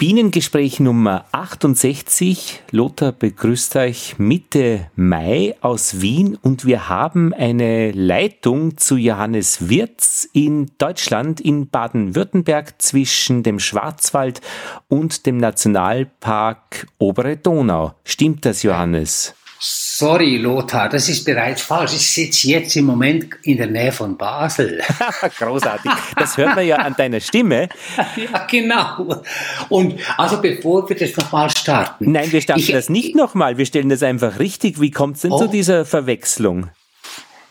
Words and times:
Bienengespräch 0.00 0.78
Nummer 0.78 1.24
68. 1.32 2.62
Lothar 2.70 3.10
begrüßt 3.10 3.74
euch 3.74 4.14
Mitte 4.16 4.88
Mai 4.94 5.56
aus 5.60 6.00
Wien 6.00 6.38
und 6.40 6.64
wir 6.64 6.88
haben 6.88 7.34
eine 7.34 7.90
Leitung 7.90 8.76
zu 8.76 8.96
Johannes 8.96 9.68
Wirz 9.68 10.28
in 10.32 10.70
Deutschland, 10.78 11.40
in 11.40 11.68
Baden-Württemberg 11.68 12.80
zwischen 12.80 13.42
dem 13.42 13.58
Schwarzwald 13.58 14.40
und 14.86 15.26
dem 15.26 15.36
Nationalpark 15.38 16.86
Obere 16.98 17.36
Donau. 17.36 17.96
Stimmt 18.04 18.44
das, 18.44 18.62
Johannes? 18.62 19.34
Sorry, 19.60 20.36
Lothar, 20.36 20.88
das 20.88 21.08
ist 21.08 21.24
bereits 21.24 21.62
falsch. 21.62 21.92
Ich 21.94 22.08
sitze 22.08 22.48
jetzt 22.48 22.76
im 22.76 22.84
Moment 22.84 23.26
in 23.42 23.56
der 23.56 23.66
Nähe 23.66 23.90
von 23.90 24.16
Basel. 24.16 24.80
Großartig. 25.38 25.90
Das 26.16 26.36
hört 26.36 26.54
man 26.54 26.64
ja 26.64 26.76
an 26.76 26.94
deiner 26.96 27.18
Stimme. 27.18 27.68
ja, 28.16 28.46
genau. 28.48 29.20
Und 29.68 29.98
also 30.16 30.40
bevor 30.40 30.88
wir 30.88 30.96
das 30.96 31.16
nochmal 31.16 31.50
starten. 31.50 32.12
Nein, 32.12 32.30
wir 32.30 32.40
starten 32.40 32.60
ich, 32.60 32.70
das 32.70 32.88
nicht 32.88 33.16
nochmal. 33.16 33.58
Wir 33.58 33.66
stellen 33.66 33.88
das 33.88 34.04
einfach 34.04 34.38
richtig. 34.38 34.80
Wie 34.80 34.92
kommt 34.92 35.16
es 35.16 35.22
denn 35.22 35.32
oh, 35.32 35.38
zu 35.38 35.48
dieser 35.48 35.84
Verwechslung? 35.84 36.68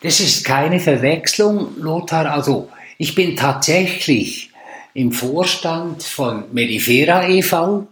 Das 0.02 0.21
ist 0.21 0.46
keine 0.46 0.80
Verwechslung, 0.80 1.76
Lothar. 1.77 2.32
Also 2.32 2.70
ich 2.98 3.16
bin 3.16 3.35
tatsächlich 3.35 4.52
im 4.94 5.12
Vorstand 5.12 6.04
von 6.04 6.46
Medifera 6.54 7.27
e.V. 7.27 7.88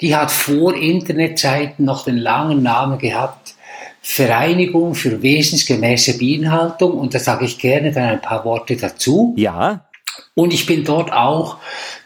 Die 0.00 0.16
hat 0.16 0.30
vor 0.30 0.74
Internetzeiten 0.74 1.84
noch 1.84 2.04
den 2.04 2.18
langen 2.18 2.62
Namen 2.62 2.98
gehabt, 2.98 3.54
Vereinigung 4.02 4.94
für 4.94 5.22
wesensgemäße 5.22 6.18
Bienenhaltung. 6.18 6.92
Und 6.92 7.14
da 7.14 7.18
sage 7.18 7.44
ich 7.44 7.58
gerne 7.58 7.92
dann 7.92 8.04
ein 8.04 8.20
paar 8.20 8.44
Worte 8.44 8.76
dazu. 8.76 9.34
Ja. 9.36 9.86
Und 10.34 10.52
ich 10.52 10.66
bin 10.66 10.84
dort 10.84 11.12
auch 11.12 11.58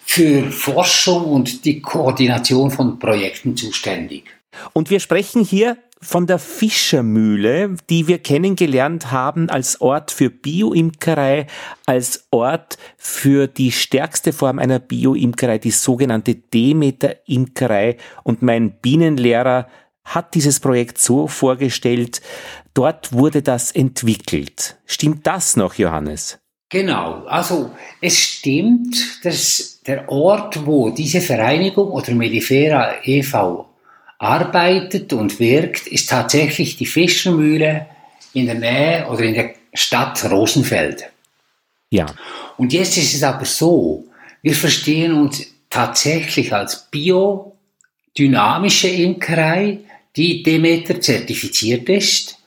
für 0.05 0.51
Forschung 0.51 1.25
und 1.25 1.65
die 1.65 1.81
Koordination 1.81 2.71
von 2.71 2.99
Projekten 2.99 3.57
zuständig. 3.57 4.25
Und 4.73 4.91
wir 4.91 5.01
sprechen 5.01 5.45
hier 5.45 5.77
von 6.05 6.27
der 6.27 6.39
Fischermühle, 6.39 7.77
die 7.89 8.07
wir 8.07 8.19
kennengelernt 8.19 9.11
haben 9.11 9.49
als 9.49 9.81
Ort 9.81 10.11
für 10.11 10.31
Bioimkerei, 10.31 11.47
als 11.87 12.27
Ort 12.31 12.79
für 12.97 13.47
die 13.47 13.73
stärkste 13.73 14.33
Form 14.33 14.59
einer 14.59 14.79
Bioimkerei, 14.79 15.59
die 15.59 15.71
sogenannte 15.71 16.35
Demeter-Imkerei. 16.35 17.97
Und 18.23 18.43
mein 18.43 18.79
Bienenlehrer 18.81 19.67
hat 20.05 20.35
dieses 20.35 20.61
Projekt 20.61 20.99
so 20.99 21.27
vorgestellt, 21.27 22.21
dort 22.75 23.13
wurde 23.13 23.43
das 23.43 23.73
entwickelt. 23.73 24.77
Stimmt 24.85 25.27
das 25.27 25.57
noch, 25.57 25.75
Johannes? 25.75 26.39
Genau, 26.69 27.25
also 27.27 27.71
es 28.01 28.19
stimmt, 28.19 29.25
dass 29.25 29.81
der 29.87 30.09
Ort, 30.09 30.67
wo 30.67 30.91
diese 30.91 31.21
Vereinigung 31.21 31.91
oder 31.91 32.15
Melifera 32.15 32.95
e.V 33.05 33.74
arbeitet 34.25 35.13
und 35.13 35.39
wirkt, 35.39 35.87
ist 35.87 36.09
tatsächlich 36.09 36.77
die 36.77 36.87
Fischermühle 36.87 37.87
in 38.33 38.47
der 38.47 38.55
Nähe 38.55 39.07
oder 39.09 39.23
in 39.23 39.35
der 39.35 39.55
Stadt 39.75 40.25
Rosenfeld. 40.31 41.05
Ja. 41.91 42.07
Und 42.57 42.73
jetzt 42.73 42.97
ist 42.97 43.15
es 43.15 43.23
aber 43.23 43.45
so, 43.45 44.07
wir 44.43 44.55
verstehen 44.55 45.13
uns 45.13 45.47
tatsächlich 45.69 46.53
als 46.53 46.89
biodynamische 46.91 48.89
Imkerei, 48.89 49.81
die 50.17 50.43
Demeter 50.43 51.01
zertifiziert 51.01 51.89
ist. 51.89 52.39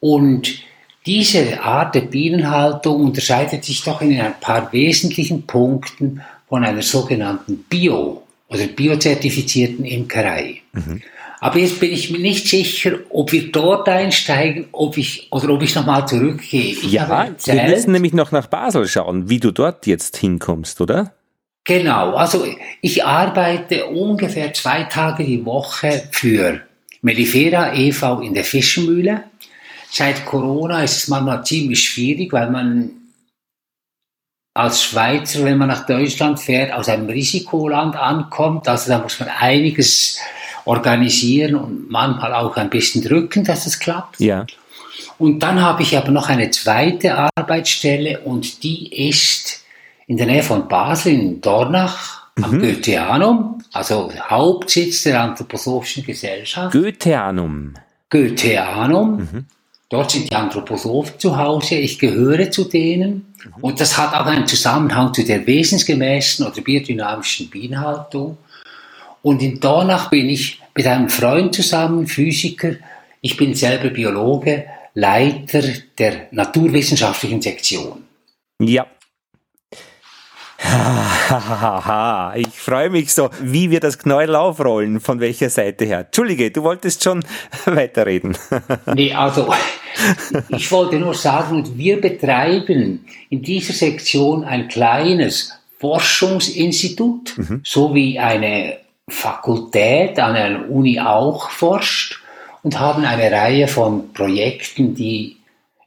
Und 0.00 0.62
diese 1.06 1.62
Art 1.62 1.94
der 1.94 2.02
Bienenhaltung 2.02 3.00
unterscheidet 3.02 3.64
sich 3.64 3.82
doch 3.84 4.00
in 4.02 4.20
ein 4.20 4.40
paar 4.40 4.72
wesentlichen 4.72 5.46
Punkten 5.46 6.22
von 6.48 6.64
einer 6.64 6.82
sogenannten 6.82 7.64
Bio- 7.68 8.22
oder 8.48 8.66
biozertifizierten 8.66 9.84
Imkerei. 9.84 10.62
Mhm. 10.72 11.02
Aber 11.42 11.58
jetzt 11.58 11.80
bin 11.80 11.90
ich 11.90 12.08
mir 12.08 12.20
nicht 12.20 12.46
sicher, 12.46 13.00
ob 13.10 13.32
wir 13.32 13.50
dort 13.50 13.88
einsteigen, 13.88 14.66
ob 14.70 14.96
ich 14.96 15.26
oder 15.32 15.48
ob 15.48 15.60
ich 15.60 15.74
nochmal 15.74 16.06
zurückgehe. 16.06 16.70
Ich 16.70 16.92
ja, 16.92 17.08
wir 17.44 17.62
müssen 17.64 17.90
nämlich 17.90 18.12
noch 18.12 18.30
nach 18.30 18.46
Basel 18.46 18.86
schauen, 18.86 19.28
wie 19.28 19.40
du 19.40 19.50
dort 19.50 19.88
jetzt 19.88 20.18
hinkommst, 20.18 20.80
oder? 20.80 21.14
Genau, 21.64 22.14
also 22.14 22.46
ich 22.80 23.04
arbeite 23.04 23.86
ungefähr 23.86 24.54
zwei 24.54 24.84
Tage 24.84 25.24
die 25.24 25.44
Woche 25.44 26.04
für 26.12 26.60
Melifera 27.00 27.74
e.V. 27.74 28.20
in 28.20 28.34
der 28.34 28.44
Fischmühle. 28.44 29.24
Seit 29.90 30.24
Corona 30.24 30.84
ist 30.84 30.96
es 30.96 31.08
manchmal 31.08 31.44
ziemlich 31.44 31.82
schwierig, 31.82 32.32
weil 32.32 32.52
man 32.52 32.92
als 34.54 34.82
Schweizer, 34.82 35.44
wenn 35.44 35.58
man 35.58 35.68
nach 35.68 35.86
Deutschland 35.86 36.38
fährt, 36.38 36.72
aus 36.72 36.88
einem 36.88 37.08
Risikoland 37.08 37.96
ankommt. 37.96 38.68
Also 38.68 38.90
da 38.90 38.98
muss 38.98 39.18
man 39.18 39.28
einiges 39.28 40.18
organisieren 40.64 41.54
und 41.56 41.90
manchmal 41.90 42.34
auch 42.34 42.56
ein 42.56 42.70
bisschen 42.70 43.02
drücken, 43.02 43.44
dass 43.44 43.66
es 43.66 43.78
klappt. 43.78 44.20
Ja. 44.20 44.46
Und 45.18 45.40
dann 45.40 45.60
habe 45.60 45.82
ich 45.82 45.96
aber 45.96 46.10
noch 46.10 46.28
eine 46.28 46.50
zweite 46.50 47.30
Arbeitsstelle 47.36 48.20
und 48.20 48.62
die 48.62 49.08
ist 49.08 49.64
in 50.06 50.16
der 50.16 50.26
Nähe 50.26 50.42
von 50.42 50.68
Basel 50.68 51.12
in 51.12 51.40
Dornach 51.40 52.26
mhm. 52.36 52.44
am 52.44 52.60
Goetheanum, 52.60 53.62
also 53.72 54.12
Hauptsitz 54.28 55.04
der 55.04 55.22
Anthroposophischen 55.22 56.04
Gesellschaft. 56.04 56.72
Goetheanum. 56.72 57.74
Goetheanum. 58.10 59.16
Mhm. 59.16 59.46
Dort 59.88 60.10
sind 60.10 60.30
die 60.30 60.34
Anthroposophen 60.34 61.18
zu 61.18 61.36
Hause. 61.36 61.74
Ich 61.74 61.98
gehöre 61.98 62.50
zu 62.50 62.64
denen. 62.64 63.31
Mhm. 63.44 63.52
Und 63.60 63.80
das 63.80 63.96
hat 63.98 64.14
auch 64.14 64.26
einen 64.26 64.46
Zusammenhang 64.46 65.12
zu 65.14 65.24
der 65.24 65.46
wesensgemäßen 65.46 66.46
oder 66.46 66.60
biodynamischen 66.60 67.50
Bienenhaltung. 67.50 68.38
Und 69.22 69.42
in 69.42 69.60
Dornach 69.60 70.10
bin 70.10 70.28
ich 70.28 70.60
mit 70.74 70.86
einem 70.86 71.08
Freund 71.08 71.54
zusammen, 71.54 72.06
Physiker. 72.06 72.74
Ich 73.20 73.36
bin 73.36 73.54
selber 73.54 73.90
Biologe, 73.90 74.66
Leiter 74.94 75.62
der 75.98 76.28
naturwissenschaftlichen 76.32 77.40
Sektion. 77.40 78.04
Ja. 78.60 78.86
Ich 82.34 82.60
freue 82.60 82.90
mich 82.90 83.12
so, 83.12 83.30
wie 83.40 83.70
wir 83.70 83.80
das 83.80 83.98
Knäuel 83.98 84.36
aufrollen, 84.36 85.00
von 85.00 85.18
welcher 85.20 85.50
Seite 85.50 85.84
her. 85.84 86.00
Entschuldige, 86.00 86.50
du 86.50 86.62
wolltest 86.62 87.02
schon 87.02 87.24
weiterreden. 87.64 88.36
Nee, 88.94 89.12
also, 89.14 89.52
ich 90.48 90.70
wollte 90.72 90.98
nur 90.98 91.14
sagen, 91.14 91.76
wir 91.76 92.00
betreiben 92.00 93.04
in 93.30 93.42
dieser 93.42 93.72
Sektion 93.72 94.44
ein 94.44 94.68
kleines 94.68 95.52
Forschungsinstitut, 95.78 97.36
mhm. 97.36 97.60
sowie 97.64 98.18
eine 98.18 98.78
Fakultät 99.08 100.18
an 100.18 100.36
einer 100.36 100.70
Uni 100.70 101.00
auch 101.00 101.50
forscht 101.50 102.20
und 102.62 102.78
haben 102.78 103.04
eine 103.04 103.30
Reihe 103.30 103.66
von 103.68 104.12
Projekten, 104.12 104.94
die 104.94 105.36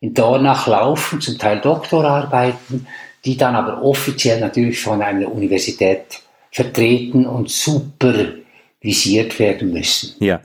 in 0.01 0.13
Dornach 0.13 0.67
laufen, 0.67 1.21
zum 1.21 1.37
Teil 1.37 1.61
Doktorarbeiten, 1.61 2.87
die 3.23 3.37
dann 3.37 3.55
aber 3.55 3.81
offiziell 3.81 4.39
natürlich 4.39 4.79
von 4.79 5.01
einer 5.01 5.31
Universität 5.31 6.21
vertreten 6.51 7.25
und 7.25 7.49
supervisiert 7.49 9.39
werden 9.39 9.71
müssen. 9.73 10.15
Ja. 10.23 10.41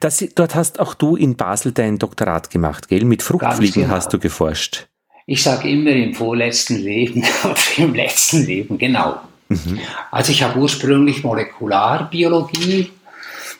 Das, 0.00 0.24
dort 0.34 0.54
hast 0.54 0.80
auch 0.80 0.94
du 0.94 1.16
in 1.16 1.36
Basel 1.36 1.72
dein 1.72 1.98
Doktorat 1.98 2.50
gemacht, 2.50 2.88
gell? 2.88 3.04
Mit 3.04 3.22
Fruchtfliegen 3.22 3.82
genau. 3.82 3.94
hast 3.94 4.12
du 4.12 4.18
geforscht. 4.18 4.86
Ich 5.26 5.42
sage 5.42 5.68
immer 5.68 5.90
im 5.90 6.14
vorletzten 6.14 6.76
Leben 6.76 7.24
oder 7.44 7.56
im 7.78 7.94
letzten 7.94 8.44
Leben, 8.44 8.78
genau. 8.78 9.20
Mhm. 9.48 9.78
Also 10.10 10.32
ich 10.32 10.42
habe 10.42 10.58
ursprünglich 10.58 11.22
Molekularbiologie, 11.22 12.90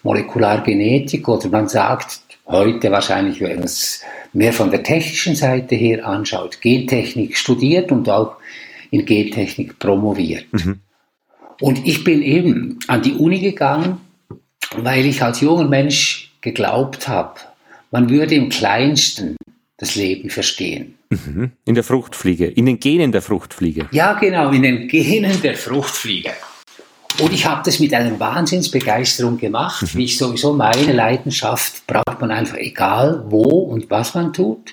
Molekulargenetik 0.03 1.27
oder 1.29 1.49
man 1.49 1.69
sagt 1.69 2.21
heute 2.47 2.91
wahrscheinlich, 2.91 3.41
wenn 3.41 3.57
man 3.57 3.65
es 3.65 4.03
mehr 4.33 4.53
von 4.53 4.71
der 4.71 4.83
technischen 4.83 5.37
Seite 5.37 5.75
her 5.75 6.07
anschaut, 6.07 6.61
Gentechnik 6.61 7.39
studiert 7.39 7.91
und 7.93 8.09
auch 8.11 8.37
in 8.91 9.07
Gentechnik 9.07 9.79
promoviert. 9.79 10.53
Mhm. 10.53 10.81
Und 11.61 11.87
ich 11.87 12.05
bin 12.05 12.23
eben 12.23 12.79
an 12.89 13.03
die 13.03 13.15
Uni 13.15 13.41
gegangen, 13.41 14.01
weil 14.77 15.07
ich 15.07 15.23
als 15.23 15.41
junger 15.41 15.69
Mensch 15.69 16.33
geglaubt 16.41 17.09
habe, 17.09 17.41
man 17.91 18.11
würde 18.11 18.35
im 18.35 18.49
kleinsten 18.49 19.37
das 19.77 19.95
Leben 19.95 20.31
verstehen. 20.31 20.95
Mhm. 21.11 21.53
In 21.65 21.75
der 21.75 21.85
Fruchtfliege, 21.85 22.47
in 22.47 22.67
den 22.67 22.81
Genen 22.81 23.13
der 23.13 23.23
Fruchtfliege. 23.23 23.89
Ja, 23.93 24.15
genau, 24.15 24.51
in 24.51 24.63
den 24.63 24.89
Genen 24.89 25.41
der 25.43 25.55
Fruchtfliege. 25.55 26.33
Und 27.21 27.33
ich 27.33 27.47
habe 27.47 27.63
das 27.65 27.79
mit 27.79 27.95
einer 27.95 28.19
Wahnsinnsbegeisterung 28.19 29.39
gemacht. 29.39 29.83
Mhm. 29.83 29.99
Wie 29.99 30.05
ich 30.05 30.19
sowieso 30.19 30.53
meine 30.53 30.93
Leidenschaft 30.93 31.87
braucht 31.87 32.21
man 32.21 32.31
einfach 32.31 32.57
egal 32.57 33.25
wo 33.29 33.43
und 33.43 33.91
was 33.91 34.15
man 34.15 34.33
tut. 34.33 34.73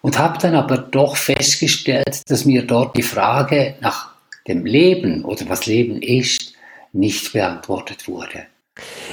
Und 0.00 0.18
habe 0.18 0.38
dann 0.38 0.56
aber 0.56 0.78
doch 0.78 1.16
festgestellt, 1.16 2.22
dass 2.26 2.44
mir 2.44 2.66
dort 2.66 2.96
die 2.96 3.04
Frage 3.04 3.76
nach 3.80 4.10
dem 4.48 4.66
Leben 4.66 5.24
oder 5.24 5.48
was 5.48 5.66
Leben 5.66 6.02
ist, 6.02 6.54
nicht 6.92 7.32
beantwortet 7.32 8.08
wurde. 8.08 8.46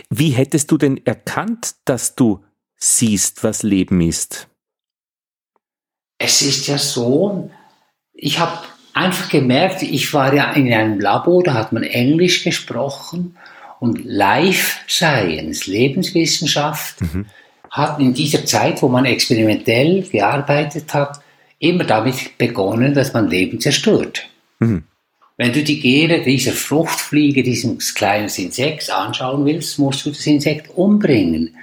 Wie 0.10 0.30
hättest 0.32 0.72
du 0.72 0.78
denn 0.78 1.06
erkannt, 1.06 1.76
dass 1.86 2.16
du 2.16 2.44
siehst, 2.78 3.44
was 3.44 3.64
Leben 3.64 4.02
ist? 4.02 4.50
es 6.20 6.42
ist 6.42 6.68
ja 6.68 6.78
so, 6.78 7.50
ich 8.14 8.40
habe 8.40 8.60
einfach 8.94 9.30
gemerkt, 9.30 9.82
ich 9.82 10.14
war 10.14 10.34
ja 10.34 10.52
in 10.52 10.72
einem 10.72 11.00
Labor, 11.00 11.42
da 11.42 11.54
hat 11.54 11.72
man 11.72 11.84
Englisch 11.84 12.44
gesprochen 12.44 13.38
und 13.80 14.04
Life 14.04 14.82
Science, 14.88 15.66
Lebenswissenschaft, 15.66 17.02
mhm. 17.02 17.26
hat 17.72 18.00
in 18.00 18.14
dieser 18.14 18.46
Zeit, 18.46 18.82
wo 18.82 18.90
man 18.90 19.06
experimentell 19.06 20.04
gearbeitet 20.04 20.94
hat, 20.94 21.22
immer 21.60 21.86
damit 21.86 22.38
begonnen, 22.38 22.94
dass 22.94 23.14
man 23.14 23.30
Leben 23.30 23.62
zerstört. 23.62 24.28
Mhm. 24.60 24.84
Wenn 25.40 25.54
du 25.54 25.64
die 25.64 25.80
Gene 25.80 26.22
dieser 26.22 26.52
Fruchtfliege, 26.52 27.44
dieses 27.44 27.96
kleinen 27.96 28.28
Insekts 28.28 28.90
anschauen 28.90 29.46
willst, 29.46 29.80
musst 29.80 30.06
du 30.06 30.10
das 30.10 30.28
Insekt 30.28 30.70
umbringen. 30.76 31.56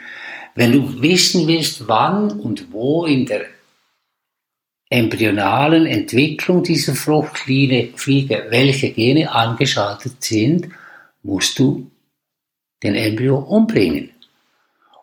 Wenn 0.55 0.73
du 0.73 1.03
wissen 1.03 1.47
willst, 1.47 1.87
wann 1.87 2.31
und 2.41 2.73
wo 2.73 3.05
in 3.05 3.27
der 3.27 3.45
embryonalen 4.89 5.85
Entwicklung 5.85 6.63
dieser 6.63 6.95
Fruchtfliege 6.95 7.93
welche 8.49 8.93
Gene 8.93 9.31
angeschaltet 9.31 10.25
sind, 10.25 10.71
musst 11.23 11.59
du 11.59 11.91
den 12.83 12.95
Embryo 12.95 13.37
umbringen. 13.37 14.09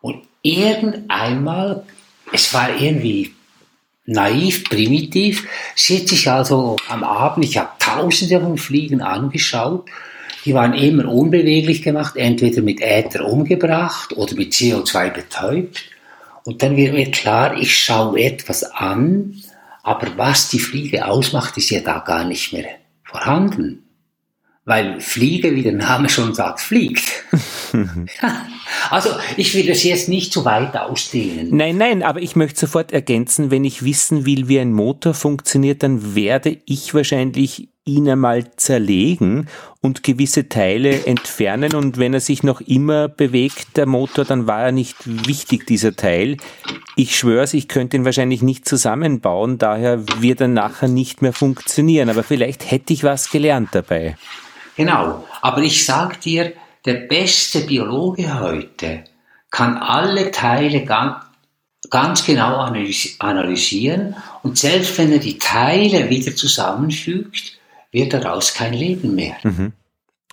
Und 0.02 0.24
irgendeinmal, 0.42 1.84
es 2.32 2.52
war 2.56 2.76
irgendwie 2.82 3.36
naiv, 4.06 4.66
primitiv, 4.66 5.48
sitze 5.76 6.16
ich 6.16 6.30
also 6.30 6.76
am 6.90 7.04
Abend, 7.04 7.46
ich 7.46 7.58
habe 7.58 7.70
tausende 7.80 8.40
von 8.40 8.58
Fliegen 8.58 9.02
angeschaut, 9.02 9.90
die 10.46 10.54
waren 10.54 10.74
immer 10.74 11.08
unbeweglich 11.10 11.82
gemacht, 11.82 12.18
entweder 12.18 12.62
mit 12.62 12.82
Äther 12.82 13.26
umgebracht 13.26 14.14
oder 14.18 14.36
mit 14.36 14.54
CO2 14.54 15.10
betäubt. 15.10 15.84
Und 16.44 16.62
dann 16.62 16.76
wird 16.76 16.94
mir 16.94 17.10
klar, 17.12 17.56
ich 17.58 17.78
schaue 17.78 18.20
etwas 18.20 18.64
an, 18.64 19.42
aber 19.84 20.18
was 20.18 20.50
die 20.50 20.60
Fliege 20.60 21.06
ausmacht, 21.06 21.56
ist 21.58 21.70
ja 21.70 21.80
da 21.80 22.00
gar 22.00 22.26
nicht 22.26 22.52
mehr 22.52 22.66
vorhanden. 23.04 23.84
Weil 24.66 25.00
Fliege, 25.00 25.56
wie 25.56 25.64
der 25.64 25.74
Name 25.74 26.10
schon 26.10 26.34
sagt, 26.34 26.60
fliegt. 26.60 27.24
also 28.90 29.10
ich 29.38 29.54
will 29.56 29.68
das 29.68 29.84
jetzt 29.84 30.10
nicht 30.10 30.32
zu 30.32 30.46
weit 30.46 30.76
ausdehnen. 30.76 31.56
Nein, 31.56 31.78
nein, 31.78 32.04
aber 32.04 32.22
ich 32.22 32.36
möchte 32.36 32.62
sofort 32.62 32.92
ergänzen, 32.92 33.52
wenn 33.52 33.66
ich 33.66 33.84
wissen 33.84 34.26
will, 34.26 34.48
wie 34.48 34.60
ein 34.60 34.74
Motor 34.74 35.14
funktioniert, 35.14 35.84
dann 35.84 36.16
werde 36.16 36.58
ich 36.66 36.94
wahrscheinlich 36.94 37.70
ihn 37.86 38.10
einmal 38.10 38.56
zerlegen 38.56 39.50
und 39.82 40.04
gewisse 40.04 40.48
Teile 40.48 41.06
entfernen 41.06 41.76
und 41.76 41.98
wenn 41.98 42.14
er 42.14 42.22
sich 42.22 42.42
noch 42.42 42.62
immer 42.62 43.10
bewegt, 43.10 43.76
der 43.76 43.86
Motor, 43.86 44.24
dann 44.24 44.48
war 44.48 44.64
er 44.64 44.72
nicht 44.72 44.96
wichtig, 45.28 45.68
dieser 45.68 45.96
Teil. 45.96 46.38
Ich 46.96 47.18
schwör's, 47.18 47.54
ich 47.54 47.68
könnte 47.68 47.98
ihn 47.98 48.06
wahrscheinlich 48.06 48.42
nicht 48.42 48.68
zusammenbauen, 48.68 49.58
daher 49.58 50.04
wird 50.22 50.40
er 50.40 50.48
nachher 50.48 50.88
nicht 50.88 51.22
mehr 51.22 51.34
funktionieren, 51.34 52.10
aber 52.10 52.24
vielleicht 52.24 52.72
hätte 52.72 52.94
ich 52.94 53.04
was 53.04 53.30
gelernt 53.30 53.70
dabei. 53.74 54.16
Genau, 54.78 55.26
aber 55.42 55.62
ich 55.62 55.86
sag 55.86 56.22
dir, 56.22 56.54
der 56.86 56.96
beste 56.96 57.62
Biologe 57.62 58.40
heute 58.40 59.04
kann 59.52 59.78
alle 59.78 60.32
Teile 60.32 60.84
ganz, 60.84 61.16
ganz 61.90 62.26
genau 62.26 62.58
analysieren 63.20 64.16
und 64.42 64.58
selbst 64.58 64.98
wenn 64.98 65.12
er 65.12 65.20
die 65.20 65.38
Teile 65.38 66.10
wieder 66.10 66.36
zusammenfügt, 66.36 67.58
wird 67.92 68.14
daraus 68.14 68.54
kein 68.54 68.74
Leben 68.74 69.16
mehr. 69.16 69.36
Mhm. 69.44 69.74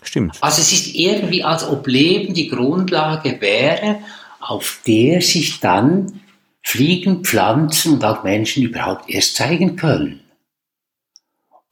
Stimmt. 0.03 0.39
Also 0.41 0.63
es 0.63 0.73
ist 0.73 0.95
irgendwie, 0.95 1.45
als 1.45 1.63
ob 1.69 1.87
Leben 1.87 2.33
die 2.33 2.49
Grundlage 2.49 3.41
wäre, 3.41 3.99
auf 4.41 4.81
der 4.87 5.21
sich 5.21 5.61
dann 5.61 6.21
Fliegen, 6.63 7.25
Pflanzen 7.25 7.95
und 7.95 8.05
auch 8.05 8.25
Menschen 8.25 8.63
überhaupt 8.63 9.11
erst 9.11 9.37
zeigen 9.37 9.77
können. 9.77 10.20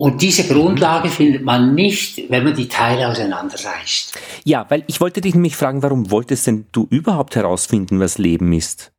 Und 0.00 0.22
diese 0.22 0.46
Grundlage 0.46 1.08
findet 1.08 1.42
man 1.42 1.74
nicht, 1.74 2.30
wenn 2.30 2.44
man 2.44 2.54
die 2.54 2.68
Teile 2.68 3.08
auseinanderreißt. 3.08 4.16
Ja, 4.44 4.64
weil 4.68 4.84
ich 4.86 5.00
wollte 5.00 5.20
dich 5.20 5.34
nämlich 5.34 5.56
fragen, 5.56 5.82
warum 5.82 6.12
wolltest 6.12 6.46
denn 6.46 6.66
du 6.70 6.86
überhaupt 6.88 7.34
herausfinden, 7.34 7.98
was 7.98 8.16
Leben 8.16 8.52
ist? 8.52 8.92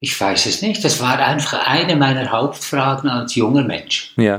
Ich 0.00 0.20
weiß 0.20 0.46
es 0.46 0.60
nicht. 0.60 0.84
Das 0.84 1.00
war 1.00 1.20
einfach 1.20 1.64
eine 1.66 1.94
meiner 1.94 2.32
Hauptfragen 2.32 3.08
als 3.08 3.36
junger 3.36 3.62
Mensch. 3.62 4.12
Ja. 4.16 4.38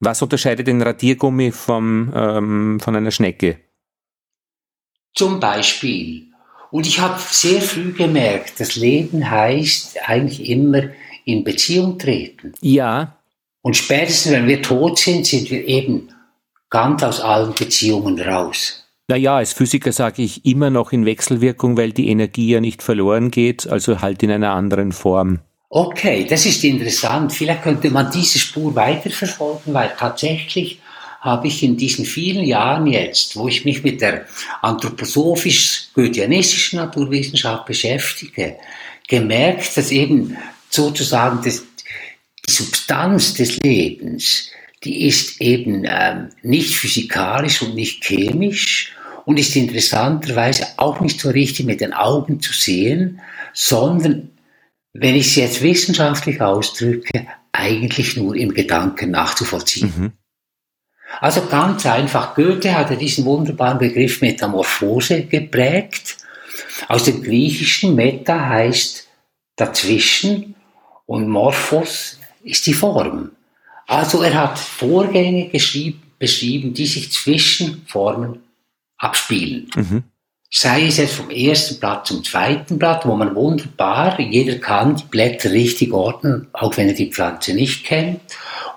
Was 0.00 0.20
unterscheidet 0.20 0.66
den 0.66 0.82
Radiergummi 0.82 1.52
vom, 1.52 2.12
ähm, 2.12 2.80
von 2.80 2.96
einer 2.96 3.12
Schnecke? 3.12 3.60
Zum 5.14 5.38
Beispiel. 5.38 6.26
Und 6.72 6.88
ich 6.88 6.98
habe 6.98 7.20
sehr 7.20 7.60
früh 7.60 7.92
gemerkt, 7.92 8.58
das 8.58 8.74
Leben 8.74 9.30
heißt 9.30 10.08
eigentlich 10.08 10.48
immer 10.48 10.88
in 11.24 11.44
Beziehung 11.44 11.98
treten. 11.98 12.52
Ja, 12.60 13.19
und 13.62 13.76
spätestens, 13.76 14.32
wenn 14.32 14.48
wir 14.48 14.62
tot 14.62 14.98
sind, 14.98 15.26
sind 15.26 15.50
wir 15.50 15.66
eben 15.66 16.08
ganz 16.70 17.02
aus 17.02 17.20
allen 17.20 17.52
Beziehungen 17.54 18.18
raus. 18.20 18.84
Naja, 19.08 19.36
als 19.36 19.52
Physiker 19.52 19.92
sage 19.92 20.22
ich 20.22 20.46
immer 20.46 20.70
noch 20.70 20.92
in 20.92 21.04
Wechselwirkung, 21.04 21.76
weil 21.76 21.92
die 21.92 22.08
Energie 22.08 22.52
ja 22.52 22.60
nicht 22.60 22.80
verloren 22.82 23.32
geht, 23.32 23.66
also 23.66 24.00
halt 24.00 24.22
in 24.22 24.30
einer 24.30 24.52
anderen 24.52 24.92
Form. 24.92 25.40
Okay, 25.68 26.26
das 26.28 26.46
ist 26.46 26.64
interessant. 26.64 27.32
Vielleicht 27.32 27.62
könnte 27.62 27.90
man 27.90 28.10
diese 28.10 28.38
Spur 28.38 28.74
weiterverfolgen, 28.74 29.74
weil 29.74 29.92
tatsächlich 29.98 30.80
habe 31.20 31.48
ich 31.48 31.62
in 31.62 31.76
diesen 31.76 32.04
vielen 32.04 32.44
Jahren 32.44 32.86
jetzt, 32.86 33.36
wo 33.36 33.46
ich 33.46 33.64
mich 33.64 33.84
mit 33.84 34.00
der 34.00 34.26
anthroposophisch-goetheanistischen 34.62 36.78
Naturwissenschaft 36.78 37.66
beschäftige, 37.66 38.56
gemerkt, 39.06 39.76
dass 39.76 39.90
eben 39.90 40.38
sozusagen 40.70 41.40
das, 41.44 41.64
die 42.48 42.52
Substanz 42.52 43.34
des 43.34 43.58
Lebens, 43.58 44.50
die 44.84 45.06
ist 45.06 45.40
eben 45.40 45.84
ähm, 45.86 46.30
nicht 46.42 46.76
physikalisch 46.76 47.62
und 47.62 47.74
nicht 47.74 48.04
chemisch 48.04 48.94
und 49.26 49.38
ist 49.38 49.56
interessanterweise 49.56 50.66
auch 50.76 51.00
nicht 51.00 51.20
so 51.20 51.30
richtig 51.30 51.66
mit 51.66 51.80
den 51.80 51.92
Augen 51.92 52.40
zu 52.40 52.52
sehen, 52.52 53.20
sondern, 53.52 54.30
wenn 54.92 55.14
ich 55.14 55.28
es 55.28 55.36
jetzt 55.36 55.62
wissenschaftlich 55.62 56.40
ausdrücke, 56.40 57.26
eigentlich 57.52 58.16
nur 58.16 58.34
im 58.34 58.54
Gedanken 58.54 59.10
nachzuvollziehen. 59.10 59.92
Mhm. 59.96 60.12
Also 61.20 61.46
ganz 61.46 61.84
einfach, 61.86 62.34
Goethe 62.34 62.74
hatte 62.74 62.96
diesen 62.96 63.24
wunderbaren 63.24 63.78
Begriff 63.78 64.20
Metamorphose 64.20 65.24
geprägt. 65.24 66.16
Aus 66.88 67.04
dem 67.04 67.22
Griechischen 67.22 67.94
Meta 67.94 68.48
heißt 68.48 69.08
dazwischen 69.56 70.54
und 71.06 71.28
Morphos 71.28 72.19
ist 72.42 72.66
die 72.66 72.74
Form. 72.74 73.30
Also 73.86 74.22
er 74.22 74.34
hat 74.34 74.58
Vorgänge 74.58 75.50
beschrieben, 75.50 76.74
die 76.74 76.86
sich 76.86 77.10
zwischen 77.12 77.84
Formen 77.86 78.40
abspielen. 78.98 79.68
Mhm. 79.74 80.04
Sei 80.52 80.86
es 80.86 80.96
jetzt 80.96 81.14
vom 81.14 81.30
ersten 81.30 81.78
Blatt 81.78 82.08
zum 82.08 82.24
zweiten 82.24 82.78
Blatt, 82.78 83.06
wo 83.06 83.14
man 83.14 83.36
wunderbar, 83.36 84.18
jeder 84.20 84.58
kann 84.58 84.96
die 84.96 85.04
Blätter 85.04 85.52
richtig 85.52 85.92
ordnen, 85.92 86.48
auch 86.52 86.76
wenn 86.76 86.88
er 86.88 86.94
die 86.94 87.10
Pflanze 87.10 87.54
nicht 87.54 87.84
kennt. 87.84 88.20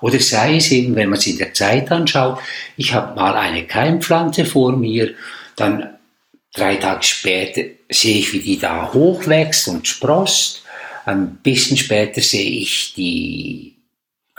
Oder 0.00 0.20
sei 0.20 0.56
es 0.56 0.70
eben, 0.70 0.94
wenn 0.94 1.10
man 1.10 1.18
sie 1.18 1.32
in 1.32 1.38
der 1.38 1.54
Zeit 1.54 1.90
anschaut, 1.90 2.38
ich 2.76 2.94
habe 2.94 3.16
mal 3.16 3.34
eine 3.34 3.64
Keimpflanze 3.64 4.44
vor 4.44 4.76
mir, 4.76 5.14
dann 5.56 5.94
drei 6.54 6.76
Tage 6.76 7.02
später 7.02 7.62
sehe 7.90 8.18
ich, 8.18 8.32
wie 8.32 8.40
die 8.40 8.58
da 8.58 8.92
hochwächst 8.92 9.68
und 9.68 9.86
sprost. 9.88 10.63
Ein 11.04 11.36
bisschen 11.36 11.76
später 11.76 12.20
sehe 12.20 12.50
ich 12.60 12.94
die 12.94 13.76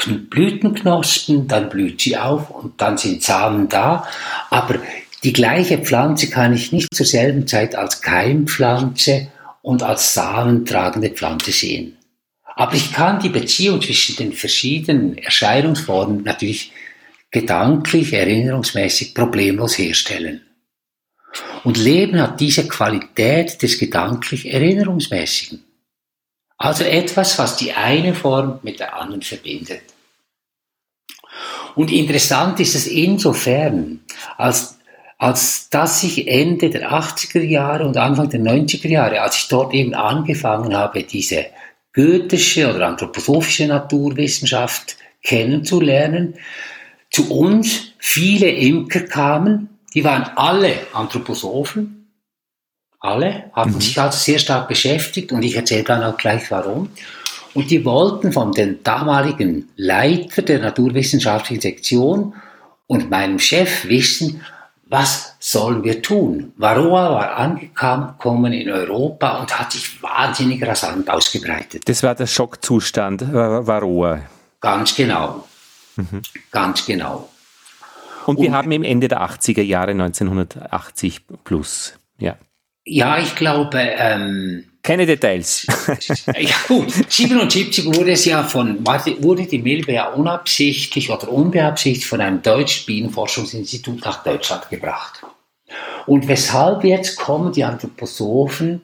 Blütenknospen, 0.05 1.47
dann 1.47 1.69
blüht 1.69 2.01
sie 2.01 2.17
auf 2.17 2.49
und 2.49 2.81
dann 2.81 2.97
sind 2.97 3.23
Samen 3.23 3.69
da. 3.69 4.07
Aber 4.49 4.79
die 5.23 5.33
gleiche 5.33 5.77
Pflanze 5.77 6.29
kann 6.29 6.53
ich 6.53 6.71
nicht 6.71 6.93
zur 6.93 7.05
selben 7.05 7.47
Zeit 7.47 7.75
als 7.75 8.01
Keimpflanze 8.01 9.27
und 9.61 9.83
als 9.83 10.13
samentragende 10.13 11.09
Pflanze 11.09 11.51
sehen. 11.51 11.97
Aber 12.55 12.73
ich 12.73 12.93
kann 12.93 13.19
die 13.19 13.29
Beziehung 13.29 13.81
zwischen 13.81 14.15
den 14.15 14.33
verschiedenen 14.33 15.17
Erscheinungsformen 15.17 16.23
natürlich 16.23 16.71
gedanklich, 17.31 18.13
erinnerungsmäßig 18.13 19.13
problemlos 19.13 19.77
herstellen. 19.77 20.41
Und 21.65 21.77
Leben 21.77 22.21
hat 22.21 22.39
diese 22.39 22.67
Qualität 22.67 23.61
des 23.61 23.77
gedanklich 23.77 24.53
Erinnerungsmäßigen. 24.53 25.64
Also 26.57 26.83
etwas, 26.83 27.37
was 27.37 27.57
die 27.57 27.73
eine 27.73 28.13
Form 28.13 28.59
mit 28.63 28.79
der 28.79 28.99
anderen 28.99 29.21
verbindet. 29.21 29.81
Und 31.75 31.91
interessant 31.91 32.59
ist 32.59 32.75
es 32.75 32.87
insofern, 32.87 33.99
als, 34.37 34.79
als 35.17 35.69
dass 35.69 36.03
ich 36.03 36.27
Ende 36.27 36.69
der 36.69 36.91
80er 36.91 37.41
Jahre 37.41 37.85
und 37.85 37.97
Anfang 37.97 38.29
der 38.29 38.39
90er 38.39 38.87
Jahre, 38.87 39.21
als 39.21 39.37
ich 39.37 39.47
dort 39.49 39.73
eben 39.73 39.93
angefangen 39.93 40.75
habe, 40.75 41.03
diese 41.03 41.47
goethische 41.93 42.73
oder 42.73 42.87
anthroposophische 42.87 43.67
Naturwissenschaft 43.67 44.97
kennenzulernen, 45.21 46.35
zu 47.09 47.31
uns 47.31 47.93
viele 47.97 48.49
Imker 48.49 49.01
kamen, 49.01 49.69
die 49.93 50.03
waren 50.03 50.23
alle 50.35 50.73
Anthroposophen, 50.93 51.94
alle, 53.05 53.51
hatten 53.53 53.75
mhm. 53.75 53.81
sich 53.81 53.99
also 53.99 54.17
sehr 54.17 54.39
stark 54.39 54.67
beschäftigt 54.67 55.31
und 55.31 55.43
ich 55.43 55.55
erzähle 55.55 55.83
dann 55.83 56.03
auch 56.03 56.17
gleich 56.17 56.49
warum. 56.51 56.89
Und 57.53 57.71
die 57.71 57.85
wollten 57.85 58.33
von 58.33 58.51
dem 58.51 58.83
damaligen 58.83 59.69
Leiter 59.77 60.41
der 60.41 60.59
naturwissenschaftlichen 60.59 61.61
Sektion 61.61 62.33
und 62.87 63.09
meinem 63.09 63.39
Chef 63.39 63.87
wissen, 63.87 64.41
was 64.87 65.35
sollen 65.39 65.83
wir 65.83 66.01
tun? 66.01 66.53
Varroa 66.57 67.11
war 67.11 67.35
angekommen 67.37 68.53
in 68.53 68.69
Europa 68.69 69.39
und 69.39 69.57
hat 69.57 69.71
sich 69.71 70.01
wahnsinnig 70.03 70.65
rasant 70.65 71.09
ausgebreitet. 71.09 71.83
Das 71.87 72.03
war 72.03 72.13
der 72.13 72.27
Schockzustand, 72.27 73.23
äh, 73.23 73.33
Varroa. 73.33 74.21
Ganz 74.59 74.95
genau. 74.95 75.47
Mhm. 75.95 76.21
Ganz 76.51 76.85
genau. 76.85 77.29
Und 78.25 78.39
wir 78.39 78.49
und, 78.49 78.55
haben 78.55 78.71
im 78.71 78.83
Ende 78.83 79.07
der 79.07 79.21
80er 79.21 79.61
Jahre 79.61 79.91
1980 79.91 81.21
plus. 81.43 81.97
Ja. 82.17 82.35
Ja, 82.85 83.17
ich 83.17 83.35
glaube. 83.35 83.79
Ähm, 83.79 84.65
Keine 84.83 85.05
Details. 85.05 85.65
ja, 86.37 86.55
gut. 86.67 86.91
77 87.09 87.85
wurde 87.85 88.11
es 88.11 88.25
ja 88.25 88.43
von, 88.43 88.85
wurde 88.85 89.45
die 89.47 89.59
Milbe 89.59 89.93
ja 89.93 90.09
unabsichtlich 90.09 91.09
oder 91.09 91.31
unbeabsichtigt 91.31 92.07
von 92.07 92.21
einem 92.21 92.41
deutschen 92.41 92.85
Bienenforschungsinstitut 92.85 94.05
nach 94.05 94.23
Deutschland 94.23 94.69
gebracht. 94.69 95.21
Und 96.05 96.27
weshalb 96.27 96.83
jetzt 96.83 97.17
kommen 97.17 97.51
die 97.51 97.63
Anthroposophen 97.63 98.81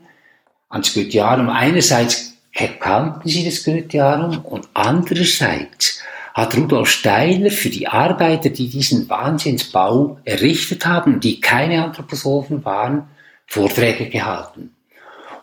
ans 0.69 0.93
Goetheanum? 0.93 1.49
Einerseits 1.49 2.33
kannten 2.79 3.29
sie 3.29 3.45
das 3.45 3.63
Goetheanum 3.63 4.39
und 4.39 4.67
andererseits 4.73 6.01
hat 6.33 6.57
Rudolf 6.57 6.89
Steiner 6.89 7.51
für 7.51 7.69
die 7.69 7.87
Arbeiter, 7.87 8.49
die 8.49 8.69
diesen 8.69 9.09
Wahnsinnsbau 9.09 10.17
errichtet 10.23 10.85
haben, 10.85 11.19
die 11.19 11.41
keine 11.41 11.83
Anthroposophen 11.83 12.63
waren, 12.65 13.09
Vorträge 13.51 14.07
gehalten. 14.07 14.71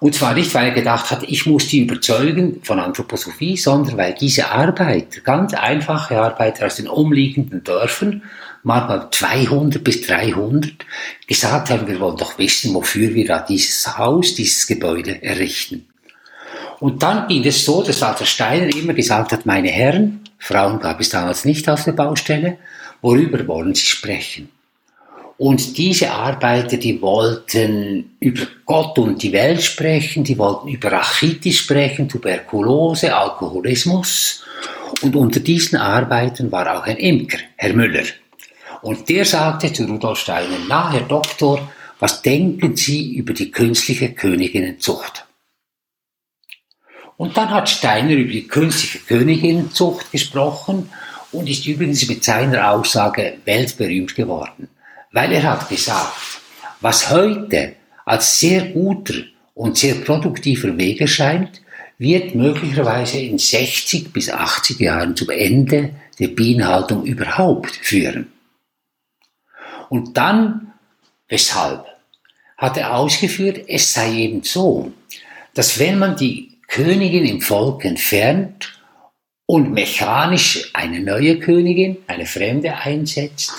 Und 0.00 0.14
zwar 0.14 0.32
nicht, 0.32 0.54
weil 0.54 0.68
er 0.68 0.74
gedacht 0.74 1.10
hat, 1.10 1.24
ich 1.24 1.44
muss 1.44 1.66
die 1.66 1.82
überzeugen 1.82 2.60
von 2.62 2.80
Anthroposophie, 2.80 3.58
sondern 3.58 3.98
weil 3.98 4.14
diese 4.14 4.50
Arbeiter, 4.50 5.20
ganz 5.20 5.52
einfache 5.52 6.18
Arbeiter 6.18 6.64
aus 6.64 6.76
den 6.76 6.88
umliegenden 6.88 7.62
Dörfern, 7.64 8.22
manchmal 8.62 9.10
200 9.10 9.84
bis 9.84 10.06
300, 10.06 10.72
gesagt 11.26 11.68
haben, 11.68 11.86
wir 11.86 12.00
wollen 12.00 12.16
doch 12.16 12.38
wissen, 12.38 12.72
wofür 12.72 13.12
wir 13.12 13.26
da 13.26 13.40
dieses 13.40 13.98
Haus, 13.98 14.34
dieses 14.34 14.66
Gebäude 14.66 15.22
errichten. 15.22 15.86
Und 16.80 17.02
dann 17.02 17.28
ging 17.28 17.44
es 17.44 17.62
so, 17.62 17.82
dass 17.82 18.00
Walter 18.00 18.24
Steiner 18.24 18.74
immer 18.74 18.94
gesagt 18.94 19.32
hat, 19.32 19.44
meine 19.44 19.68
Herren, 19.68 20.20
Frauen 20.38 20.80
gab 20.80 20.98
es 21.00 21.10
damals 21.10 21.44
nicht 21.44 21.68
auf 21.68 21.84
der 21.84 21.92
Baustelle. 21.92 22.56
Worüber 23.02 23.46
wollen 23.46 23.74
Sie 23.74 23.84
sprechen? 23.84 24.48
Und 25.38 25.78
diese 25.78 26.10
Arbeiter, 26.10 26.76
die 26.76 27.00
wollten 27.00 28.16
über 28.18 28.42
Gott 28.66 28.98
und 28.98 29.22
die 29.22 29.32
Welt 29.32 29.62
sprechen, 29.62 30.24
die 30.24 30.36
wollten 30.36 30.66
über 30.66 30.90
Rachitis 30.90 31.58
sprechen, 31.58 32.08
Tuberkulose, 32.08 33.16
Alkoholismus. 33.16 34.44
Und 35.02 35.14
unter 35.14 35.38
diesen 35.38 35.78
Arbeitern 35.78 36.50
war 36.50 36.76
auch 36.76 36.82
ein 36.82 36.96
Imker, 36.96 37.38
Herr 37.56 37.72
Müller. 37.72 38.02
Und 38.82 39.08
der 39.08 39.24
sagte 39.24 39.72
zu 39.72 39.84
Rudolf 39.84 40.18
Steiner, 40.18 40.56
na, 40.68 40.92
Herr 40.92 41.02
Doktor, 41.02 41.70
was 42.00 42.20
denken 42.20 42.76
Sie 42.76 43.14
über 43.14 43.32
die 43.32 43.52
künstliche 43.52 44.12
Königinnenzucht? 44.12 45.24
Und 47.16 47.36
dann 47.36 47.50
hat 47.50 47.68
Steiner 47.68 48.12
über 48.12 48.32
die 48.32 48.48
künstliche 48.48 48.98
Königinzucht 48.98 50.10
gesprochen 50.10 50.90
und 51.30 51.48
ist 51.48 51.64
übrigens 51.66 52.08
mit 52.08 52.24
seiner 52.24 52.72
Aussage 52.72 53.38
weltberühmt 53.44 54.16
geworden. 54.16 54.68
Weil 55.12 55.32
er 55.32 55.42
hat 55.42 55.68
gesagt, 55.68 56.40
was 56.80 57.10
heute 57.10 57.74
als 58.04 58.40
sehr 58.40 58.62
guter 58.66 59.14
und 59.54 59.76
sehr 59.76 59.96
produktiver 59.96 60.76
Weg 60.78 61.00
erscheint, 61.00 61.60
wird 61.98 62.34
möglicherweise 62.34 63.18
in 63.18 63.38
60 63.38 64.12
bis 64.12 64.30
80 64.30 64.78
Jahren 64.80 65.16
zum 65.16 65.30
Ende 65.30 65.90
der 66.18 66.28
Bienenhaltung 66.28 67.04
überhaupt 67.04 67.74
führen. 67.74 68.32
Und 69.88 70.16
dann, 70.16 70.72
weshalb, 71.28 71.86
hat 72.56 72.76
er 72.76 72.94
ausgeführt, 72.94 73.64
es 73.68 73.92
sei 73.92 74.12
eben 74.14 74.42
so, 74.42 74.92
dass 75.54 75.78
wenn 75.78 75.98
man 75.98 76.16
die 76.16 76.58
Königin 76.68 77.24
im 77.24 77.40
Volk 77.40 77.84
entfernt 77.84 78.80
und 79.46 79.72
mechanisch 79.72 80.70
eine 80.74 81.00
neue 81.00 81.38
Königin, 81.38 81.96
eine 82.06 82.26
Fremde 82.26 82.76
einsetzt, 82.76 83.52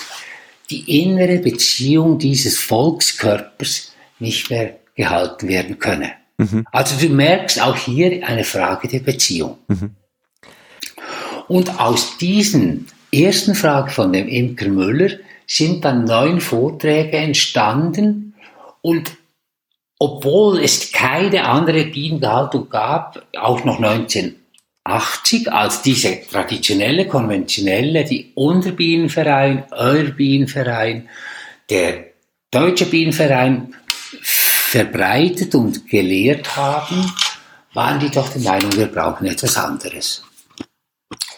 die 0.70 1.02
innere 1.02 1.38
Beziehung 1.38 2.18
dieses 2.18 2.58
Volkskörpers 2.58 3.92
nicht 4.18 4.50
mehr 4.50 4.76
gehalten 4.94 5.48
werden 5.48 5.78
könne. 5.78 6.12
Mhm. 6.38 6.66
Also 6.72 6.96
du 6.98 7.12
merkst 7.12 7.60
auch 7.60 7.76
hier 7.76 8.26
eine 8.26 8.44
Frage 8.44 8.88
der 8.88 9.00
Beziehung. 9.00 9.58
Mhm. 9.68 9.96
Und 11.48 11.80
aus 11.80 12.16
diesen 12.18 12.86
ersten 13.12 13.54
Frage 13.54 13.90
von 13.90 14.12
dem 14.12 14.28
Imker 14.28 14.68
Müller 14.68 15.10
sind 15.46 15.84
dann 15.84 16.04
neun 16.04 16.40
Vorträge 16.40 17.16
entstanden 17.16 18.34
und 18.82 19.12
obwohl 19.98 20.60
es 20.60 20.92
keine 20.92 21.44
andere 21.44 21.84
Bienenhaltung 21.84 22.70
gab, 22.70 23.22
auch 23.36 23.64
noch 23.64 23.78
1980, 24.84 25.52
als 25.52 25.82
diese 25.82 26.20
traditionelle, 26.22 27.06
konventionelle, 27.06 28.04
die 28.04 28.32
Unterbienenverein, 28.34 29.64
Euer 29.70 30.04
Bienenverein, 30.04 31.08
der 31.68 32.06
Deutsche 32.50 32.86
Bienenverein 32.86 33.74
verbreitet 34.22 35.54
und 35.54 35.88
gelehrt 35.88 36.56
haben, 36.56 37.12
waren 37.74 38.00
die 38.00 38.10
doch 38.10 38.28
der 38.30 38.40
Meinung, 38.40 38.74
wir 38.76 38.86
brauchen 38.86 39.26
etwas 39.26 39.56
anderes. 39.56 40.24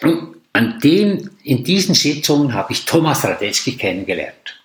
Und 0.01 0.37
an 0.53 0.79
dem, 0.79 1.29
in 1.43 1.63
diesen 1.63 1.95
Sitzungen 1.95 2.53
habe 2.53 2.73
ich 2.73 2.85
Thomas 2.85 3.23
Radetzky 3.25 3.75
kennengelernt. 3.75 4.61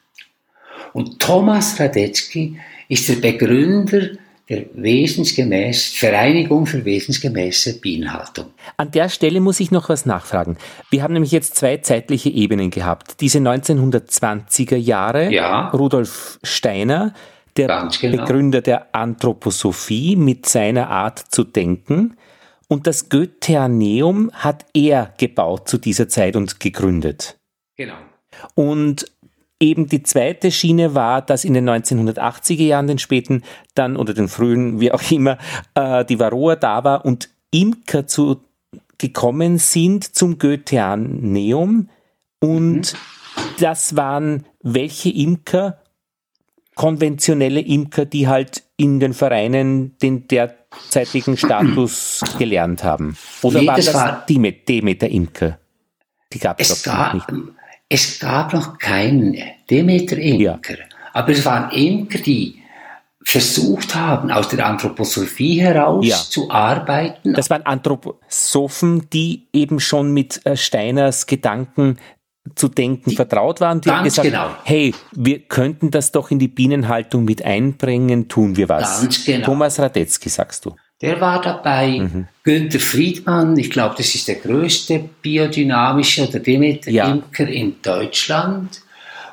Und 0.92 1.18
Thomas 1.20 1.78
Radetzky 1.80 2.58
ist 2.88 3.08
der 3.08 3.16
Begründer 3.16 4.10
der 4.48 4.64
wesensgemäß, 4.72 5.88
Vereinigung 5.88 6.64
für 6.64 6.84
wesensgemäße 6.84 7.80
Bienenhaltung. 7.80 8.46
An 8.76 8.90
der 8.90 9.08
Stelle 9.08 9.40
muss 9.40 9.60
ich 9.60 9.70
noch 9.70 9.88
was 9.90 10.06
nachfragen. 10.06 10.56
Wir 10.90 11.02
haben 11.02 11.12
nämlich 11.12 11.32
jetzt 11.32 11.56
zwei 11.56 11.76
zeitliche 11.78 12.30
Ebenen 12.30 12.70
gehabt. 12.70 13.20
Diese 13.20 13.38
1920er 13.38 14.76
Jahre, 14.76 15.30
ja. 15.30 15.68
Rudolf 15.70 16.38
Steiner, 16.42 17.12
der 17.56 17.88
genau. 18.00 18.24
Begründer 18.24 18.62
der 18.62 18.94
Anthroposophie 18.94 20.16
mit 20.16 20.46
seiner 20.46 20.88
Art 20.88 21.18
zu 21.18 21.44
denken. 21.44 22.16
Und 22.68 22.86
das 22.86 23.08
Goetheaneum 23.08 24.30
hat 24.32 24.64
er 24.74 25.12
gebaut 25.18 25.68
zu 25.68 25.78
dieser 25.78 26.08
Zeit 26.08 26.36
und 26.36 26.60
gegründet. 26.60 27.38
Genau. 27.76 27.94
Und 28.54 29.06
Eben 29.60 29.88
die 29.88 30.04
zweite 30.04 30.52
Schiene 30.52 30.94
war, 30.94 31.20
dass 31.20 31.44
in 31.44 31.54
den 31.54 31.68
1980er 31.68 32.62
Jahren, 32.62 32.86
den 32.86 32.98
späten, 32.98 33.42
dann 33.74 33.96
oder 33.96 34.14
den 34.14 34.28
frühen, 34.28 34.78
wie 34.80 34.92
auch 34.92 35.10
immer, 35.10 35.38
äh, 35.74 36.04
die 36.04 36.20
Varroa 36.20 36.54
da 36.54 36.84
war 36.84 37.04
und 37.04 37.28
Imker 37.50 38.06
zu, 38.06 38.40
gekommen 38.98 39.58
sind 39.58 40.14
zum 40.14 40.38
Goetheaneum. 40.38 41.88
Und 42.40 42.92
mhm. 42.92 42.98
das 43.58 43.96
waren 43.96 44.44
welche 44.62 45.10
Imker? 45.10 45.82
Konventionelle 46.74 47.60
Imker, 47.60 48.04
die 48.04 48.28
halt 48.28 48.62
in 48.76 49.00
den 49.00 49.12
Vereinen 49.12 49.98
den 49.98 50.28
derzeitigen 50.28 51.36
Status 51.36 52.22
gelernt 52.38 52.84
haben. 52.84 53.16
Oder 53.42 53.60
nee, 53.60 53.66
waren 53.66 53.76
das, 53.76 53.92
war 53.92 54.24
Demeter-Imker? 54.28 55.58
Die 56.32 56.38
gab 56.38 56.60
es 56.60 56.82
doch 56.84 57.14
nicht. 57.14 57.26
Es 57.88 58.18
gab 58.18 58.52
noch 58.52 58.78
keinen 58.78 59.36
Demeter-Imker, 59.70 60.78
ja. 60.78 60.84
aber 61.12 61.30
es 61.30 61.44
waren 61.44 61.70
Imker, 61.70 62.18
die 62.18 62.62
versucht 63.24 63.94
haben, 63.94 64.30
aus 64.30 64.48
der 64.48 64.64
Anthroposophie 64.64 65.60
heraus 65.60 66.06
ja. 66.06 66.16
zu 66.16 66.50
arbeiten. 66.50 67.34
Das 67.34 67.50
waren 67.50 67.62
Anthroposophen, 67.66 69.10
die 69.10 69.48
eben 69.52 69.80
schon 69.80 70.12
mit 70.12 70.44
äh, 70.46 70.56
Steiners 70.56 71.26
Gedanken 71.26 71.98
zu 72.54 72.68
denken 72.68 73.10
die, 73.10 73.16
vertraut 73.16 73.60
waren. 73.60 73.80
Die 73.80 73.90
haben 73.90 74.04
gesagt, 74.04 74.28
genau. 74.28 74.48
hey, 74.64 74.94
wir 75.12 75.40
könnten 75.40 75.90
das 75.90 76.12
doch 76.12 76.30
in 76.30 76.38
die 76.38 76.48
Bienenhaltung 76.48 77.24
mit 77.24 77.44
einbringen, 77.44 78.28
tun 78.28 78.56
wir 78.56 78.68
was. 78.68 79.02
Ganz 79.02 79.24
genau. 79.24 79.44
Thomas 79.44 79.78
Radetzky, 79.78 80.28
sagst 80.28 80.64
du. 80.64 80.74
Der 81.00 81.20
war 81.20 81.40
dabei. 81.40 82.00
Mhm. 82.00 82.28
Günter 82.42 82.80
Friedmann, 82.80 83.56
ich 83.56 83.70
glaube, 83.70 83.94
das 83.96 84.14
ist 84.14 84.26
der 84.26 84.36
größte 84.36 85.08
biodynamische 85.22 86.26
oder 86.26 86.40
Demeter-Imker 86.40 87.44
ja. 87.48 87.54
in 87.54 87.76
Deutschland. 87.82 88.82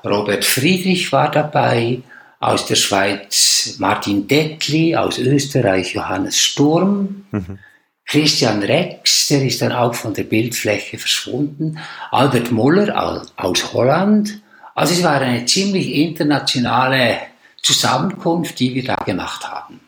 Robert 0.03 0.45
Friedrich 0.45 1.11
war 1.11 1.31
dabei. 1.31 1.99
Aus 2.39 2.67
der 2.67 2.75
Schweiz 2.75 3.75
Martin 3.79 4.27
Dettli, 4.27 4.95
aus 4.95 5.17
Österreich 5.17 5.95
Johannes 5.95 6.37
Sturm. 6.37 7.25
Mhm. 7.31 7.57
Christian 8.05 8.61
Rex, 8.61 9.29
der 9.29 9.43
ist 9.43 9.63
dann 9.63 9.71
auch 9.71 9.95
von 9.95 10.13
der 10.13 10.25
Bildfläche 10.25 10.99
verschwunden. 10.99 11.79
Albert 12.11 12.51
Muller 12.51 13.25
aus 13.35 13.73
Holland. 13.73 14.41
Also 14.75 14.93
es 14.93 15.03
war 15.03 15.21
eine 15.21 15.45
ziemlich 15.45 15.95
internationale 15.95 17.17
Zusammenkunft, 17.63 18.59
die 18.59 18.75
wir 18.75 18.83
da 18.83 18.95
gemacht 18.95 19.49
haben. 19.49 19.79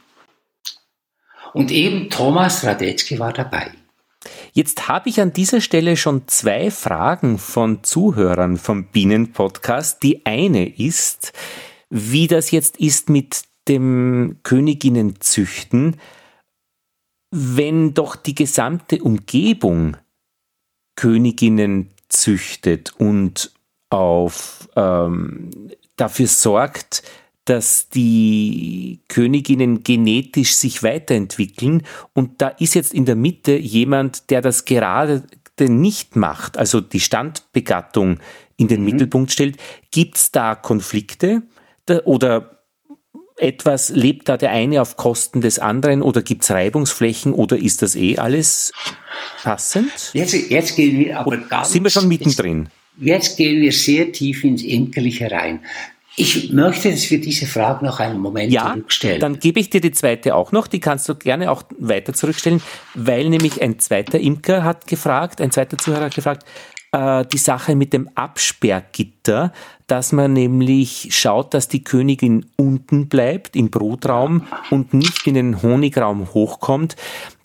Und 1.53 1.71
eben 1.71 2.09
Thomas 2.09 2.63
Radetzky 2.63 3.19
war 3.19 3.33
dabei. 3.33 3.71
Jetzt 4.53 4.87
habe 4.87 5.09
ich 5.09 5.21
an 5.21 5.33
dieser 5.33 5.61
Stelle 5.61 5.95
schon 5.97 6.27
zwei 6.27 6.71
Fragen 6.71 7.37
von 7.37 7.83
Zuhörern 7.83 8.57
vom 8.57 8.87
Bienenpodcast. 8.87 10.01
Die 10.03 10.25
eine 10.25 10.67
ist, 10.67 11.33
wie 11.89 12.27
das 12.27 12.51
jetzt 12.51 12.77
ist 12.77 13.09
mit 13.09 13.43
dem 13.67 14.39
Königinnenzüchten, 14.43 15.97
wenn 17.31 17.93
doch 17.93 18.15
die 18.15 18.35
gesamte 18.35 19.03
Umgebung 19.03 19.97
Königinnen 20.95 21.91
züchtet 22.09 22.93
und 22.97 23.51
auf 23.89 24.67
ähm, 24.75 25.51
dafür 25.95 26.27
sorgt, 26.27 27.03
dass 27.47 27.87
die 27.89 28.99
Königinnen 29.07 29.83
genetisch 29.83 30.55
sich 30.55 30.83
weiterentwickeln 30.83 31.83
und 32.13 32.41
da 32.41 32.49
ist 32.49 32.75
jetzt 32.75 32.93
in 32.93 33.05
der 33.05 33.15
Mitte 33.15 33.55
jemand, 33.55 34.29
der 34.29 34.41
das 34.41 34.65
gerade 34.65 35.23
nicht 35.59 36.15
macht, 36.15 36.57
also 36.57 36.81
die 36.81 36.99
Standbegattung 36.99 38.19
in 38.57 38.67
den 38.67 38.81
mhm. 38.81 38.85
Mittelpunkt 38.85 39.31
stellt. 39.31 39.57
Gibt 39.91 40.17
es 40.17 40.31
da 40.31 40.55
Konflikte 40.55 41.43
oder 42.03 42.57
etwas, 43.37 43.89
lebt 43.89 44.29
da 44.29 44.35
der 44.35 44.51
eine 44.51 44.81
auf 44.81 44.97
Kosten 44.97 45.41
des 45.41 45.59
anderen 45.59 46.01
oder 46.01 46.21
gibt 46.21 46.43
es 46.43 46.51
Reibungsflächen 46.51 47.33
oder 47.33 47.57
ist 47.57 47.81
das 47.81 47.95
eh 47.95 48.17
alles 48.17 48.73
passend? 49.43 50.11
Jetzt, 50.13 50.33
jetzt 50.33 50.75
gehen 50.75 50.99
wir 50.99 51.19
aber 51.19 51.37
ganz, 51.37 51.71
Sind 51.71 51.83
wir 51.83 51.91
schon 51.91 52.07
mittendrin? 52.07 52.69
Jetzt 52.99 53.37
gehen 53.37 53.61
wir 53.61 53.71
sehr 53.71 54.11
tief 54.11 54.43
ins 54.43 54.63
Imkerliche 54.63 55.29
rein. 55.29 55.59
Ich 56.19 56.51
möchte, 56.51 56.89
dass 56.89 57.11
wir 57.11 57.21
diese 57.21 57.45
Frage 57.45 57.85
noch 57.85 57.99
einen 57.99 58.19
Moment 58.19 58.51
ja, 58.51 58.73
zurückstellen. 58.73 59.19
Dann 59.19 59.39
gebe 59.39 59.59
ich 59.59 59.69
dir 59.69 59.81
die 59.81 59.91
zweite 59.91 60.33
auch 60.33 60.51
noch, 60.51 60.65
die 60.65 60.79
kannst 60.79 61.07
du 61.07 61.13
gerne 61.13 61.51
auch 61.51 61.61
weiter 61.77 62.11
zurückstellen, 62.11 62.59
weil 62.95 63.29
nämlich 63.29 63.61
ein 63.61 63.77
zweiter 63.77 64.19
Imker 64.19 64.63
hat 64.63 64.87
gefragt, 64.87 65.41
ein 65.41 65.51
zweiter 65.51 65.77
Zuhörer 65.77 66.05
hat 66.05 66.15
gefragt, 66.15 66.43
äh, 66.91 67.23
die 67.31 67.37
Sache 67.37 67.75
mit 67.75 67.93
dem 67.93 68.09
Absperrgitter, 68.15 69.53
dass 69.85 70.11
man 70.11 70.33
nämlich 70.33 71.09
schaut, 71.11 71.53
dass 71.53 71.67
die 71.67 71.83
Königin 71.83 72.47
unten 72.55 73.09
bleibt 73.09 73.55
im 73.55 73.69
Brutraum 73.69 74.47
und 74.71 74.95
nicht 74.95 75.27
in 75.27 75.35
den 75.35 75.61
Honigraum 75.61 76.33
hochkommt. 76.33 76.95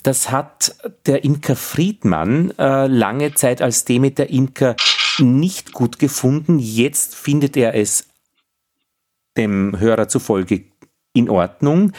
Das 0.02 0.30
hat 0.30 0.74
der 1.04 1.24
Imker 1.24 1.56
Friedmann 1.56 2.54
äh, 2.58 2.86
lange 2.86 3.34
Zeit 3.34 3.60
als 3.60 3.84
Demeter 3.84 4.30
Imker 4.30 4.76
nicht 5.18 5.72
gut 5.72 5.98
gefunden. 5.98 6.58
Jetzt 6.58 7.14
findet 7.14 7.56
er 7.58 7.74
es 7.74 8.11
dem 9.36 9.78
Hörer 9.78 10.08
zufolge 10.08 10.64
in 11.12 11.28
Ordnung. 11.28 11.92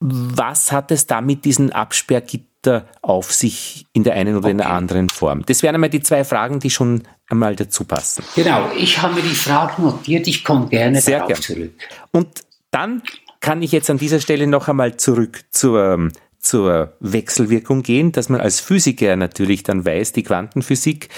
Was 0.00 0.72
hat 0.72 0.90
es 0.90 1.06
da 1.06 1.20
mit 1.20 1.44
diesen 1.44 1.72
Absperrgitter 1.72 2.86
auf 3.02 3.32
sich 3.32 3.86
in 3.92 4.02
der 4.02 4.14
einen 4.14 4.36
oder 4.36 4.44
okay. 4.44 4.50
in 4.52 4.58
der 4.58 4.70
anderen 4.70 5.08
Form? 5.10 5.44
Das 5.46 5.62
wären 5.62 5.74
einmal 5.74 5.90
die 5.90 6.00
zwei 6.00 6.24
Fragen, 6.24 6.58
die 6.58 6.70
schon 6.70 7.02
einmal 7.28 7.54
dazu 7.56 7.84
passen. 7.84 8.24
Genau, 8.34 8.70
ich 8.76 9.00
habe 9.00 9.14
mir 9.14 9.22
die 9.22 9.34
Fragen 9.34 9.82
notiert, 9.82 10.26
ich 10.26 10.42
komme 10.44 10.68
gerne 10.68 11.00
Sehr 11.00 11.18
darauf 11.18 11.28
gern. 11.32 11.42
zurück. 11.42 11.72
Und 12.12 12.44
dann 12.70 13.02
kann 13.40 13.62
ich 13.62 13.72
jetzt 13.72 13.90
an 13.90 13.98
dieser 13.98 14.20
Stelle 14.20 14.46
noch 14.46 14.68
einmal 14.68 14.96
zurück 14.96 15.44
zur, 15.50 16.10
zur 16.38 16.94
Wechselwirkung 17.00 17.82
gehen, 17.82 18.12
dass 18.12 18.28
man 18.28 18.40
als 18.40 18.60
Physiker 18.60 19.16
natürlich 19.16 19.62
dann 19.62 19.84
weiß, 19.84 20.12
die 20.12 20.22
Quantenphysik, 20.22 21.08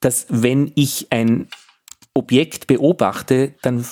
dass 0.00 0.26
wenn 0.28 0.72
ich 0.74 1.08
ein 1.10 1.48
Objekt 2.14 2.66
beobachte, 2.66 3.54
dann 3.62 3.84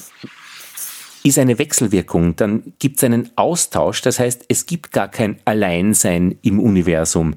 ist 1.22 1.38
eine 1.38 1.58
Wechselwirkung, 1.58 2.36
dann 2.36 2.72
gibt 2.78 2.98
es 2.98 3.04
einen 3.04 3.30
Austausch, 3.36 4.02
das 4.02 4.18
heißt, 4.18 4.44
es 4.48 4.66
gibt 4.66 4.92
gar 4.92 5.08
kein 5.08 5.38
Alleinsein 5.44 6.38
im 6.42 6.60
Universum. 6.60 7.34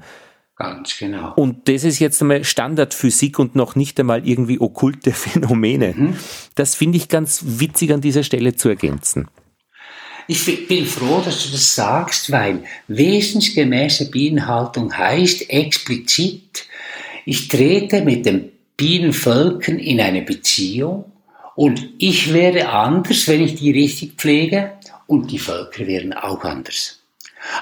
Ganz 0.56 0.96
genau. 0.98 1.34
Und 1.34 1.68
das 1.68 1.82
ist 1.82 1.98
jetzt 1.98 2.22
einmal 2.22 2.44
Standardphysik 2.44 3.38
und 3.38 3.56
noch 3.56 3.74
nicht 3.74 3.98
einmal 3.98 4.26
irgendwie 4.26 4.60
okkulte 4.60 5.12
Phänomene. 5.12 5.94
Mhm. 5.96 6.16
Das 6.54 6.74
finde 6.74 6.96
ich 6.96 7.08
ganz 7.08 7.42
witzig 7.44 7.92
an 7.92 8.00
dieser 8.00 8.22
Stelle 8.22 8.54
zu 8.54 8.68
ergänzen. 8.68 9.28
Ich 10.26 10.68
bin 10.68 10.86
froh, 10.86 11.20
dass 11.22 11.44
du 11.44 11.52
das 11.52 11.74
sagst, 11.74 12.30
weil 12.30 12.62
wesensgemäße 12.88 14.10
Bienenhaltung 14.10 14.96
heißt 14.96 15.50
explizit, 15.50 16.66
ich 17.26 17.48
trete 17.48 18.02
mit 18.02 18.24
den 18.24 18.50
Bienenvölkern 18.76 19.78
in 19.78 20.00
eine 20.00 20.22
Beziehung 20.22 21.04
und 21.56 21.88
ich 21.98 22.32
wäre 22.32 22.68
anders, 22.68 23.28
wenn 23.28 23.42
ich 23.42 23.54
die 23.54 23.70
richtig 23.70 24.14
pflege 24.16 24.72
und 25.06 25.30
die 25.30 25.38
Völker 25.38 25.86
wären 25.86 26.12
auch 26.12 26.42
anders. 26.44 27.00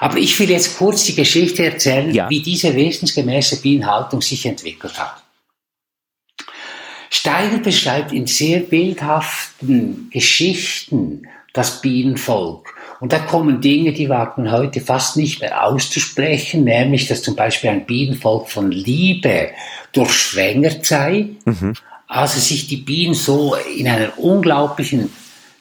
Aber 0.01 0.17
ich 0.17 0.39
will 0.39 0.51
jetzt 0.51 0.79
kurz 0.79 1.05
die 1.05 1.15
Geschichte 1.15 1.65
erzählen, 1.65 2.15
ja. 2.15 2.31
wie 2.31 2.41
diese 2.41 2.75
wesensgemäße 2.75 3.61
Bienenhaltung 3.61 4.23
sich 4.23 4.47
entwickelt 4.47 4.99
hat. 4.99 5.23
Steiner 7.11 7.59
beschreibt 7.59 8.13
in 8.13 8.27
sehr 8.27 8.61
bildhaften 8.61 10.09
Geschichten 10.11 11.29
das 11.53 11.83
Bienenvolk. 11.83 12.75
Und 13.01 13.13
da 13.13 13.19
kommen 13.19 13.61
Dinge, 13.61 13.93
die 13.93 14.09
wagt 14.09 14.39
man 14.39 14.51
heute 14.51 14.81
fast 14.81 15.17
nicht 15.17 15.41
mehr 15.41 15.67
auszusprechen, 15.67 16.65
nämlich, 16.65 17.09
dass 17.09 17.23
zum 17.23 17.37
Beispiel 17.37 17.71
ein 17.71 17.85
Bienenvolk 17.85 18.49
von 18.49 18.71
Liebe 18.71 19.51
durchschwängert 19.93 20.87
sei. 20.87 21.27
Mhm 21.45 21.75
also 22.13 22.39
sich 22.39 22.67
die 22.67 22.77
Bienen 22.77 23.15
so 23.15 23.55
in 23.55 23.89
einer 23.89 24.19
unglaublichen 24.19 25.11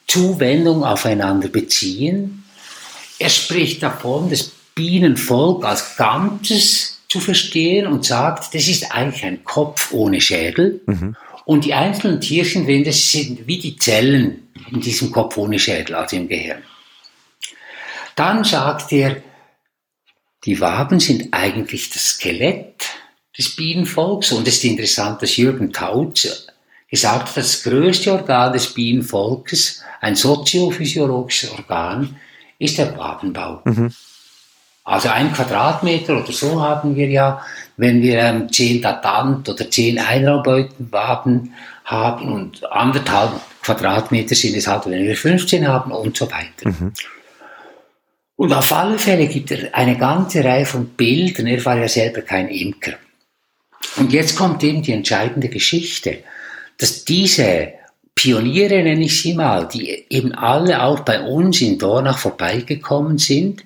Zuwendung 0.06 0.84
aufeinander 0.84 1.48
beziehen. 1.48 2.44
Er 3.18 3.30
spricht 3.30 3.82
davon, 3.82 4.28
das 4.28 4.52
Bienenvolk 4.74 5.64
als 5.64 5.96
Ganzes 5.96 7.00
zu 7.08 7.20
verstehen 7.20 7.86
und 7.86 8.04
sagt, 8.04 8.54
das 8.54 8.68
ist 8.68 8.92
eigentlich 8.92 9.24
ein 9.24 9.44
Kopf 9.44 9.92
ohne 9.92 10.20
Schädel. 10.20 10.82
Mhm. 10.84 11.16
Und 11.46 11.64
die 11.64 11.72
einzelnen 11.72 12.20
Tierchen 12.20 12.84
das 12.84 13.12
sind 13.12 13.46
wie 13.46 13.58
die 13.58 13.76
Zellen 13.76 14.50
in 14.70 14.80
diesem 14.80 15.10
Kopf 15.10 15.38
ohne 15.38 15.58
Schädel, 15.58 15.94
also 15.94 16.16
im 16.16 16.28
Gehirn. 16.28 16.62
Dann 18.14 18.44
sagt 18.44 18.92
er, 18.92 19.22
die 20.44 20.60
Waben 20.60 21.00
sind 21.00 21.32
eigentlich 21.32 21.88
das 21.90 22.10
Skelett 22.10 22.91
des 23.36 23.56
Bienenvolks. 23.56 24.32
Und 24.32 24.46
es 24.46 24.56
ist 24.56 24.64
interessant, 24.64 25.22
dass 25.22 25.36
Jürgen 25.36 25.72
Kautz 25.72 26.46
gesagt 26.90 27.28
hat, 27.28 27.36
das 27.36 27.62
größte 27.62 28.12
Organ 28.12 28.52
des 28.52 28.74
Bienenvolkes, 28.74 29.82
ein 30.00 30.14
soziophysiologisches 30.14 31.50
Organ, 31.50 32.16
ist 32.58 32.78
der 32.78 32.96
Wabenbau. 32.96 33.62
Mhm. 33.64 33.92
Also 34.84 35.08
ein 35.10 35.32
Quadratmeter 35.32 36.18
oder 36.18 36.32
so 36.32 36.60
haben 36.60 36.96
wir 36.96 37.08
ja, 37.08 37.40
wenn 37.76 38.02
wir 38.02 38.18
ähm, 38.18 38.52
zehn 38.52 38.82
Datant 38.82 39.48
oder 39.48 39.70
zehn 39.70 39.98
Einraumbeutenwaben 39.98 41.54
haben 41.84 42.32
und 42.32 42.70
anderthalb 42.70 43.32
Quadratmeter 43.62 44.34
sind 44.34 44.56
es 44.56 44.66
halt, 44.66 44.86
wenn 44.86 45.04
wir 45.04 45.16
15 45.16 45.66
haben 45.68 45.92
und 45.92 46.16
so 46.16 46.30
weiter. 46.30 46.68
Mhm. 46.68 46.92
Und 48.36 48.52
auf 48.52 48.72
alle 48.72 48.98
Fälle 48.98 49.28
gibt 49.28 49.52
er 49.52 49.72
eine 49.72 49.96
ganze 49.96 50.42
Reihe 50.42 50.66
von 50.66 50.88
Bildern. 50.88 51.46
Er 51.46 51.64
war 51.64 51.78
ja 51.78 51.88
selber 51.88 52.22
kein 52.22 52.48
Imker. 52.48 52.94
Und 53.96 54.12
jetzt 54.12 54.36
kommt 54.36 54.62
eben 54.64 54.82
die 54.82 54.92
entscheidende 54.92 55.48
Geschichte, 55.48 56.18
dass 56.78 57.04
diese 57.04 57.72
Pioniere, 58.14 58.82
nenne 58.82 59.04
ich 59.04 59.22
sie 59.22 59.34
mal, 59.34 59.68
die 59.68 60.04
eben 60.10 60.32
alle 60.32 60.82
auch 60.82 61.00
bei 61.00 61.20
uns 61.20 61.60
in 61.60 61.78
Dornach 61.78 62.18
vorbeigekommen 62.18 63.18
sind, 63.18 63.64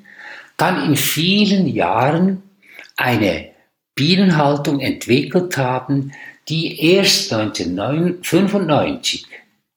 dann 0.57 0.85
in 0.87 0.97
vielen 0.97 1.67
Jahren 1.67 2.43
eine 2.97 3.51
Bienenhaltung 3.95 4.81
entwickelt 4.81 5.57
haben, 5.57 6.13
die 6.49 6.81
erst 6.95 7.33
1995, 7.33 9.27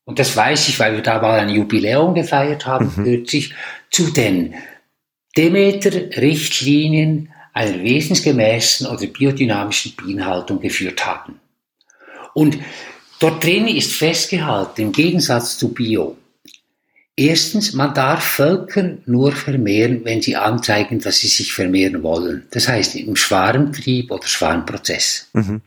und 0.10 0.18
das 0.18 0.36
weiß 0.36 0.70
ich, 0.70 0.80
weil 0.80 0.96
wir 0.96 1.04
da 1.04 1.22
mal 1.22 1.40
ein 1.40 1.50
Jubiläum 1.50 2.16
gefeiert 2.16 2.66
haben, 2.66 2.92
mhm. 2.96 3.04
kürzlich, 3.04 3.54
zu 3.92 4.10
den 4.12 4.56
Demeter-Richtlinien 5.38 7.32
einer 7.60 7.84
wesensgemäßen 7.84 8.88
oder 8.88 9.06
biodynamischen 9.08 9.94
Bienenhaltung 9.96 10.62
geführt 10.62 11.06
haben. 11.06 11.40
Und 12.34 12.58
dort 13.20 13.44
drin 13.44 13.68
ist 13.68 13.92
festgehalten, 13.92 14.82
im 14.82 14.92
Gegensatz 14.92 15.58
zu 15.58 15.74
Bio, 15.74 16.16
Erstens, 17.20 17.74
man 17.74 17.94
darf 17.94 18.24
Völker 18.24 18.92
nur 19.06 19.34
vermehren, 19.34 20.06
wenn 20.06 20.22
sie 20.22 20.38
anzeigen, 20.38 21.02
dass 21.02 21.18
sie 21.18 21.28
sich 21.28 21.52
vermehren 21.52 22.02
wollen. 22.02 22.48
Das 22.52 22.70
heißt 22.70 22.96
im 22.96 23.18
Schwarmtrieb 23.18 24.10
oder 24.10 24.26
Schwarmprozess. 24.26 25.28
Mhm. 25.34 25.60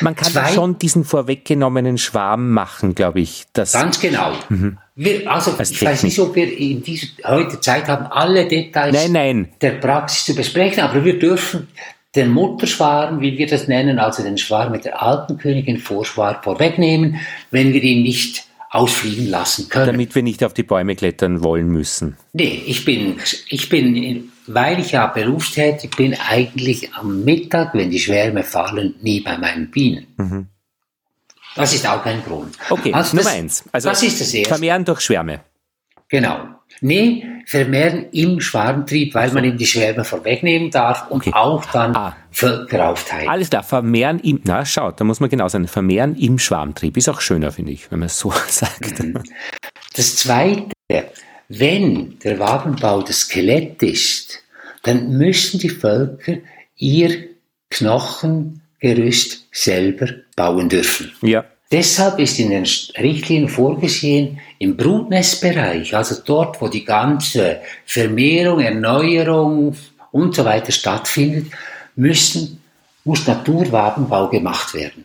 Man 0.00 0.16
kann 0.16 0.32
Zwei, 0.32 0.52
schon 0.52 0.78
diesen 0.78 1.04
vorweggenommenen 1.04 1.96
Schwarm 1.96 2.50
machen, 2.50 2.96
glaube 2.96 3.20
ich. 3.20 3.44
Das 3.52 3.70
ganz 3.70 4.00
genau. 4.00 4.32
Mhm. 4.48 4.78
Wir, 5.02 5.30
also 5.30 5.52
Als 5.52 5.70
ich 5.70 5.78
Technik. 5.78 5.94
weiß 5.94 6.02
nicht, 6.02 6.18
ob 6.18 6.34
wir 6.36 6.58
in 6.58 6.82
dieser 6.82 7.06
heute 7.24 7.58
Zeit 7.60 7.88
haben, 7.88 8.06
alle 8.06 8.46
Details 8.46 8.94
nein, 8.94 9.12
nein. 9.12 9.48
der 9.62 9.70
Praxis 9.72 10.26
zu 10.26 10.34
besprechen, 10.34 10.82
aber 10.82 11.04
wir 11.04 11.18
dürfen 11.18 11.68
den 12.14 12.30
Mutterschwarm, 12.30 13.22
wie 13.22 13.38
wir 13.38 13.46
das 13.46 13.66
nennen, 13.66 13.98
also 13.98 14.22
den 14.22 14.36
Schwarm 14.36 14.72
mit 14.72 14.84
der 14.84 15.02
alten 15.02 15.38
Königin 15.38 15.78
Vorschwarm 15.78 16.36
vorwegnehmen, 16.42 17.18
wenn 17.50 17.72
wir 17.72 17.82
ihn 17.82 18.02
nicht 18.02 18.44
ausfliegen 18.68 19.26
lassen 19.26 19.70
können. 19.70 19.86
Damit 19.86 20.14
wir 20.14 20.22
nicht 20.22 20.44
auf 20.44 20.52
die 20.52 20.64
Bäume 20.64 20.94
klettern 20.96 21.42
wollen 21.42 21.68
müssen. 21.68 22.18
Nee, 22.34 22.62
ich 22.66 22.84
bin, 22.84 23.16
ich 23.48 23.70
bin 23.70 24.30
weil 24.54 24.80
ich 24.80 24.92
ja 24.92 25.06
berufstätig 25.06 25.90
bin, 25.96 26.14
eigentlich 26.14 26.92
am 26.94 27.24
Mittag, 27.24 27.74
wenn 27.74 27.90
die 27.90 27.98
Schwärme 27.98 28.42
fallen, 28.42 28.94
nie 29.00 29.20
bei 29.20 29.38
meinen 29.38 29.70
Bienen. 29.70 30.06
Mhm. 30.16 30.46
Das 31.56 31.74
ist 31.74 31.86
auch 31.86 32.04
ein 32.04 32.22
Grund. 32.24 32.56
Okay, 32.68 32.92
also 32.92 33.16
Nummer 33.16 33.28
das, 33.28 33.38
eins. 33.38 33.64
Also 33.72 33.88
das 33.88 34.02
ist 34.02 34.20
das 34.20 34.32
erste. 34.32 34.48
Vermehren 34.48 34.84
durch 34.84 35.00
Schwärme. 35.00 35.40
Genau. 36.08 36.48
Nee, 36.80 37.24
vermehren 37.46 38.06
im 38.12 38.40
Schwarmtrieb, 38.40 39.14
weil 39.14 39.32
man 39.32 39.44
ihm 39.44 39.56
die 39.56 39.66
Schwärme 39.66 40.04
vorwegnehmen 40.04 40.70
darf 40.70 41.10
und 41.10 41.26
okay. 41.26 41.32
auch 41.34 41.64
dann 41.66 41.94
ah. 41.94 42.16
Völker 42.30 42.88
aufteilen. 42.88 43.28
Alles 43.28 43.50
klar, 43.50 43.62
vermehren 43.62 44.18
im, 44.20 44.40
na 44.44 44.64
schaut, 44.64 45.00
da 45.00 45.04
muss 45.04 45.20
man 45.20 45.28
genau 45.28 45.48
sagen, 45.48 45.66
vermehren 45.66 46.16
im 46.16 46.38
Schwarmtrieb 46.38 46.96
ist 46.96 47.08
auch 47.08 47.20
schöner, 47.20 47.52
finde 47.52 47.72
ich, 47.72 47.90
wenn 47.90 47.98
man 47.98 48.06
es 48.06 48.18
so 48.18 48.32
sagt. 48.48 49.00
Mhm. 49.00 49.22
Das 49.94 50.16
zweite, 50.16 50.70
wenn 51.48 52.18
der 52.20 52.38
Wabenbau 52.38 53.02
das 53.02 53.20
Skelett 53.22 53.82
ist, 53.82 54.42
dann 54.82 55.18
müssen 55.18 55.60
die 55.60 55.68
Völker 55.68 56.36
ihr 56.76 57.28
Knochengerüst 58.80 59.46
selber 59.52 60.08
bauen 60.36 60.68
dürfen. 60.68 61.12
Ja. 61.22 61.44
Deshalb 61.70 62.18
ist 62.18 62.38
in 62.40 62.50
den 62.50 62.64
Richtlinien 62.98 63.48
vorgesehen, 63.48 64.40
im 64.58 64.76
Brutnestbereich, 64.76 65.94
also 65.94 66.16
dort, 66.24 66.60
wo 66.60 66.66
die 66.66 66.84
ganze 66.84 67.60
Vermehrung, 67.86 68.58
Erneuerung 68.58 69.76
und 70.10 70.34
so 70.34 70.44
weiter 70.44 70.72
stattfindet, 70.72 71.52
müssen, 71.94 72.60
muss 73.04 73.26
Naturwabenbau 73.26 74.28
gemacht 74.28 74.74
werden. 74.74 75.04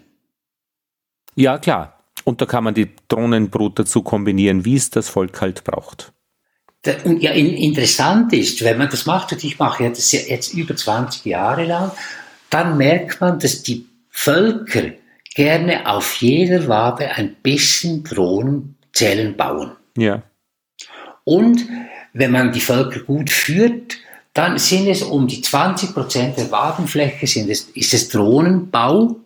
Ja, 1.35 1.59
klar. 1.59 1.99
Und 2.23 2.41
da 2.41 2.47
kann 2.47 2.63
man 2.63 2.73
die 2.73 2.89
Drohnenbrut 3.07 3.77
dazu 3.77 4.01
kombinieren, 4.01 4.65
wie 4.65 4.75
es 4.75 4.89
das 4.89 5.09
Volk 5.09 5.41
halt 5.41 5.63
braucht. 5.63 6.11
Und 7.03 7.21
ja, 7.21 7.31
interessant 7.31 8.33
ist, 8.33 8.63
wenn 8.63 8.77
man 8.77 8.89
das 8.89 9.05
macht, 9.05 9.31
und 9.31 9.43
ich 9.43 9.59
mache 9.59 9.87
das 9.89 10.11
jetzt 10.11 10.53
über 10.53 10.75
20 10.75 11.25
Jahre 11.25 11.65
lang, 11.65 11.91
dann 12.55 12.77
merkt 12.77 13.19
man, 13.19 13.37
dass 13.37 13.63
die 13.63 13.85
Völker 14.09 14.83
gerne 15.35 15.89
auf 15.89 16.21
jeder 16.21 16.69
Wabe 16.69 17.09
ein 17.09 17.35
bisschen 17.43 18.05
Drohnenzellen 18.05 19.35
bauen. 19.35 19.71
Ja. 19.97 20.23
Und 21.25 21.65
wenn 22.13 22.31
man 22.31 22.53
die 22.53 22.61
Völker 22.61 23.01
gut 23.01 23.29
führt, 23.29 23.97
dann 24.31 24.57
sind 24.57 24.87
es 24.87 25.03
um 25.03 25.27
die 25.27 25.41
20 25.41 25.93
Prozent 25.93 26.37
der 26.37 26.49
Wabenfläche 26.49 27.27
sind 27.27 27.49
es, 27.49 27.63
ist 27.73 27.93
es 27.93 28.07
Drohnenbau. 28.07 29.17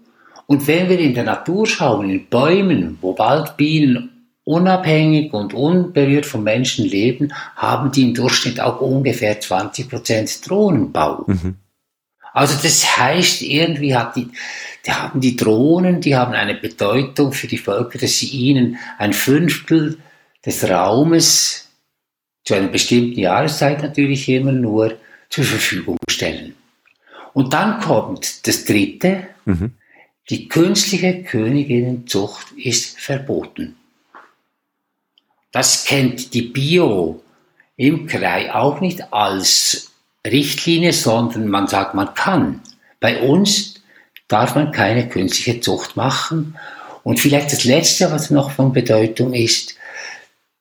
Und 0.47 0.65
wenn 0.65 0.89
wir 0.89 0.97
in 0.97 1.13
der 1.13 1.25
Natur 1.25 1.67
schauen, 1.67 2.09
in 2.09 2.25
Bäumen, 2.29 2.97
wo 2.99 3.15
Waldbienen 3.19 4.25
unabhängig 4.43 5.33
und 5.33 5.53
unberührt 5.53 6.25
vom 6.25 6.43
Menschen 6.43 6.83
leben, 6.83 7.31
haben 7.55 7.91
die 7.91 8.05
im 8.05 8.15
Durchschnitt 8.15 8.59
auch 8.59 8.81
ungefähr 8.81 9.39
20 9.39 9.87
Prozent 9.87 10.49
Drohnenbau. 10.49 11.25
Mhm. 11.27 11.57
Also 12.33 12.61
das 12.61 12.97
heißt, 12.97 13.41
irgendwie 13.41 13.95
hat 13.95 14.15
die, 14.15 14.29
die 14.85 14.91
haben 14.91 15.19
die 15.19 15.35
Drohnen, 15.35 16.01
die 16.01 16.15
haben 16.15 16.33
eine 16.33 16.55
Bedeutung 16.55 17.31
für 17.31 17.47
die 17.47 17.57
Völker, 17.57 17.97
dass 17.97 18.17
sie 18.17 18.27
ihnen 18.27 18.77
ein 18.97 19.13
Fünftel 19.13 19.97
des 20.45 20.69
Raumes 20.69 21.69
zu 22.43 22.53
einer 22.55 22.67
bestimmten 22.67 23.19
Jahreszeit 23.19 23.81
natürlich 23.81 24.29
immer 24.29 24.51
nur 24.51 24.97
zur 25.29 25.43
Verfügung 25.43 25.97
stellen. 26.09 26.55
Und 27.33 27.53
dann 27.53 27.79
kommt 27.79 28.47
das 28.47 28.65
Dritte, 28.65 29.27
mhm. 29.45 29.73
die 30.29 30.47
künstliche 30.47 31.23
Königinnenzucht 31.23 32.51
ist 32.53 32.99
verboten. 32.99 33.75
Das 35.51 35.85
kennt 35.85 36.33
die 36.33 36.43
Bio-Imkerei 36.43 37.23
auch 38.53 38.81
nicht 38.81 39.11
als 39.13 39.88
Richtlinie, 40.25 40.93
sondern 40.93 41.47
man 41.47 41.67
sagt, 41.67 41.95
man 41.95 42.13
kann. 42.13 42.61
Bei 42.99 43.21
uns 43.21 43.75
darf 44.27 44.55
man 44.55 44.71
keine 44.71 45.07
künstliche 45.07 45.61
Zucht 45.61 45.95
machen. 45.95 46.57
Und 47.03 47.19
vielleicht 47.19 47.51
das 47.51 47.63
Letzte, 47.63 48.11
was 48.11 48.29
noch 48.29 48.51
von 48.51 48.73
Bedeutung 48.73 49.33
ist, 49.33 49.75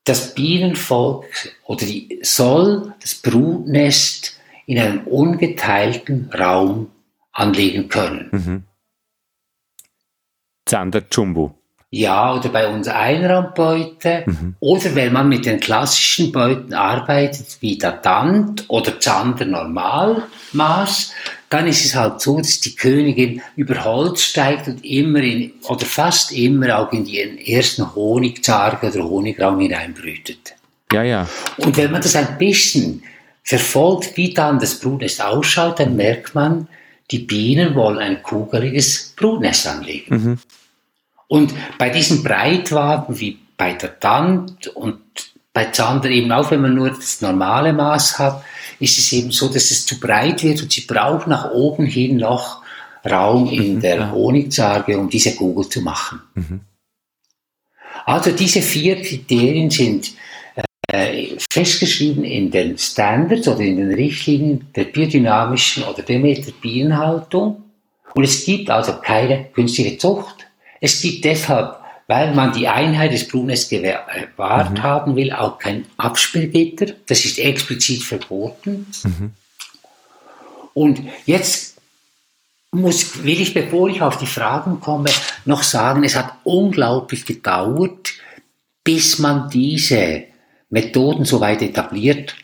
das 0.04 0.34
Bienenvolk 0.34 1.26
oder 1.64 1.84
die 1.84 2.20
soll 2.22 2.94
das 3.00 3.16
Brutnest 3.16 4.40
in 4.66 4.78
einem 4.78 5.06
ungeteilten 5.06 6.30
Raum 6.32 6.90
anlegen 7.32 7.88
können. 7.88 8.28
Mhm. 8.32 8.64
Zander 10.64 11.04
Jumbo. 11.10 11.57
Ja, 11.90 12.34
oder 12.34 12.50
bei 12.50 12.68
uns 12.68 12.86
Einraumbeute. 12.86 14.24
Mhm. 14.26 14.54
Oder 14.60 14.94
wenn 14.94 15.12
man 15.12 15.28
mit 15.28 15.46
den 15.46 15.58
klassischen 15.58 16.32
Beuten 16.32 16.74
arbeitet, 16.74 17.56
wie 17.60 17.78
der 17.78 17.92
Dant 17.92 18.64
oder 18.68 19.00
Zander 19.00 19.46
Normalmaß, 19.46 21.12
dann 21.48 21.66
ist 21.66 21.86
es 21.86 21.94
halt 21.94 22.20
so, 22.20 22.36
dass 22.36 22.60
die 22.60 22.76
Königin 22.76 23.40
über 23.56 23.84
Holz 23.84 24.22
steigt 24.22 24.68
und 24.68 24.84
immer 24.84 25.20
in, 25.20 25.52
oder 25.66 25.86
fast 25.86 26.30
immer 26.32 26.78
auch 26.78 26.92
in 26.92 27.06
den 27.06 27.38
ersten 27.38 27.94
Honigzarge 27.94 28.88
oder 28.88 29.04
Honigraum 29.04 29.58
hineinbrütet. 29.58 30.54
Ja, 30.92 31.02
ja. 31.02 31.28
Und 31.56 31.76
wenn 31.78 31.90
man 31.90 32.02
das 32.02 32.16
ein 32.16 32.36
bisschen 32.36 33.02
verfolgt, 33.42 34.14
wie 34.18 34.34
dann 34.34 34.58
das 34.58 34.78
Brutnest 34.78 35.24
ausschaut, 35.24 35.80
dann 35.80 35.96
merkt 35.96 36.34
man, 36.34 36.68
die 37.10 37.20
Bienen 37.20 37.74
wollen 37.74 37.98
ein 37.98 38.22
kugeliges 38.22 39.14
Brutnest 39.16 39.66
anlegen. 39.66 40.14
Mhm. 40.14 40.38
Und 41.28 41.54
bei 41.78 41.90
diesen 41.90 42.22
Breitwaben 42.22 43.20
wie 43.20 43.38
bei 43.56 43.74
der 43.74 44.00
Tand 44.00 44.68
und 44.68 45.00
bei 45.52 45.66
Zander 45.66 46.08
eben 46.08 46.32
auch, 46.32 46.50
wenn 46.50 46.62
man 46.62 46.74
nur 46.74 46.90
das 46.90 47.20
normale 47.20 47.72
Maß 47.72 48.18
hat, 48.18 48.42
ist 48.80 48.98
es 48.98 49.12
eben 49.12 49.30
so, 49.30 49.48
dass 49.48 49.70
es 49.70 49.86
zu 49.86 49.98
breit 49.98 50.42
wird 50.42 50.62
und 50.62 50.72
sie 50.72 50.82
braucht 50.82 51.26
nach 51.26 51.50
oben 51.50 51.84
hin 51.84 52.16
noch 52.16 52.62
Raum 53.08 53.48
in 53.50 53.76
mhm, 53.76 53.80
der 53.80 53.96
ja. 53.96 54.12
Honigzarge, 54.12 54.98
um 54.98 55.08
diese 55.08 55.34
Kugel 55.34 55.68
zu 55.68 55.80
machen. 55.82 56.20
Mhm. 56.34 56.60
Also 58.04 58.30
diese 58.30 58.62
vier 58.62 59.02
Kriterien 59.02 59.70
sind 59.70 60.12
äh, 60.90 61.36
festgeschrieben 61.50 62.24
in 62.24 62.50
den 62.50 62.78
Standards 62.78 63.48
oder 63.48 63.60
in 63.60 63.76
den 63.76 63.92
Richtlinien 63.92 64.66
der 64.74 64.84
biodynamischen 64.84 65.84
oder 65.84 66.02
Demeter 66.02 66.52
Bienenhaltung. 66.60 67.64
Und 68.14 68.24
es 68.24 68.44
gibt 68.44 68.70
also 68.70 68.94
keine 69.02 69.46
künstliche 69.52 69.98
Zucht, 69.98 70.37
es 70.80 71.00
gibt 71.00 71.24
deshalb, 71.24 71.76
weil 72.06 72.34
man 72.34 72.52
die 72.52 72.68
Einheit 72.68 73.12
des 73.12 73.28
Brunnens 73.28 73.68
gewahrt 73.68 74.70
mhm. 74.70 74.82
haben 74.82 75.16
will, 75.16 75.32
auch 75.32 75.58
kein 75.58 75.86
Absperrgitter. 75.96 76.94
Das 77.06 77.24
ist 77.24 77.38
explizit 77.38 78.02
verboten. 78.02 78.86
Mhm. 79.04 79.32
Und 80.74 81.02
jetzt 81.26 81.76
muss, 82.70 83.24
will 83.24 83.40
ich, 83.40 83.52
bevor 83.54 83.88
ich 83.88 84.00
auf 84.00 84.18
die 84.18 84.26
Fragen 84.26 84.80
komme, 84.80 85.10
noch 85.44 85.62
sagen, 85.62 86.04
es 86.04 86.16
hat 86.16 86.32
unglaublich 86.44 87.24
gedauert, 87.24 88.14
bis 88.84 89.18
man 89.18 89.50
diese 89.50 90.24
Methoden 90.70 91.24
so 91.24 91.40
weit 91.40 91.62
etabliert 91.62 92.34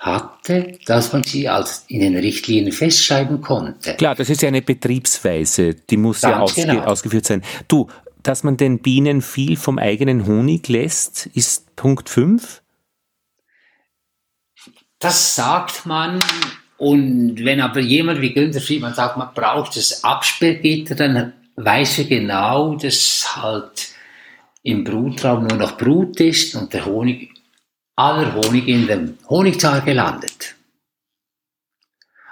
hatte, 0.00 0.78
dass 0.86 1.12
man 1.12 1.22
sie 1.22 1.48
als 1.48 1.84
in 1.88 2.00
den 2.00 2.16
Richtlinien 2.16 2.72
festschreiben 2.72 3.42
konnte. 3.42 3.94
Klar, 3.94 4.14
das 4.14 4.30
ist 4.30 4.40
ja 4.40 4.48
eine 4.48 4.62
Betriebsweise, 4.62 5.74
die 5.74 5.98
muss 5.98 6.22
Ganz 6.22 6.32
ja 6.32 6.40
ausge 6.40 6.62
genau. 6.62 6.84
ausgeführt 6.84 7.26
sein. 7.26 7.42
Du, 7.68 7.86
dass 8.22 8.42
man 8.42 8.56
den 8.56 8.80
Bienen 8.80 9.20
viel 9.20 9.56
vom 9.56 9.78
eigenen 9.78 10.26
Honig 10.26 10.68
lässt, 10.68 11.26
ist 11.34 11.76
Punkt 11.76 12.08
5? 12.08 12.62
Das 14.98 15.34
sagt 15.34 15.86
man. 15.86 16.18
Und 16.78 17.44
wenn 17.44 17.60
aber 17.60 17.80
jemand 17.80 18.22
wie 18.22 18.32
Günther 18.32 18.60
Friedmann 18.62 18.94
sagt, 18.94 19.18
man 19.18 19.34
braucht 19.34 19.76
das 19.76 20.02
Absperrgitter, 20.02 20.94
dann 20.94 21.34
weiß 21.56 21.98
er 21.98 22.04
genau, 22.04 22.74
dass 22.74 23.36
halt 23.36 23.90
im 24.62 24.84
Brutraum 24.84 25.46
nur 25.46 25.58
noch 25.58 25.76
Brut 25.76 26.20
ist 26.20 26.54
und 26.54 26.72
der 26.72 26.86
Honig 26.86 27.39
aller 27.96 28.34
Honig 28.34 28.68
in 28.68 28.86
dem 28.86 29.18
Honigzahn 29.28 29.84
gelandet. 29.84 30.54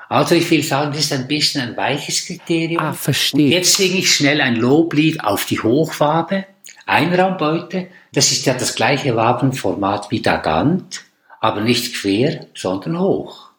Also 0.08 0.34
ich 0.34 0.50
will 0.50 0.62
sagen, 0.62 0.92
das 0.92 1.00
ist 1.00 1.12
ein 1.12 1.28
bisschen 1.28 1.60
ein 1.60 1.76
weiches 1.76 2.26
Kriterium. 2.26 2.82
Ah, 2.82 2.92
verstehe. 2.92 3.46
Und 3.46 3.52
jetzt 3.52 3.76
singe 3.76 3.98
ich 3.98 4.14
schnell 4.14 4.40
ein 4.40 4.56
Loblied 4.56 5.22
auf 5.22 5.44
die 5.44 5.60
Hochwabe, 5.60 6.46
Einraumbeute. 6.86 7.88
Das 8.12 8.32
ist 8.32 8.46
ja 8.46 8.54
das 8.54 8.74
gleiche 8.74 9.14
Wabenformat 9.16 10.10
wie 10.10 10.20
der 10.20 10.38
Gant, 10.38 11.02
aber 11.40 11.60
nicht 11.60 11.94
quer, 11.94 12.46
sondern 12.54 12.98
hoch. 12.98 13.50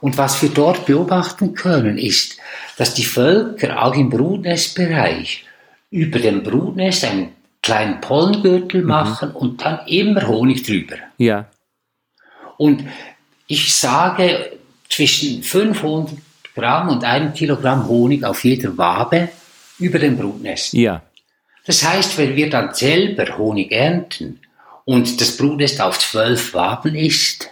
Und 0.00 0.16
was 0.16 0.42
wir 0.42 0.48
dort 0.48 0.86
beobachten 0.86 1.54
können, 1.54 1.98
ist, 1.98 2.38
dass 2.78 2.94
die 2.94 3.04
Völker 3.04 3.82
auch 3.82 3.94
im 3.94 4.08
Brutnestbereich 4.08 5.44
über 5.90 6.18
dem 6.18 6.42
Brutnest 6.42 7.04
einen 7.04 7.34
kleinen 7.62 8.00
Pollengürtel 8.00 8.82
mhm. 8.82 8.88
machen 8.88 9.28
mhm. 9.30 9.36
und 9.36 9.64
dann 9.64 9.86
immer 9.86 10.26
Honig 10.26 10.64
drüber. 10.64 10.96
Ja. 11.18 11.46
Und 12.58 12.84
ich 13.46 13.74
sage 13.74 14.58
zwischen 14.88 15.42
500 15.42 16.14
Gramm 16.54 16.90
und 16.90 17.04
einem 17.04 17.32
Kilogramm 17.32 17.88
Honig 17.88 18.24
auf 18.24 18.44
jeder 18.44 18.76
Wabe 18.76 19.30
über 19.78 19.98
dem 19.98 20.18
Brutnest. 20.18 20.74
Ja. 20.74 21.02
Das 21.64 21.82
heißt, 21.82 22.18
wenn 22.18 22.36
wir 22.36 22.50
dann 22.50 22.74
selber 22.74 23.38
Honig 23.38 23.72
ernten 23.72 24.40
und 24.84 25.20
das 25.20 25.36
Brutnest 25.36 25.80
auf 25.80 25.98
zwölf 25.98 26.54
Waben 26.54 26.94
ist, 26.94 27.48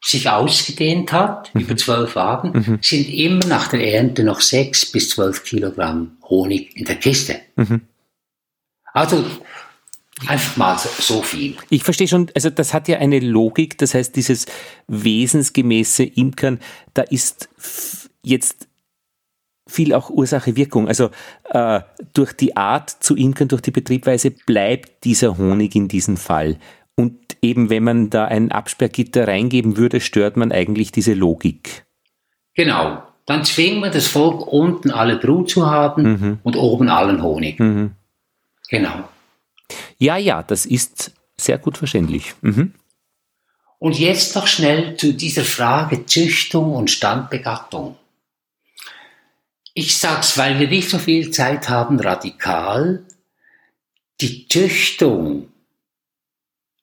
sich 0.00 0.28
ausgedehnt 0.28 1.12
hat, 1.12 1.54
mhm. 1.54 1.62
über 1.62 1.76
zwölf 1.76 2.16
Wagen, 2.16 2.52
mhm. 2.52 2.78
sind 2.82 3.08
immer 3.08 3.46
nach 3.46 3.68
der 3.68 3.94
Ernte 3.94 4.24
noch 4.24 4.40
sechs 4.40 4.90
bis 4.90 5.10
zwölf 5.10 5.44
Kilogramm 5.44 6.16
Honig 6.28 6.76
in 6.76 6.84
der 6.84 6.96
Kiste. 6.96 7.36
Mhm. 7.56 7.82
Also 8.94 9.24
einfach 10.26 10.56
mal 10.56 10.78
so, 10.78 11.20
viel. 11.20 11.56
Ich 11.68 11.82
verstehe 11.82 12.08
schon, 12.08 12.30
also 12.34 12.48
das 12.48 12.72
hat 12.72 12.88
ja 12.88 12.98
eine 12.98 13.18
Logik, 13.18 13.76
das 13.78 13.92
heißt, 13.92 14.16
dieses 14.16 14.46
wesensgemäße 14.86 16.04
Imkern, 16.04 16.60
da 16.94 17.02
ist 17.02 17.48
jetzt 18.22 18.68
viel 19.66 19.92
auch 19.94 20.10
Ursache-Wirkung. 20.10 20.88
Also 20.88 21.10
äh, 21.50 21.80
durch 22.12 22.32
die 22.32 22.56
Art 22.56 22.90
zu 22.90 23.16
imkern, 23.16 23.48
durch 23.48 23.62
die 23.62 23.72
Betriebweise 23.72 24.30
bleibt 24.30 25.04
dieser 25.04 25.36
Honig 25.36 25.74
in 25.74 25.88
diesem 25.88 26.16
Fall. 26.16 26.58
Und 26.94 27.36
eben 27.42 27.70
wenn 27.70 27.82
man 27.82 28.10
da 28.10 28.26
ein 28.26 28.52
Absperrgitter 28.52 29.26
reingeben 29.26 29.76
würde, 29.76 30.00
stört 30.00 30.36
man 30.36 30.52
eigentlich 30.52 30.92
diese 30.92 31.14
Logik. 31.14 31.84
Genau. 32.54 33.02
Dann 33.26 33.44
zwingen 33.44 33.82
wir 33.82 33.90
das 33.90 34.06
Volk, 34.06 34.46
unten 34.46 34.90
alle 34.90 35.16
Brut 35.16 35.50
zu 35.50 35.66
haben 35.66 36.02
mhm. 36.02 36.38
und 36.42 36.56
oben 36.56 36.88
allen 36.88 37.22
Honig. 37.22 37.58
Mhm. 37.58 37.92
Genau. 38.74 39.08
Ja, 39.98 40.16
ja, 40.16 40.42
das 40.42 40.66
ist 40.66 41.12
sehr 41.36 41.58
gut 41.58 41.78
verständlich. 41.78 42.34
Mhm. 42.40 42.74
Und 43.78 43.98
jetzt 43.98 44.34
noch 44.34 44.46
schnell 44.46 44.96
zu 44.96 45.12
dieser 45.12 45.44
Frage 45.44 46.06
Züchtung 46.06 46.74
und 46.74 46.90
Standbegattung. 46.90 47.96
Ich 49.74 49.98
sag's, 49.98 50.36
weil 50.38 50.58
wir 50.58 50.68
nicht 50.68 50.88
so 50.90 50.98
viel 50.98 51.30
Zeit 51.30 51.68
haben, 51.68 52.00
radikal. 52.00 53.04
Die 54.20 54.48
Züchtung 54.48 55.48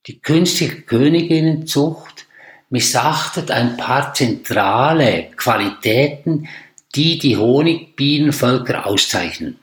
die 0.08 0.20
künstliche 0.20 0.82
Königinnenzucht 0.82 2.26
missachtet 2.70 3.52
ein 3.52 3.78
paar 3.78 4.14
zentrale 4.14 5.30
Qualitäten, 5.36 6.48
die 6.96 7.20
die 7.20 7.38
Honigbienenvölker 7.38 8.88
auszeichnen. 8.88 9.60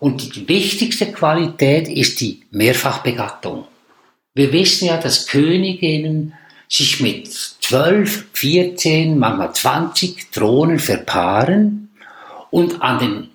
Und 0.00 0.34
die 0.34 0.48
wichtigste 0.48 1.12
Qualität 1.12 1.86
ist 1.86 2.20
die 2.20 2.42
Mehrfachbegattung. 2.50 3.66
Wir 4.34 4.52
wissen 4.52 4.86
ja, 4.86 4.96
dass 4.96 5.26
Königinnen 5.26 6.32
sich 6.68 7.00
mit 7.00 7.28
12, 7.30 8.26
14, 8.32 9.18
manchmal 9.18 9.52
20 9.52 10.30
Drohnen 10.30 10.78
verpaaren 10.78 11.90
und 12.50 12.80
an 12.80 12.98
den, 12.98 13.28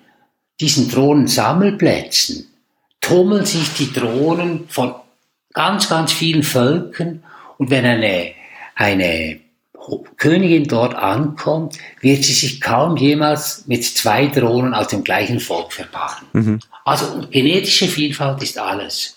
diesen 0.60 0.90
Drohnensammelplätzen 0.90 2.48
tummeln 3.00 3.46
sich 3.46 3.72
die 3.74 3.92
Drohnen 3.92 4.68
von 4.68 4.94
ganz, 5.52 5.88
ganz 5.88 6.12
vielen 6.12 6.42
Völkern. 6.42 7.22
Und 7.58 7.70
wenn 7.70 7.84
eine, 7.84 8.32
eine 8.74 9.40
Königin 10.16 10.64
dort 10.64 10.94
ankommt, 10.94 11.76
wird 12.00 12.24
sie 12.24 12.32
sich 12.32 12.60
kaum 12.60 12.96
jemals 12.96 13.64
mit 13.66 13.84
zwei 13.84 14.26
Drohnen 14.26 14.74
aus 14.74 14.88
dem 14.88 15.04
gleichen 15.04 15.40
Volk 15.40 15.72
verpaaren. 15.72 16.26
Mhm. 16.32 16.60
Also 16.84 17.26
genetische 17.30 17.86
Vielfalt 17.86 18.42
ist 18.42 18.58
alles. 18.58 19.16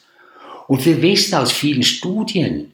Und 0.67 0.85
wir 0.85 1.01
wissen 1.01 1.35
aus 1.35 1.51
vielen 1.51 1.83
Studien, 1.83 2.71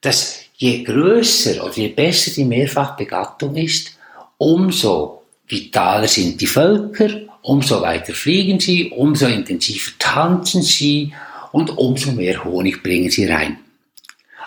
dass 0.00 0.40
je 0.56 0.82
größer 0.82 1.64
oder 1.64 1.74
je 1.74 1.88
besser 1.88 2.30
die 2.32 2.44
Mehrfachbegattung 2.44 3.56
ist, 3.56 3.96
umso 4.36 5.22
vitaler 5.48 6.08
sind 6.08 6.40
die 6.40 6.46
Völker, 6.46 7.08
umso 7.42 7.80
weiter 7.80 8.12
fliegen 8.12 8.60
sie, 8.60 8.90
umso 8.90 9.26
intensiver 9.26 9.92
tanzen 9.98 10.62
sie, 10.62 11.12
und 11.52 11.76
umso 11.76 12.12
mehr 12.12 12.44
Honig 12.44 12.82
bringen 12.82 13.10
sie 13.10 13.26
rein. 13.26 13.58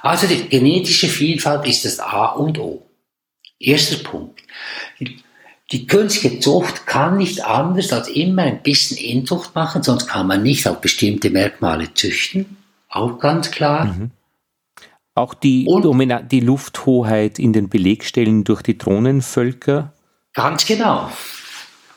Also 0.03 0.27
die 0.27 0.49
genetische 0.49 1.07
Vielfalt 1.07 1.65
ist 1.65 1.85
das 1.85 1.99
A 1.99 2.25
und 2.25 2.59
O. 2.59 2.85
Erster 3.57 4.03
Punkt. 4.03 4.41
Die 5.71 5.87
künstliche 5.87 6.41
Zucht 6.41 6.85
kann 6.85 7.17
nicht 7.17 7.45
anders 7.45 7.93
als 7.93 8.09
immer 8.09 8.43
ein 8.43 8.61
bisschen 8.61 8.97
Inzucht 8.97 9.55
machen, 9.55 9.81
sonst 9.81 10.07
kann 10.07 10.27
man 10.27 10.43
nicht 10.43 10.67
auf 10.67 10.81
bestimmte 10.81 11.29
Merkmale 11.29 11.93
züchten. 11.93 12.57
Auch 12.89 13.17
ganz 13.17 13.49
klar. 13.49 13.85
Mhm. 13.85 14.11
Auch 15.15 15.33
die, 15.33 15.65
die 16.29 16.39
Lufthoheit 16.41 17.39
in 17.39 17.53
den 17.53 17.69
Belegstellen 17.69 18.43
durch 18.43 18.61
die 18.61 18.77
Drohnenvölker? 18.77 19.93
Ganz 20.33 20.65
genau. 20.65 21.09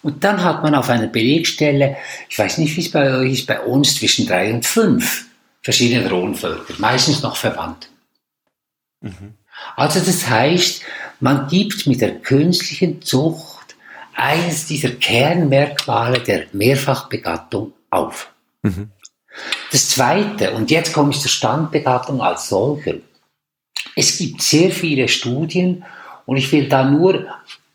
Und 0.02 0.22
dann 0.22 0.44
hat 0.44 0.62
man 0.62 0.76
auf 0.76 0.88
einer 0.88 1.08
Belegstelle, 1.08 1.96
ich 2.28 2.38
weiß 2.38 2.58
nicht, 2.58 2.76
wie 2.76 2.82
es 2.82 2.90
bei 2.92 3.12
euch 3.18 3.32
ist, 3.32 3.46
bei 3.46 3.60
uns 3.60 3.96
zwischen 3.96 4.28
drei 4.28 4.54
und 4.54 4.64
fünf 4.64 5.26
verschiedene 5.62 6.08
Drohnenvölker, 6.08 6.74
meistens 6.78 7.22
noch 7.22 7.34
verwandt. 7.34 7.90
Mhm. 9.00 9.34
Also 9.76 10.00
das 10.00 10.28
heißt, 10.28 10.82
man 11.20 11.48
gibt 11.48 11.86
mit 11.86 12.00
der 12.00 12.18
künstlichen 12.20 13.02
Zucht 13.02 13.76
eines 14.14 14.66
dieser 14.66 14.90
Kernmerkmale 14.90 16.20
der 16.20 16.46
Mehrfachbegattung 16.52 17.72
auf. 17.90 18.30
Mhm. 18.62 18.90
Das 19.70 19.88
Zweite, 19.90 20.52
und 20.52 20.70
jetzt 20.70 20.92
komme 20.92 21.10
ich 21.10 21.20
zur 21.20 21.30
Standbegattung 21.30 22.22
als 22.22 22.48
solcher. 22.48 22.94
Es 23.94 24.16
gibt 24.18 24.42
sehr 24.42 24.70
viele 24.70 25.08
Studien 25.08 25.84
und 26.24 26.36
ich 26.36 26.50
will 26.52 26.68
da 26.68 26.84
nur, 26.84 27.26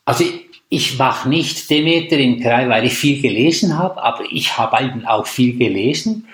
also 0.06 0.26
ich 0.70 0.98
mache 0.98 1.30
nicht 1.30 1.70
Demeter 1.70 2.18
im 2.18 2.42
Krei, 2.42 2.68
weil 2.70 2.86
ich 2.86 2.94
viel 2.94 3.22
gelesen 3.22 3.78
habe, 3.78 4.02
aber 4.02 4.24
ich 4.32 4.58
habe 4.58 4.84
eben 4.84 5.06
auch 5.06 5.28
viel 5.28 5.58
gelesen. 5.58 6.28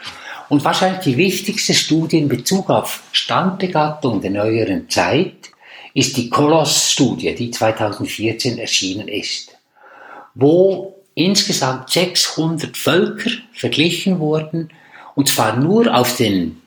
Und 0.50 0.64
wahrscheinlich 0.64 1.02
die 1.02 1.18
wichtigste 1.18 1.74
Studie 1.74 2.20
in 2.20 2.30
Bezug 2.30 2.70
auf 2.70 3.04
Standbegattung 3.12 4.22
der 4.22 4.32
neueren 4.32 4.90
Zeit 4.90 5.52
ist 5.94 6.16
die 6.16 6.30
Koloss-Studie, 6.30 7.36
die 7.36 7.52
2014 7.52 8.58
erschienen 8.58 9.08
ist, 9.08 9.58
wo 10.36 10.96
insgesamt 11.16 11.90
600 11.90 12.78
Völker 12.78 13.32
verglichen 13.54 14.20
wurden, 14.20 14.70
und 15.16 15.28
zwar 15.28 15.58
nur 15.58 15.94
auf 15.94 16.16
den 16.16 16.62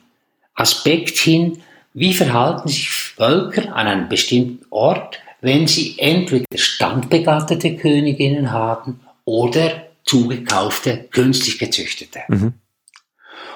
Aspekt 0.54 1.16
hin, 1.18 1.62
wie 1.94 2.12
verhalten 2.12 2.68
sich 2.68 2.90
Völker 2.90 3.74
an 3.74 3.86
einem 3.86 4.08
bestimmten 4.08 4.64
Ort, 4.70 5.20
wenn 5.40 5.66
sie 5.66 5.94
entweder 5.98 6.46
standbegattete 6.54 7.76
Königinnen 7.76 8.50
haben 8.50 9.00
oder 9.24 9.86
zugekaufte, 10.04 11.08
künstlich 11.10 11.58
gezüchtete. 11.58 12.20
Mhm. 12.28 12.54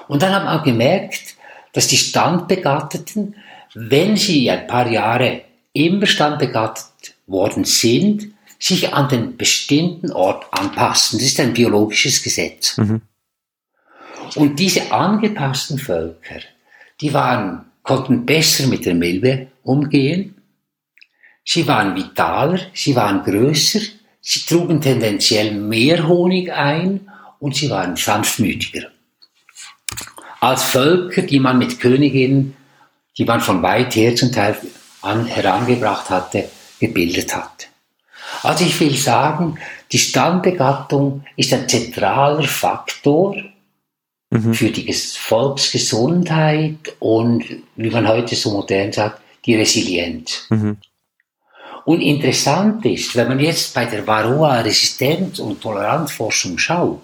Und 0.07 0.21
dann 0.21 0.33
hat 0.33 0.45
man 0.45 0.63
gemerkt, 0.63 1.35
dass 1.73 1.87
die 1.87 1.97
Standbegatteten, 1.97 3.35
wenn 3.73 4.15
sie 4.15 4.49
ein 4.49 4.67
paar 4.67 4.87
Jahre 4.89 5.41
immer 5.73 6.05
standbegattet 6.05 7.15
worden 7.27 7.65
sind, 7.65 8.27
sich 8.57 8.93
an 8.93 9.09
den 9.09 9.35
bestimmten 9.35 10.11
Ort 10.11 10.45
anpassen. 10.51 11.19
Das 11.19 11.27
ist 11.27 11.39
ein 11.39 11.53
biologisches 11.53 12.23
Gesetz. 12.23 12.77
Mhm. 12.77 13.01
Und 14.35 14.59
diese 14.59 14.91
angepassten 14.91 15.77
Völker, 15.77 16.39
die 17.01 17.13
waren, 17.13 17.65
konnten 17.83 18.25
besser 18.25 18.67
mit 18.67 18.85
der 18.85 18.95
Milbe 18.95 19.47
umgehen 19.63 20.35
Sie 21.47 21.67
waren 21.67 21.95
vitaler, 21.95 22.59
sie 22.73 22.95
waren 22.95 23.23
größer, 23.23 23.79
sie 24.19 24.39
trugen 24.39 24.81
tendenziell 24.81 25.51
mehr 25.51 26.07
Honig 26.07 26.51
ein 26.51 27.07
und 27.39 27.55
sie 27.55 27.69
waren 27.69 27.95
sanftmütiger. 27.95 28.87
Als 30.45 30.65
Völker, 30.65 31.23
die 31.23 31.39
man 31.39 31.57
mit 31.57 31.79
Königinnen, 31.79 32.55
die 33.17 33.25
man 33.25 33.41
von 33.41 33.63
weit 33.63 33.95
her 33.95 34.15
zum 34.15 34.31
Teil 34.31 34.55
an, 35.01 35.25
herangebracht 35.25 36.11
hatte, 36.11 36.47
gebildet 36.79 37.35
hat. 37.35 37.67
Also 38.43 38.63
ich 38.63 38.79
will 38.79 38.95
sagen, 38.95 39.57
die 39.91 39.97
Stammbegattung 39.97 41.23
ist 41.35 41.51
ein 41.51 41.67
zentraler 41.67 42.43
Faktor 42.43 43.35
mhm. 44.29 44.53
für 44.53 44.69
die 44.69 44.93
Volksgesundheit 44.93 46.93
und, 46.99 47.43
wie 47.75 47.89
man 47.89 48.07
heute 48.07 48.35
so 48.35 48.51
modern 48.51 48.91
sagt, 48.91 49.21
die 49.45 49.55
Resilienz. 49.55 50.45
Mhm. 50.51 50.77
Und 51.85 52.01
interessant 52.01 52.85
ist, 52.85 53.15
wenn 53.15 53.29
man 53.29 53.39
jetzt 53.39 53.73
bei 53.73 53.85
der 53.85 54.05
Varroa-Resistenz- 54.05 55.39
und 55.39 55.59
Toleranzforschung 55.59 56.59
schaut, 56.59 57.01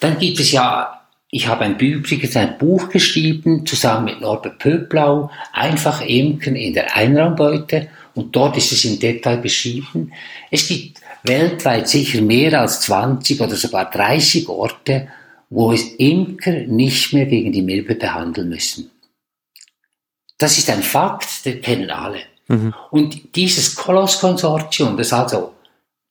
dann 0.00 0.18
gibt 0.18 0.40
es 0.40 0.52
ja, 0.52 0.95
ich 1.30 1.48
habe 1.48 1.64
ein 1.64 1.78
übrigens 1.78 2.36
ein 2.36 2.58
Buch 2.58 2.88
geschrieben, 2.88 3.66
zusammen 3.66 4.06
mit 4.06 4.20
Norbert 4.20 4.58
Pöblau, 4.58 5.30
einfach 5.52 6.00
Imken 6.00 6.56
in 6.56 6.74
der 6.74 6.96
Einraumbeute, 6.96 7.88
und 8.14 8.34
dort 8.34 8.56
ist 8.56 8.72
es 8.72 8.84
im 8.86 8.98
Detail 8.98 9.36
beschrieben. 9.36 10.12
Es 10.50 10.66
gibt 10.68 11.00
weltweit 11.24 11.86
sicher 11.86 12.22
mehr 12.22 12.58
als 12.58 12.80
20 12.80 13.40
oder 13.40 13.54
sogar 13.56 13.90
30 13.90 14.48
Orte, 14.48 15.08
wo 15.50 15.72
es 15.72 15.82
Imker 15.96 16.62
nicht 16.62 17.12
mehr 17.12 17.26
gegen 17.26 17.52
die 17.52 17.62
Milbe 17.62 17.94
behandeln 17.94 18.48
müssen. 18.48 18.90
Das 20.38 20.56
ist 20.56 20.70
ein 20.70 20.82
Fakt, 20.82 21.44
den 21.44 21.60
kennen 21.60 21.90
alle. 21.90 22.20
Mhm. 22.48 22.74
Und 22.90 23.36
dieses 23.36 23.74
Koloss-Konsortium, 23.74 24.96
das 24.96 25.12
also 25.12 25.54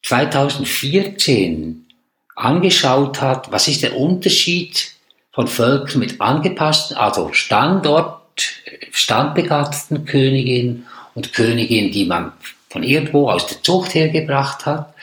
2014 0.03 1.87
angeschaut 2.35 3.21
hat, 3.21 3.51
was 3.51 3.67
ist 3.67 3.81
der 3.81 3.97
Unterschied 3.97 4.94
von 5.35 5.47
Völkern 5.49 5.99
mit 5.99 6.21
angepassten, 6.21 6.95
also 6.95 7.33
Standort, 7.33 8.21
standbegatteten 8.91 10.05
Königinnen 10.05 10.87
und 11.13 11.33
Königinnen, 11.33 11.91
die 11.91 12.05
man 12.05 12.31
von 12.69 12.83
irgendwo 12.83 13.29
aus 13.29 13.45
der 13.47 13.61
Zucht 13.61 13.93
hergebracht 13.93 14.65
hat, 14.65 14.93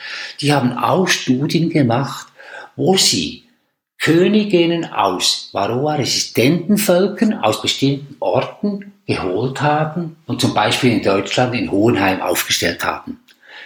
die 0.41 0.51
haben 0.51 0.75
auch 0.75 1.07
Studien 1.07 1.69
gemacht, 1.69 2.27
wo 2.75 2.97
sie 2.97 3.43
Königinnen 3.99 4.91
aus 4.91 5.49
Varroa-resistenten 5.53 6.77
Völkern 6.77 7.35
aus 7.35 7.61
bestimmten 7.61 8.15
Orten 8.19 8.93
geholt 9.05 9.61
haben 9.61 10.17
und 10.25 10.41
zum 10.41 10.53
Beispiel 10.55 10.93
in 10.93 11.03
Deutschland 11.03 11.53
in 11.53 11.71
Hohenheim 11.71 12.21
aufgestellt 12.21 12.83
haben. 12.83 13.19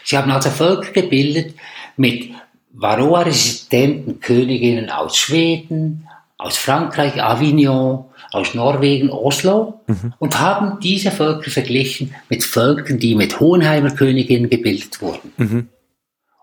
Sie 0.04 0.18
haben 0.18 0.32
also 0.32 0.50
Völker 0.50 0.92
gebildet 0.92 1.56
mit 1.96 2.32
Varroa-resistenten 2.74 4.20
Königinnen 4.20 4.90
aus 4.90 5.18
Schweden, 5.18 6.07
aus 6.38 6.58
Frankreich, 6.58 7.22
Avignon, 7.22 8.06
aus 8.32 8.54
Norwegen, 8.54 9.10
Oslo 9.10 9.82
mhm. 9.88 10.14
und 10.20 10.40
haben 10.40 10.80
diese 10.80 11.12
Völker 11.12 11.50
verglichen 11.50 12.14
mit 12.30 12.44
Völkern, 12.44 13.00
die 13.00 13.16
mit 13.16 13.40
Hohenheimer 13.40 13.92
Königinnen 13.92 14.50
gebildet 14.50 15.02
wurden. 15.02 15.34
Mhm. 15.38 15.70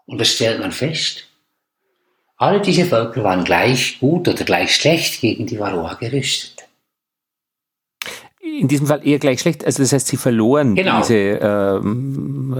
Und 0.07 0.21
das 0.21 0.33
stellt 0.33 0.61
man 0.61 0.73
fest. 0.73 1.25
Alle 2.37 2.61
diese 2.61 2.85
Völker 2.85 3.23
waren 3.23 3.45
gleich 3.45 4.01
gut 4.01 4.29
oder 4.29 4.45
gleich 4.45 4.75
schlecht 4.75 5.21
gegen 5.21 5.47
die 5.47 5.59
Varroa 5.59 5.95
gerüstet. 5.95 6.65
In 8.43 8.69
diesem 8.69 8.87
Fall 8.87 9.07
eher 9.07 9.19
gleich 9.19 9.41
schlecht. 9.41 9.65
Also 9.65 9.83
das 9.83 9.93
heißt, 9.93 10.09
sie 10.09 10.17
verloren 10.17 10.75
genau. 10.75 11.01
diese 11.01 11.17
äh, 11.17 11.81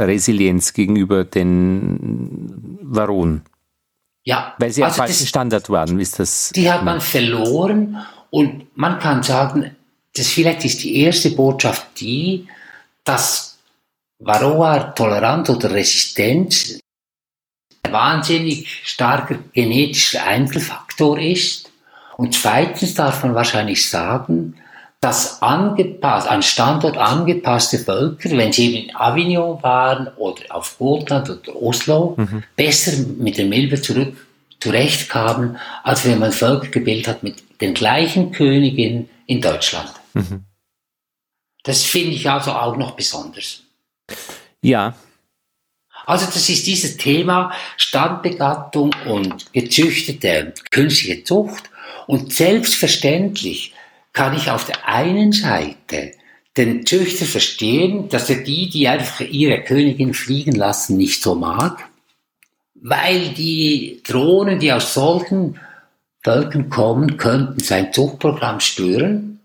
Resilienz 0.03 0.73
gegenüber 0.73 1.25
den 1.25 2.79
Varroen. 2.83 3.43
Ja. 4.25 4.55
Weil 4.59 4.73
sie 4.73 4.83
also 4.83 5.03
am 5.03 5.07
falschen 5.07 5.27
Standard 5.27 5.69
waren, 5.69 6.01
ist 6.01 6.19
das? 6.19 6.51
Die 6.55 6.71
hat 6.71 6.83
man 6.83 7.01
verloren 7.01 7.99
und 8.31 8.77
man 8.77 8.99
kann 8.99 9.23
sagen, 9.23 9.77
das 10.17 10.29
vielleicht 10.29 10.65
ist 10.65 10.83
die 10.83 10.97
erste 11.03 11.31
Botschaft 11.31 12.01
die, 12.01 12.49
dass 13.05 13.59
Varroa 14.19 14.93
tolerant 14.93 15.51
oder 15.51 15.71
resistent 15.71 16.81
ein 17.83 17.93
wahnsinnig 17.93 18.83
starker 18.85 19.37
genetischer 19.53 20.25
Einzelfaktor 20.25 21.19
ist. 21.19 21.71
Und 22.17 22.35
zweitens 22.35 22.95
darf 22.95 23.23
man 23.25 23.35
wahrscheinlich 23.35 23.89
sagen, 23.89 24.57
dass 25.05 25.43
angepasst, 25.43 26.27
an 26.29 26.43
Standort 26.43 26.97
angepasste 26.97 27.79
Völker, 27.79 28.31
wenn 28.31 28.55
sie 28.55 28.73
eben 28.73 28.89
in 28.89 28.97
Avignon 28.97 29.63
waren 29.63 30.09
oder 30.17 30.43
auf 30.49 30.79
Gotland 30.79 31.29
oder 31.29 31.63
Oslo, 31.63 32.15
mhm. 32.17 32.43
besser 32.57 33.05
mit 33.19 33.37
der 33.37 33.45
Milbe 33.45 33.83
zurück 33.83 34.17
zurechtkamen, 34.61 35.59
als 35.83 36.07
wenn 36.07 36.21
man 36.21 36.33
Völker 36.33 36.69
gebildet 36.69 37.09
hat 37.09 37.23
mit 37.23 37.61
den 37.61 37.75
gleichen 37.75 38.33
Königinnen 38.33 39.11
in 39.27 39.43
Deutschland. 39.43 39.93
Mhm. 40.15 40.45
Das 41.65 41.83
finde 41.83 42.13
ich 42.13 42.31
also 42.31 42.53
auch 42.53 42.79
noch 42.79 42.93
besonders. 42.93 43.61
Ja. 44.63 44.95
Also 46.07 46.25
das 46.25 46.49
ist 46.49 46.67
dieses 46.67 46.97
Thema 46.97 47.53
Standbegattung 47.77 48.95
und 49.05 49.53
gezüchtete 49.53 50.55
künstliche 50.71 51.25
Zucht. 51.25 51.65
Und 52.07 52.33
selbstverständlich 52.33 53.74
kann 54.15 54.35
ich 54.35 54.51
auf 54.51 54.65
der 54.65 54.89
einen 54.89 55.33
Seite 55.33 56.13
den 56.57 56.87
Züchter 56.87 57.27
verstehen, 57.27 58.09
dass 58.09 58.31
er 58.31 58.37
die, 58.37 58.71
die 58.71 58.89
einfach 58.89 59.21
ihre 59.21 59.61
Königin 59.63 60.15
fliegen 60.15 60.55
lassen, 60.55 60.97
nicht 60.97 61.23
so 61.23 61.35
mag 61.35 61.85
weil 62.85 63.31
die 63.31 64.03
Drohnen, 64.07 64.59
die 64.59 64.71
aus 64.71 64.93
solchen 64.93 65.59
Völkern 66.23 66.69
kommen, 66.69 67.17
könnten 67.17 67.61
sein 67.61 67.93
Zuchtprogramm 67.95 68.61
stören. 68.61 69.41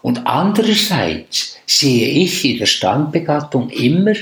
Und 0.00 0.26
andererseits 0.28 1.58
sehe 1.66 2.08
ich 2.08 2.44
in 2.44 2.58
der 2.58 2.66
Standbegattung 2.66 3.68
immer, 3.70 4.12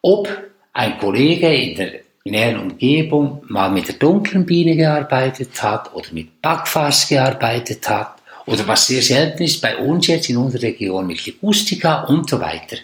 ob 0.00 0.28
ein 0.72 0.98
Kollege 0.98 1.54
in 1.54 1.76
der 1.76 1.92
näheren 2.24 2.70
Umgebung 2.70 3.42
mal 3.48 3.70
mit 3.70 3.86
der 3.88 3.96
dunklen 3.96 4.46
Biene 4.46 4.76
gearbeitet 4.76 5.62
hat 5.62 5.94
oder 5.94 6.08
mit 6.12 6.40
Backfass 6.40 7.08
gearbeitet 7.08 7.86
hat 7.86 8.13
oder 8.46 8.66
was 8.66 8.86
sehr 8.86 9.02
selten 9.02 9.42
ist 9.42 9.60
bei 9.60 9.76
uns 9.76 10.06
jetzt 10.06 10.28
in 10.28 10.36
unserer 10.36 10.62
Region 10.62 11.06
mit 11.06 11.24
Ligustica 11.24 12.04
und 12.04 12.28
so 12.28 12.40
weiter. 12.40 12.76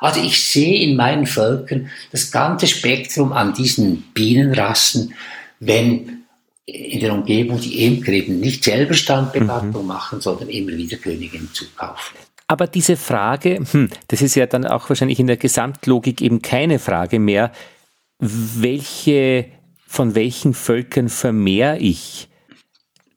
Also 0.00 0.22
ich 0.22 0.40
sehe 0.40 0.80
in 0.82 0.96
meinen 0.96 1.26
Völkern 1.26 1.90
das 2.12 2.30
ganze 2.30 2.66
Spektrum 2.66 3.32
an 3.32 3.54
diesen 3.54 4.02
Bienenrassen, 4.14 5.14
wenn 5.60 6.24
in 6.66 7.00
der 7.00 7.14
Umgebung 7.14 7.60
die 7.60 7.86
Imker 7.86 8.12
eben 8.12 8.40
nicht 8.40 8.62
selber 8.62 8.94
Standbegattung 8.94 9.82
mhm. 9.82 9.88
machen, 9.88 10.20
sondern 10.20 10.50
immer 10.50 10.72
wieder 10.72 10.98
Königinnen 10.98 11.50
zukaufen. 11.52 12.18
Aber 12.46 12.66
diese 12.66 12.96
Frage, 12.96 13.60
hm, 13.70 13.88
das 14.08 14.22
ist 14.22 14.34
ja 14.34 14.46
dann 14.46 14.66
auch 14.66 14.88
wahrscheinlich 14.88 15.18
in 15.18 15.26
der 15.26 15.36
Gesamtlogik 15.36 16.20
eben 16.20 16.42
keine 16.42 16.78
Frage 16.78 17.18
mehr, 17.18 17.52
welche, 18.18 19.46
von 19.86 20.14
welchen 20.14 20.54
Völkern 20.54 21.08
vermehre 21.08 21.78
ich? 21.78 22.28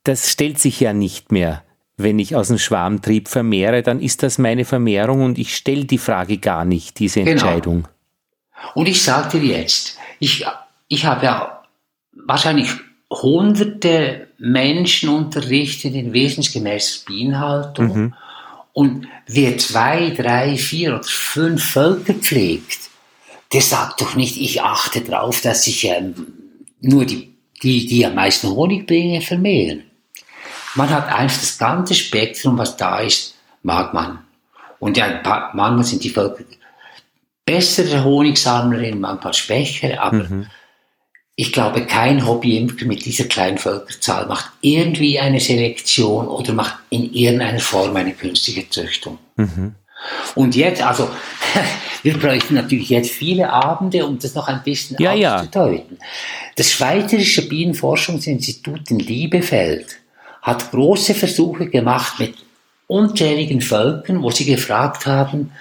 Das 0.04 0.32
stellt 0.32 0.60
sich 0.60 0.80
ja 0.80 0.93
nicht 0.93 1.32
mehr 1.32 1.63
wenn 2.03 2.19
ich 2.19 2.35
aus 2.35 2.49
dem 2.49 2.57
Schwarmtrieb 2.57 3.27
vermehre, 3.27 3.81
dann 3.81 3.99
ist 3.99 4.23
das 4.23 4.37
meine 4.37 4.65
Vermehrung 4.65 5.23
und 5.23 5.37
ich 5.37 5.55
stelle 5.55 5.85
die 5.85 5.97
Frage 5.97 6.37
gar 6.37 6.65
nicht, 6.65 6.99
diese 6.99 7.19
genau. 7.19 7.31
Entscheidung. 7.31 7.83
Genau. 7.83 8.71
Und 8.75 8.87
ich 8.87 9.01
sage 9.01 9.39
dir 9.39 9.59
jetzt, 9.59 9.97
ich, 10.19 10.45
ich 10.87 11.05
habe 11.05 11.25
ja 11.25 11.63
wahrscheinlich 12.13 12.69
hunderte 13.09 14.27
Menschen 14.37 15.09
unterrichtet 15.09 15.95
in 15.95 16.13
wesensgemäßer 16.13 17.05
Bienenhaltung. 17.05 17.87
Mhm. 17.87 18.13
Und 18.73 19.07
wer 19.27 19.57
zwei, 19.57 20.11
drei, 20.11 20.55
vier 20.55 20.95
oder 20.95 21.03
fünf 21.03 21.63
Völker 21.63 22.13
pflegt, 22.13 22.89
der 23.51 23.61
sagt 23.61 23.99
doch 24.01 24.15
nicht, 24.15 24.37
ich 24.39 24.61
achte 24.61 25.01
darauf, 25.01 25.41
dass 25.41 25.65
sich 25.65 25.83
ähm, 25.85 26.13
nur 26.79 27.05
die, 27.05 27.33
die, 27.61 27.85
die 27.85 28.05
am 28.05 28.15
meisten 28.15 28.49
Honig 28.49 28.87
bringen, 28.87 29.21
vermehren. 29.21 29.83
Man 30.75 30.89
hat 30.89 31.12
einfach 31.12 31.39
das 31.39 31.57
ganze 31.57 31.93
Spektrum, 31.93 32.57
was 32.57 32.77
da 32.77 32.99
ist, 32.99 33.36
mag 33.63 33.93
man. 33.93 34.19
Und 34.79 34.97
ja, 34.97 35.21
manchmal 35.53 35.84
sind 35.84 36.03
die 36.03 36.10
Völker 36.10 36.43
bessere 37.45 38.03
Honigsammlerinnen, 38.03 38.99
manchmal 38.99 39.34
schwächere, 39.34 40.01
aber 40.01 40.23
mhm. 40.23 40.47
ich 41.36 41.51
glaube, 41.51 41.86
kein 41.86 42.25
Hobbyimker 42.25 42.86
mit 42.86 43.05
dieser 43.05 43.25
kleinen 43.25 43.57
Völkerzahl 43.57 44.25
macht 44.27 44.51
irgendwie 44.62 45.19
eine 45.19 45.39
Selektion 45.39 46.27
oder 46.27 46.53
macht 46.53 46.75
in 46.89 47.13
irgendeiner 47.13 47.60
Form 47.60 47.95
eine 47.95 48.13
künstliche 48.13 48.69
Züchtung. 48.69 49.17
Mhm. 49.36 49.75
Und 50.34 50.55
jetzt, 50.55 50.81
also, 50.81 51.10
wir 52.03 52.17
bräuchten 52.17 52.55
natürlich 52.55 52.89
jetzt 52.89 53.12
viele 53.12 53.51
Abende, 53.51 54.05
um 54.05 54.17
das 54.17 54.34
noch 54.34 54.47
ein 54.47 54.63
bisschen 54.63 54.97
ja, 54.99 55.36
auszudeuten. 55.36 55.97
Ja. 55.99 56.05
Das 56.55 56.71
Schweizerische 56.71 57.47
Bienenforschungsinstitut 57.47 58.89
in 58.89 58.99
Liebefeld 58.99 60.00
hat 60.41 60.71
große 60.71 61.13
Versuche 61.13 61.67
gemacht 61.67 62.19
mit 62.19 62.36
unzähligen 62.88 63.62
Völkern, 63.62 64.21
wo 64.21 64.32
sie 64.32 64.45
gefragt 64.45 65.06
haben, 65.06 65.51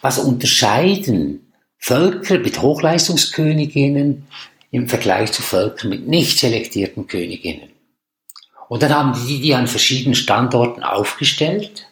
was 0.00 0.18
unterscheiden 0.18 1.52
Völker 1.78 2.38
mit 2.38 2.60
Hochleistungsköniginnen 2.60 4.26
im 4.70 4.88
Vergleich 4.88 5.32
zu 5.32 5.42
Völkern 5.42 5.90
mit 5.90 6.08
nicht 6.08 6.38
selektierten 6.38 7.06
Königinnen. 7.06 7.70
Und 8.68 8.82
dann 8.82 8.94
haben 8.94 9.26
die 9.26 9.40
die 9.40 9.54
an 9.54 9.66
verschiedenen 9.66 10.14
Standorten 10.14 10.82
aufgestellt. 10.82 11.86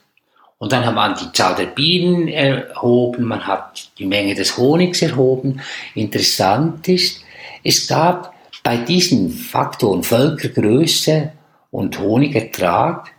Und 0.59 0.73
dann 0.73 0.85
hat 0.85 0.95
man 0.95 1.17
die 1.17 1.33
Zahl 1.33 1.55
der 1.55 1.67
Bienen 1.67 2.29
erhoben, 2.29 3.25
man 3.25 3.47
hat 3.47 3.91
die 3.99 4.07
Menge 4.07 4.35
des 4.35 4.57
Honigs 4.57 5.03
erhoben. 5.03 5.61
Interessant 5.95 6.87
ist, 6.89 7.23
es 7.65 7.87
gab 7.87 8.35
bei 8.63 8.77
diesen 8.77 9.31
Faktoren 9.31 10.03
Völkergröße 10.03 11.33
und 11.79 12.01
Honigertrag 12.01 13.13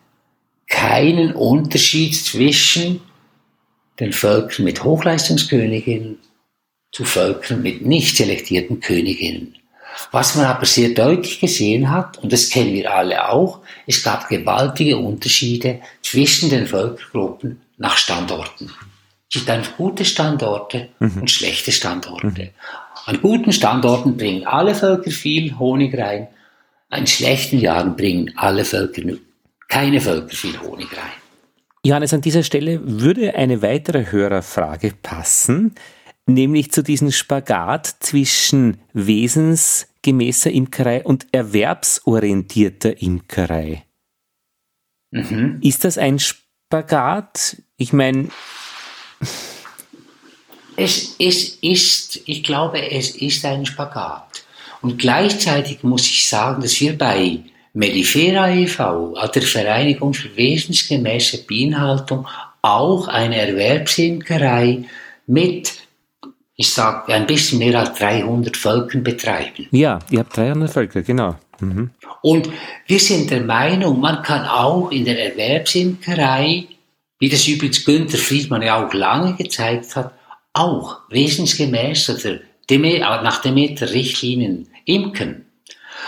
keinen 0.67 1.33
Unterschied 1.33 2.13
zwischen 2.13 3.01
den 3.99 4.11
Völkern 4.11 4.65
mit 4.65 4.83
Hochleistungsköniginnen 4.83 6.19
zu 6.91 7.05
Völkern 7.05 7.61
mit 7.61 7.85
nicht 7.85 8.17
selektierten 8.17 8.81
Königinnen. 8.81 9.55
Was 10.11 10.35
man 10.35 10.45
aber 10.45 10.65
sehr 10.65 10.89
deutlich 10.89 11.39
gesehen 11.39 11.89
hat, 11.89 12.17
und 12.17 12.33
das 12.33 12.49
kennen 12.49 12.73
wir 12.73 12.93
alle 12.93 13.29
auch, 13.29 13.59
es 13.87 14.03
gab 14.03 14.27
gewaltige 14.27 14.97
Unterschiede 14.97 15.79
zwischen 16.01 16.49
den 16.49 16.67
Völkergruppen 16.67 17.61
nach 17.77 17.97
Standorten. 17.97 18.71
Es 19.29 19.39
gibt 19.39 19.49
einfach 19.49 19.77
gute 19.77 20.03
Standorte 20.03 20.89
mhm. 20.99 21.21
und 21.21 21.31
schlechte 21.31 21.71
Standorte. 21.71 22.27
Mhm. 22.27 22.49
An 23.05 23.21
guten 23.21 23.53
Standorten 23.53 24.17
bringen 24.17 24.45
alle 24.45 24.75
Völker 24.75 25.11
viel 25.11 25.57
Honig 25.57 25.97
rein, 25.97 26.27
in 26.95 27.07
schlechten 27.07 27.59
Jahren 27.59 27.95
bringen 27.95 28.31
alle 28.35 28.65
Völker, 28.65 29.03
keine 29.67 30.01
Völker 30.01 30.35
viel 30.35 30.59
Honig 30.59 30.91
rein. 30.91 31.11
Johannes, 31.83 32.13
an 32.13 32.21
dieser 32.21 32.43
Stelle 32.43 32.81
würde 32.83 33.35
eine 33.35 33.61
weitere 33.61 34.11
Hörerfrage 34.11 34.93
passen, 35.01 35.75
nämlich 36.25 36.71
zu 36.71 36.83
diesem 36.83 37.11
Spagat 37.11 37.87
zwischen 37.99 38.79
wesensgemäßer 38.93 40.51
Imkerei 40.51 41.03
und 41.03 41.27
erwerbsorientierter 41.31 43.01
Imkerei. 43.01 43.85
Mhm. 45.11 45.59
Ist 45.61 45.85
das 45.85 45.97
ein 45.97 46.19
Spagat? 46.19 47.61
Ich 47.77 47.93
meine, 47.93 48.29
Es, 50.75 51.15
es 51.19 51.57
ist, 51.61 52.21
ich 52.25 52.41
glaube, 52.41 52.89
es 52.89 53.09
ist 53.17 53.43
ein 53.43 53.65
Spagat. 53.65 54.45
Und 54.81 54.97
gleichzeitig 54.97 55.83
muss 55.83 56.09
ich 56.09 56.27
sagen, 56.27 56.61
dass 56.61 56.79
wir 56.79 56.97
bei 56.97 57.39
Medifera 57.73 58.49
e.V., 58.49 59.15
der 59.33 59.41
Vereinigung 59.41 60.13
für 60.13 60.35
wesensgemäße 60.35 61.45
Bienenhaltung, 61.45 62.27
auch 62.61 63.07
eine 63.07 63.37
Erwerbsimkerei 63.37 64.83
mit, 65.27 65.73
ich 66.55 66.69
sage, 66.69 67.13
ein 67.13 67.27
bisschen 67.27 67.59
mehr 67.59 67.79
als 67.79 67.97
300 67.99 68.57
Völkern 68.57 69.03
betreiben. 69.03 69.67
Ja, 69.71 69.99
ihr 70.09 70.19
habt 70.19 70.35
300 70.35 70.69
Völker, 70.69 71.01
genau. 71.01 71.35
Mhm. 71.59 71.91
Und 72.21 72.49
wir 72.87 72.99
sind 72.99 73.31
der 73.31 73.41
Meinung, 73.41 73.99
man 73.99 74.23
kann 74.23 74.45
auch 74.45 74.91
in 74.91 75.05
der 75.05 75.31
Erwerbsimkerei, 75.31 76.65
wie 77.19 77.29
das 77.29 77.47
übrigens 77.47 77.85
Günther 77.85 78.17
Friedmann 78.17 78.61
ja 78.61 78.85
auch 78.85 78.93
lange 78.93 79.35
gezeigt 79.35 79.95
hat, 79.95 80.13
auch 80.53 80.99
wesensgemäß 81.09 82.09
oder 82.09 82.39
nach 82.77 83.41
Demeter-Richtlinien 83.41 84.67
imken. 84.85 85.45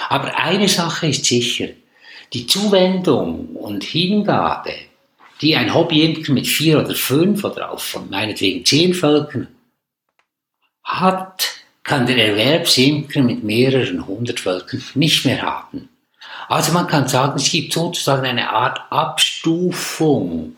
Aber 0.09 0.37
eine 0.37 0.67
Sache 0.67 1.07
ist 1.07 1.25
sicher, 1.25 1.69
die 2.33 2.47
Zuwendung 2.47 3.55
und 3.55 3.83
Hingabe, 3.83 4.73
die 5.41 5.55
ein 5.55 5.73
Hobbyimker 5.73 6.31
mit 6.33 6.47
vier 6.47 6.79
oder 6.79 6.95
fünf 6.95 7.43
oder 7.43 7.71
auch 7.71 7.79
von 7.79 8.09
meinetwegen 8.09 8.63
zehn 8.63 8.93
Völkern 8.93 9.47
hat, 10.83 11.49
kann 11.83 12.05
der 12.05 12.17
Erwerbsimker 12.17 13.21
mit 13.21 13.43
mehreren 13.43 14.05
hundert 14.05 14.39
Völkern 14.39 14.83
nicht 14.93 15.25
mehr 15.25 15.41
haben. 15.41 15.89
Also 16.47 16.73
man 16.73 16.87
kann 16.87 17.07
sagen, 17.07 17.37
es 17.37 17.49
gibt 17.49 17.73
sozusagen 17.73 18.25
eine 18.25 18.49
Art 18.49 18.81
Abstufung 18.89 20.55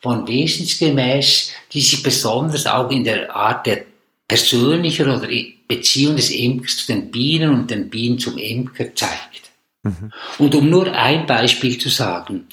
von 0.00 0.28
wesensgemäß, 0.28 1.52
die 1.72 1.80
sich 1.80 2.02
besonders 2.02 2.66
auch 2.66 2.90
in 2.90 3.04
der 3.04 3.34
Art 3.34 3.66
der 3.66 3.84
persönlichen 4.28 5.08
oder 5.08 5.28
Beziehung 5.68 6.16
des 6.16 6.30
Imkers 6.30 6.78
zu 6.78 6.92
den 6.92 7.10
Bienen 7.10 7.50
und 7.50 7.70
den 7.70 7.88
Bienen 7.88 8.18
zum 8.18 8.38
Imker 8.38 8.94
zeigt. 8.94 9.50
Mhm. 9.82 10.12
Und 10.38 10.54
um 10.54 10.68
nur 10.68 10.92
ein 10.92 11.26
Beispiel 11.26 11.78
zu 11.78 11.88
sagen, 11.88 12.46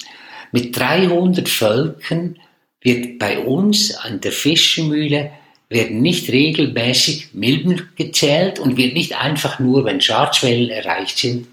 mit 0.52 0.78
300 0.78 1.48
Völkern 1.48 2.38
wird 2.80 3.18
bei 3.18 3.38
uns 3.38 3.94
an 3.94 4.20
der 4.20 4.32
Fischermühle 4.32 5.32
werden 5.68 6.02
nicht 6.02 6.30
regelmäßig 6.30 7.30
Milben 7.32 7.88
gezählt 7.96 8.60
und 8.60 8.76
wird 8.76 8.94
nicht 8.94 9.18
einfach 9.20 9.58
nur, 9.58 9.84
wenn 9.84 10.00
Schadschwellen 10.00 10.70
erreicht 10.70 11.18
sind, 11.18 11.48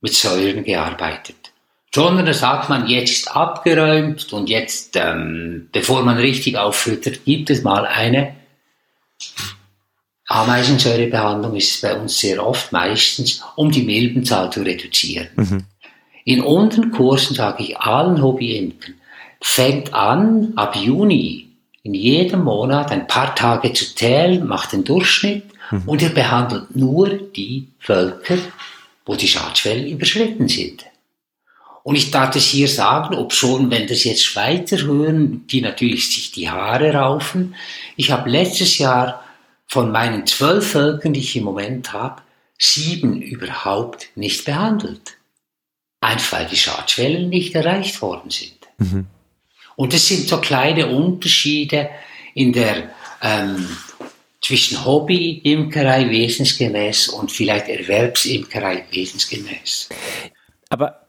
mit 0.00 0.12
Säuren 0.12 0.62
gearbeitet. 0.64 1.36
Sondern 1.92 2.26
da 2.26 2.34
sagt 2.34 2.68
man, 2.68 2.86
jetzt 2.86 3.10
ist 3.10 3.34
abgeräumt 3.34 4.32
und 4.32 4.48
jetzt, 4.48 4.96
ähm, 4.96 5.68
bevor 5.72 6.02
man 6.02 6.18
richtig 6.18 6.56
auffüttert, 6.56 7.24
gibt 7.24 7.50
es 7.50 7.62
mal 7.62 7.86
eine 7.86 8.34
Ameisensäurebehandlung 10.28 11.54
ist 11.56 11.74
es 11.74 11.80
bei 11.80 11.94
uns 11.94 12.18
sehr 12.18 12.44
oft 12.44 12.72
meistens, 12.72 13.42
um 13.56 13.70
die 13.70 13.82
Milbenzahl 13.82 14.50
zu 14.50 14.62
reduzieren. 14.62 15.28
Mhm. 15.36 15.64
In 16.24 16.42
unseren 16.42 16.90
Kursen 16.90 17.36
sage 17.36 17.64
ich 17.64 17.76
allen 17.76 18.22
Hobbyimkern, 18.22 18.94
fängt 19.40 19.92
an, 19.92 20.54
ab 20.56 20.74
Juni 20.76 21.48
in 21.82 21.92
jedem 21.92 22.44
Monat 22.44 22.90
ein 22.90 23.06
paar 23.06 23.34
Tage 23.34 23.74
zu 23.74 23.94
zählen, 23.94 24.46
macht 24.46 24.72
den 24.72 24.84
Durchschnitt 24.84 25.44
mhm. 25.70 25.82
und 25.84 26.00
ihr 26.00 26.08
behandelt 26.08 26.74
nur 26.74 27.10
die 27.10 27.68
Völker, 27.78 28.38
wo 29.04 29.14
die 29.14 29.28
Schadschwellen 29.28 29.86
überschritten 29.86 30.48
sind. 30.48 30.86
Und 31.82 31.96
ich 31.96 32.10
darf 32.10 32.34
es 32.34 32.46
hier 32.46 32.68
sagen, 32.68 33.14
ob 33.14 33.34
schon, 33.34 33.70
wenn 33.70 33.86
das 33.86 34.04
jetzt 34.04 34.24
Schweizer 34.24 34.78
hören, 34.78 35.46
die 35.48 35.60
natürlich 35.60 36.10
sich 36.10 36.32
die 36.32 36.48
Haare 36.48 36.94
raufen. 36.94 37.54
Ich 37.96 38.10
habe 38.10 38.30
letztes 38.30 38.78
Jahr 38.78 39.23
von 39.66 39.90
meinen 39.90 40.26
zwölf 40.26 40.72
Völkern, 40.72 41.12
die 41.12 41.20
ich 41.20 41.36
im 41.36 41.44
Moment 41.44 41.92
habe, 41.92 42.22
sieben 42.58 43.20
überhaupt 43.22 44.08
nicht 44.14 44.44
behandelt. 44.44 45.16
Einfach 46.00 46.38
weil 46.38 46.46
die 46.46 46.56
Schadschwellen 46.56 47.28
nicht 47.28 47.54
erreicht 47.54 48.00
worden 48.02 48.30
sind. 48.30 48.58
Mhm. 48.78 49.06
Und 49.76 49.94
es 49.94 50.06
sind 50.06 50.28
so 50.28 50.40
kleine 50.40 50.86
Unterschiede 50.86 51.90
in 52.34 52.52
der 52.52 52.90
ähm, 53.22 53.66
zwischen 54.40 54.84
Hobby-Imkerei 54.84 56.10
wesensgemäß 56.10 57.08
und 57.08 57.32
vielleicht 57.32 57.68
Erwerbsimkerei 57.68 58.84
wesensgemäß. 58.90 59.88
Aber 60.68 61.00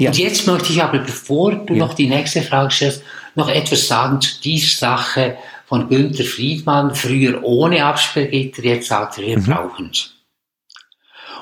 ja. 0.00 0.10
Und 0.10 0.18
jetzt 0.18 0.46
möchte 0.48 0.72
ich 0.72 0.82
aber, 0.82 0.98
bevor 0.98 1.54
du 1.54 1.74
ja. 1.74 1.78
noch 1.78 1.94
die 1.94 2.08
nächste 2.08 2.42
Frage 2.42 2.72
stellst, 2.72 3.02
noch 3.36 3.48
etwas 3.48 3.86
sagen 3.86 4.20
zu 4.20 4.40
dieser 4.40 4.76
Sache 4.76 5.38
von 5.66 5.88
Günther 5.88 6.24
Friedmann, 6.24 6.94
früher 6.94 7.42
ohne 7.42 7.84
Absperrgitter, 7.84 8.62
jetzt 8.64 8.88
sagt 8.88 9.18
er, 9.18 9.26
wir 9.26 9.38
mhm. 9.38 9.44
brauchen 9.44 9.90
es. 9.92 10.12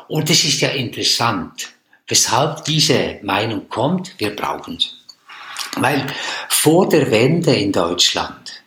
Und 0.09 0.31
es 0.31 0.45
ist 0.45 0.61
ja 0.61 0.69
interessant, 0.71 1.71
weshalb 2.07 2.65
diese 2.65 3.19
Meinung 3.23 3.69
kommt, 3.69 4.15
wir 4.19 4.35
brauchen 4.35 4.77
es. 4.77 4.97
Weil 5.77 6.07
vor 6.49 6.89
der 6.89 7.11
Wende 7.11 7.55
in 7.55 7.73
Deutschland 7.73 8.63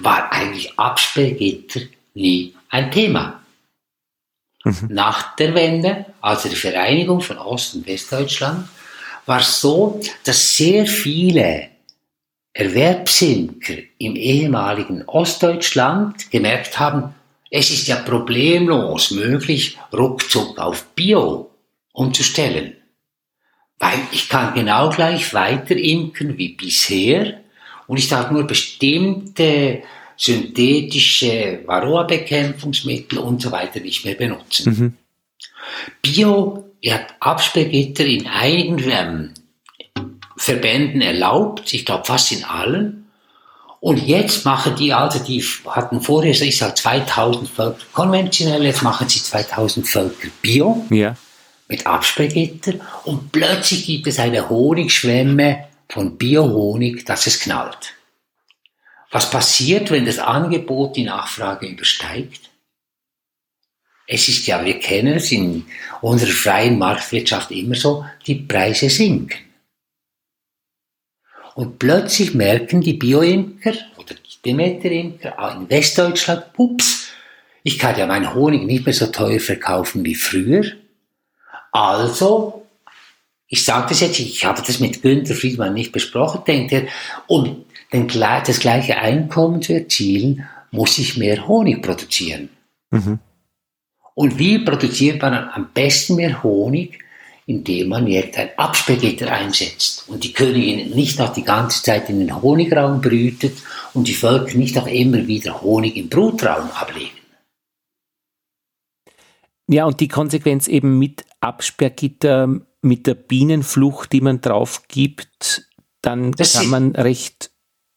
war 0.00 0.30
eigentlich 0.30 0.78
Absperrgitter 0.78 1.80
nie 2.14 2.54
ein 2.68 2.90
Thema. 2.90 3.42
Mhm. 4.64 4.88
Nach 4.90 5.34
der 5.36 5.54
Wende, 5.54 6.06
also 6.20 6.48
die 6.48 6.56
Vereinigung 6.56 7.20
von 7.20 7.38
Ost- 7.38 7.74
und 7.74 7.86
Westdeutschland, 7.86 8.68
war 9.26 9.40
es 9.40 9.60
so, 9.60 10.00
dass 10.24 10.56
sehr 10.56 10.86
viele 10.86 11.71
Erwerbsimker 12.54 13.74
im 13.98 14.14
ehemaligen 14.14 15.02
Ostdeutschland 15.06 16.30
gemerkt 16.30 16.78
haben, 16.78 17.14
es 17.50 17.70
ist 17.70 17.86
ja 17.88 17.96
problemlos 17.96 19.10
möglich, 19.10 19.78
ruckzuck 19.92 20.58
auf 20.58 20.86
Bio 20.94 21.50
umzustellen. 21.92 22.76
Weil 23.78 23.98
ich 24.12 24.28
kann 24.28 24.54
genau 24.54 24.90
gleich 24.90 25.34
weiter 25.34 25.76
imken 25.76 26.38
wie 26.38 26.50
bisher 26.50 27.40
und 27.86 27.98
ich 27.98 28.08
darf 28.08 28.30
nur 28.30 28.46
bestimmte 28.46 29.82
synthetische 30.16 31.60
Varroa-Bekämpfungsmittel 31.66 33.18
und 33.18 33.42
so 33.42 33.50
weiter 33.50 33.80
nicht 33.80 34.04
mehr 34.04 34.14
benutzen. 34.14 34.72
Mhm. 34.72 34.96
Bio 36.00 36.70
hat 36.86 37.14
Absperrgitter 37.20 38.04
in 38.04 38.26
einigen 38.26 38.78
ähm, 38.90 39.34
Verbänden 40.42 41.02
erlaubt, 41.02 41.72
ich 41.72 41.86
glaube 41.86 42.04
fast 42.04 42.32
in 42.32 42.42
allen. 42.42 43.08
Und 43.78 43.98
jetzt 43.98 44.44
machen 44.44 44.74
die, 44.74 44.92
also 44.92 45.20
die 45.20 45.40
hatten 45.66 46.00
vorher, 46.00 46.32
ich 46.32 46.58
sage 46.58 46.74
2000 46.74 47.48
Völker 47.48 47.84
konventionell, 47.92 48.64
jetzt 48.64 48.82
machen 48.82 49.08
sie 49.08 49.22
2000 49.22 49.86
Völker 49.86 50.28
Bio. 50.40 50.84
Ja. 50.90 51.16
Mit 51.68 51.86
Absperrgitter. 51.86 52.74
Und 53.04 53.30
plötzlich 53.30 53.86
gibt 53.86 54.08
es 54.08 54.18
eine 54.18 54.48
Honigschwemme 54.48 55.68
von 55.88 56.18
Biohonig, 56.18 57.04
dass 57.04 57.28
es 57.28 57.38
knallt. 57.38 57.94
Was 59.12 59.30
passiert, 59.30 59.92
wenn 59.92 60.06
das 60.06 60.18
Angebot 60.18 60.96
die 60.96 61.04
Nachfrage 61.04 61.66
übersteigt? 61.66 62.50
Es 64.08 64.28
ist 64.28 64.46
ja, 64.48 64.64
wir 64.64 64.80
kennen 64.80 65.14
es 65.14 65.30
in 65.30 65.66
unserer 66.00 66.32
freien 66.32 66.78
Marktwirtschaft 66.78 67.52
immer 67.52 67.76
so, 67.76 68.04
die 68.26 68.34
Preise 68.34 68.90
sinken. 68.90 69.51
Und 71.54 71.78
plötzlich 71.78 72.34
merken 72.34 72.80
die 72.80 72.94
Bioimker 72.94 73.74
oder 73.98 74.14
die 74.14 74.42
Demeterimker 74.44 75.56
in 75.56 75.68
Westdeutschland, 75.68 76.44
ups, 76.56 77.12
ich 77.62 77.78
kann 77.78 77.98
ja 77.98 78.06
meinen 78.06 78.34
Honig 78.34 78.64
nicht 78.64 78.86
mehr 78.86 78.94
so 78.94 79.06
teuer 79.06 79.38
verkaufen 79.38 80.04
wie 80.04 80.14
früher. 80.14 80.64
Also, 81.70 82.66
ich 83.46 83.64
sage 83.64 83.88
das 83.90 84.00
jetzt, 84.00 84.18
ich 84.18 84.44
habe 84.44 84.62
das 84.66 84.80
mit 84.80 85.02
Günther 85.02 85.34
Friedmann 85.34 85.74
nicht 85.74 85.92
besprochen, 85.92 86.42
denkt 86.46 86.72
er, 86.72 86.86
um 87.26 87.64
das 87.90 88.58
gleiche 88.58 88.96
Einkommen 88.96 89.60
zu 89.60 89.74
erzielen, 89.74 90.48
muss 90.70 90.98
ich 90.98 91.18
mehr 91.18 91.46
Honig 91.46 91.82
produzieren. 91.82 92.48
Mhm. 92.90 93.18
Und 94.14 94.38
wie 94.38 94.58
produziert 94.58 95.20
man 95.20 95.34
am 95.34 95.68
besten 95.72 96.16
mehr 96.16 96.42
Honig? 96.42 96.98
Indem 97.46 97.88
man 97.88 98.06
jetzt 98.06 98.38
ein 98.38 98.50
Absperrgitter 98.56 99.30
einsetzt 99.30 100.08
und 100.08 100.24
die 100.24 100.32
Königin 100.32 100.90
nicht 100.90 101.18
noch 101.18 101.32
die 101.32 101.44
ganze 101.44 101.82
Zeit 101.82 102.08
in 102.08 102.20
den 102.20 102.42
Honigraum 102.42 103.00
brütet 103.00 103.58
und 103.94 104.06
die 104.06 104.14
Völker 104.14 104.56
nicht 104.56 104.78
auch 104.78 104.86
immer 104.86 105.26
wieder 105.26 105.60
Honig 105.62 105.96
im 105.96 106.08
Brutraum 106.08 106.70
ablegen. 106.70 107.10
Ja, 109.68 109.86
und 109.86 110.00
die 110.00 110.08
Konsequenz 110.08 110.68
eben 110.68 110.98
mit 110.98 111.24
Absperrgitter, 111.40 112.60
mit 112.82 113.06
der 113.06 113.14
Bienenflucht, 113.14 114.12
die 114.12 114.20
man 114.20 114.40
drauf 114.40 114.82
gibt, 114.88 115.68
dann 116.02 116.32
das 116.32 116.54
kann 116.54 116.68
man 116.68 116.92
recht 116.92 117.52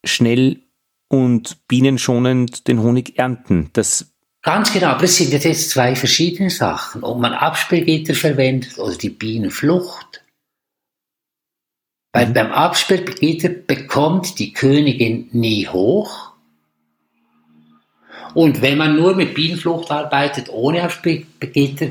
schnell 0.06 0.62
und 1.10 1.68
bienenschonend 1.68 2.68
den 2.68 2.82
Honig 2.82 3.18
ernten. 3.18 3.70
Das 3.74 4.15
Ganz 4.46 4.72
genau, 4.72 4.90
aber 4.90 5.06
es 5.06 5.18
sind 5.18 5.34
jetzt 5.34 5.72
zwei 5.72 5.96
verschiedene 5.96 6.52
Sachen. 6.52 7.04
Ob 7.04 7.18
man 7.18 7.34
Absperrgitter 7.34 8.14
verwendet 8.14 8.78
oder 8.78 8.96
die 8.96 9.10
Bienenflucht. 9.10 10.24
Weil 12.14 12.28
mhm. 12.28 12.34
beim 12.34 12.52
Absperrgitter 12.52 13.50
bekommt 13.50 14.38
die 14.38 14.54
Königin 14.54 15.30
nie 15.32 15.68
hoch. 15.68 16.34
Und 18.36 18.62
wenn 18.62 18.78
man 18.78 18.96
nur 18.96 19.16
mit 19.16 19.34
Bienenflucht 19.34 19.90
arbeitet, 19.90 20.50
ohne 20.50 20.86
Aufsperrgitter, 20.86 21.88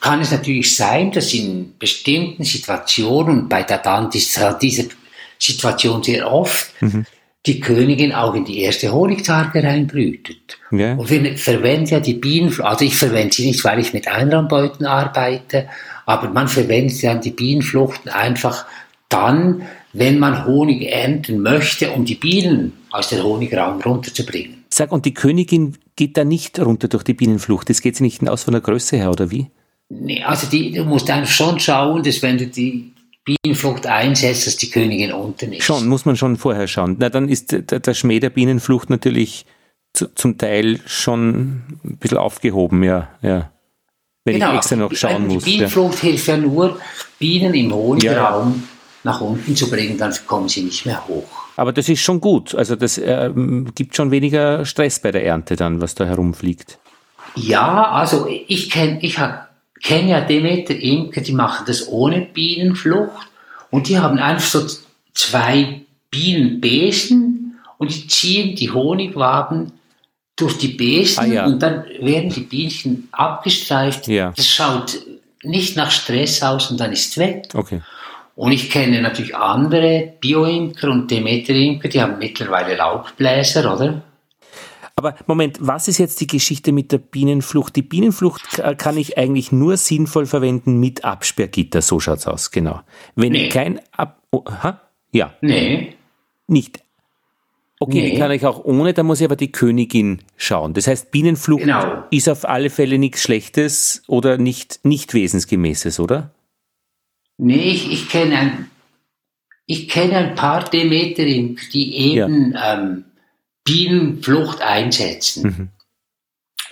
kann 0.00 0.20
es 0.20 0.30
natürlich 0.30 0.76
sein, 0.76 1.10
dass 1.10 1.32
in 1.32 1.78
bestimmten 1.78 2.44
Situationen, 2.44 3.40
und 3.40 3.48
bei 3.48 3.62
der 3.62 3.78
Dant 3.78 4.14
ist 4.14 4.38
diese 4.60 4.90
Situation 5.38 6.02
sehr 6.02 6.30
oft, 6.30 6.70
mhm. 6.82 7.06
Die 7.46 7.60
Königin 7.60 8.12
auch 8.12 8.34
in 8.34 8.44
die 8.44 8.60
erste 8.60 8.92
Honigtarge 8.92 9.62
reinbrütet. 9.62 10.58
Ja. 10.70 10.94
Und 10.94 11.10
wir 11.10 11.36
verwenden 11.36 11.86
ja 11.86 12.00
die 12.00 12.14
Bienenflucht, 12.14 12.68
also 12.68 12.84
ich 12.84 12.96
verwende 12.96 13.34
sie 13.34 13.46
nicht, 13.46 13.62
weil 13.64 13.80
ich 13.80 13.92
mit 13.92 14.08
Einraumbeuten 14.08 14.86
arbeite, 14.86 15.68
aber 16.06 16.30
man 16.30 16.48
verwendet 16.48 17.00
ja 17.02 17.14
die 17.14 17.30
Bienenfluchten 17.30 18.10
einfach 18.10 18.64
dann, 19.08 19.62
wenn 19.92 20.18
man 20.18 20.46
Honig 20.46 20.90
ernten 20.90 21.40
möchte, 21.40 21.90
um 21.92 22.04
die 22.04 22.14
Bienen 22.14 22.72
aus 22.90 23.10
dem 23.10 23.22
Honigraum 23.22 23.80
runterzubringen. 23.80 24.64
Sag, 24.70 24.90
und 24.90 25.04
die 25.04 25.14
Königin 25.14 25.76
geht 25.96 26.16
da 26.16 26.24
nicht 26.24 26.58
runter 26.58 26.88
durch 26.88 27.04
die 27.04 27.14
Bienenflucht? 27.14 27.68
Das 27.70 27.80
geht 27.80 27.96
sie 27.96 28.02
nicht 28.02 28.26
aus 28.28 28.44
von 28.44 28.52
der 28.52 28.60
Größe 28.60 28.96
her, 28.96 29.10
oder 29.10 29.30
wie? 29.30 29.50
Nee, 29.90 30.22
also 30.22 30.48
die, 30.48 30.72
du 30.72 30.84
musst 30.84 31.10
einfach 31.10 31.30
schon 31.30 31.60
schauen, 31.60 32.02
dass 32.02 32.22
wenn 32.22 32.38
du 32.38 32.46
die 32.46 32.93
Bienenflucht 33.24 33.86
einsetzt, 33.86 34.46
dass 34.46 34.56
die 34.56 34.70
Königin 34.70 35.12
unten 35.12 35.52
ist. 35.52 35.64
Schon, 35.64 35.88
muss 35.88 36.04
man 36.04 36.16
schon 36.16 36.36
vorher 36.36 36.68
schauen. 36.68 36.96
Na, 36.98 37.08
dann 37.08 37.28
ist 37.28 37.52
der, 37.52 37.80
der 37.80 37.94
Schmäh 37.94 38.20
der 38.20 38.30
Bienenflucht 38.30 38.90
natürlich 38.90 39.46
zu, 39.94 40.14
zum 40.14 40.36
Teil 40.36 40.80
schon 40.86 41.62
ein 41.84 41.96
bisschen 41.98 42.18
aufgehoben, 42.18 42.82
ja. 42.82 43.08
ja. 43.22 43.50
Wenn 44.24 44.34
genau, 44.34 44.50
ich 44.50 44.56
extra 44.58 44.76
noch 44.76 44.94
schauen 44.94 45.28
die, 45.28 45.34
muss. 45.34 45.44
Die 45.44 45.50
Bienenflucht 45.52 46.02
ja. 46.02 46.10
hilft 46.10 46.26
ja 46.26 46.36
nur, 46.36 46.78
Bienen 47.18 47.54
im 47.54 47.72
Honigraum 47.72 48.54
ja. 48.54 48.62
nach 49.04 49.20
unten 49.20 49.56
zu 49.56 49.70
bringen, 49.70 49.96
dann 49.96 50.12
kommen 50.26 50.48
sie 50.48 50.62
nicht 50.62 50.84
mehr 50.84 51.06
hoch. 51.08 51.28
Aber 51.56 51.72
das 51.72 51.88
ist 51.88 52.00
schon 52.00 52.20
gut. 52.20 52.54
Also 52.54 52.76
das 52.76 52.98
äh, 52.98 53.30
gibt 53.74 53.94
schon 53.94 54.10
weniger 54.10 54.66
Stress 54.66 54.98
bei 54.98 55.12
der 55.12 55.24
Ernte 55.24 55.56
dann, 55.56 55.80
was 55.80 55.94
da 55.94 56.04
herumfliegt. 56.04 56.78
Ja, 57.36 57.90
also 57.90 58.28
ich 58.28 58.70
kenne 58.70 58.98
ich 59.02 59.16
kenn 59.16 59.34
ja 59.88 60.20
Demeter 60.20 60.74
Imker, 60.74 61.20
die 61.20 61.32
machen 61.32 61.64
das 61.66 61.88
ohne 61.88 62.22
Bienenflucht 62.22 63.28
und 63.70 63.88
die 63.88 63.98
haben 63.98 64.18
einfach 64.18 64.46
so 64.46 64.66
zwei 65.12 65.80
Bienenbesen 66.10 67.56
und 67.78 67.94
die 67.94 68.06
ziehen 68.06 68.56
die 68.56 68.70
Honigwaben 68.70 69.72
durch 70.36 70.58
die 70.58 70.68
Besen 70.68 71.24
ah, 71.24 71.26
ja. 71.26 71.46
und 71.46 71.60
dann 71.60 71.84
werden 72.00 72.30
die 72.30 72.40
Bienchen 72.40 73.08
abgestreift. 73.12 74.08
Ja. 74.08 74.32
Das 74.34 74.48
schaut 74.48 74.98
nicht 75.42 75.76
nach 75.76 75.90
Stress 75.90 76.42
aus 76.42 76.70
und 76.70 76.80
dann 76.80 76.92
ist 76.92 77.10
es 77.10 77.18
weg. 77.18 77.48
Okay. 77.54 77.80
Und 78.36 78.50
ich 78.50 78.70
kenne 78.70 79.00
natürlich 79.00 79.36
andere 79.36 80.14
Bioimker 80.20 80.90
und 80.90 81.10
Demeter-Imker, 81.10 81.88
die 81.88 82.02
haben 82.02 82.18
mittlerweile 82.18 82.74
Laubbläser, 82.76 83.72
oder? 83.72 84.02
Aber 84.96 85.16
Moment, 85.26 85.58
was 85.60 85.88
ist 85.88 85.98
jetzt 85.98 86.20
die 86.20 86.26
Geschichte 86.26 86.70
mit 86.70 86.92
der 86.92 86.98
Bienenflucht? 86.98 87.74
Die 87.74 87.82
Bienenflucht 87.82 88.62
kann 88.78 88.96
ich 88.96 89.18
eigentlich 89.18 89.50
nur 89.50 89.76
sinnvoll 89.76 90.26
verwenden 90.26 90.78
mit 90.78 91.04
Absperrgitter, 91.04 91.82
so 91.82 91.98
schaut's 91.98 92.26
aus, 92.26 92.50
genau. 92.50 92.80
Wenn 93.16 93.32
nee. 93.32 93.48
kein 93.48 93.80
Ab 93.92 94.22
oh, 94.30 94.44
ha? 94.46 94.80
Ja. 95.10 95.34
Nee. 95.40 95.94
Nicht. 96.46 96.84
Okay, 97.80 98.00
nee. 98.00 98.10
die 98.12 98.18
kann 98.18 98.30
ich 98.30 98.46
auch 98.46 98.64
ohne, 98.64 98.94
da 98.94 99.02
muss 99.02 99.20
ich 99.20 99.24
aber 99.24 99.36
die 99.36 99.50
Königin 99.50 100.20
schauen. 100.36 100.74
Das 100.74 100.86
heißt, 100.86 101.10
Bienenflucht 101.10 101.64
genau. 101.64 102.04
ist 102.10 102.28
auf 102.28 102.48
alle 102.48 102.70
Fälle 102.70 102.98
nichts 102.98 103.22
Schlechtes 103.22 104.02
oder 104.06 104.38
nicht, 104.38 104.80
nicht 104.84 105.12
Wesensgemäßes, 105.12 105.98
oder? 105.98 106.30
Nee, 107.36 107.70
ich, 107.70 107.92
ich 107.92 108.08
kenne 108.08 108.38
ein, 108.38 108.70
ich 109.66 109.88
kenne 109.88 110.16
ein 110.18 110.34
paar 110.36 110.64
Demeterin, 110.70 111.58
die 111.72 111.96
eben 111.96 112.52
ja. 112.52 112.74
ähm, 112.74 113.04
Bienenflucht 113.64 114.60
einsetzen. 114.60 115.42
Mhm. 115.42 115.68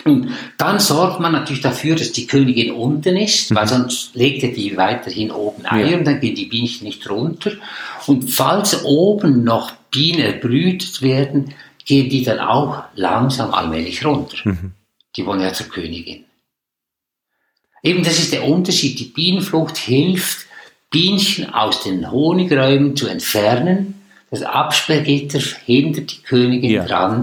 Und 0.05 0.31
dann 0.57 0.79
sorgt 0.79 1.19
man 1.19 1.31
natürlich 1.31 1.61
dafür, 1.61 1.95
dass 1.95 2.11
die 2.11 2.27
Königin 2.27 2.73
unten 2.73 3.15
ist, 3.15 3.51
mhm. 3.51 3.55
weil 3.55 3.67
sonst 3.67 4.15
legt 4.15 4.43
er 4.43 4.51
die 4.51 4.75
weiterhin 4.75 5.31
oben 5.31 5.65
Eier 5.65 5.91
ja. 5.91 5.97
und 5.97 6.05
dann 6.05 6.19
gehen 6.19 6.35
die 6.35 6.45
Bienchen 6.45 6.85
nicht 6.85 7.09
runter. 7.09 7.51
Und 8.07 8.29
falls 8.29 8.83
oben 8.83 9.43
noch 9.43 9.71
Bienen 9.91 10.19
erbrütet 10.19 11.01
werden, 11.01 11.53
gehen 11.85 12.09
die 12.09 12.23
dann 12.23 12.39
auch 12.39 12.83
langsam 12.95 13.53
allmählich 13.53 14.05
runter. 14.05 14.37
Mhm. 14.43 14.73
Die 15.15 15.25
wollen 15.25 15.41
ja 15.41 15.53
zur 15.53 15.67
Königin. 15.67 16.25
Eben 17.81 18.03
das 18.03 18.19
ist 18.19 18.33
der 18.33 18.45
Unterschied. 18.45 18.99
Die 18.99 19.05
Bienenflucht 19.05 19.77
hilft, 19.77 20.47
Bienchen 20.89 21.53
aus 21.53 21.83
den 21.83 22.09
Honigräumen 22.11 22.95
zu 22.95 23.07
entfernen. 23.07 24.02
Das 24.33 24.41
Absperrgitter 24.41 25.37
hindert 25.63 26.11
die 26.11 26.23
Königin 26.23 26.71
ja. 26.71 26.85
dran, 26.85 27.21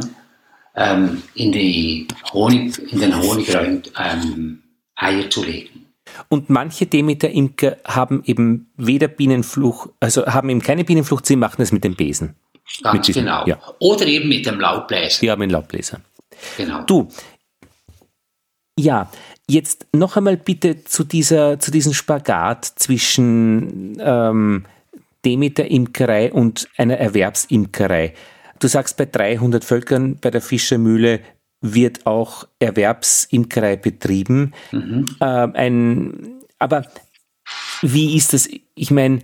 ähm, 0.77 1.25
in, 1.35 1.51
die 1.51 2.07
Honig, 2.33 2.79
in 2.93 3.01
den 3.01 3.21
Honigräumen 3.21 3.83
ähm, 3.99 4.63
Eier 4.95 5.29
zu 5.29 5.43
legen. 5.43 5.87
Und 6.29 6.51
manche 6.51 6.87
Demeter-Imker 6.87 7.79
haben 7.85 8.23
eben 8.27 8.71
weder 8.77 9.09
Bienenflucht, 9.09 9.91
also 9.99 10.25
haben 10.25 10.51
eben 10.51 10.63
keine 10.63 10.85
Bienenflucht, 10.85 11.27
sie 11.27 11.35
machen 11.35 11.61
es 11.63 11.73
mit 11.73 11.83
dem 11.83 11.97
Besen. 11.97 12.37
Ganz 12.85 13.07
diesem, 13.07 13.25
genau. 13.25 13.45
Ja. 13.45 13.59
Oder 13.81 14.07
eben 14.07 14.29
mit 14.29 14.47
dem 14.47 14.61
Laubbläser. 14.61 15.25
Ja, 15.25 15.35
mit 15.35 15.51
dem 15.51 15.55
Laubbläser. 15.55 16.03
Genau. 16.57 16.85
Du, 16.85 17.09
ja, 18.79 19.11
Jetzt 19.51 19.89
noch 19.93 20.17
einmal 20.17 20.37
bitte 20.37 20.85
zu, 20.85 21.03
dieser, 21.03 21.59
zu 21.59 21.73
diesem 21.73 21.93
Spagat 21.93 22.67
zwischen 22.67 23.99
ähm, 24.01 24.65
Demeter-Imkerei 25.25 26.33
und 26.33 26.69
einer 26.77 26.97
Erwerbsimkerei. 26.97 28.15
Du 28.59 28.69
sagst, 28.69 28.97
bei 28.97 29.07
300 29.07 29.65
Völkern 29.65 30.17
bei 30.17 30.31
der 30.31 30.41
Fischermühle 30.41 31.21
wird 31.61 32.07
auch 32.07 32.47
Erwerbsimkerei 32.59 33.77
betrieben. 33.77 34.53
Mhm. 34.73 35.17
Ähm, 35.21 35.53
ein, 35.55 36.41
aber 36.59 36.87
wie 37.83 38.17
ist 38.17 38.33
das? 38.33 38.49
Ich 38.75 38.91
meine, 38.91 39.21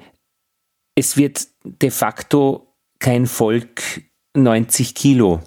es 0.95 1.17
wird 1.17 1.47
de 1.65 1.91
facto 1.91 2.75
kein 2.99 3.27
Volk 3.27 4.03
90 4.35 4.95
Kilo 4.95 5.41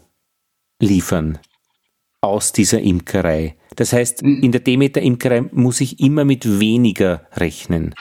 liefern 0.82 1.40
aus 2.22 2.52
dieser 2.52 2.82
Imkerei. 2.82 3.56
Das 3.76 3.94
heißt, 3.94 4.22
hm. 4.22 4.44
in 4.44 4.52
der 4.52 4.62
Demeter-Imkerei 4.62 5.42
muss 5.52 5.82
ich 5.82 6.00
immer 6.00 6.26
mit 6.26 6.60
weniger 6.60 7.28
rechnen. 7.34 7.96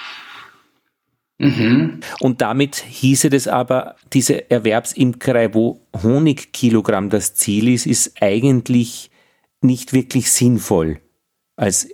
Mhm. 1.38 2.00
Und 2.20 2.40
damit 2.40 2.76
hieße 2.76 3.30
das 3.30 3.48
aber, 3.48 3.96
diese 4.12 4.50
Erwerbsimkerei, 4.50 5.54
wo 5.54 5.80
Honigkilogramm 6.02 7.10
das 7.10 7.34
Ziel 7.34 7.68
ist, 7.68 7.86
ist 7.86 8.20
eigentlich 8.20 9.10
nicht 9.60 9.92
wirklich 9.92 10.30
sinnvoll 10.30 11.00
als 11.58 11.88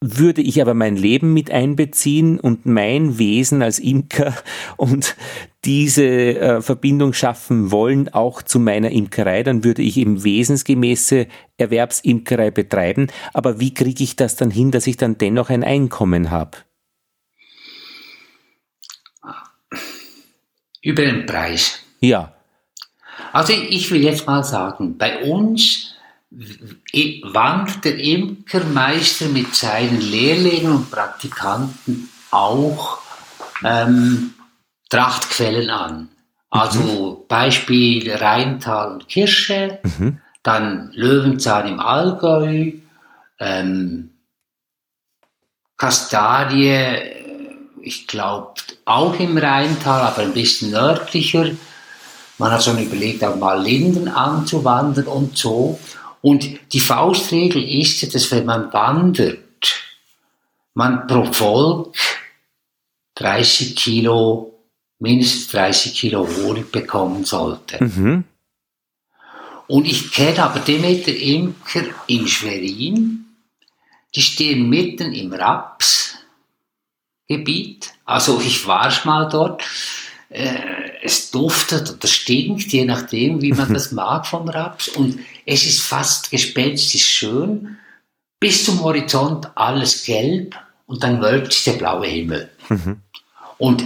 würde 0.00 0.42
ich 0.42 0.60
aber 0.60 0.74
mein 0.74 0.94
Leben 0.94 1.32
mit 1.32 1.50
einbeziehen 1.50 2.38
und 2.38 2.66
mein 2.66 3.18
Wesen 3.18 3.62
als 3.62 3.78
Imker 3.78 4.34
und 4.76 5.16
diese 5.64 6.04
äh, 6.04 6.62
Verbindung 6.62 7.12
schaffen 7.12 7.72
wollen, 7.72 8.08
auch 8.10 8.42
zu 8.42 8.60
meiner 8.60 8.90
Imkerei, 8.90 9.42
dann 9.42 9.64
würde 9.64 9.82
ich 9.82 9.96
eben 9.96 10.22
wesensgemäße 10.22 11.26
Erwerbsimkerei 11.56 12.52
betreiben. 12.52 13.08
Aber 13.32 13.58
wie 13.58 13.74
kriege 13.74 14.04
ich 14.04 14.14
das 14.14 14.36
dann 14.36 14.50
hin, 14.50 14.70
dass 14.70 14.86
ich 14.86 14.96
dann 14.96 15.18
dennoch 15.18 15.50
ein 15.50 15.64
Einkommen 15.64 16.30
habe? 16.30 16.58
Über 20.86 21.02
den 21.02 21.26
Preis. 21.26 21.80
Ja. 21.98 22.32
Also 23.32 23.52
ich 23.52 23.90
will 23.90 24.04
jetzt 24.04 24.24
mal 24.24 24.44
sagen, 24.44 24.96
bei 24.96 25.24
uns 25.24 25.96
wandert 26.30 27.84
der 27.84 27.98
Imkermeister 27.98 29.26
mit 29.26 29.52
seinen 29.52 30.00
Lehrlingen 30.00 30.70
und 30.70 30.90
Praktikanten 30.92 32.08
auch 32.30 32.98
ähm, 33.64 34.34
Trachtquellen 34.88 35.70
an. 35.70 36.08
Also 36.50 37.18
mhm. 37.20 37.26
Beispiel 37.26 38.12
Rheintal 38.14 38.92
und 38.92 39.08
Kirsche, 39.08 39.80
mhm. 39.82 40.20
dann 40.44 40.92
Löwenzahn 40.92 41.66
im 41.66 41.80
Allgäu, 41.80 42.74
ähm, 43.40 44.10
Kastadie, 45.76 47.25
ich 47.86 48.06
glaube 48.08 48.54
auch 48.84 49.18
im 49.20 49.38
Rheintal, 49.38 50.02
aber 50.02 50.22
ein 50.22 50.32
bisschen 50.32 50.72
nördlicher. 50.72 51.50
Man 52.38 52.50
hat 52.50 52.64
schon 52.64 52.82
überlegt, 52.82 53.22
auch 53.24 53.36
mal 53.36 53.62
Linden 53.62 54.08
anzuwandern 54.08 55.06
und 55.06 55.38
so. 55.38 55.78
Und 56.20 56.44
die 56.72 56.80
Faustregel 56.80 57.62
ist, 57.62 58.12
dass 58.14 58.30
wenn 58.32 58.44
man 58.44 58.72
wandert, 58.72 59.38
man 60.74 61.06
pro 61.06 61.24
Volk 61.32 61.96
30 63.14 63.76
Kilo, 63.76 64.58
mindestens 64.98 65.48
30 65.48 65.94
Kilo 65.94 66.28
Honig 66.28 66.72
bekommen 66.72 67.24
sollte. 67.24 67.82
Mhm. 67.82 68.24
Und 69.68 69.86
ich 69.86 70.10
kenne 70.10 70.42
aber 70.42 70.60
Demeter 70.60 71.14
Imker 71.14 71.84
in 72.08 72.26
Schwerin, 72.26 73.26
die 74.14 74.22
stehen 74.22 74.68
mitten 74.68 75.12
im 75.12 75.32
Rapsgebiet. 77.28 77.92
Also 78.04 78.40
ich 78.40 78.66
war 78.66 78.92
mal 79.04 79.28
dort. 79.28 79.62
äh, 80.28 80.54
es 81.02 81.30
duftet 81.30 81.88
oder 81.88 82.08
stinkt, 82.08 82.72
je 82.72 82.84
nachdem, 82.84 83.42
wie 83.42 83.52
man 83.52 83.72
das 83.74 83.92
mag 83.92 84.26
vom 84.26 84.48
Raps. 84.48 84.88
Und 84.88 85.20
es 85.44 85.64
ist 85.64 85.82
fast 85.82 86.30
gespenstisch 86.30 87.06
schön. 87.06 87.76
Bis 88.40 88.64
zum 88.64 88.82
Horizont 88.82 89.50
alles 89.54 90.04
gelb 90.04 90.56
und 90.86 91.02
dann 91.02 91.22
wölbt 91.22 91.52
sich 91.52 91.64
der 91.64 91.72
blaue 91.72 92.06
Himmel. 92.06 92.50
Mhm. 92.68 93.00
Und 93.58 93.84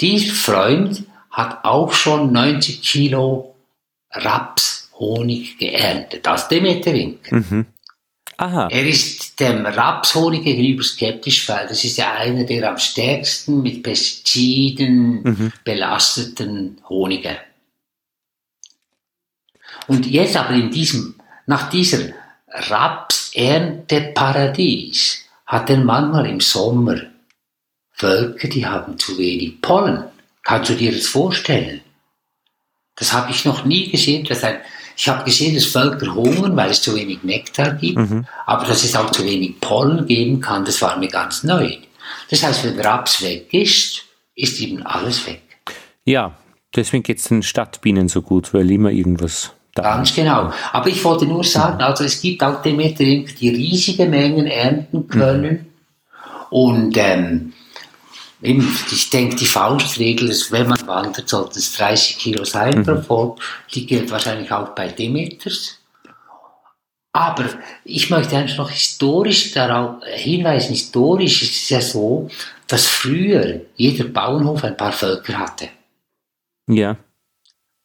dieser 0.00 0.34
Freund 0.34 1.04
hat 1.30 1.64
auch 1.64 1.92
schon 1.92 2.32
90 2.32 2.82
Kilo 2.82 3.56
Raps 4.10 4.90
Honig 4.98 5.58
geerntet 5.58 6.26
aus 6.26 6.48
Demeter-Winkel. 6.48 7.38
Mhm. 7.38 7.66
Aha. 8.38 8.68
Er 8.70 8.86
ist 8.86 9.38
dem 9.40 9.66
Rapshonig 9.66 10.44
gegenüber 10.44 10.84
skeptisch, 10.84 11.48
weil 11.48 11.66
das 11.66 11.82
ist 11.82 11.98
ja 11.98 12.12
einer 12.12 12.44
der 12.44 12.70
am 12.70 12.78
stärksten 12.78 13.62
mit 13.62 13.82
Pestiziden 13.82 15.24
mhm. 15.24 15.52
belasteten 15.64 16.80
Honige. 16.88 17.36
Und 19.88 20.06
jetzt 20.06 20.36
aber 20.36 20.54
in 20.54 20.70
diesem, 20.70 21.16
nach 21.46 21.68
dieser 21.68 22.10
Rapsernteparadies 22.46 25.24
hat 25.44 25.68
er 25.70 25.78
manchmal 25.78 26.26
im 26.26 26.38
Sommer 26.40 27.00
Völker, 27.90 28.46
die 28.46 28.64
haben 28.64 29.00
zu 29.00 29.18
wenig 29.18 29.60
Pollen. 29.60 30.04
Kannst 30.44 30.70
du 30.70 30.74
dir 30.74 30.92
das 30.92 31.08
vorstellen? 31.08 31.80
Das 32.94 33.12
habe 33.12 33.32
ich 33.32 33.44
noch 33.44 33.64
nie 33.64 33.90
gesehen, 33.90 34.24
dass 34.24 34.44
ein 34.44 34.60
ich 34.98 35.08
habe 35.08 35.24
gesehen, 35.24 35.54
dass 35.54 35.66
Völker 35.66 36.12
hungern, 36.12 36.56
weil 36.56 36.70
es 36.70 36.82
zu 36.82 36.94
wenig 36.96 37.22
Nektar 37.22 37.74
gibt, 37.74 37.98
mhm. 37.98 38.26
aber 38.46 38.66
dass 38.66 38.82
es 38.82 38.96
auch 38.96 39.10
zu 39.10 39.24
wenig 39.24 39.60
Pollen 39.60 40.06
geben 40.06 40.40
kann, 40.40 40.64
das 40.64 40.82
war 40.82 40.98
mir 40.98 41.08
ganz 41.08 41.44
neu. 41.44 41.70
Das 42.30 42.42
heißt, 42.42 42.64
wenn 42.64 42.80
Raps 42.80 43.22
weg 43.22 43.54
ist, 43.54 44.02
ist 44.34 44.60
eben 44.60 44.82
alles 44.82 45.24
weg. 45.26 45.42
Ja, 46.04 46.36
deswegen 46.74 47.04
geht 47.04 47.18
es 47.18 47.28
den 47.28 47.44
Stadtbienen 47.44 48.08
so 48.08 48.22
gut, 48.22 48.52
weil 48.52 48.68
immer 48.72 48.90
irgendwas 48.90 49.52
da 49.74 49.82
Ganz 49.82 50.12
genau. 50.12 50.52
Aber 50.72 50.88
ich 50.88 51.04
wollte 51.04 51.26
nur 51.26 51.44
sagen, 51.44 51.80
also 51.80 52.02
es 52.02 52.20
gibt 52.20 52.42
auch 52.42 52.60
Demeter-Imker, 52.62 53.34
die 53.34 53.50
riesige 53.50 54.06
Mengen 54.06 54.46
ernten 54.46 55.06
können. 55.06 55.52
Mhm. 55.52 55.66
Und 56.50 56.96
ähm, 56.96 57.52
ich 58.40 59.10
denke, 59.10 59.36
die 59.36 59.46
Faustregel 59.46 60.30
ist, 60.30 60.52
wenn 60.52 60.68
man 60.68 60.86
wandert, 60.86 61.28
sollte 61.28 61.58
es 61.58 61.72
30 61.76 62.18
Kilo 62.18 62.44
sein 62.44 62.78
mhm. 62.78 62.84
pro 62.84 63.02
Volk. 63.02 63.40
Die 63.74 63.84
gilt 63.84 64.10
wahrscheinlich 64.10 64.50
auch 64.52 64.68
bei 64.70 64.88
Demeters. 64.88 65.78
Aber 67.12 67.46
ich 67.84 68.10
möchte 68.10 68.36
eigentlich 68.36 68.58
noch 68.58 68.70
historisch 68.70 69.52
darauf 69.52 70.04
hinweisen, 70.04 70.70
historisch 70.70 71.42
ist 71.42 71.62
es 71.62 71.68
ja 71.70 71.80
so, 71.80 72.28
dass 72.68 72.86
früher 72.86 73.62
jeder 73.74 74.04
Bauernhof 74.04 74.62
ein 74.62 74.76
paar 74.76 74.92
Völker 74.92 75.38
hatte. 75.38 75.68
Ja. 76.68 76.96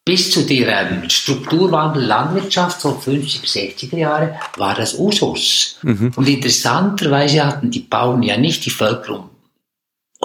Bis 0.04 0.30
zu 0.30 0.42
der 0.42 0.90
ähm, 0.90 1.08
Strukturwandel 1.08 2.04
Landwirtschaft, 2.04 2.80
so 2.80 2.92
50, 2.92 3.40
60er 3.40 3.96
Jahre, 3.96 4.38
war 4.58 4.74
das 4.74 4.98
Usus. 4.98 5.78
Mhm. 5.82 6.12
Und 6.14 6.28
interessanterweise 6.28 7.44
hatten 7.44 7.70
die 7.70 7.80
Bauern 7.80 8.22
ja 8.22 8.36
nicht 8.36 8.66
die 8.66 8.70
Völker 8.70 9.18
um 9.18 9.33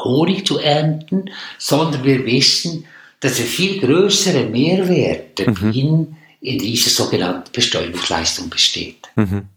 Honig 0.04 0.46
zu 0.46 0.60
ernten, 0.60 1.30
sondern 1.58 2.04
wir 2.04 2.26
wissen, 2.26 2.86
dass 3.20 3.40
er 3.40 3.46
viel 3.46 3.80
größere 3.80 4.46
Mehrwerte 4.46 5.52
mhm. 5.52 5.72
in, 5.72 6.16
in 6.42 6.58
dieser 6.60 6.90
sogenannten 6.90 7.52
Bestäubungsleistung 7.52 8.50
besteht. 8.50 9.10
Mhm. 9.16 9.48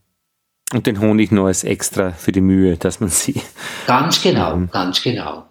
Und 0.72 0.86
den 0.86 1.00
Honig 1.00 1.30
nur 1.30 1.48
als 1.48 1.64
extra 1.64 2.12
für 2.12 2.32
die 2.32 2.40
Mühe, 2.40 2.76
dass 2.76 3.00
man 3.00 3.10
sie. 3.10 3.40
Ganz 3.86 4.22
genau, 4.22 4.56
mhm. 4.56 4.70
ganz 4.70 5.02
genau. 5.02 5.46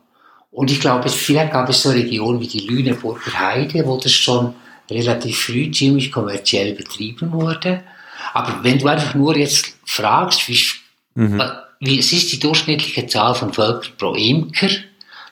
Und 0.49 0.71
ich 0.71 0.81
glaube, 0.81 1.07
vielleicht 1.09 1.53
gab 1.53 1.69
es 1.69 1.83
so 1.83 1.91
Regionen 1.91 2.41
wie 2.41 2.47
die 2.47 2.67
Lüneburger 2.67 3.39
Heide, 3.39 3.85
wo 3.85 3.97
das 3.97 4.11
schon 4.11 4.53
relativ 4.89 5.39
früh 5.39 5.71
ziemlich 5.71 6.11
kommerziell 6.11 6.73
betrieben 6.73 7.31
wurde. 7.31 7.83
Aber 8.33 8.61
wenn 8.63 8.79
du 8.79 8.87
einfach 8.87 9.15
nur 9.15 9.37
jetzt 9.37 9.77
fragst, 9.85 10.49
wie, 10.49 10.59
mhm 11.15 11.41
wie, 11.81 11.99
es 11.99 12.13
ist 12.13 12.31
die 12.31 12.39
durchschnittliche 12.39 13.07
Zahl 13.07 13.35
von 13.35 13.51
Völkern 13.51 13.91
pro 13.97 14.13
Imker, 14.13 14.69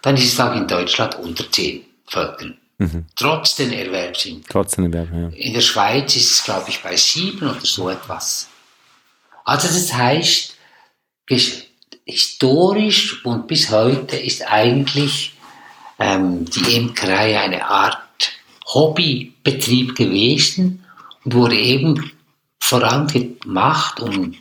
dann 0.02 0.16
ist 0.16 0.34
es 0.34 0.39
auch 0.39 0.56
in 0.56 0.68
Deutschland 0.68 1.16
unter 1.16 1.50
10 1.50 1.82
Völkern. 2.08 2.58
Mhm. 2.80 3.06
Trotz 3.16 3.56
den 3.56 3.72
Erwerbsimkern. 3.72 4.45
Trotz 4.50 4.76
den 4.76 4.86
Erwerben, 4.86 5.32
ja. 5.32 5.38
In 5.38 5.54
der 5.54 5.62
Schweiz 5.62 6.16
ist 6.16 6.32
es, 6.32 6.43
glaube 6.43 6.70
ich, 6.70 6.82
bei 6.82 6.95
7 6.95 7.47
oder 7.47 7.60
so 7.62 7.89
etwas. 7.89 8.50
Also 9.45 9.68
das 9.68 9.93
heißt, 9.93 10.56
historisch 12.06 13.24
und 13.26 13.47
bis 13.47 13.70
heute 13.70 14.18
ist 14.18 14.41
eigentlich 14.52 15.34
ähm, 16.00 16.45
die 16.45 16.76
Imkerei 16.76 17.39
eine 17.39 17.68
Art 17.68 18.00
Hobbybetrieb 18.74 19.95
gewesen 19.95 20.84
und 21.24 21.36
wurde 21.36 21.58
eben 21.58 22.12
vorangemacht, 22.60 24.00
um 24.00 24.36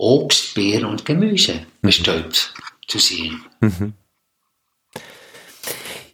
Obst, 0.00 0.54
Beeren 0.54 0.86
und 0.86 1.04
Gemüse 1.04 1.54
mhm. 1.54 1.66
bestäubt 1.82 2.54
zu 2.88 2.98
sehen. 2.98 3.44
Mhm. 3.60 3.92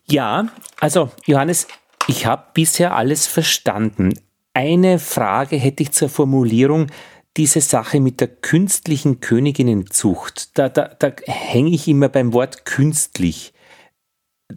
Ja, 0.09 0.49
also 0.81 1.11
Johannes, 1.25 1.69
ich 2.09 2.27
habe 2.27 2.47
bisher 2.53 2.95
alles 2.95 3.27
verstanden. 3.27 4.19
Eine 4.55 4.99
Frage 4.99 5.57
hätte 5.57 5.83
ich 5.83 5.93
zur 5.93 6.09
Formulierung, 6.09 6.89
diese 7.37 7.61
Sache 7.61 8.01
mit 8.01 8.21
der 8.21 8.29
künstlichen 8.29 9.21
Königinnenzucht. 9.21 10.59
Da, 10.59 10.69
da, 10.69 10.89
da 10.89 11.13
hänge 11.27 11.71
ich 11.71 11.87
immer 11.87 12.09
beim 12.09 12.33
Wort 12.33 12.65
künstlich. 12.65 13.53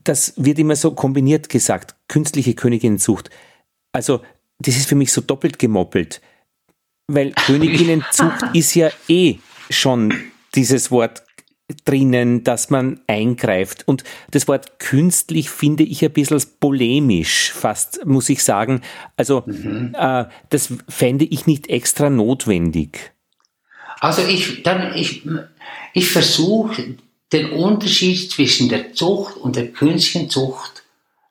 Das 0.03 0.33
wird 0.37 0.59
immer 0.59 0.75
so 0.75 0.93
kombiniert 0.93 1.49
gesagt, 1.49 1.95
künstliche 2.07 2.53
Königinnenzucht. 2.53 3.29
Also, 3.91 4.21
das 4.59 4.75
ist 4.77 4.87
für 4.87 4.95
mich 4.95 5.11
so 5.11 5.21
doppelt 5.21 5.59
gemoppelt 5.59 6.21
weil 7.09 7.31
Königinnenzucht 7.31 8.43
ist 8.53 8.75
ja 8.75 8.89
eh 9.07 9.39
schon 9.69 10.13
dieses 10.55 10.91
Wort 10.91 11.23
drinnen, 11.85 12.43
dass 12.43 12.69
man 12.69 12.99
eingreift. 13.07 13.87
Und 13.87 14.03
das 14.31 14.47
Wort 14.47 14.79
künstlich 14.79 15.49
finde 15.49 15.83
ich 15.83 16.03
ein 16.03 16.11
bisschen 16.11 16.41
polemisch, 16.59 17.51
fast, 17.51 18.05
muss 18.05 18.29
ich 18.29 18.43
sagen. 18.43 18.81
Also, 19.17 19.43
mhm. 19.45 19.95
äh, 19.97 20.25
das 20.49 20.73
fände 20.87 21.25
ich 21.25 21.45
nicht 21.45 21.69
extra 21.69 22.09
notwendig. 22.09 23.11
Also 23.99 24.23
ich, 24.23 24.63
dann, 24.63 24.95
ich, 24.95 25.23
ich 25.93 26.09
versuche 26.09 26.95
den 27.31 27.51
Unterschied 27.51 28.31
zwischen 28.31 28.69
der 28.69 28.93
Zucht 28.93 29.37
und 29.37 29.55
der 29.55 29.67
künstlichen 29.67 30.29
Zucht 30.29 30.83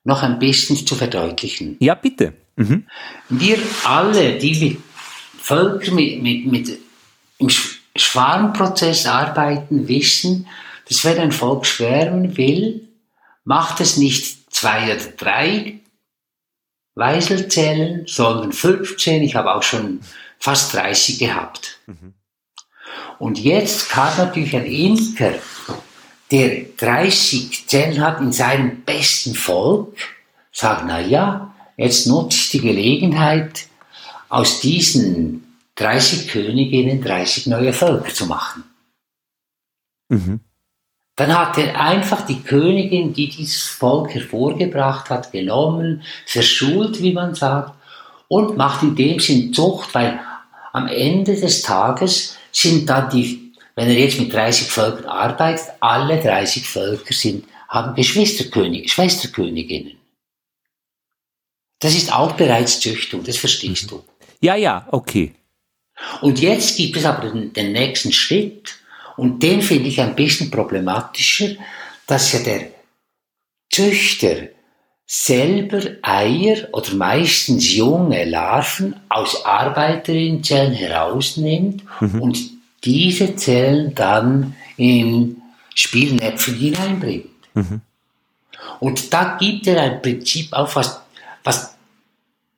noch 0.04 0.22
ein 0.22 0.38
bisschen 0.38 0.76
zu 0.76 0.94
verdeutlichen. 0.94 1.76
Ja, 1.80 1.94
bitte. 1.94 2.34
Mhm. 2.56 2.86
Wir 3.28 3.58
alle, 3.84 4.38
die 4.38 4.60
wir 4.60 4.76
Völker 5.48 5.92
mit, 5.92 6.22
mit, 6.22 6.44
mit 6.46 6.78
im 7.38 7.48
Schwarmprozess 7.96 9.06
arbeiten, 9.06 9.88
wissen, 9.88 10.46
dass 10.86 11.04
wenn 11.04 11.18
ein 11.18 11.32
Volk 11.32 11.64
schwärmen 11.64 12.36
will, 12.36 12.86
macht 13.44 13.80
es 13.80 13.96
nicht 13.96 14.52
zwei 14.52 14.94
oder 14.94 15.06
drei 15.16 15.80
Weiselzellen, 16.94 18.06
sondern 18.06 18.52
15. 18.52 19.22
Ich 19.22 19.36
habe 19.36 19.54
auch 19.54 19.62
schon 19.62 20.00
fast 20.38 20.74
30 20.74 21.18
gehabt. 21.18 21.78
Mhm. 21.86 22.12
Und 23.18 23.38
jetzt 23.38 23.88
kann 23.88 24.18
natürlich 24.18 24.54
ein 24.54 24.66
Imker, 24.66 25.32
der 26.30 26.64
30 26.76 27.66
Zellen 27.66 28.04
hat 28.04 28.20
in 28.20 28.32
seinem 28.32 28.82
besten 28.82 29.34
Volk, 29.34 29.96
sagen, 30.52 30.88
na 30.88 31.00
ja, 31.00 31.54
jetzt 31.78 32.06
nutze 32.06 32.36
ich 32.36 32.50
die 32.50 32.60
Gelegenheit, 32.60 33.67
aus 34.28 34.60
diesen 34.60 35.44
30 35.76 36.28
Königinnen 36.28 37.00
30 37.00 37.46
neue 37.46 37.72
Völker 37.72 38.12
zu 38.12 38.26
machen. 38.26 38.64
Mhm. 40.08 40.40
Dann 41.16 41.36
hat 41.36 41.58
er 41.58 41.80
einfach 41.80 42.24
die 42.26 42.42
Königin, 42.42 43.12
die 43.12 43.28
dieses 43.28 43.64
Volk 43.64 44.14
hervorgebracht 44.14 45.10
hat, 45.10 45.32
genommen, 45.32 46.02
verschult, 46.26 47.02
wie 47.02 47.12
man 47.12 47.34
sagt, 47.34 47.74
und 48.28 48.56
macht 48.56 48.82
in 48.82 48.94
dem 48.94 49.18
Sinn 49.18 49.52
Zucht, 49.52 49.94
weil 49.94 50.20
am 50.72 50.86
Ende 50.86 51.34
des 51.34 51.62
Tages 51.62 52.36
sind 52.52 52.88
dann 52.88 53.10
die, 53.10 53.52
wenn 53.74 53.88
er 53.88 53.98
jetzt 53.98 54.18
mit 54.20 54.32
30 54.32 54.68
Völkern 54.68 55.06
arbeitet, 55.06 55.66
alle 55.80 56.20
30 56.20 56.68
Völker 56.68 57.14
sind, 57.14 57.46
haben 57.68 57.94
Geschwisterkönig, 57.94 58.92
Schwesterköniginnen. 58.92 59.96
Das 61.80 61.94
ist 61.94 62.12
auch 62.12 62.32
bereits 62.32 62.80
Züchtung, 62.80 63.24
das 63.24 63.36
verstehst 63.36 63.84
mhm. 63.84 63.88
du. 63.88 64.04
Ja, 64.40 64.54
ja, 64.56 64.86
okay. 64.90 65.34
Und 66.20 66.40
jetzt 66.40 66.76
gibt 66.76 66.96
es 66.96 67.04
aber 67.04 67.28
den, 67.28 67.52
den 67.52 67.72
nächsten 67.72 68.12
Schritt, 68.12 68.78
und 69.18 69.42
den 69.42 69.62
finde 69.62 69.88
ich 69.88 70.00
ein 70.00 70.14
bisschen 70.14 70.48
problematischer, 70.48 71.56
dass 72.06 72.32
ja 72.32 72.38
der 72.38 72.68
Züchter 73.68 74.48
selber 75.04 75.80
Eier 76.02 76.68
oder 76.72 76.94
meistens 76.94 77.74
junge 77.74 78.24
Larven 78.24 78.94
aus 79.08 79.44
Arbeiterinnenzellen 79.44 80.72
herausnimmt 80.72 81.82
mhm. 82.00 82.22
und 82.22 82.38
diese 82.84 83.34
Zellen 83.34 83.92
dann 83.96 84.54
in 84.76 85.42
Spielnäpfen 85.74 86.54
hineinbringt. 86.54 87.26
Mhm. 87.54 87.80
Und 88.78 89.12
da 89.12 89.36
gibt 89.40 89.66
er 89.66 89.82
ein 89.82 90.00
Prinzip 90.00 90.52
auf, 90.52 90.76
was, 90.76 91.00
was 91.42 91.74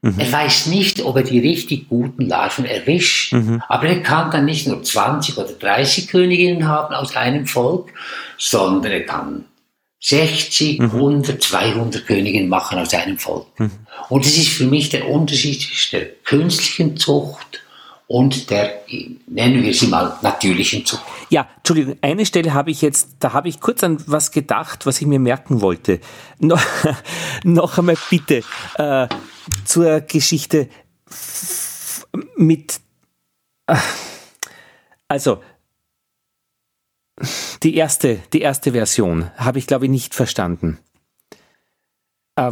mhm. 0.02 0.18
er 0.18 0.32
weiß 0.32 0.66
nicht, 0.66 1.02
ob 1.02 1.16
er 1.16 1.22
die 1.22 1.40
richtig 1.40 1.88
guten 1.88 2.26
Larven 2.26 2.64
erwischt, 2.64 3.32
mhm. 3.32 3.62
aber 3.68 3.86
er 3.86 4.02
kann 4.02 4.30
dann 4.30 4.44
nicht 4.44 4.66
nur 4.66 4.82
20 4.82 5.38
oder 5.38 5.52
30 5.52 6.08
Königinnen 6.08 6.66
haben 6.66 6.94
aus 6.94 7.16
einem 7.16 7.46
Volk, 7.46 7.92
sondern 8.38 8.92
er 8.92 9.04
kann 9.04 9.44
60, 10.00 10.78
mhm. 10.78 10.90
100, 10.92 11.42
200 11.42 12.06
Königinnen 12.06 12.48
machen 12.48 12.78
aus 12.78 12.94
einem 12.94 13.18
Volk. 13.18 13.46
Mhm. 13.58 13.70
Und 14.08 14.24
das 14.24 14.36
ist 14.36 14.48
für 14.48 14.64
mich 14.64 14.88
der 14.88 15.08
Unterschied 15.08 15.60
zwischen 15.60 15.96
der 15.98 16.06
künstlichen 16.24 16.96
Zucht 16.96 17.60
und 18.10 18.50
der, 18.50 18.82
nennen 19.28 19.62
wir 19.62 19.72
sie 19.72 19.86
mal, 19.86 20.18
natürlichen 20.20 20.84
Zucht. 20.84 21.04
Ja, 21.28 21.46
Entschuldigung, 21.58 21.96
eine 22.00 22.26
Stelle 22.26 22.54
habe 22.54 22.72
ich 22.72 22.82
jetzt, 22.82 23.10
da 23.20 23.32
habe 23.34 23.48
ich 23.48 23.60
kurz 23.60 23.84
an 23.84 24.02
was 24.08 24.32
gedacht, 24.32 24.84
was 24.84 25.00
ich 25.00 25.06
mir 25.06 25.20
merken 25.20 25.60
wollte. 25.60 26.00
No, 26.40 26.58
noch 27.44 27.78
einmal 27.78 27.96
bitte 28.08 28.42
äh, 28.78 29.06
zur 29.64 30.00
Geschichte 30.00 30.68
mit, 32.34 32.80
äh, 33.66 33.76
also 35.06 35.40
die 37.62 37.76
erste, 37.76 38.18
die 38.32 38.40
erste 38.40 38.72
Version 38.72 39.30
habe 39.36 39.60
ich 39.60 39.68
glaube 39.68 39.84
ich 39.84 39.90
nicht 39.90 40.16
verstanden 40.16 40.78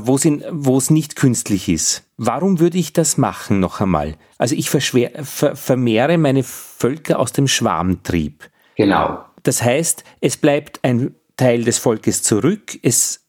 wo 0.01 0.76
es 0.76 0.91
nicht 0.91 1.16
künstlich 1.16 1.68
ist. 1.68 2.05
Warum 2.16 2.61
würde 2.61 2.78
ich 2.78 2.93
das 2.93 3.16
machen 3.16 3.61
noch 3.61 3.80
einmal? 3.80 4.16
Also 4.36 4.55
ich 4.55 4.70
verschwer, 4.70 5.11
ver, 5.24 5.57
vermehre 5.57 6.18
meine 6.18 6.43
Völker 6.43 7.18
aus 7.18 7.32
dem 7.32 7.49
Schwarmtrieb. 7.49 8.51
Genau. 8.76 9.24
Das 9.43 9.62
heißt, 9.62 10.05
es 10.20 10.36
bleibt 10.36 10.80
ein 10.82 11.14
Teil 11.36 11.64
des 11.64 11.78
Volkes 11.78 12.22
zurück, 12.22 12.78
es, 12.82 13.26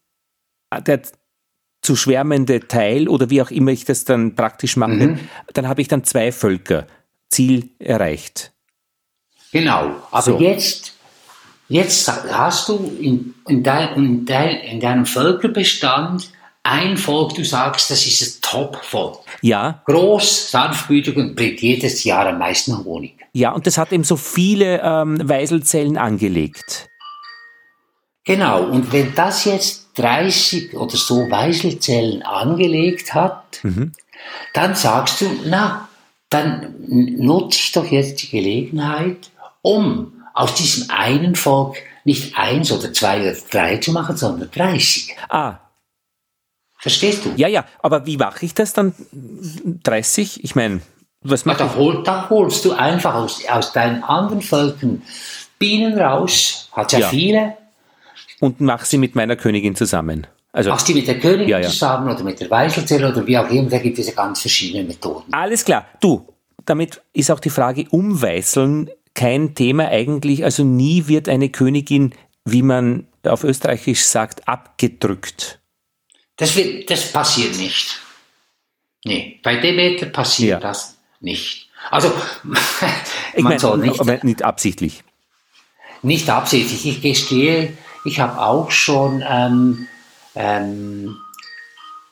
der 0.86 1.01
zu 1.82 1.95
schwärmende 1.95 2.68
Teil 2.68 3.07
oder 3.07 3.30
wie 3.30 3.41
auch 3.41 3.51
immer 3.51 3.72
ich 3.72 3.86
das 3.86 4.03
dann 4.03 4.36
praktisch 4.36 4.76
mache, 4.76 4.91
mhm. 4.91 5.20
dann 5.53 5.68
habe 5.68 5.82
ich 5.82 5.88
dann 5.88 6.03
zwei 6.03 6.32
Völker. 6.32 6.88
Ziel 7.30 7.70
erreicht. 7.80 8.51
Genau, 9.51 9.95
aber 10.12 10.22
so. 10.22 10.39
jetzt, 10.39 10.93
jetzt 11.68 12.07
hast 12.07 12.70
du 12.70 12.97
in, 12.99 13.36
in, 13.47 13.64
dein, 13.64 13.95
in, 13.95 14.26
dein, 14.26 14.57
in 14.57 14.80
deinem 14.80 15.05
Völkerbestand 15.05 16.32
ein 16.64 16.97
Volk, 16.97 17.36
du 17.36 17.43
sagst, 17.43 17.89
das 17.89 18.05
ist 18.05 18.22
ein 18.22 18.41
Top-Volk. 18.41 19.20
Ja. 19.41 19.82
Groß, 19.86 20.51
sanftmütig 20.51 21.16
und 21.16 21.36
bringt 21.36 21.62
jedes 21.62 22.03
Jahr 22.03 22.28
am 22.28 22.39
meisten 22.39 22.84
Honig. 22.84 23.18
Ja, 23.34 23.51
und 23.51 23.66
das 23.66 23.78
hat 23.78 23.91
eben 23.91 24.03
so 24.03 24.18
viele 24.18 24.82
ähm, 24.84 25.28
Weiselzellen 25.28 25.97
angelegt. 25.97 26.88
Genau, 28.26 28.64
und 28.64 28.91
wenn 28.91 29.16
das 29.16 29.45
jetzt 29.45 29.88
30 29.95 30.76
oder 30.76 30.95
so 30.95 31.30
Weiselzellen 31.32 32.22
angelegt 32.22 33.14
hat, 33.14 33.60
mhm. 33.64 33.93
dann 34.53 34.76
sagst 34.76 35.22
du, 35.22 35.26
na, 35.45 35.89
dann 36.30 36.76
nutze 36.88 37.60
ich 37.60 37.72
doch 37.72 37.86
jetzt 37.86 38.22
die 38.22 38.30
Gelegenheit, 38.30 39.32
um 39.62 40.14
aus 40.34 40.53
diesem 40.53 40.89
einen 40.89 41.36
Volk 41.36 41.78
nicht 42.03 42.38
eins 42.38 42.72
oder 42.72 42.93
zwei 42.93 43.22
oder 43.22 43.38
drei 43.49 43.78
zu 43.78 43.91
machen, 43.91 44.16
sondern 44.16 44.49
30. 44.51 45.16
Ah, 45.30 45.57
Verstehst 46.80 47.25
du? 47.25 47.34
Ja, 47.36 47.47
ja, 47.47 47.65
aber 47.80 48.05
wie 48.05 48.17
mache 48.17 48.45
ich 48.45 48.53
das 48.53 48.73
dann 48.73 48.93
30? 49.84 50.43
Ich 50.43 50.55
meine, 50.55 50.82
was 51.21 51.45
mache 51.45 51.59
da, 51.59 51.75
hol, 51.75 52.03
da 52.03 52.30
holst 52.30 52.63
du 52.63 52.71
einfach 52.71 53.13
aus, 53.15 53.43
aus 53.47 53.73
deinen 53.73 54.03
anderen 54.03 54.41
Völkern 54.41 55.01
Bienen 55.57 55.99
raus, 55.99 56.69
hat 56.71 56.93
ja, 56.93 56.99
ja. 56.99 57.07
viele. 57.09 57.57
Und 58.39 58.61
mach 58.61 58.86
sie 58.86 58.97
mit 58.97 59.15
meiner 59.15 59.36
Königin 59.36 59.75
zusammen. 59.75 60.25
Also, 60.53 60.69
Machst 60.69 60.88
du 60.88 60.93
mit 60.93 61.07
der 61.07 61.19
Königin 61.19 61.49
ja, 61.49 61.59
ja. 61.59 61.67
zusammen 61.67 62.09
oder 62.09 62.23
mit 62.23 62.39
der 62.39 62.49
Weißelzelle 62.49 63.09
oder 63.09 63.27
wie 63.27 63.38
auch 63.38 63.49
immer, 63.49 63.69
da 63.69 63.80
gibt 63.80 63.99
es 63.99 64.07
ja 64.07 64.13
ganz 64.13 64.39
verschiedene 64.39 64.86
Methoden. 64.86 65.34
Alles 65.34 65.65
klar. 65.65 65.86
Du, 65.99 66.25
damit 66.65 67.01
ist 67.11 67.30
auch 67.30 67.41
die 67.41 67.49
Frage 67.49 67.86
umweißeln 67.89 68.89
kein 69.13 69.53
Thema 69.53 69.89
eigentlich. 69.89 70.45
Also 70.45 70.63
nie 70.63 71.07
wird 71.07 71.27
eine 71.27 71.49
Königin, 71.49 72.13
wie 72.45 72.61
man 72.61 73.05
auf 73.23 73.43
Österreichisch 73.43 74.05
sagt, 74.05 74.47
abgedrückt. 74.47 75.59
Das, 76.39 76.55
wird, 76.55 76.89
das 76.89 77.11
passiert 77.11 77.57
nicht. 77.57 77.99
Nee, 79.05 79.39
bei 79.43 79.57
Demeter 79.57 80.07
passiert 80.07 80.49
ja. 80.49 80.59
das 80.59 80.97
nicht. 81.19 81.69
Also, 81.91 82.11
ich 83.33 83.43
man 83.43 83.59
soll 83.59 83.77
nicht, 83.77 83.99
aber 83.99 84.19
nicht 84.23 84.43
absichtlich. 84.43 85.03
Nicht 86.01 86.29
absichtlich. 86.29 86.85
Ich 86.85 87.01
gestehe, 87.01 87.77
ich 88.05 88.19
habe 88.19 88.41
auch 88.41 88.71
schon 88.71 89.23
ähm, 89.27 89.87
ähm, 90.35 91.17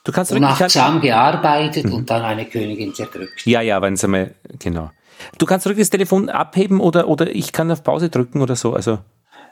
du 0.04 0.12
kannst 0.12 0.32
unachtsam 0.32 1.02
gearbeitet 1.02 1.86
mhm. 1.86 1.94
und 1.94 2.10
dann 2.10 2.24
eine 2.24 2.46
Königin 2.46 2.94
zerdrückt. 2.94 3.46
Ja, 3.46 3.62
ja, 3.62 3.82
wenn 3.82 3.96
sie 3.96 4.08
mal, 4.08 4.36
genau. 4.60 4.92
Du 5.38 5.46
kannst 5.46 5.64
zurück 5.64 5.78
das 5.78 5.90
Telefon 5.90 6.30
abheben 6.30 6.80
oder, 6.80 7.08
oder 7.08 7.34
ich 7.34 7.52
kann 7.54 7.72
auf 7.72 7.84
Pause 7.84 8.10
drücken 8.10 8.42
oder 8.42 8.56
so, 8.56 8.74
also 8.74 9.00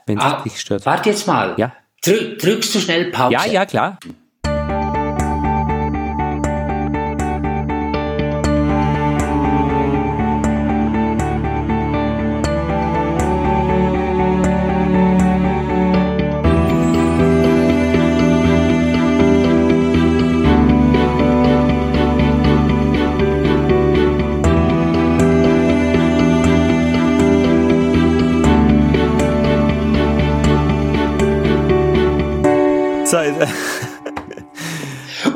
wenn 0.06 0.18
es 0.18 0.24
ah, 0.24 0.42
dich 0.42 0.60
stört. 0.60 0.86
Warte 0.86 1.10
jetzt 1.10 1.26
mal. 1.26 1.54
Ja. 1.56 1.72
Drück, 2.04 2.38
drückst 2.38 2.74
du 2.74 2.80
schnell 2.80 3.10
Pause? 3.10 3.32
Ja, 3.32 3.46
ja, 3.46 3.66
klar. 3.66 3.98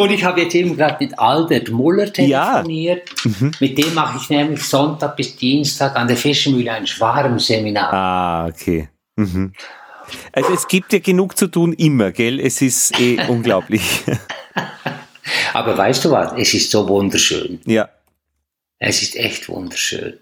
Und 0.01 0.11
ich 0.13 0.25
habe 0.25 0.41
jetzt 0.41 0.55
eben 0.55 0.77
gerade 0.77 0.97
mit 0.99 1.19
Albert 1.19 1.71
Muller 1.71 2.11
telefoniert. 2.11 3.11
Ja. 3.25 3.31
Mhm. 3.31 3.51
Mit 3.61 3.77
dem 3.77 3.93
mache 3.93 4.17
ich 4.17 4.31
nämlich 4.31 4.63
Sonntag 4.63 5.15
bis 5.15 5.37
Dienstag 5.37 5.95
an 5.95 6.09
der 6.09 6.17
Fischmühle 6.17 6.73
ein 6.73 6.87
Schwarmseminar. 6.87 7.93
Ah, 7.93 8.47
okay. 8.47 8.89
Mhm. 9.17 9.53
Also 10.33 10.55
es 10.55 10.67
gibt 10.67 10.95
ja 10.95 11.01
genug 11.01 11.37
zu 11.37 11.49
tun 11.49 11.75
immer, 11.75 12.13
gell? 12.13 12.41
Es 12.41 12.63
ist 12.63 12.99
eh 12.99 13.19
unglaublich. 13.29 13.83
Aber 15.53 15.77
weißt 15.77 16.05
du 16.07 16.11
was? 16.13 16.33
Es 16.37 16.55
ist 16.55 16.71
so 16.71 16.89
wunderschön. 16.89 17.61
Ja. 17.67 17.91
Es 18.79 19.03
ist 19.03 19.17
echt 19.17 19.51
wunderschön. 19.51 20.15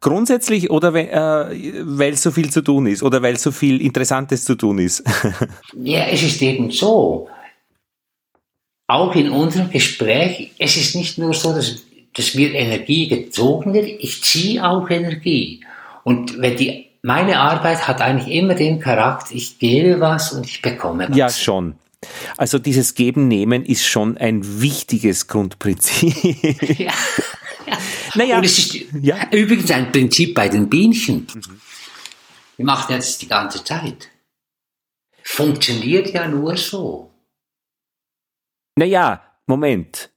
Grundsätzlich 0.00 0.70
oder 0.70 0.92
äh, 0.94 1.82
weil 1.84 2.16
so 2.16 2.32
viel 2.32 2.50
zu 2.50 2.62
tun 2.62 2.86
ist 2.86 3.04
oder 3.04 3.22
weil 3.22 3.38
so 3.38 3.52
viel 3.52 3.80
Interessantes 3.80 4.44
zu 4.44 4.56
tun 4.56 4.78
ist? 4.78 5.04
ja, 5.76 6.06
es 6.06 6.22
ist 6.24 6.42
eben 6.42 6.70
so 6.72 7.28
auch 8.90 9.14
in 9.14 9.30
unserem 9.30 9.70
Gespräch, 9.70 10.52
es 10.58 10.76
ist 10.76 10.94
nicht 10.94 11.18
nur 11.18 11.34
so, 11.34 11.54
dass, 11.54 11.82
dass 12.14 12.34
mir 12.34 12.52
Energie 12.54 13.08
gezogen 13.08 13.72
wird, 13.72 13.86
ich 13.86 14.22
ziehe 14.22 14.66
auch 14.66 14.88
Energie. 14.90 15.64
Und 16.04 16.40
wenn 16.40 16.56
die, 16.56 16.86
meine 17.02 17.38
Arbeit 17.38 17.86
hat 17.86 18.00
eigentlich 18.00 18.34
immer 18.34 18.54
den 18.54 18.80
Charakter, 18.80 19.34
ich 19.34 19.58
gebe 19.58 20.00
was 20.00 20.32
und 20.32 20.46
ich 20.46 20.60
bekomme 20.60 21.08
was. 21.08 21.16
Ja, 21.16 21.30
schon. 21.30 21.76
Also 22.36 22.58
dieses 22.58 22.94
Geben-Nehmen 22.94 23.64
ist 23.64 23.86
schon 23.86 24.16
ein 24.16 24.60
wichtiges 24.60 25.26
Grundprinzip. 25.26 26.78
ja. 26.78 26.86
ja. 26.86 26.92
Naja. 28.14 28.38
Und 28.38 28.44
es 28.44 28.58
ist 28.58 28.74
ja. 29.00 29.28
übrigens 29.30 29.70
ein 29.70 29.92
Prinzip 29.92 30.34
bei 30.34 30.48
den 30.48 30.68
Bienchen. 30.68 31.28
Mhm. 31.32 31.60
Die 32.58 32.64
macht 32.64 32.90
jetzt 32.90 33.22
die 33.22 33.28
ganze 33.28 33.62
Zeit. 33.62 34.08
Funktioniert 35.22 36.12
ja 36.12 36.26
nur 36.26 36.56
so. 36.56 37.09
Naja, 38.80 39.20
Moment. 39.46 40.10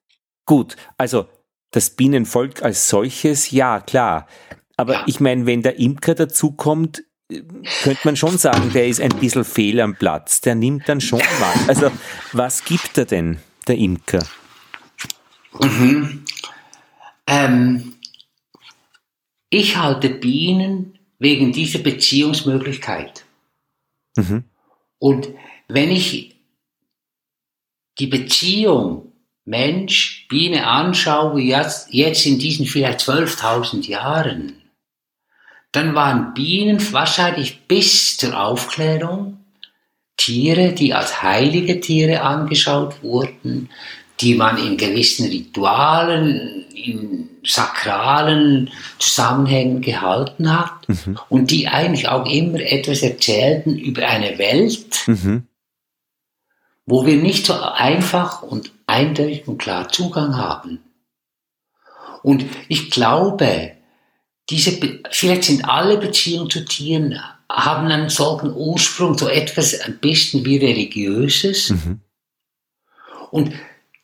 Gut, 0.45 0.77
also 0.97 1.27
das 1.71 1.89
Bienenvolk 1.89 2.63
als 2.63 2.87
solches, 2.87 3.51
ja, 3.51 3.81
klar. 3.81 4.25
Aber 4.77 4.93
ja. 4.93 5.03
ich 5.05 5.19
meine, 5.19 5.45
wenn 5.45 5.63
der 5.63 5.79
Imker 5.79 6.15
dazukommt, 6.15 7.03
könnte 7.27 7.99
man 8.05 8.15
schon 8.15 8.37
sagen, 8.37 8.71
der 8.71 8.87
ist 8.87 9.01
ein 9.01 9.09
bisschen 9.19 9.43
fehl 9.43 9.81
am 9.81 9.97
Platz. 9.97 10.39
Der 10.39 10.55
nimmt 10.55 10.87
dann 10.87 11.01
schon 11.01 11.19
mal. 11.41 11.53
Also, 11.67 11.91
was 12.31 12.63
gibt 12.63 12.97
er 12.97 13.03
denn, 13.03 13.37
der 13.67 13.77
Imker? 13.77 14.25
Mhm. 15.59 16.23
Ähm, 17.27 17.95
ich 19.49 19.75
halte 19.75 20.09
Bienen 20.09 20.97
wegen 21.19 21.51
dieser 21.51 21.79
Beziehungsmöglichkeit. 21.79 23.25
Mhm. 24.15 24.45
Und 24.99 25.31
wenn 25.67 25.89
ich 25.89 26.32
die 27.99 28.07
Beziehung 28.07 29.13
Mensch, 29.45 30.25
Biene 30.29 30.65
anschaue, 30.65 31.41
jetzt, 31.41 31.93
jetzt 31.93 32.25
in 32.25 32.39
diesen 32.39 32.65
vielleicht 32.65 33.01
12.000 33.01 33.87
Jahren, 33.87 34.53
dann 35.73 35.95
waren 35.95 36.33
Bienen 36.33 36.79
wahrscheinlich 36.93 37.67
bis 37.67 38.17
zur 38.17 38.39
Aufklärung 38.39 39.39
Tiere, 40.15 40.71
die 40.73 40.93
als 40.93 41.23
heilige 41.23 41.79
Tiere 41.79 42.21
angeschaut 42.21 43.01
wurden, 43.01 43.69
die 44.21 44.35
man 44.35 44.57
in 44.57 44.77
gewissen 44.77 45.27
Ritualen, 45.27 46.65
in 46.73 47.29
sakralen 47.43 48.69
Zusammenhängen 48.99 49.81
gehalten 49.81 50.57
hat 50.57 50.87
mhm. 50.87 51.19
und 51.29 51.51
die 51.51 51.67
eigentlich 51.67 52.07
auch 52.07 52.29
immer 52.31 52.59
etwas 52.59 53.01
erzählten 53.01 53.77
über 53.77 54.07
eine 54.07 54.37
Welt, 54.37 55.07
mhm. 55.07 55.47
Wo 56.85 57.05
wir 57.05 57.15
nicht 57.15 57.45
so 57.45 57.53
einfach 57.53 58.41
und 58.41 58.71
eindeutig 58.87 59.47
und 59.47 59.57
klar 59.57 59.89
Zugang 59.89 60.35
haben. 60.37 60.79
Und 62.21 62.45
ich 62.67 62.89
glaube, 62.89 63.73
diese, 64.49 64.79
vielleicht 65.11 65.43
sind 65.43 65.65
alle 65.67 65.97
Beziehungen 65.97 66.49
zu 66.49 66.65
Tieren, 66.65 67.19
haben 67.49 67.87
einen 67.87 68.09
solchen 68.09 68.53
Ursprung, 68.53 69.17
so 69.17 69.27
etwas 69.27 69.79
ein 69.81 69.99
bisschen 69.99 70.45
wie 70.45 70.57
religiöses. 70.57 71.69
Mhm. 71.69 72.01
Und 73.31 73.53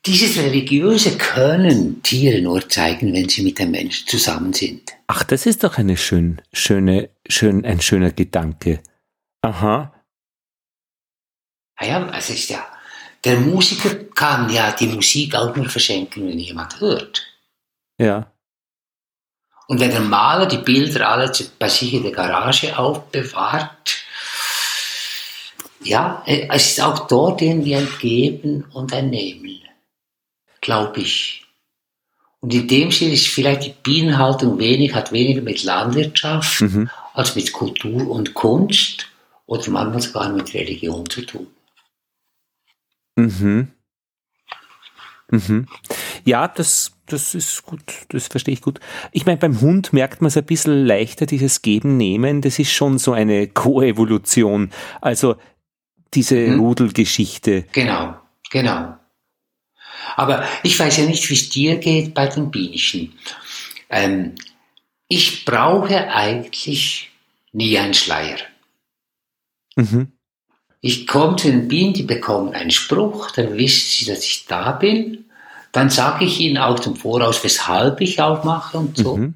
dieses 0.06 0.38
Religiöse 0.38 1.18
können 1.18 2.02
Tiere 2.02 2.40
nur 2.40 2.66
zeigen, 2.68 3.12
wenn 3.12 3.28
sie 3.28 3.42
mit 3.42 3.58
dem 3.58 3.70
Menschen 3.70 4.06
zusammen 4.06 4.52
sind. 4.52 4.92
Ach, 5.08 5.24
das 5.24 5.44
ist 5.46 5.62
doch 5.62 5.76
eine 5.76 5.96
schön, 5.96 6.40
schöne, 6.52 7.10
schön, 7.28 7.64
ein 7.64 7.80
schöner 7.80 8.10
Gedanke. 8.10 8.80
Aha. 9.42 9.92
Ah 11.80 11.86
ja, 11.86 12.10
es 12.16 12.30
ist 12.30 12.48
ja, 12.50 12.64
der 13.24 13.40
Musiker 13.40 13.94
kann 14.14 14.48
ja 14.50 14.70
die 14.70 14.86
Musik 14.86 15.34
auch 15.34 15.54
nur 15.56 15.68
verschenken, 15.68 16.28
wenn 16.28 16.38
jemand 16.38 16.80
hört. 16.80 17.26
Ja. 17.98 18.30
Und 19.66 19.80
wenn 19.80 19.90
der 19.90 20.00
Maler 20.00 20.46
die 20.46 20.58
Bilder 20.58 21.08
alle 21.08 21.32
bei 21.58 21.68
sich 21.68 21.94
in 21.94 22.04
der 22.04 22.12
Garage 22.12 22.78
aufbewahrt, 22.78 23.96
ja, 25.82 26.22
es 26.26 26.72
ist 26.72 26.80
auch 26.80 27.08
dort 27.08 27.42
irgendwie 27.42 27.74
ein 27.74 27.88
Geben 27.98 28.64
und 28.72 28.92
ein 28.92 29.10
Nehmen 29.10 29.50
glaube 30.60 31.00
ich. 31.00 31.44
Und 32.40 32.54
in 32.54 32.68
dem 32.68 32.90
Sinne 32.90 33.14
ist 33.14 33.28
vielleicht 33.28 33.64
die 33.64 33.74
Bienenhaltung 33.82 34.58
wenig, 34.58 34.94
hat 34.94 35.12
weniger 35.12 35.42
mit 35.42 35.62
Landwirtschaft 35.62 36.62
mhm. 36.62 36.90
als 37.12 37.36
mit 37.36 37.52
Kultur 37.52 38.08
und 38.10 38.34
Kunst 38.34 39.06
oder 39.46 39.68
manchmal 39.70 40.00
sogar 40.00 40.28
mit 40.30 40.54
Religion 40.54 41.08
zu 41.08 41.22
tun. 41.22 41.46
Mhm. 43.16 43.68
Mhm. 45.30 45.66
Ja, 46.24 46.48
das, 46.48 46.92
das 47.06 47.34
ist 47.34 47.62
gut, 47.64 47.82
das 48.08 48.26
verstehe 48.26 48.54
ich 48.54 48.62
gut. 48.62 48.80
Ich 49.12 49.26
meine, 49.26 49.38
beim 49.38 49.60
Hund 49.60 49.92
merkt 49.92 50.20
man 50.20 50.28
es 50.28 50.36
ein 50.36 50.44
bisschen 50.44 50.86
leichter, 50.86 51.26
dieses 51.26 51.62
Geben, 51.62 51.96
Nehmen, 51.96 52.40
das 52.42 52.58
ist 52.58 52.72
schon 52.72 52.98
so 52.98 53.12
eine 53.12 53.46
Koevolution. 53.48 54.70
Also 55.00 55.36
diese 56.14 56.36
mhm. 56.36 56.60
Rudelgeschichte. 56.60 57.66
Genau, 57.72 58.16
genau. 58.50 58.96
Aber 60.16 60.44
ich 60.62 60.78
weiß 60.78 60.96
ja 60.98 61.04
nicht, 61.04 61.28
wie 61.30 61.34
es 61.34 61.48
dir 61.48 61.76
geht 61.76 62.14
bei 62.14 62.26
den 62.26 62.50
Bienchen. 62.50 63.12
Ähm, 63.88 64.34
ich 65.08 65.44
brauche 65.44 66.08
eigentlich 66.08 67.10
nie 67.52 67.78
einen 67.78 67.94
Schleier. 67.94 68.38
Mhm. 69.76 70.12
Ich 70.80 71.06
komme 71.06 71.36
zu 71.36 71.48
den 71.48 71.68
Bienen, 71.68 71.92
die 71.92 72.04
bekommen 72.04 72.54
einen 72.54 72.70
Spruch, 72.70 73.30
dann 73.32 73.56
wissen 73.56 73.86
sie, 73.90 74.06
dass 74.06 74.24
ich 74.24 74.46
da 74.46 74.72
bin. 74.72 75.26
Dann 75.72 75.90
sage 75.90 76.24
ich 76.24 76.40
ihnen 76.40 76.58
auch 76.58 76.80
zum 76.80 76.96
Voraus, 76.96 77.44
weshalb 77.44 78.00
ich 78.00 78.20
aufmache 78.20 78.78
und 78.78 78.96
so. 78.96 79.16
Mhm. 79.16 79.34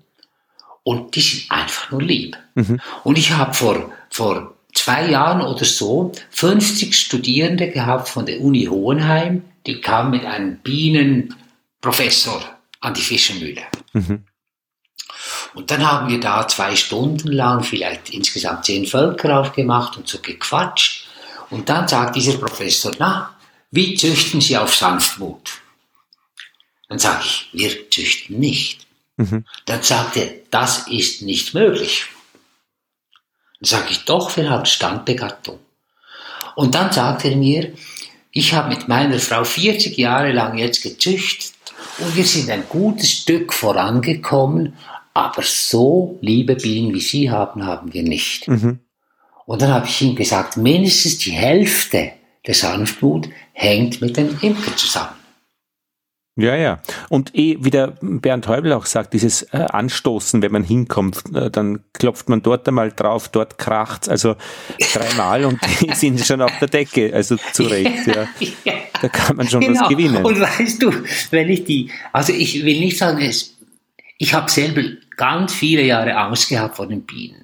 Und 0.82 1.14
die 1.14 1.20
sind 1.20 1.50
einfach 1.50 1.90
nur 1.90 2.02
lieb. 2.02 2.36
Mhm. 2.54 2.80
Und 3.04 3.18
ich 3.18 3.32
habe 3.32 3.54
vor, 3.54 3.92
vor 4.10 4.54
zwei 4.74 5.08
Jahren 5.08 5.40
oder 5.42 5.64
so 5.64 6.12
50 6.30 6.98
Studierende 6.98 7.70
gehabt 7.70 8.08
von 8.08 8.26
der 8.26 8.40
Uni 8.40 8.64
Hohenheim, 8.64 9.42
die 9.66 9.80
kam 9.80 10.10
mit 10.10 10.24
einem 10.24 10.56
Bienenprofessor 10.58 12.42
an 12.80 12.94
die 12.94 13.00
Fischermühle. 13.00 13.62
Mhm. 13.92 14.24
Und 15.54 15.70
dann 15.70 15.90
haben 15.90 16.08
wir 16.08 16.20
da 16.20 16.46
zwei 16.48 16.74
Stunden 16.74 17.28
lang 17.28 17.62
vielleicht 17.62 18.10
insgesamt 18.10 18.64
zehn 18.64 18.86
Völker 18.86 19.38
aufgemacht 19.40 19.96
und 19.96 20.08
so 20.08 20.18
gequatscht. 20.18 21.03
Und 21.50 21.68
dann 21.68 21.88
sagt 21.88 22.16
dieser 22.16 22.38
Professor, 22.38 22.92
na, 22.98 23.36
wie 23.70 23.94
züchten 23.94 24.40
Sie 24.40 24.56
auf 24.56 24.74
Sanftmut? 24.74 25.50
Dann 26.88 26.98
sage 26.98 27.24
ich, 27.24 27.48
wir 27.52 27.90
züchten 27.90 28.38
nicht. 28.38 28.86
Mhm. 29.16 29.44
Dann 29.66 29.82
sagt 29.82 30.16
er, 30.16 30.30
das 30.50 30.86
ist 30.88 31.22
nicht 31.22 31.54
möglich. 31.54 32.06
Dann 33.60 33.68
sage 33.68 33.86
ich, 33.90 34.04
doch, 34.04 34.36
wir 34.36 34.50
haben 34.50 34.66
Standbegattung. 34.66 35.58
Und 36.54 36.74
dann 36.74 36.92
sagt 36.92 37.24
er 37.24 37.36
mir, 37.36 37.72
ich 38.30 38.52
habe 38.52 38.68
mit 38.68 38.88
meiner 38.88 39.18
Frau 39.18 39.44
40 39.44 39.96
Jahre 39.96 40.32
lang 40.32 40.58
jetzt 40.58 40.82
gezüchtet 40.82 41.52
und 41.98 42.14
wir 42.16 42.24
sind 42.24 42.50
ein 42.50 42.64
gutes 42.68 43.10
Stück 43.10 43.52
vorangekommen, 43.52 44.74
aber 45.14 45.42
so 45.42 46.18
liebe 46.20 46.56
Bienen 46.56 46.92
wie 46.94 47.00
Sie 47.00 47.30
haben, 47.30 47.64
haben 47.64 47.92
wir 47.92 48.02
nicht. 48.02 48.48
Mhm. 48.48 48.80
Und 49.46 49.62
dann 49.62 49.72
habe 49.72 49.86
ich 49.86 50.00
ihm 50.02 50.14
gesagt, 50.16 50.56
mindestens 50.56 51.18
die 51.18 51.32
Hälfte 51.32 52.12
der 52.46 52.54
Sanftmut 52.54 53.28
hängt 53.52 54.00
mit 54.00 54.16
dem 54.16 54.38
Imker 54.40 54.76
zusammen. 54.76 55.24
Ja, 56.36 56.56
ja. 56.56 56.80
Und 57.10 57.32
eh, 57.36 57.58
wie 57.60 57.70
der 57.70 57.96
Bernd 58.00 58.48
Häubel 58.48 58.72
auch 58.72 58.86
sagt, 58.86 59.12
dieses 59.12 59.42
äh, 59.52 59.58
Anstoßen, 59.58 60.42
wenn 60.42 60.50
man 60.50 60.64
hinkommt, 60.64 61.22
äh, 61.32 61.48
dann 61.48 61.84
klopft 61.92 62.28
man 62.28 62.42
dort 62.42 62.66
einmal 62.66 62.90
drauf, 62.90 63.28
dort 63.28 63.56
kracht's, 63.56 64.08
also 64.08 64.34
dreimal 64.92 65.44
und 65.44 65.60
die 65.80 65.94
sind 65.94 66.18
schon 66.20 66.42
auf 66.42 66.50
der 66.58 66.66
Decke, 66.66 67.14
also 67.14 67.36
zu 67.52 67.62
Recht, 67.62 68.08
ja. 68.08 68.26
ja. 68.64 68.72
Da 69.00 69.08
kann 69.08 69.36
man 69.36 69.48
schon 69.48 69.60
genau. 69.60 69.80
was 69.80 69.88
gewinnen. 69.88 70.24
Und 70.24 70.40
weißt 70.40 70.82
du, 70.82 70.92
wenn 71.30 71.48
ich 71.50 71.64
die, 71.64 71.90
also 72.12 72.32
ich 72.32 72.64
will 72.64 72.80
nicht 72.80 72.98
sagen, 72.98 73.20
es, 73.20 73.56
ich 74.18 74.34
habe 74.34 74.50
selber 74.50 74.82
ganz 75.16 75.52
viele 75.52 75.82
Jahre 75.82 76.16
Angst 76.16 76.48
gehabt 76.48 76.76
vor 76.76 76.88
den 76.88 77.02
Bienen, 77.02 77.43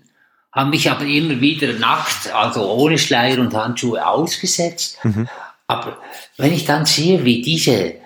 habe 0.53 0.71
mich 0.71 0.91
aber 0.91 1.05
immer 1.05 1.41
wieder 1.41 1.73
nackt, 1.75 2.33
also 2.33 2.71
ohne 2.73 2.99
Schleier 2.99 3.39
und 3.39 3.55
Handschuhe 3.55 4.07
ausgesetzt. 4.07 4.99
Mhm. 5.05 5.29
Aber 5.67 5.99
wenn 6.37 6.53
ich 6.53 6.65
dann 6.65 6.85
sehe, 6.87 7.25
wie 7.25 7.43
diese 7.43 8.01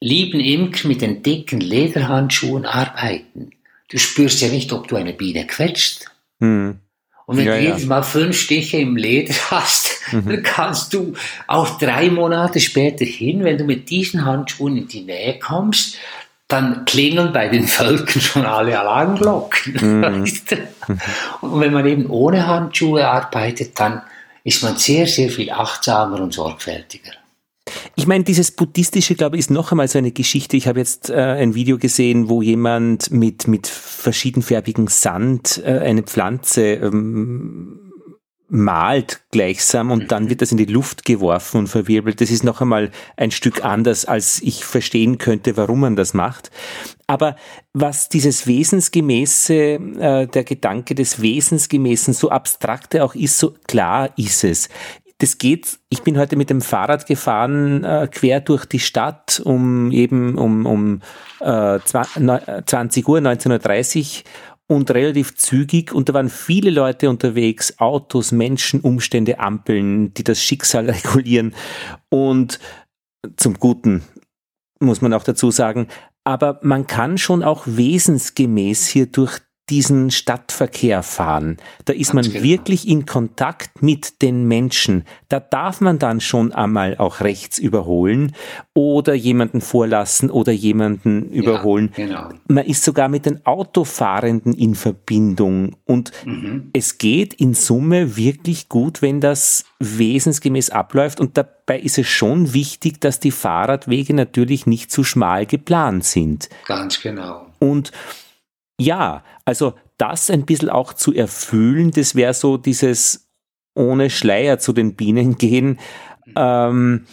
lieben 0.00 0.40
Imker 0.40 0.88
mit 0.88 1.02
den 1.02 1.22
dicken 1.22 1.60
Lederhandschuhen 1.60 2.64
arbeiten. 2.66 3.50
Du 3.90 3.98
spürst 3.98 4.40
ja 4.40 4.48
nicht, 4.48 4.72
ob 4.72 4.88
du 4.88 4.96
eine 4.96 5.12
Biene 5.12 5.46
quetscht. 5.46 6.06
Mhm. 6.38 6.80
Und 7.26 7.36
wenn 7.36 7.46
ja, 7.46 7.56
du 7.56 7.62
jedes 7.62 7.84
Mal 7.84 8.02
fünf 8.02 8.38
Stiche 8.38 8.78
im 8.78 8.96
Leder 8.96 9.34
hast, 9.50 10.00
mhm. 10.12 10.26
dann 10.26 10.42
kannst 10.42 10.94
du 10.94 11.14
auch 11.46 11.78
drei 11.78 12.10
Monate 12.10 12.60
später 12.60 13.04
hin, 13.04 13.44
wenn 13.44 13.58
du 13.58 13.64
mit 13.64 13.90
diesen 13.90 14.24
Handschuhen 14.24 14.76
in 14.76 14.88
die 14.88 15.02
Nähe 15.02 15.38
kommst, 15.38 15.96
dann 16.48 16.86
klingeln 16.86 17.32
bei 17.32 17.48
den 17.48 17.68
Völkern 17.68 18.22
schon 18.22 18.46
alle 18.46 18.78
Alarmglocken. 18.80 19.74
Mhm. 20.00 20.24
Und 21.42 21.60
wenn 21.60 21.72
man 21.72 21.86
eben 21.86 22.06
ohne 22.06 22.46
Handschuhe 22.46 23.06
arbeitet, 23.06 23.78
dann 23.78 24.02
ist 24.44 24.62
man 24.62 24.76
sehr, 24.76 25.06
sehr 25.06 25.28
viel 25.28 25.50
achtsamer 25.50 26.20
und 26.20 26.32
sorgfältiger. 26.32 27.12
Ich 27.96 28.06
meine, 28.06 28.24
dieses 28.24 28.50
buddhistische, 28.50 29.14
glaube 29.14 29.36
ich, 29.36 29.40
ist 29.40 29.50
noch 29.50 29.72
einmal 29.72 29.88
so 29.88 29.98
eine 29.98 30.10
Geschichte. 30.10 30.56
Ich 30.56 30.66
habe 30.66 30.78
jetzt 30.78 31.10
äh, 31.10 31.16
ein 31.16 31.54
Video 31.54 31.76
gesehen, 31.76 32.30
wo 32.30 32.40
jemand 32.40 33.10
mit, 33.10 33.46
mit 33.46 33.66
verschiedenfarbigem 33.66 34.86
Sand 34.86 35.60
äh, 35.62 35.78
eine 35.80 36.02
Pflanze 36.02 36.62
ähm, 36.62 37.87
malt 38.48 39.22
gleichsam 39.30 39.90
und 39.90 40.10
dann 40.10 40.30
wird 40.30 40.40
das 40.42 40.52
in 40.52 40.58
die 40.58 40.64
Luft 40.64 41.04
geworfen 41.04 41.58
und 41.58 41.66
verwirbelt. 41.66 42.20
Das 42.20 42.30
ist 42.30 42.44
noch 42.44 42.60
einmal 42.60 42.90
ein 43.16 43.30
Stück 43.30 43.64
anders, 43.64 44.04
als 44.04 44.42
ich 44.42 44.64
verstehen 44.64 45.18
könnte, 45.18 45.56
warum 45.56 45.80
man 45.80 45.96
das 45.96 46.14
macht. 46.14 46.50
Aber 47.06 47.36
was 47.72 48.08
dieses 48.08 48.46
Wesensgemäße, 48.46 49.54
äh, 49.54 50.26
der 50.26 50.44
Gedanke 50.44 50.94
des 50.94 51.20
Wesensgemäßen, 51.20 52.14
so 52.14 52.30
abstrakte 52.30 53.04
auch 53.04 53.14
ist, 53.14 53.38
so 53.38 53.54
klar 53.66 54.10
ist 54.16 54.44
es 54.44 54.68
das 55.18 55.38
geht, 55.38 55.80
ich 55.88 56.02
bin 56.02 56.16
heute 56.16 56.36
mit 56.36 56.48
dem 56.48 56.60
Fahrrad 56.60 57.06
gefahren, 57.06 57.82
äh, 57.82 58.08
quer 58.10 58.40
durch 58.40 58.66
die 58.66 58.78
Stadt, 58.78 59.42
um 59.44 59.90
eben 59.90 60.38
um, 60.38 60.64
um 60.64 61.00
äh, 61.40 61.80
20 61.80 63.08
Uhr, 63.08 63.18
19.30 63.18 64.20
Uhr 64.20 64.24
und 64.68 64.90
relativ 64.92 65.34
zügig. 65.34 65.92
Und 65.92 66.08
da 66.08 66.14
waren 66.14 66.28
viele 66.28 66.70
Leute 66.70 67.10
unterwegs, 67.10 67.78
Autos, 67.78 68.30
Menschen, 68.30 68.80
Umstände, 68.80 69.40
Ampeln, 69.40 70.14
die 70.14 70.22
das 70.24 70.40
Schicksal 70.42 70.88
regulieren. 70.90 71.54
Und 72.10 72.60
zum 73.36 73.54
Guten 73.54 74.04
muss 74.78 75.00
man 75.00 75.12
auch 75.12 75.24
dazu 75.24 75.50
sagen, 75.50 75.88
aber 76.22 76.60
man 76.62 76.86
kann 76.86 77.18
schon 77.18 77.42
auch 77.42 77.64
wesensgemäß 77.66 78.86
hier 78.86 79.06
durch 79.06 79.40
diesen 79.70 80.10
Stadtverkehr 80.10 81.02
fahren. 81.02 81.58
Da 81.84 81.92
ist 81.92 82.14
man 82.14 82.24
genau. 82.24 82.42
wirklich 82.42 82.88
in 82.88 83.06
Kontakt 83.06 83.82
mit 83.82 84.22
den 84.22 84.46
Menschen. 84.46 85.04
Da 85.28 85.40
darf 85.40 85.80
man 85.80 85.98
dann 85.98 86.20
schon 86.20 86.52
einmal 86.52 86.96
auch 86.96 87.20
rechts 87.20 87.58
überholen 87.58 88.34
oder 88.74 89.14
jemanden 89.14 89.60
vorlassen 89.60 90.30
oder 90.30 90.52
jemanden 90.52 91.30
überholen. 91.30 91.92
Ja, 91.96 92.06
genau. 92.06 92.28
Man 92.48 92.64
ist 92.64 92.84
sogar 92.84 93.08
mit 93.08 93.26
den 93.26 93.44
Autofahrenden 93.44 94.54
in 94.54 94.74
Verbindung 94.74 95.76
und 95.84 96.12
mhm. 96.24 96.70
es 96.72 96.98
geht 96.98 97.34
in 97.34 97.54
Summe 97.54 98.16
wirklich 98.16 98.68
gut, 98.68 99.02
wenn 99.02 99.20
das 99.20 99.64
wesensgemäß 99.80 100.70
abläuft 100.70 101.20
und 101.20 101.36
dabei 101.36 101.78
ist 101.78 101.98
es 101.98 102.06
schon 102.06 102.54
wichtig, 102.54 103.00
dass 103.00 103.20
die 103.20 103.30
Fahrradwege 103.30 104.14
natürlich 104.14 104.66
nicht 104.66 104.90
zu 104.90 105.04
schmal 105.04 105.46
geplant 105.46 106.04
sind. 106.04 106.48
Ganz 106.66 107.00
genau. 107.00 107.46
Und 107.58 107.92
ja, 108.80 109.24
also 109.44 109.74
das 109.96 110.30
ein 110.30 110.46
bisschen 110.46 110.70
auch 110.70 110.92
zu 110.92 111.12
erfüllen, 111.12 111.90
das 111.90 112.14
wäre 112.14 112.34
so 112.34 112.56
dieses 112.56 113.28
ohne 113.74 114.10
Schleier 114.10 114.58
zu 114.58 114.72
den 114.72 114.94
Bienen 114.94 115.36
gehen, 115.36 115.78
ähm, 116.36 117.06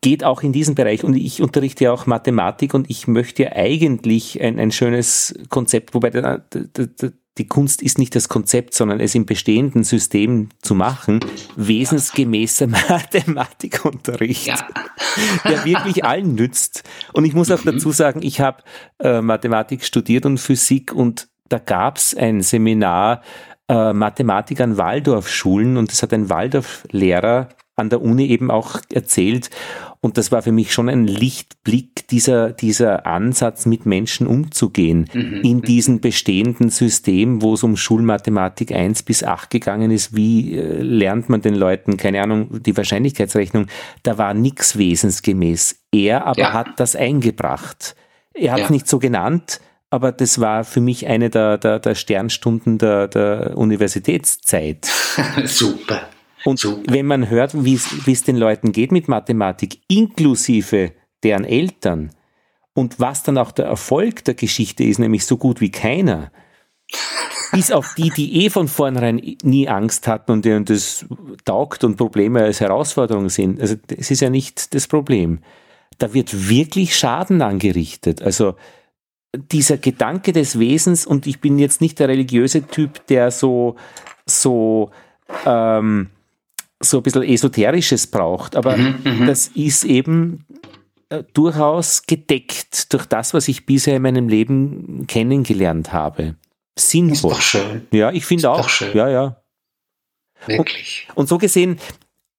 geht 0.00 0.24
auch 0.24 0.42
in 0.42 0.52
diesen 0.52 0.74
Bereich. 0.74 1.04
Und 1.04 1.14
ich 1.14 1.42
unterrichte 1.42 1.84
ja 1.84 1.92
auch 1.92 2.06
Mathematik 2.06 2.74
und 2.74 2.90
ich 2.90 3.06
möchte 3.06 3.44
ja 3.44 3.52
eigentlich 3.52 4.40
ein, 4.40 4.58
ein 4.58 4.70
schönes 4.70 5.34
Konzept, 5.48 5.94
wobei 5.94 6.10
der, 6.10 6.38
der, 6.38 6.86
der, 6.86 7.12
die 7.38 7.46
Kunst 7.46 7.82
ist 7.82 7.98
nicht 7.98 8.14
das 8.14 8.28
Konzept, 8.28 8.74
sondern 8.74 9.00
es 9.00 9.14
im 9.14 9.24
bestehenden 9.24 9.84
System 9.84 10.50
zu 10.60 10.74
machen, 10.74 11.20
wesensgemäßer 11.56 12.66
Mathematikunterricht, 12.88 14.48
ja. 14.48 14.66
der 15.44 15.64
wirklich 15.64 16.04
allen 16.04 16.34
nützt. 16.34 16.82
Und 17.14 17.24
ich 17.24 17.32
muss 17.32 17.50
auch 17.50 17.62
dazu 17.62 17.90
sagen, 17.90 18.20
ich 18.22 18.40
habe 18.40 18.62
äh, 18.98 19.22
Mathematik 19.22 19.84
studiert 19.84 20.26
und 20.26 20.38
Physik 20.38 20.92
und 20.92 21.28
da 21.48 21.58
gab 21.58 21.96
es 21.96 22.14
ein 22.14 22.42
Seminar 22.42 23.22
äh, 23.68 23.92
Mathematik 23.92 24.60
an 24.60 24.76
Waldorfschulen 24.76 25.76
und 25.78 25.90
das 25.90 26.02
hat 26.02 26.12
ein 26.12 26.28
Waldorflehrer 26.28 27.48
an 27.76 27.90
der 27.90 28.02
Uni 28.02 28.26
eben 28.26 28.50
auch 28.50 28.80
erzählt. 28.92 29.50
Und 30.00 30.18
das 30.18 30.32
war 30.32 30.42
für 30.42 30.52
mich 30.52 30.72
schon 30.72 30.88
ein 30.88 31.06
Lichtblick, 31.06 32.08
dieser, 32.08 32.50
dieser 32.52 33.06
Ansatz, 33.06 33.66
mit 33.66 33.86
Menschen 33.86 34.26
umzugehen 34.26 35.08
mhm. 35.12 35.40
in 35.42 35.62
diesem 35.62 36.00
bestehenden 36.00 36.70
System, 36.70 37.40
wo 37.40 37.54
es 37.54 37.62
um 37.62 37.76
Schulmathematik 37.76 38.72
1 38.72 39.04
bis 39.04 39.24
8 39.24 39.48
gegangen 39.48 39.90
ist. 39.90 40.14
Wie 40.14 40.56
äh, 40.56 40.82
lernt 40.82 41.28
man 41.28 41.40
den 41.40 41.54
Leuten, 41.54 41.96
keine 41.96 42.22
Ahnung, 42.22 42.62
die 42.62 42.76
Wahrscheinlichkeitsrechnung? 42.76 43.66
Da 44.02 44.18
war 44.18 44.34
nichts 44.34 44.76
wesensgemäß. 44.76 45.78
Er 45.92 46.26
aber 46.26 46.40
ja. 46.40 46.52
hat 46.52 46.68
das 46.78 46.96
eingebracht. 46.96 47.94
Er 48.34 48.52
hat 48.52 48.60
es 48.60 48.66
ja. 48.66 48.72
nicht 48.72 48.88
so 48.88 48.98
genannt, 48.98 49.60
aber 49.88 50.10
das 50.10 50.40
war 50.40 50.64
für 50.64 50.80
mich 50.80 51.06
eine 51.06 51.30
der, 51.30 51.58
der, 51.58 51.78
der 51.78 51.94
Sternstunden 51.94 52.78
der, 52.78 53.08
der 53.08 53.56
Universitätszeit. 53.56 54.86
Super. 55.44 56.08
Und 56.44 56.58
so. 56.58 56.82
wenn 56.86 57.06
man 57.06 57.28
hört, 57.28 57.64
wie 57.64 57.74
es 57.74 58.24
den 58.24 58.36
Leuten 58.36 58.72
geht 58.72 58.92
mit 58.92 59.08
Mathematik, 59.08 59.80
inklusive 59.88 60.92
deren 61.22 61.44
Eltern, 61.44 62.10
und 62.74 63.00
was 63.00 63.22
dann 63.22 63.38
auch 63.38 63.52
der 63.52 63.66
Erfolg 63.66 64.24
der 64.24 64.34
Geschichte 64.34 64.84
ist, 64.84 64.98
nämlich 64.98 65.26
so 65.26 65.36
gut 65.36 65.60
wie 65.60 65.70
keiner, 65.70 66.32
bis 67.52 67.70
auf 67.70 67.94
die, 67.94 68.10
die 68.10 68.44
eh 68.44 68.50
von 68.50 68.66
vornherein 68.66 69.36
nie 69.42 69.68
Angst 69.68 70.06
hatten 70.06 70.32
und 70.32 70.44
denen 70.44 70.64
das 70.64 71.04
taugt 71.44 71.84
und 71.84 71.96
Probleme 71.96 72.42
als 72.42 72.60
Herausforderung 72.60 73.28
sind. 73.28 73.60
Also 73.60 73.76
es 73.94 74.10
ist 74.10 74.20
ja 74.20 74.30
nicht 74.30 74.74
das 74.74 74.86
Problem. 74.88 75.40
Da 75.98 76.14
wird 76.14 76.48
wirklich 76.48 76.96
Schaden 76.96 77.42
angerichtet. 77.42 78.22
Also 78.22 78.54
dieser 79.34 79.76
Gedanke 79.76 80.32
des 80.32 80.58
Wesens, 80.58 81.06
und 81.06 81.26
ich 81.26 81.40
bin 81.40 81.58
jetzt 81.58 81.82
nicht 81.82 81.98
der 81.98 82.08
religiöse 82.08 82.66
Typ, 82.66 83.06
der 83.08 83.30
so, 83.30 83.76
so 84.24 84.90
ähm, 85.44 86.08
so 86.82 86.98
ein 86.98 87.02
bisschen 87.02 87.22
Esoterisches 87.22 88.06
braucht, 88.06 88.56
aber 88.56 88.76
mhm, 88.76 88.98
mhm, 89.04 89.26
das 89.26 89.48
ist 89.48 89.84
eben 89.84 90.44
äh, 91.08 91.24
durchaus 91.34 92.06
gedeckt 92.06 92.92
durch 92.92 93.06
das, 93.06 93.34
was 93.34 93.48
ich 93.48 93.66
bisher 93.66 93.96
in 93.96 94.02
meinem 94.02 94.28
Leben 94.28 95.06
kennengelernt 95.06 95.92
habe. 95.92 96.36
Sinnvoll. 96.78 97.32
Ist 97.32 97.38
doch 97.38 97.40
schön. 97.40 97.86
Ja, 97.90 98.10
ich 98.12 98.24
finde 98.24 98.50
auch. 98.50 98.68
Schön. 98.68 98.96
Ja, 98.96 99.08
ja. 99.08 99.42
Wirklich. 100.46 101.06
Und, 101.10 101.18
und, 101.18 101.28
so 101.28 101.38
gesehen 101.38 101.78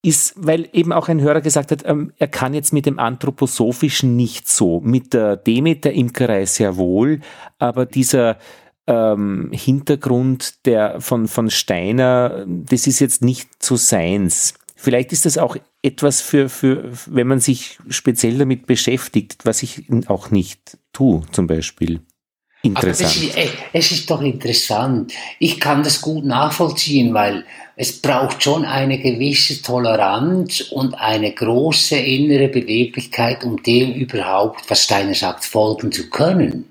ist, 0.02 0.34
weil 0.36 0.68
eben 0.74 0.92
auch 0.92 1.08
ein 1.08 1.22
Hörer 1.22 1.42
gesagt 1.42 1.72
hat, 1.72 1.86
ähm, 1.86 2.12
er 2.18 2.28
kann 2.28 2.54
jetzt 2.54 2.74
mit 2.74 2.86
dem 2.86 3.00
Anthroposophischen 3.00 4.16
nicht 4.16 4.50
so, 4.50 4.82
mit 4.82 5.14
der 5.14 5.38
Demeter-Imkerei 5.38 6.46
sehr 6.46 6.76
wohl, 6.76 7.22
aber 7.60 7.86
dieser 7.86 8.38
ähm, 8.88 9.50
Hintergrund 9.54 10.66
der, 10.66 11.00
von, 11.02 11.28
von 11.28 11.50
Steiner, 11.50 12.46
das 12.48 12.88
ist 12.88 13.00
jetzt 13.00 13.24
nicht 13.24 13.64
so 13.64 13.76
seins. 13.76 14.56
Vielleicht 14.76 15.14
ist 15.14 15.26
das 15.26 15.38
auch 15.38 15.56
etwas 15.82 16.22
für, 16.22 16.50
für, 16.50 16.92
wenn 17.06 17.28
man 17.28 17.40
sich 17.40 17.78
speziell 17.90 18.38
damit 18.38 18.68
beschäftigt, 18.68 19.46
was 19.46 19.64
ich 19.64 19.84
auch 20.08 20.32
nicht 20.32 20.78
tue, 20.92 21.22
zum 21.32 21.48
Beispiel. 21.48 22.02
Interessant. 22.64 23.10
Aber 23.12 23.42
es 23.42 23.46
ist, 23.46 23.54
es 23.74 23.92
ist 23.92 24.10
doch 24.10 24.22
interessant. 24.22 25.14
Ich 25.40 25.60
kann 25.60 25.84
das 25.84 26.02
gut 26.02 26.26
nachvollziehen, 26.26 27.14
weil 27.14 27.46
es 27.76 28.02
braucht 28.02 28.44
schon 28.44 28.64
eine 28.64 29.00
gewisse 29.00 29.62
Toleranz 29.62 30.62
und 30.62 30.94
eine 30.94 31.34
große 31.34 31.98
innere 31.98 32.48
Beweglichkeit, 32.48 33.44
um 33.44 33.62
dem 33.64 33.94
überhaupt, 33.94 34.70
was 34.70 34.84
Steiner 34.84 35.14
sagt, 35.14 35.44
folgen 35.44 35.92
zu 35.92 36.10
können. 36.10 36.66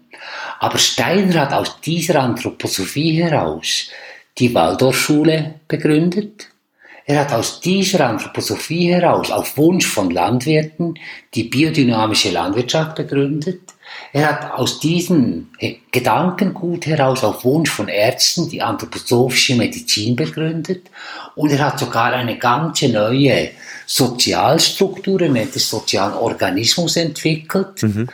Aber 0.59 0.79
Steiner 0.79 1.41
hat 1.41 1.53
aus 1.53 1.81
dieser 1.81 2.23
Anthroposophie 2.23 3.23
heraus 3.23 3.89
die 4.39 4.55
Waldorfschule 4.55 5.55
begründet. 5.69 6.49
Er 7.05 7.21
hat 7.21 7.33
aus 7.33 7.61
dieser 7.61 8.09
Anthroposophie 8.09 8.93
heraus, 8.93 9.31
auf 9.31 9.57
Wunsch 9.57 9.87
von 9.87 10.11
Landwirten, 10.11 10.99
die 11.35 11.45
biodynamische 11.45 12.31
Landwirtschaft 12.31 12.95
begründet. 12.95 13.61
Er 14.13 14.29
hat 14.29 14.53
aus 14.53 14.79
diesem 14.79 15.49
Gedankengut 15.91 16.87
heraus, 16.87 17.25
auf 17.25 17.45
Wunsch 17.45 17.71
von 17.71 17.89
Ärzten, 17.89 18.49
die 18.49 18.63
anthroposophische 18.63 19.57
Medizin 19.57 20.15
begründet. 20.15 20.91
Und 21.35 21.51
er 21.51 21.67
hat 21.67 21.79
sogar 21.79 22.13
eine 22.13 22.39
ganze 22.39 22.89
neue 22.89 23.51
Sozialstruktur, 23.87 25.23
er 25.23 25.29
nennt 25.31 25.57
es 25.57 25.69
sozialen 25.69 26.15
Organismus 26.15 26.97
entwickelt. 26.97 27.83
Mhm. 27.83 28.09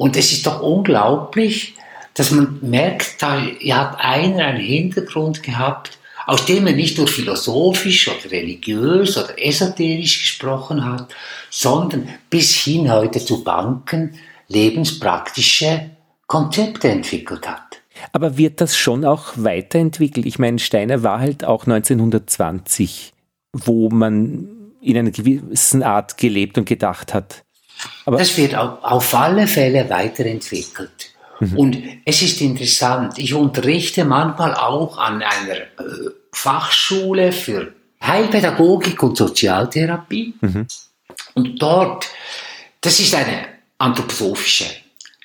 Und 0.00 0.16
es 0.16 0.32
ist 0.32 0.46
doch 0.46 0.62
unglaublich, 0.62 1.74
dass 2.14 2.30
man 2.30 2.58
merkt, 2.62 3.20
da 3.20 3.38
hat 3.38 4.00
einer 4.00 4.46
einen 4.46 4.58
Hintergrund 4.58 5.42
gehabt, 5.42 5.98
aus 6.26 6.46
dem 6.46 6.66
er 6.66 6.72
nicht 6.72 6.96
nur 6.96 7.06
philosophisch 7.06 8.08
oder 8.08 8.30
religiös 8.30 9.18
oder 9.18 9.34
esoterisch 9.36 10.22
gesprochen 10.22 10.86
hat, 10.86 11.14
sondern 11.50 12.08
bis 12.30 12.54
hin 12.54 12.90
heute 12.90 13.22
zu 13.22 13.44
Banken 13.44 14.14
lebenspraktische 14.48 15.90
Konzepte 16.26 16.88
entwickelt 16.88 17.46
hat. 17.46 17.82
Aber 18.14 18.38
wird 18.38 18.62
das 18.62 18.78
schon 18.78 19.04
auch 19.04 19.34
weiterentwickelt? 19.36 20.24
Ich 20.24 20.38
meine, 20.38 20.60
Steiner 20.60 21.02
war 21.02 21.20
halt 21.20 21.44
auch 21.44 21.66
1920, 21.66 23.12
wo 23.52 23.90
man 23.90 24.48
in 24.80 24.96
einer 24.96 25.10
gewissen 25.10 25.82
Art 25.82 26.16
gelebt 26.16 26.56
und 26.56 26.64
gedacht 26.64 27.12
hat. 27.12 27.44
Aber 28.04 28.18
das 28.18 28.36
wird 28.36 28.54
auf 28.54 29.14
alle 29.14 29.46
Fälle 29.46 29.88
weiterentwickelt. 29.88 31.10
Mhm. 31.40 31.56
Und 31.56 31.78
es 32.04 32.22
ist 32.22 32.40
interessant, 32.40 33.18
ich 33.18 33.34
unterrichte 33.34 34.04
manchmal 34.04 34.54
auch 34.54 34.98
an 34.98 35.22
einer 35.22 35.56
äh, 35.56 36.10
Fachschule 36.32 37.32
für 37.32 37.72
Heilpädagogik 38.02 39.02
und 39.02 39.16
Sozialtherapie. 39.16 40.34
Mhm. 40.40 40.66
Und 41.34 41.62
dort, 41.62 42.08
das 42.80 43.00
ist 43.00 43.14
eine 43.14 43.46
anthroposophische. 43.78 44.66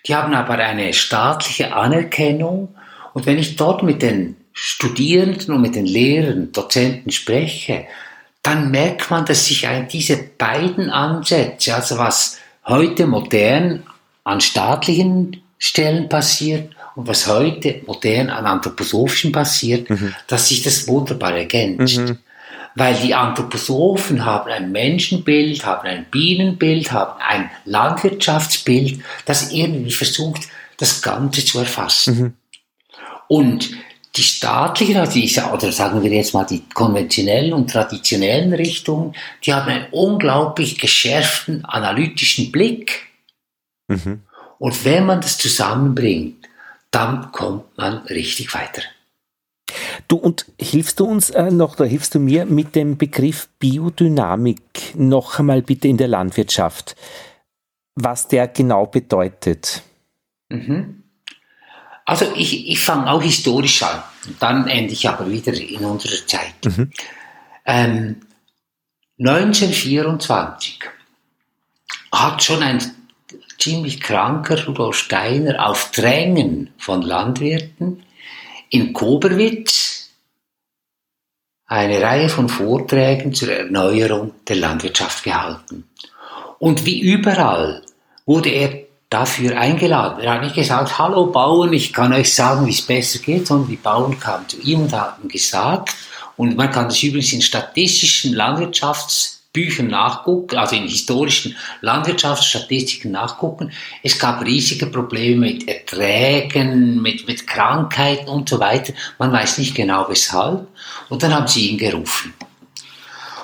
Die 0.05 0.15
haben 0.15 0.33
aber 0.33 0.55
eine 0.55 0.93
staatliche 0.93 1.75
Anerkennung. 1.75 2.75
Und 3.13 3.25
wenn 3.25 3.39
ich 3.39 3.55
dort 3.55 3.83
mit 3.83 4.01
den 4.01 4.37
Studierenden 4.53 5.53
und 5.55 5.61
mit 5.61 5.75
den 5.75 5.85
Lehrern, 5.85 6.51
Dozenten 6.51 7.11
spreche, 7.11 7.87
dann 8.41 8.71
merkt 8.71 9.09
man, 9.09 9.25
dass 9.25 9.47
sich 9.47 9.67
diese 9.91 10.17
beiden 10.37 10.89
Ansätze, 10.89 11.75
also 11.75 11.97
was 11.97 12.37
heute 12.65 13.07
modern 13.07 13.83
an 14.23 14.41
staatlichen 14.41 15.41
Stellen 15.57 16.09
passiert 16.09 16.75
und 16.95 17.07
was 17.07 17.27
heute 17.27 17.81
modern 17.85 18.29
an 18.29 18.45
Anthroposophischen 18.45 19.31
passiert, 19.31 19.89
mhm. 19.89 20.13
dass 20.27 20.49
sich 20.49 20.63
das 20.63 20.87
wunderbar 20.87 21.35
ergänzt. 21.35 21.97
Mhm. 21.97 22.17
Weil 22.77 22.95
die 22.95 23.15
Anthroposophen 23.15 24.25
haben 24.25 24.51
ein 24.51 24.71
Menschenbild, 24.71 25.65
haben 25.65 25.87
ein 25.87 26.05
Bienenbild, 26.11 26.91
haben 26.91 27.21
ein 27.21 27.49
Landwirtschaftsbild, 27.63 29.01
das 29.25 29.51
irgendwie 29.51 29.93
versucht, 29.93 30.41
das 30.77 31.01
Ganze 31.01 31.45
zu 31.45 31.59
erfassen. 31.59 32.19
Mhm. 32.19 32.33
Und 33.27 33.71
die 34.15 34.23
staatlichen, 34.23 34.97
also 34.97 35.13
die, 35.13 35.29
oder 35.51 35.71
sagen 35.71 36.01
wir 36.01 36.11
jetzt 36.11 36.33
mal 36.33 36.45
die 36.45 36.63
konventionellen 36.73 37.53
und 37.53 37.69
traditionellen 37.69 38.53
Richtungen, 38.53 39.13
die 39.43 39.53
haben 39.53 39.69
einen 39.69 39.87
unglaublich 39.91 40.79
geschärften 40.79 41.65
analytischen 41.65 42.51
Blick. 42.51 43.07
Mhm. 43.87 44.21
Und 44.57 44.85
wenn 44.85 45.05
man 45.05 45.21
das 45.21 45.37
zusammenbringt, 45.37 46.47
dann 46.91 47.31
kommt 47.33 47.77
man 47.77 47.97
richtig 48.07 48.53
weiter. 48.53 48.81
Du 50.07 50.17
und 50.17 50.45
hilfst 50.59 50.99
du 50.99 51.05
uns 51.05 51.29
äh, 51.31 51.51
noch, 51.51 51.75
oder 51.75 51.85
hilfst 51.85 52.15
du 52.15 52.19
mir 52.19 52.45
mit 52.45 52.75
dem 52.75 52.97
Begriff 52.97 53.49
Biodynamik 53.59 54.93
noch 54.95 55.39
einmal 55.39 55.61
bitte 55.61 55.87
in 55.87 55.97
der 55.97 56.07
Landwirtschaft, 56.07 56.95
was 57.95 58.27
der 58.27 58.47
genau 58.47 58.85
bedeutet? 58.85 59.81
Mhm. 60.49 61.04
Also 62.05 62.31
ich, 62.35 62.69
ich 62.69 62.79
fange 62.79 63.09
auch 63.09 63.21
historisch 63.21 63.81
an, 63.81 64.03
dann 64.39 64.67
ende 64.67 64.93
ich 64.93 65.09
aber 65.09 65.29
wieder 65.29 65.53
in 65.53 65.83
unserer 65.83 66.25
Zeit. 66.27 66.53
Mhm. 66.63 66.91
Ähm, 67.65 68.21
1924 69.17 70.79
hat 72.11 72.43
schon 72.43 72.61
ein 72.61 72.79
ziemlich 73.57 73.99
kranker 74.01 74.65
Rudolf 74.65 74.97
Steiner 74.97 75.67
auf 75.67 75.91
Drängen 75.91 76.71
von 76.77 77.01
Landwirten 77.01 78.03
in 78.69 78.93
Koberwitz 78.93 80.11
eine 81.65 82.01
Reihe 82.01 82.29
von 82.29 82.49
Vorträgen 82.49 83.33
zur 83.33 83.51
Erneuerung 83.51 84.33
der 84.47 84.57
Landwirtschaft 84.57 85.23
gehalten. 85.23 85.89
Und 86.59 86.85
wie 86.85 87.01
überall 87.01 87.81
wurde 88.25 88.49
er 88.49 88.85
dafür 89.09 89.57
eingeladen. 89.57 90.23
Er 90.23 90.33
hat 90.33 90.41
nicht 90.41 90.55
gesagt, 90.55 90.97
hallo 90.97 91.27
Bauern, 91.27 91.73
ich 91.73 91.93
kann 91.93 92.13
euch 92.13 92.33
sagen, 92.33 92.65
wie 92.65 92.71
es 92.71 92.81
besser 92.81 93.19
geht, 93.19 93.47
sondern 93.47 93.69
die 93.69 93.75
Bauern 93.75 94.19
kamen 94.19 94.49
zu 94.49 94.59
ihm 94.61 94.81
und 94.81 94.93
haben 94.93 95.27
gesagt, 95.27 95.95
und 96.37 96.57
man 96.57 96.71
kann 96.71 96.89
das 96.89 97.01
übrigens 97.01 97.31
in 97.31 97.41
statistischen 97.41 98.33
Landwirtschaftsbüchern 98.33 99.87
nachgucken, 99.87 100.57
also 100.57 100.75
in 100.75 100.83
historischen 100.87 101.55
Landwirtschaftsstatistiken 101.79 103.11
nachgucken. 103.11 103.71
Es 104.03 104.19
gab 104.19 104.43
riesige 104.43 104.87
Probleme 104.87 105.47
mit 105.47 105.67
Erträgen, 105.67 107.01
mit, 107.01 107.25
mit 107.25 107.47
Krankheiten 107.47 108.27
und 108.27 108.49
so 108.49 108.59
weiter. 108.59 108.91
Man 109.17 109.31
weiß 109.31 109.59
nicht 109.59 109.75
genau 109.75 110.07
weshalb. 110.09 110.67
Und 111.07 111.23
dann 111.23 111.33
haben 111.33 111.47
sie 111.47 111.69
ihn 111.69 111.77
gerufen. 111.77 112.33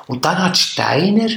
Und 0.08 0.26
dann 0.26 0.40
hat 0.40 0.58
Steiner 0.58 1.30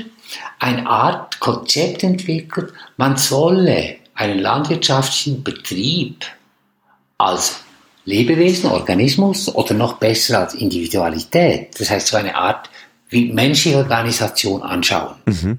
eine 0.58 0.88
Art 0.88 1.38
Konzept 1.38 2.02
entwickelt, 2.02 2.72
man 2.96 3.16
solle 3.16 3.98
einen 4.14 4.38
landwirtschaftlichen 4.38 5.42
Betrieb 5.42 6.24
als 7.18 7.60
Lebewesen, 8.04 8.70
Organismus 8.70 9.48
oder 9.48 9.74
noch 9.74 9.94
besser 9.94 10.40
als 10.40 10.54
Individualität, 10.54 11.78
das 11.80 11.90
heißt 11.90 12.08
so 12.08 12.16
eine 12.16 12.36
Art 12.36 12.68
wie 13.08 13.32
menschliche 13.32 13.78
Organisation 13.78 14.62
anschauen. 14.62 15.14
Mhm. 15.26 15.58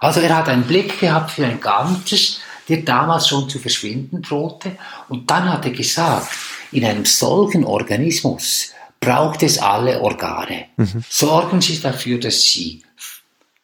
Also 0.00 0.20
er 0.20 0.36
hat 0.36 0.48
einen 0.48 0.64
Blick 0.64 0.98
gehabt 0.98 1.32
für 1.32 1.46
ein 1.46 1.60
Ganzes, 1.60 2.40
der 2.68 2.78
damals 2.78 3.28
schon 3.28 3.48
zu 3.48 3.58
verschwinden 3.58 4.22
drohte. 4.22 4.76
Und 5.08 5.30
dann 5.30 5.52
hat 5.52 5.64
er 5.64 5.72
gesagt, 5.72 6.28
in 6.72 6.84
einem 6.84 7.04
solchen 7.04 7.64
Organismus 7.64 8.72
braucht 9.00 9.42
es 9.42 9.58
alle 9.58 10.00
Organe. 10.00 10.66
Mhm. 10.76 11.04
Sorgen 11.08 11.60
Sie 11.60 11.80
dafür, 11.80 12.18
dass 12.18 12.42
Sie 12.42 12.82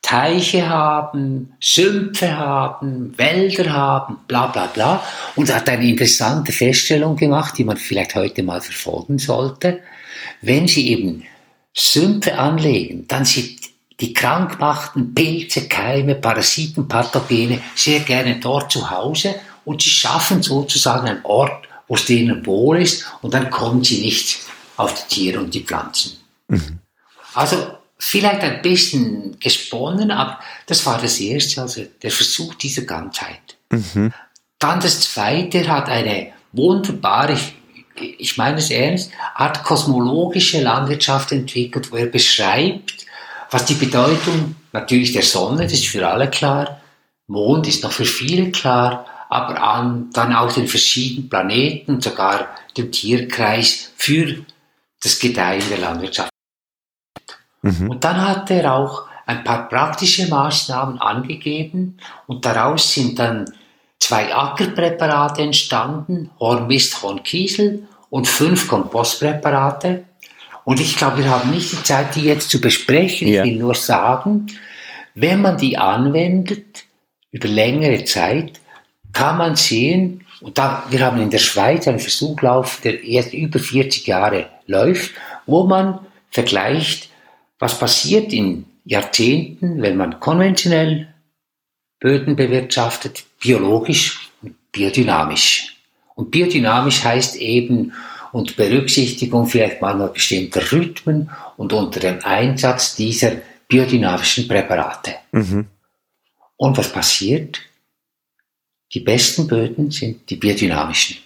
Teiche 0.03 0.69
haben, 0.69 1.53
Sümpfe 1.61 2.37
haben, 2.37 3.17
Wälder 3.19 3.73
haben, 3.73 4.19
bla 4.27 4.47
bla 4.47 4.67
bla. 4.67 5.03
Und 5.37 5.53
hat 5.53 5.69
eine 5.69 5.87
interessante 5.87 6.53
Feststellung 6.53 7.17
gemacht, 7.17 7.59
die 7.59 7.65
man 7.65 7.77
vielleicht 7.77 8.15
heute 8.15 8.43
mal 8.43 8.61
verfolgen 8.61 9.19
sollte. 9.19 9.81
Wenn 10.41 10.69
Sie 10.69 10.89
eben 10.89 11.25
Sümpfe 11.75 12.39
anlegen, 12.39 13.07
dann 13.07 13.25
sind 13.25 13.59
die 14.01 14.13
krankmachten 14.13 15.15
Pilze, 15.15 15.69
Keime, 15.69 16.15
Parasiten, 16.15 16.87
Pathogene 16.87 17.61
sehr 17.75 18.01
gerne 18.01 18.39
dort 18.41 18.71
zu 18.71 18.91
Hause 18.91 19.35
und 19.65 19.83
sie 19.83 19.91
schaffen 19.91 20.43
sozusagen 20.43 21.09
einen 21.09 21.25
Ort, 21.25 21.67
wo 21.89 21.95
es 21.95 22.07
denen 22.07 22.47
wohl 22.47 22.81
ist 22.81 23.07
und 23.23 23.35
dann 23.35 23.51
kommen 23.51 23.83
sie 23.83 24.01
nicht 24.01 24.41
auf 24.77 24.95
die 24.95 25.15
Tiere 25.15 25.41
und 25.41 25.53
die 25.53 25.63
Pflanzen. 25.65 26.19
Mhm. 26.49 26.79
Also 27.35 27.78
vielleicht 27.99 28.43
ein 28.43 28.63
bisschen 28.63 29.39
gesponnen, 29.41 30.11
aber 30.11 30.39
das 30.67 30.87
war 30.87 31.01
das 31.01 31.19
erste, 31.19 31.63
also 31.63 31.83
der 32.03 32.11
Versuch 32.11 32.55
dieser 32.55 32.83
Ganzheit. 32.83 33.57
Mhm. 33.71 34.13
Dann 34.59 34.81
das 34.81 35.01
zweite 35.01 35.67
hat 35.69 35.89
eine 35.89 36.33
wunderbare, 36.53 37.35
ich, 37.35 37.55
ich 38.21 38.37
meine 38.37 38.59
es 38.59 38.71
ernst, 38.71 39.11
Art 39.35 39.65
kosmologische 39.65 40.63
Landwirtschaft 40.63 41.33
entwickelt, 41.33 41.91
wo 41.91 41.97
er 41.97 42.07
beschreibt, 42.07 43.07
was 43.51 43.65
die 43.65 43.75
Bedeutung 43.75 44.55
natürlich 44.73 45.13
der 45.13 45.23
Sonne, 45.23 45.65
das 45.65 45.73
ist 45.73 45.87
für 45.87 46.07
alle 46.07 46.31
klar, 46.31 46.81
Mond 47.27 47.67
ist 47.67 47.83
noch 47.83 47.93
für 47.93 48.05
viele 48.05 48.53
klar, 48.53 49.07
aber 49.29 49.63
an, 49.63 50.11
dann 50.13 50.35
auch 50.35 50.53
den 50.53 50.69
verschiedenen 50.69 51.29
Planeten, 51.29 52.01
sogar 52.01 52.49
dem 52.77 52.91
Tierkreis 52.91 53.93
für 53.97 54.45
das 55.03 55.19
Gedeihen 55.19 55.63
der 55.69 55.79
Landwirtschaft. 55.79 56.31
Mhm. 57.63 57.91
Und 57.91 58.05
dann 58.05 58.27
hat 58.27 58.51
er 58.51 58.75
auch 58.75 59.07
ein 59.27 59.45
paar 59.45 59.69
praktische 59.69 60.29
Maßnahmen 60.29 61.01
angegeben 61.01 61.99
und 62.27 62.45
daraus 62.45 62.93
sind 62.93 63.19
dann 63.19 63.45
zwei 63.99 64.35
Ackerpräparate 64.35 65.43
entstanden, 65.43 66.31
Hornmist, 66.41 67.03
Hornkiesel 67.03 67.87
und 68.11 68.27
fünf 68.27 68.69
Kompostpräparate. 68.69 70.05
Und 70.65 70.81
ich 70.81 70.97
glaube, 70.97 71.19
wir 71.19 71.31
haben 71.31 71.51
nicht 71.51 71.73
die 71.73 71.83
Zeit, 71.83 72.15
die 72.15 72.23
jetzt 72.23 72.51
zu 72.51 72.61
besprechen. 72.61 73.29
Ja. 73.29 73.45
Ich 73.45 73.51
will 73.51 73.59
nur 73.59 73.75
sagen, 73.75 74.47
wenn 75.15 75.43
man 75.43 75.59
die 75.59 75.77
anwendet 75.77 76.85
über 77.31 77.49
längere 77.49 78.05
Zeit, 78.05 78.61
kann 79.13 79.39
man 79.39 79.57
sehen, 79.57 80.25
und 80.41 80.57
da, 80.57 80.85
wir 80.89 81.05
haben 81.05 81.21
in 81.21 81.31
der 81.31 81.39
Schweiz 81.39 81.89
einen 81.89 81.99
Versuchlauf, 81.99 82.81
der 82.83 83.05
jetzt 83.05 83.35
über 83.35 83.59
40 83.59 84.07
Jahre 84.07 84.47
läuft, 84.67 85.13
wo 85.47 85.67
man 85.67 85.99
vergleicht, 86.31 87.08
was 87.59 87.79
passiert 87.79 88.33
in 88.33 88.67
Jahrzehnten, 88.85 89.83
wenn 89.83 89.97
man 89.97 90.21
konventionell 90.21 91.13
Böden 92.01 92.37
bewirtschaftet, 92.37 93.25
biologisch 93.41 94.31
und 94.43 94.55
biodynamisch. 94.73 95.77
Und 96.15 96.31
biodynamisch 96.31 97.05
heißt 97.05 97.37
eben 97.37 97.93
unter 98.33 98.55
Berücksichtigung 98.55 99.47
vielleicht 99.47 99.81
manchmal 99.81 100.09
bestimmter 100.09 100.73
Rhythmen 100.73 101.31
und 101.57 101.73
unter 101.73 102.01
dem 102.01 102.21
Einsatz 102.25 102.95
dieser 102.95 103.37
biodynamischen 103.67 104.47
Präparate. 104.47 105.17
Mhm. 105.33 105.67
Und 106.57 106.77
was 106.77 106.93
passiert? 106.93 107.61
Die 108.93 109.01
besten 109.01 109.47
Böden 109.47 109.91
sind 109.91 110.29
die 110.31 110.37
biodynamischen. 110.37 111.19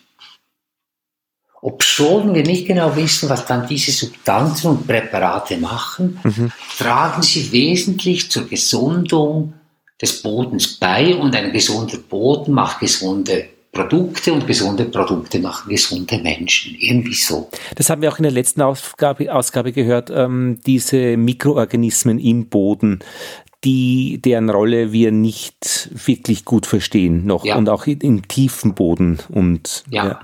Obschon 1.63 2.35
wir 2.35 2.43
nicht 2.43 2.67
genau 2.67 2.95
wissen, 2.97 3.29
was 3.29 3.47
dann 3.47 3.69
diese 3.69 3.93
Substanzen 3.93 4.67
und 4.67 4.87
Präparate 4.87 5.57
machen, 5.59 6.19
mhm. 6.25 6.53
tragen 6.77 7.23
sie 7.23 7.53
wesentlich 7.53 8.31
zur 8.31 8.49
Gesundung 8.49 9.55
des 10.01 10.23
Bodens 10.23 10.67
bei 10.79 11.15
und 11.15 11.37
ein 11.37 11.53
gesunder 11.53 11.99
Boden 11.99 12.53
macht 12.53 12.81
gesunde 12.81 13.47
Produkte 13.71 14.33
und 14.33 14.47
gesunde 14.47 14.87
Produkte 14.87 15.39
machen 15.39 15.71
gesunde 15.71 16.19
Menschen. 16.19 16.75
Irgendwie 16.79 17.15
so. 17.15 17.49
Das 17.77 17.89
haben 17.89 18.03
wir 18.03 18.13
auch 18.13 18.19
in 18.19 18.25
der 18.25 18.33
letzten 18.33 18.61
Ausgabe, 18.61 19.33
Ausgabe 19.33 19.71
gehört, 19.71 20.11
ähm, 20.13 20.59
diese 20.67 21.17
Mikroorganismen 21.17 22.19
im 22.19 22.49
Boden, 22.49 22.99
die, 23.63 24.21
deren 24.21 24.51
Rolle 24.51 24.93
wir 24.93 25.13
nicht 25.13 25.91
wirklich 26.07 26.45
gut 26.45 26.67
verstehen 26.67 27.25
noch 27.25 27.45
ja. 27.45 27.57
und 27.57 27.69
auch 27.69 27.87
im 27.87 28.27
tiefen 28.27 28.75
Boden 28.75 29.21
und 29.29 29.85
ja. 29.89 30.07
ja. 30.07 30.21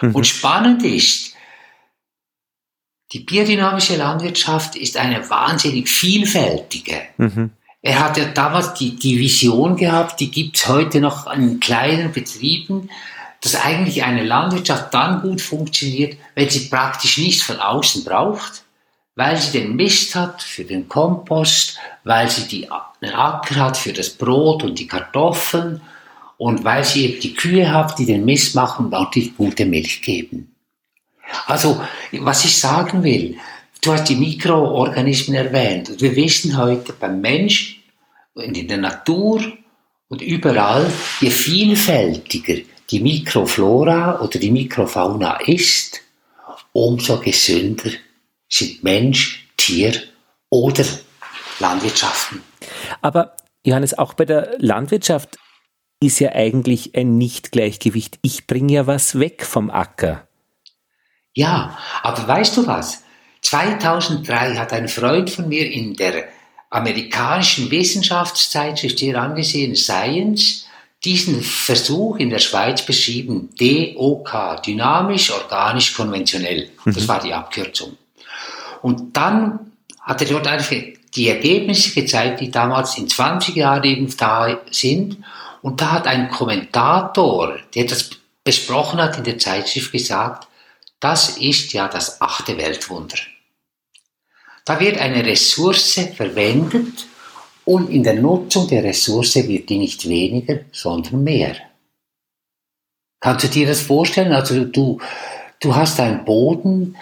Mhm. 0.00 0.14
Und 0.14 0.26
spannend 0.26 0.82
ist, 0.82 1.34
die 3.12 3.20
biodynamische 3.20 3.96
Landwirtschaft 3.96 4.76
ist 4.76 4.96
eine 4.96 5.28
wahnsinnig 5.30 5.88
vielfältige. 5.88 7.00
Mhm. 7.16 7.50
Er 7.80 8.00
hat 8.00 8.16
ja 8.16 8.26
damals 8.26 8.74
die, 8.74 8.96
die 8.96 9.18
Vision 9.18 9.76
gehabt, 9.76 10.20
die 10.20 10.30
gibt 10.30 10.56
es 10.56 10.68
heute 10.68 11.00
noch 11.00 11.26
an 11.26 11.60
kleinen 11.60 12.12
Betrieben, 12.12 12.90
dass 13.40 13.54
eigentlich 13.54 14.02
eine 14.02 14.24
Landwirtschaft 14.24 14.92
dann 14.92 15.22
gut 15.22 15.40
funktioniert, 15.40 16.18
wenn 16.34 16.50
sie 16.50 16.68
praktisch 16.68 17.18
nichts 17.18 17.42
von 17.42 17.60
außen 17.60 18.04
braucht, 18.04 18.64
weil 19.14 19.36
sie 19.36 19.58
den 19.58 19.76
Mist 19.76 20.14
hat 20.14 20.42
für 20.42 20.64
den 20.64 20.88
Kompost, 20.88 21.78
weil 22.04 22.28
sie 22.28 22.48
die, 22.48 22.68
den 23.00 23.14
Acker 23.14 23.56
hat 23.56 23.76
für 23.76 23.92
das 23.92 24.10
Brot 24.10 24.64
und 24.64 24.78
die 24.78 24.86
Kartoffeln 24.86 25.80
und 26.38 26.64
weil 26.64 26.84
sie 26.84 27.04
eben 27.04 27.20
die 27.20 27.34
Kühe 27.34 27.70
hat, 27.70 27.98
die 27.98 28.06
den 28.06 28.24
Mist 28.24 28.54
machen 28.54 28.92
und 28.94 29.14
die 29.14 29.30
gute 29.32 29.66
Milch 29.66 30.00
geben. 30.00 30.54
Also, 31.46 31.80
was 32.12 32.44
ich 32.44 32.56
sagen 32.56 33.02
will, 33.02 33.36
du 33.82 33.92
hast 33.92 34.08
die 34.08 34.16
Mikroorganismen 34.16 35.36
erwähnt. 35.36 36.00
Wir 36.00 36.16
wissen 36.16 36.56
heute 36.56 36.92
beim 36.94 37.20
Menschen 37.20 37.82
und 38.34 38.56
in 38.56 38.68
der 38.68 38.78
Natur 38.78 39.42
und 40.08 40.22
überall, 40.22 40.90
je 41.20 41.30
vielfältiger 41.30 42.62
die 42.90 43.00
Mikroflora 43.00 44.20
oder 44.20 44.38
die 44.38 44.50
Mikrofauna 44.50 45.40
ist, 45.40 46.00
umso 46.72 47.18
gesünder 47.18 47.90
sind 48.48 48.82
Mensch, 48.82 49.46
Tier 49.56 49.92
oder 50.48 50.84
Landwirtschaften. 51.58 52.42
Aber 53.02 53.36
Johannes, 53.64 53.98
auch 53.98 54.14
bei 54.14 54.24
der 54.24 54.54
Landwirtschaft 54.58 55.36
ist 56.00 56.20
ja 56.20 56.32
eigentlich 56.32 56.94
ein 56.94 57.18
Nicht-Gleichgewicht. 57.18 58.18
Ich 58.22 58.46
bringe 58.46 58.72
ja 58.72 58.86
was 58.86 59.18
weg 59.18 59.44
vom 59.44 59.70
Acker. 59.70 60.28
Ja, 61.34 61.78
aber 62.02 62.26
weißt 62.26 62.56
du 62.56 62.66
was? 62.66 63.02
2003 63.42 64.56
hat 64.56 64.72
ein 64.72 64.88
Freund 64.88 65.30
von 65.30 65.48
mir 65.48 65.70
in 65.70 65.94
der 65.94 66.24
amerikanischen 66.70 67.70
Wissenschaftszeitschrift 67.70 68.98
hier 68.98 69.20
angesehen, 69.20 69.74
Science, 69.74 70.66
diesen 71.04 71.42
Versuch 71.42 72.16
in 72.16 72.30
der 72.30 72.40
Schweiz 72.40 72.82
beschrieben, 72.82 73.50
DOK, 73.58 74.62
dynamisch, 74.66 75.30
organisch, 75.30 75.94
konventionell. 75.94 76.70
Das 76.84 77.04
mhm. 77.04 77.08
war 77.08 77.20
die 77.22 77.32
Abkürzung. 77.32 77.96
Und 78.82 79.16
dann 79.16 79.72
hat 80.00 80.20
er 80.22 80.28
dort 80.28 80.46
einfach 80.46 80.76
die 81.14 81.28
Ergebnisse 81.28 81.92
gezeigt, 81.92 82.40
die 82.40 82.50
damals 82.50 82.98
in 82.98 83.08
20 83.08 83.54
Jahren 83.54 83.84
eben 83.84 84.14
da 84.16 84.58
sind. 84.70 85.18
Und 85.62 85.80
da 85.80 85.92
hat 85.92 86.06
ein 86.06 86.30
Kommentator, 86.30 87.58
der 87.74 87.84
das 87.84 88.10
besprochen 88.44 89.00
hat 89.00 89.18
in 89.18 89.24
der 89.24 89.38
Zeitschrift, 89.38 89.92
gesagt, 89.92 90.48
das 91.00 91.36
ist 91.36 91.72
ja 91.72 91.88
das 91.88 92.20
achte 92.20 92.56
Weltwunder. 92.56 93.18
Da 94.64 94.80
wird 94.80 94.98
eine 94.98 95.24
Ressource 95.24 96.00
verwendet 96.16 97.06
und 97.64 97.90
in 97.90 98.02
der 98.02 98.14
Nutzung 98.14 98.68
der 98.68 98.84
Ressource 98.84 99.36
wird 99.36 99.68
die 99.68 99.78
nicht 99.78 100.08
weniger, 100.08 100.60
sondern 100.72 101.22
mehr. 101.22 101.56
Kannst 103.20 103.44
du 103.44 103.48
dir 103.48 103.66
das 103.66 103.80
vorstellen? 103.80 104.32
Also 104.32 104.64
du, 104.64 105.00
du 105.60 105.74
hast 105.74 105.98
einen 106.00 106.24
Boden, 106.24 106.96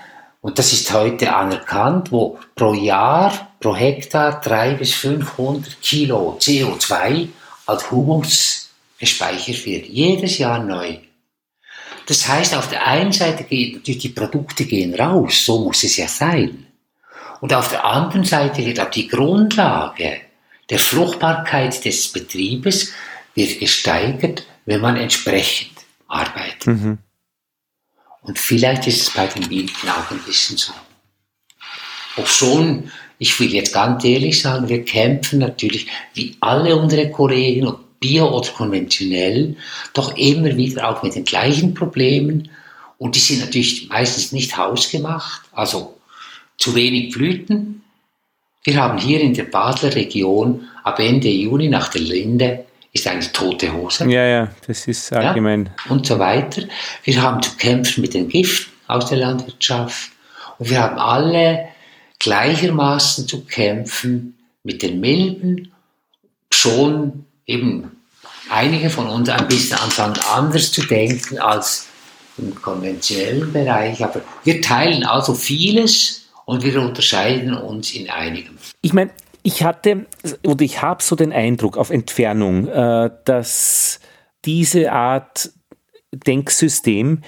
und 0.47 0.61
das 0.61 0.73
ist 0.73 0.93
heute 0.93 1.35
anerkannt, 1.35 2.13
wo 2.13 2.39
pro 2.55 2.73
Jahr, 2.73 3.49
pro 3.59 3.75
Hektar 3.75 4.41
300 4.41 4.79
bis 4.79 4.95
500 4.95 5.83
Kilo 5.83 6.39
CO2 6.41 7.27
als 7.67 7.91
Humus 7.91 8.71
gespeichert 8.99 9.65
wird. 9.67 9.87
Jedes 9.87 10.39
Jahr 10.39 10.63
neu. 10.63 10.99
Das 12.07 12.27
heißt, 12.27 12.55
auf 12.55 12.69
der 12.69 12.87
einen 12.87 13.13
Seite 13.13 13.45
gehen 13.45 13.75
natürlich 13.75 14.03
die 14.03 14.09
Produkte 14.11 14.65
gehen 14.65 14.95
raus, 14.95 15.45
so 15.45 15.65
muss 15.65 15.83
es 15.83 15.97
ja 15.97 16.07
sein. 16.07 16.67
Und 17.41 17.53
auf 17.53 17.69
der 17.69 17.85
anderen 17.85 18.25
Seite 18.25 18.65
wird 18.65 18.81
auch 18.81 18.91
die 18.91 19.09
Grundlage 19.09 20.21
der 20.71 20.79
Fruchtbarkeit 20.79 21.85
des 21.85 22.13
Betriebes 22.13 22.93
wird 23.35 23.61
gesteigert, 23.61 24.47
wenn 24.65 24.81
man 24.81 24.97
entsprechend 24.97 25.73
arbeitet. 26.09 26.67
Mhm. 26.67 26.99
Und 28.23 28.39
vielleicht 28.39 28.87
ist 28.87 29.03
es 29.03 29.11
bei 29.11 29.27
den 29.27 29.49
Bienen 29.49 29.71
auch 29.89 30.11
ein 30.11 30.19
bisschen 30.21 30.57
so. 30.57 30.73
Ob 32.17 32.27
schon, 32.27 32.91
ich 33.19 33.39
will 33.41 33.53
jetzt 33.53 33.73
ganz 33.73 34.05
ehrlich 34.05 34.41
sagen, 34.41 34.69
wir 34.69 34.85
kämpfen 34.85 35.39
natürlich 35.39 35.87
wie 36.15 36.37
alle 36.41 36.77
unsere 36.77 37.11
Kollegen, 37.11 37.67
ob 37.67 37.81
bio 38.01 38.29
oder 38.29 38.49
konventionell, 38.51 39.57
doch 39.95 40.17
immer 40.17 40.57
wieder 40.57 40.89
auch 40.89 41.03
mit 41.03 41.15
den 41.15 41.25
gleichen 41.25 41.75
Problemen. 41.75 42.51
Und 42.99 43.17
die 43.17 43.21
sind 43.21 43.41
natürlich 43.41 43.89
meistens 43.89 44.33
nicht 44.33 44.57
hausgemacht, 44.57 45.43
also 45.53 45.97
zu 46.59 46.75
wenig 46.75 47.15
Blüten. 47.15 47.83
Wir 48.65 48.77
haben 48.77 48.99
hier 48.99 49.21
in 49.21 49.35
der 49.35 49.45
Basler 49.45 49.95
Region 49.95 50.69
ab 50.83 50.99
Ende 50.99 51.29
Juni 51.29 51.69
nach 51.69 51.89
der 51.89 52.03
Linde 52.03 52.67
ist 52.93 53.07
eine 53.07 53.31
tote 53.33 53.73
Hose. 53.73 54.11
Ja, 54.11 54.25
ja, 54.25 54.49
das 54.67 54.89
ist 54.89 55.13
allgemein. 55.13 55.67
Ja, 55.67 55.91
und 55.91 56.07
so 56.07 56.19
weiter. 56.19 56.63
Wir 57.05 57.21
haben 57.21 57.43
zu 57.43 57.55
kämpfen 57.57 58.01
mit 58.01 58.15
den 58.15 58.29
Giften 58.29 58.73
aus 58.87 59.07
der 59.07 59.19
Landwirtschaft. 59.19 60.11
Und 60.59 60.71
wir 60.71 60.83
haben 60.83 60.99
alle 60.99 61.69
gleichermaßen 62.27 63.29
zu 63.29 63.45
kämpfen 63.45 64.37
mit 64.65 64.83
den 64.83 64.99
Milben. 64.99 65.73
Schon 66.53 67.25
eben 67.47 68.03
einige 68.51 68.91
von 68.91 69.07
uns 69.07 69.29
ein 69.29 69.47
bisschen 69.47 69.79
anfangen 69.79 70.19
anders 70.35 70.73
zu 70.73 70.83
denken 70.83 71.39
als 71.39 71.87
im 72.37 72.53
konventionellen 72.61 73.53
Bereich. 73.53 74.03
Aber 74.03 74.23
wir 74.43 74.61
teilen 74.61 75.05
also 75.05 75.35
vieles 75.35 76.29
und 76.47 76.65
wir 76.65 76.81
unterscheiden 76.83 77.55
uns 77.55 77.95
in 77.95 78.11
einigem. 78.11 78.59
Ich 78.83 78.93
meine, 78.93 79.13
ich 79.45 79.63
hatte 79.63 80.07
oder 80.45 80.65
ich 80.65 80.83
habe 80.83 81.05
so 81.05 81.15
den 81.15 81.33
Eindruck 81.33 81.77
auf 81.77 81.91
Entfernung, 81.91 82.67
äh, 82.67 83.11
dass 83.25 84.01
diese 84.45 84.91
Art 84.91 85.51
Denksystem 86.13 87.23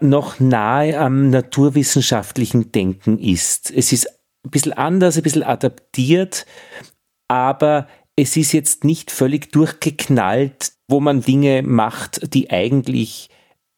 noch 0.00 0.38
nahe 0.38 0.98
am 1.00 1.30
naturwissenschaftlichen 1.30 2.70
Denken 2.70 3.18
ist. 3.18 3.72
Es 3.74 3.92
ist 3.92 4.15
ein 4.46 4.50
bisschen 4.50 4.72
anders, 4.72 5.16
ein 5.16 5.22
bisschen 5.22 5.42
adaptiert, 5.42 6.46
aber 7.28 7.88
es 8.16 8.36
ist 8.36 8.52
jetzt 8.52 8.84
nicht 8.84 9.10
völlig 9.10 9.52
durchgeknallt, 9.52 10.72
wo 10.88 11.00
man 11.00 11.20
Dinge 11.20 11.62
macht, 11.62 12.32
die 12.32 12.50
eigentlich 12.50 13.28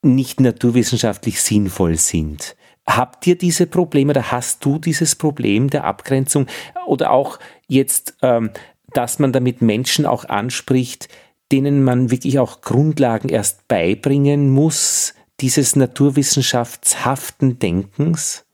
nicht 0.02 0.40
naturwissenschaftlich 0.40 1.42
sinnvoll 1.42 1.96
sind. 1.96 2.54
Habt 2.86 3.26
ihr 3.26 3.36
diese 3.36 3.66
Probleme 3.66 4.10
oder 4.10 4.30
hast 4.30 4.64
du 4.64 4.78
dieses 4.78 5.16
Problem 5.16 5.68
der 5.68 5.84
Abgrenzung 5.84 6.46
oder 6.86 7.10
auch 7.10 7.38
jetzt, 7.66 8.16
ähm, 8.22 8.50
dass 8.94 9.18
man 9.18 9.32
damit 9.32 9.60
Menschen 9.60 10.06
auch 10.06 10.24
anspricht, 10.24 11.08
denen 11.50 11.82
man 11.82 12.10
wirklich 12.10 12.38
auch 12.38 12.60
Grundlagen 12.60 13.28
erst 13.28 13.68
beibringen 13.68 14.50
muss, 14.50 15.14
dieses 15.40 15.76
naturwissenschaftshaften 15.76 17.58
Denkens? 17.58 18.46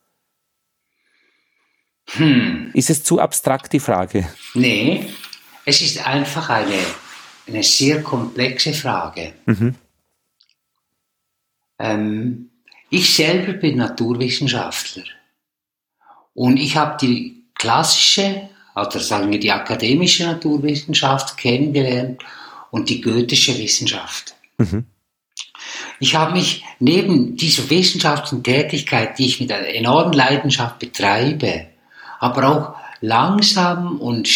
Hm. 2.12 2.70
Ist 2.74 2.90
es 2.90 3.02
zu 3.02 3.18
abstrakt, 3.20 3.72
die 3.72 3.80
Frage? 3.80 4.28
Nee, 4.54 5.06
es 5.64 5.80
ist 5.80 6.06
einfach 6.06 6.50
eine, 6.50 6.78
eine 7.46 7.62
sehr 7.62 8.02
komplexe 8.02 8.72
Frage. 8.72 9.32
Mhm. 9.46 9.74
Ähm, 11.78 12.50
ich 12.90 13.14
selber 13.14 13.54
bin 13.54 13.78
Naturwissenschaftler 13.78 15.04
und 16.34 16.58
ich 16.58 16.76
habe 16.76 16.96
die 17.00 17.44
klassische 17.54 18.48
oder 18.76 19.00
sagen 19.00 19.30
wir 19.30 19.40
die 19.40 19.52
akademische 19.52 20.26
Naturwissenschaft 20.26 21.36
kennengelernt 21.36 22.22
und 22.70 22.88
die 22.88 23.00
goethische 23.00 23.56
Wissenschaft. 23.58 24.34
Mhm. 24.58 24.84
Ich 26.00 26.14
habe 26.14 26.32
mich 26.32 26.64
neben 26.80 27.36
dieser 27.36 27.70
wissenschaftlichen 27.70 28.42
Tätigkeit, 28.42 29.18
die 29.18 29.26
ich 29.26 29.40
mit 29.40 29.52
einer 29.52 29.68
enormen 29.68 30.12
Leidenschaft 30.12 30.78
betreibe, 30.78 31.68
aber 32.24 32.48
auch 32.48 32.74
langsam 33.02 34.00
und 34.00 34.30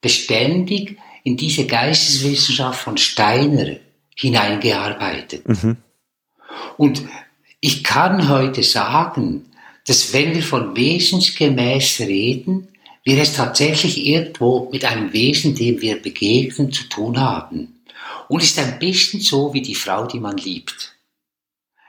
beständig 0.00 0.98
in 1.22 1.36
diese 1.36 1.64
Geisteswissenschaft 1.64 2.80
von 2.80 2.96
Steiner 2.96 3.76
hineingearbeitet. 4.16 5.48
Mhm. 5.48 5.76
Und 6.76 7.02
ich 7.60 7.84
kann 7.84 8.28
heute 8.28 8.64
sagen, 8.64 9.52
dass 9.86 10.12
wenn 10.12 10.34
wir 10.34 10.42
von 10.42 10.76
wesensgemäß 10.76 12.00
reden, 12.00 12.68
wir 13.04 13.18
es 13.18 13.34
tatsächlich 13.34 14.04
irgendwo 14.04 14.68
mit 14.72 14.84
einem 14.84 15.12
Wesen, 15.12 15.54
dem 15.54 15.80
wir 15.80 16.02
begegnen, 16.02 16.72
zu 16.72 16.88
tun 16.88 17.20
haben. 17.20 17.80
Und 18.28 18.42
es 18.42 18.50
ist 18.50 18.58
ein 18.58 18.80
bisschen 18.80 19.20
so 19.20 19.54
wie 19.54 19.62
die 19.62 19.76
Frau, 19.76 20.06
die 20.06 20.18
man 20.18 20.36
liebt. 20.36 20.96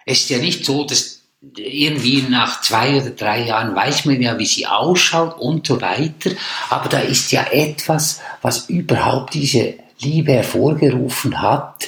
Es 0.06 0.22
ist 0.22 0.30
ja 0.30 0.38
nicht 0.38 0.64
so, 0.66 0.86
dass 0.86 1.19
irgendwie 1.42 2.24
nach 2.24 2.62
zwei 2.62 3.00
oder 3.00 3.12
drei 3.12 3.46
Jahren 3.46 3.76
weiß 3.76 4.06
man 4.06 4.22
ja, 4.22 4.38
wie 4.38 4.46
sie 4.46 4.68
ausschaut 4.68 5.40
und 5.40 5.66
so 5.66 5.80
weiter. 5.82 6.32
Aber 6.70 6.90
da 6.90 7.00
ist 7.00 7.32
ja 7.32 7.46
etwas, 7.52 8.22
was 8.42 8.70
überhaupt 8.70 9.34
diese 9.34 9.76
Liebe 10.00 10.34
hervorgerufen 10.34 11.42
hat. 11.42 11.88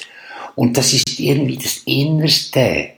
Und 0.54 0.76
das 0.76 0.92
ist 0.92 1.18
irgendwie 1.20 1.56
das 1.56 1.78
Innerste 1.84 2.92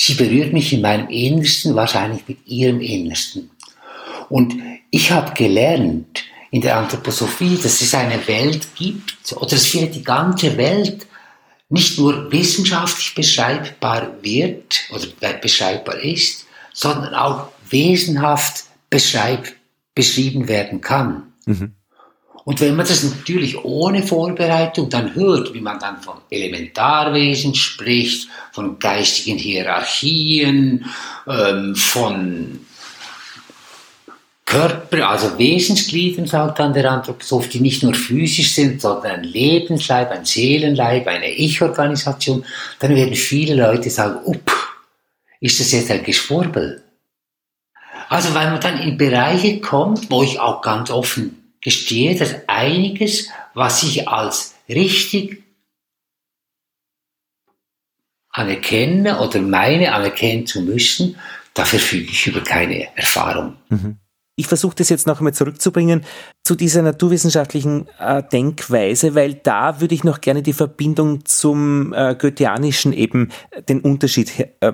Sie 0.00 0.14
berührt 0.14 0.52
mich 0.52 0.72
in 0.72 0.80
meinem 0.80 1.08
Innersten, 1.08 1.74
wahrscheinlich 1.74 2.22
mit 2.28 2.46
ihrem 2.46 2.80
Innersten. 2.80 3.50
Und 4.28 4.54
ich 4.92 5.10
habe 5.10 5.34
gelernt 5.34 6.22
in 6.52 6.60
der 6.60 6.76
Anthroposophie, 6.76 7.58
dass 7.60 7.80
es 7.80 7.94
eine 7.94 8.26
Welt 8.28 8.68
gibt 8.76 9.32
oder 9.32 9.50
dass 9.50 9.66
vielleicht 9.66 9.96
die 9.96 10.04
ganze 10.04 10.56
Welt 10.56 11.08
nicht 11.68 11.98
nur 11.98 12.32
wissenschaftlich 12.32 13.14
beschreibbar 13.14 14.14
wird 14.22 14.80
oder 14.90 15.34
beschreibbar 15.34 15.98
ist, 15.98 16.46
sondern 16.72 17.14
auch 17.14 17.48
wesenhaft 17.68 18.64
beschreib, 18.90 19.48
beschrieben 19.94 20.48
werden 20.48 20.80
kann. 20.80 21.32
Mhm. 21.46 21.74
Und 22.44 22.62
wenn 22.62 22.76
man 22.76 22.86
das 22.86 23.02
natürlich 23.02 23.62
ohne 23.62 24.02
Vorbereitung 24.02 24.88
dann 24.88 25.14
hört, 25.14 25.52
wie 25.52 25.60
man 25.60 25.78
dann 25.78 26.00
von 26.00 26.16
Elementarwesen 26.30 27.54
spricht, 27.54 28.30
von 28.52 28.78
geistigen 28.78 29.36
Hierarchien, 29.36 30.86
ähm, 31.26 31.74
von 31.76 32.60
Körper, 34.48 35.10
also 35.10 35.38
Wesensgliedern, 35.38 36.26
sagt 36.26 36.58
dann 36.58 36.72
der 36.72 36.90
Anthroposoph, 36.90 37.50
die 37.50 37.60
nicht 37.60 37.82
nur 37.82 37.92
physisch 37.92 38.54
sind, 38.54 38.80
sondern 38.80 39.16
ein 39.16 39.24
Lebensleib, 39.24 40.10
ein 40.10 40.24
Seelenleib, 40.24 41.06
eine 41.06 41.30
Ich-Organisation, 41.30 42.46
dann 42.78 42.96
werden 42.96 43.14
viele 43.14 43.54
Leute 43.54 43.90
sagen, 43.90 44.20
up, 44.26 44.50
ist 45.40 45.60
das 45.60 45.72
jetzt 45.72 45.90
ein 45.90 46.02
Geschwurbel? 46.02 46.82
Also 48.08 48.34
weil 48.34 48.50
man 48.50 48.60
dann 48.60 48.80
in 48.80 48.96
Bereiche 48.96 49.60
kommt, 49.60 50.10
wo 50.10 50.22
ich 50.22 50.40
auch 50.40 50.62
ganz 50.62 50.90
offen 50.90 51.52
gestehe, 51.60 52.16
dass 52.16 52.34
einiges, 52.46 53.28
was 53.52 53.82
ich 53.82 54.08
als 54.08 54.54
richtig 54.66 55.42
anerkenne 58.30 59.20
oder 59.20 59.42
meine 59.42 59.92
anerkennen 59.92 60.46
zu 60.46 60.62
müssen, 60.62 61.16
da 61.52 61.66
verfüge 61.66 62.10
ich 62.10 62.26
über 62.26 62.40
keine 62.40 62.96
Erfahrung. 62.96 63.56
Mhm. 63.68 63.98
Ich 64.38 64.46
versuche 64.46 64.76
das 64.76 64.88
jetzt 64.88 65.08
noch 65.08 65.18
einmal 65.18 65.34
zurückzubringen 65.34 66.04
zu 66.44 66.54
dieser 66.54 66.80
naturwissenschaftlichen 66.82 67.88
äh, 67.98 68.22
Denkweise, 68.22 69.16
weil 69.16 69.34
da 69.34 69.80
würde 69.80 69.96
ich 69.96 70.04
noch 70.04 70.20
gerne 70.20 70.44
die 70.44 70.52
Verbindung 70.52 71.24
zum 71.24 71.92
äh, 71.92 72.14
Goetheanischen 72.16 72.92
eben 72.92 73.32
äh, 73.50 73.62
den 73.64 73.80
Unterschied 73.80 74.32
äh, 74.60 74.72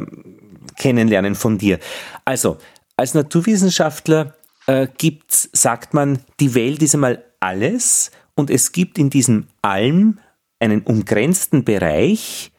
kennenlernen 0.77 1.35
von 1.35 1.57
dir. 1.57 1.79
Also, 2.27 2.59
als 2.99 3.15
Naturwissenschaftler 3.15 4.35
äh, 4.67 4.87
gibt's, 4.99 5.49
sagt 5.55 5.95
man, 5.95 6.19
die 6.41 6.55
Welt 6.55 6.83
ist 6.83 6.95
einmal 6.95 7.25
alles 7.41 8.11
und 8.35 8.51
es 8.51 8.71
gibt 8.71 8.99
in 8.99 9.09
diesem 9.09 9.47
Allem 9.63 10.19
einen 10.61 10.83
umgrenzten 10.83 11.65
Bereich 11.65 12.53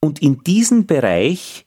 und 0.00 0.22
in 0.22 0.44
diesem 0.44 0.86
Bereich 0.86 1.66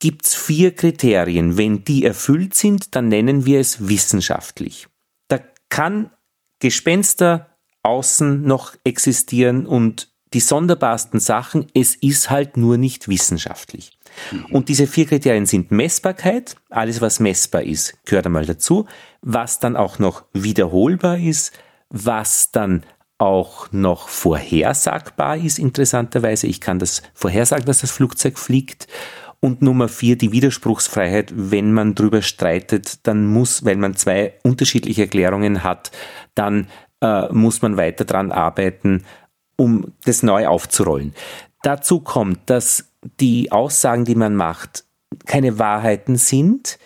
gibt 0.00 0.26
es 0.26 0.34
vier 0.34 0.74
Kriterien. 0.74 1.56
Wenn 1.56 1.84
die 1.84 2.04
erfüllt 2.04 2.54
sind, 2.54 2.96
dann 2.96 3.08
nennen 3.08 3.46
wir 3.46 3.60
es 3.60 3.88
wissenschaftlich. 3.88 4.88
Da 5.28 5.38
kann 5.68 6.10
Gespenster 6.58 7.46
außen 7.82 8.42
noch 8.42 8.74
existieren 8.84 9.66
und 9.66 10.08
die 10.32 10.40
sonderbarsten 10.40 11.18
Sachen, 11.18 11.66
es 11.74 11.96
ist 11.96 12.30
halt 12.30 12.56
nur 12.56 12.76
nicht 12.76 13.08
wissenschaftlich. 13.08 13.98
Mhm. 14.30 14.44
Und 14.46 14.68
diese 14.68 14.86
vier 14.86 15.06
Kriterien 15.06 15.46
sind 15.46 15.70
Messbarkeit, 15.70 16.56
alles 16.68 17.00
was 17.00 17.20
messbar 17.20 17.62
ist, 17.62 17.94
gehört 18.04 18.26
einmal 18.26 18.46
dazu, 18.46 18.86
was 19.22 19.58
dann 19.58 19.76
auch 19.76 19.98
noch 19.98 20.24
wiederholbar 20.32 21.18
ist, 21.18 21.52
was 21.88 22.52
dann 22.52 22.84
auch 23.18 23.70
noch 23.72 24.08
vorhersagbar 24.08 25.36
ist, 25.36 25.58
interessanterweise. 25.58 26.46
Ich 26.46 26.60
kann 26.60 26.78
das 26.78 27.02
vorhersagen, 27.12 27.66
dass 27.66 27.80
das 27.80 27.90
Flugzeug 27.90 28.38
fliegt 28.38 28.86
und 29.40 29.62
Nummer 29.62 29.88
vier, 29.88 30.16
die 30.16 30.32
Widerspruchsfreiheit. 30.32 31.32
Wenn 31.34 31.72
man 31.72 31.94
drüber 31.94 32.22
streitet, 32.22 33.06
dann 33.06 33.26
muss, 33.26 33.64
weil 33.64 33.76
man 33.76 33.96
zwei 33.96 34.34
unterschiedliche 34.42 35.02
Erklärungen 35.02 35.64
hat, 35.64 35.90
dann 36.34 36.68
äh, 37.00 37.32
muss 37.32 37.62
man 37.62 37.76
weiter 37.76 38.04
dran 38.04 38.32
arbeiten, 38.32 39.04
um 39.56 39.92
das 40.04 40.22
neu 40.22 40.46
aufzurollen. 40.46 41.14
Dazu 41.62 42.00
kommt, 42.00 42.48
dass 42.48 42.92
die 43.18 43.50
Aussagen, 43.50 44.04
die 44.04 44.14
man 44.14 44.36
macht, 44.36 44.84
keine 45.26 45.58
Wahrheiten 45.58 46.16
sind, 46.16 46.78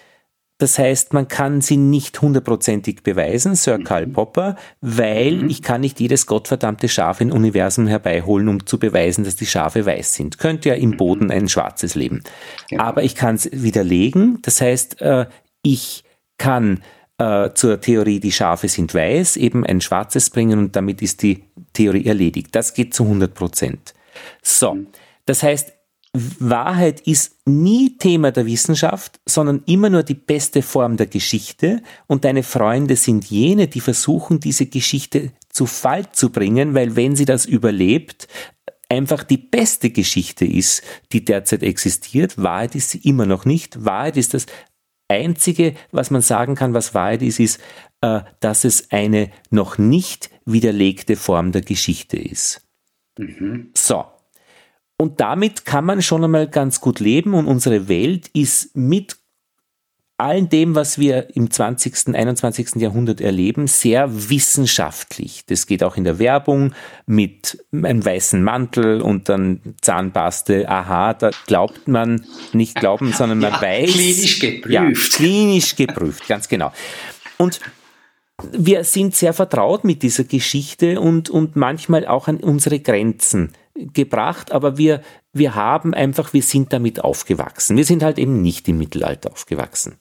das 0.59 0.79
heißt, 0.79 1.13
man 1.13 1.27
kann 1.27 1.61
sie 1.61 1.77
nicht 1.77 2.21
hundertprozentig 2.23 3.03
beweisen, 3.03 3.57
Sir 3.57 3.79
mhm. 3.79 3.85
Karl 3.85 4.07
Popper, 4.07 4.57
weil 4.81 5.39
mhm. 5.39 5.51
ich 5.51 5.63
kann 5.63 5.81
nicht 5.81 5.99
jedes 5.99 6.27
gottverdammte 6.27 6.89
Schaf 6.89 7.21
im 7.21 7.33
Universum 7.33 7.89
herbeiholen, 7.89 8.49
um 8.49 8.65
zu 8.65 8.79
beweisen, 8.79 9.25
dass 9.25 9.35
die 9.35 9.47
Schafe 9.47 9.85
weiß 9.85 10.15
sind. 10.15 10.39
Könnte 10.39 10.69
ja 10.69 10.75
im 10.77 10.91
mhm. 10.91 10.97
Boden 10.97 11.31
ein 11.33 11.49
schwarzes 11.49 11.97
leben. 11.97 12.23
Ja. 12.71 12.81
Aber 12.81 13.03
ich 13.03 13.17
kann 13.17 13.35
es 13.35 13.51
widerlegen. 13.53 14.39
Das 14.43 14.61
heißt, 14.61 15.01
äh, 15.01 15.27
ich 15.63 16.05
kann 16.39 16.83
äh, 17.19 17.51
zur 17.55 17.81
Theorie, 17.81 18.21
die 18.21 18.33
Schafe 18.33 18.69
sind 18.69 18.95
weiß, 18.95 19.37
eben 19.37 19.67
ein 19.67 19.81
schwarzes 19.81 20.31
bringen 20.31 20.59
und 20.61 20.77
damit 20.77 21.03
ist 21.03 21.23
die 21.23 21.45
Theorie 21.73 22.07
erledigt. 22.07 22.49
Das 22.53 22.75
geht 22.75 22.95
zu 22.95 23.03
100 23.03 23.35
Prozent. 23.35 23.95
So. 24.43 24.79
Das 25.27 25.43
heißt, 25.43 25.74
Wahrheit 26.17 27.01
ist 27.01 27.39
nie 27.45 27.97
Thema 27.99 28.31
der 28.31 28.47
Wissenschaft, 28.47 29.21
sondern 29.27 29.65
immer 29.67 29.91
nur 29.91 30.05
die 30.05 30.15
beste 30.15 30.63
Form 30.63 30.97
der 30.97 31.07
Geschichte 31.07 31.83
und 32.07 32.25
deine 32.25 32.45
Freunde 32.45 32.95
sind 32.95 33.25
jene, 33.25 33.67
die 33.67 33.81
versuchen, 33.81 34.39
diese 34.39 34.67
Geschichte 34.67 35.33
zu 35.49 35.67
Fall 35.67 36.13
zu 36.13 36.31
bringen, 36.31 36.75
weil 36.75 36.95
wenn 36.95 37.17
sie 37.17 37.25
das 37.25 37.47
überlebt, 37.47 38.29
einfach 38.89 39.25
die 39.25 39.39
beste 39.39 39.91
Geschichte 39.91 40.45
ist, 40.45 40.83
die 41.13 41.25
derzeit 41.25 41.65
existiert. 41.65 42.41
Wahrheit 42.41 42.77
ist 42.77 42.91
sie 42.91 42.99
immer 42.99 43.27
noch 43.27 43.45
nicht. 43.45 43.85
Wahrheit 43.85 44.17
ist 44.17 44.35
das 44.35 44.47
Einzige, 45.09 45.75
was 45.91 46.13
man 46.13 46.23
sagen 46.23 46.55
kann, 46.55 46.75
was 46.75 46.95
Wahrheit 46.95 47.23
ist, 47.23 47.41
ist, 47.41 47.61
äh, 48.03 48.21
dass 48.39 48.65
es 48.65 48.91
eine 48.93 49.31
noch 49.51 49.79
nicht 49.79 50.31
widerlegte 50.45 51.17
Form 51.17 51.51
der 51.51 51.63
Geschichte 51.63 52.17
ist. 52.17 52.63
Mhm. 53.19 53.71
So, 53.77 54.05
und 54.97 55.21
damit 55.21 55.65
kann 55.65 55.85
man 55.85 56.03
schon 56.03 56.25
einmal 56.25 56.49
ganz 56.49 56.81
gut 56.81 57.01
leben 57.01 57.35
und 57.35 57.47
unsere 57.47 57.89
Welt 57.89 58.29
ist 58.33 58.77
mit 58.77 59.17
all 60.17 60.47
dem, 60.47 60.77
was 60.77 60.99
wir 60.99 61.35
im 61.35 61.51
20., 61.51 62.15
21. 62.15 62.77
Jahrhundert 62.77 63.21
erleben, 63.21 63.67
sehr 63.67 64.31
wissenschaftlich. 64.31 65.45
Das 65.47 65.67
geht 65.67 65.83
auch 65.83 65.97
in 65.97 66.05
der 66.05 66.21
Werbung 66.21 66.73
mit 67.05 67.59
einem 67.73 68.05
weißen 68.05 68.43
Mantel 68.43 69.03
und 69.03 69.29
dann 69.29 69.61
Zahnpaste. 69.81 70.69
Aha, 70.69 71.15
da 71.15 71.31
glaubt 71.47 71.89
man 71.89 72.25
nicht 72.53 72.77
glauben, 72.77 73.13
sondern 73.17 73.41
man 73.41 73.53
ja, 73.53 73.63
weiß. 73.63 73.93
Klinisch 73.93 74.39
geprüft. 74.39 74.73
Ja, 74.73 74.91
klinisch 74.93 75.77
geprüft, 75.77 76.29
ganz 76.29 76.49
genau. 76.49 76.73
Und 77.37 77.61
wir 78.53 78.85
sind 78.85 79.15
sehr 79.17 79.33
vertraut 79.33 79.85
mit 79.85 80.03
dieser 80.03 80.25
Geschichte 80.25 81.01
und, 81.01 81.29
und 81.31 81.57
manchmal 81.57 82.07
auch 82.07 82.29
an 82.29 82.37
unsere 82.39 82.79
Grenzen 82.79 83.53
gebracht, 83.75 84.53
aber 84.53 84.79
wir, 84.79 85.03
wir 85.33 85.55
haben 85.55 85.95
einfach, 85.95 86.33
wir 86.33 86.43
sind 86.43 86.73
damit 86.73 87.03
aufgewachsen. 87.03 87.77
Wir 87.77 87.85
sind 87.85 88.03
halt 88.03 88.19
eben 88.19 88.41
nicht 88.41 88.69
im 88.69 88.79
Mittelalter 88.79 89.33
aufgewachsen. 89.33 89.99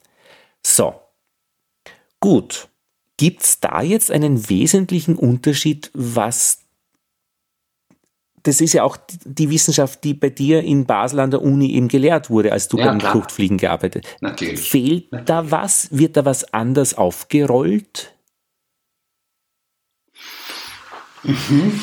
So. 0.66 0.95
Gut. 2.20 2.70
Gibt 3.18 3.44
es 3.44 3.60
da 3.60 3.82
jetzt 3.82 4.12
einen 4.12 4.50
wesentlichen 4.50 5.16
Unterschied, 5.16 5.91
was 5.94 6.60
das 8.44 8.60
ist 8.60 8.74
ja 8.74 8.84
auch 8.84 8.98
die 9.24 9.50
Wissenschaft, 9.50 10.04
die 10.04 10.14
bei 10.14 10.30
dir 10.30 10.62
in 10.64 10.86
Basel 10.86 11.22
an 11.22 11.32
der 11.32 11.41
Uni 11.41 11.72
eben 11.72 11.88
gelehrt 11.88 12.30
wurde, 12.30 12.52
als 12.52 12.68
du 12.68 12.78
ja, 12.78 12.88
beim 12.88 13.00
klar. 13.00 13.14
Fruchtfliegen 13.14 13.58
gearbeitet. 13.58 14.06
Natürlich. 14.20 14.70
Fehlt 14.70 15.12
Natürlich. 15.12 15.26
da 15.26 15.52
was? 15.52 15.88
Wird 15.91 16.18
da 16.18 16.26
was 16.26 16.54
anders 16.54 16.94
aufgerollt? 16.94 18.14
Mhm. 21.24 21.80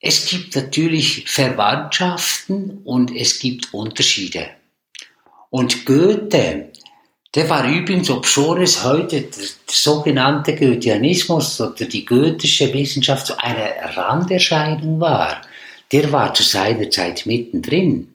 Es 0.00 0.28
gibt 0.28 0.54
natürlich 0.54 1.24
Verwandtschaften 1.26 2.82
und 2.84 3.14
es 3.14 3.38
gibt 3.38 3.72
Unterschiede. 3.72 4.50
Und 5.50 5.86
Goethe, 5.86 6.70
der 7.34 7.50
war 7.50 7.68
übrigens, 7.68 8.10
ob 8.10 8.26
schon 8.26 8.60
es 8.60 8.84
heute 8.84 9.22
der, 9.22 9.30
der 9.30 9.46
sogenannte 9.66 10.54
Goetheanismus 10.54 11.60
oder 11.60 11.86
die 11.86 12.04
goethische 12.04 12.72
Wissenschaft 12.72 13.26
so 13.26 13.36
eine 13.38 13.96
Randerscheinung 13.96 15.00
war, 15.00 15.42
der 15.92 16.12
war 16.12 16.34
zu 16.34 16.42
seiner 16.42 16.90
Zeit 16.90 17.26
mittendrin. 17.26 18.08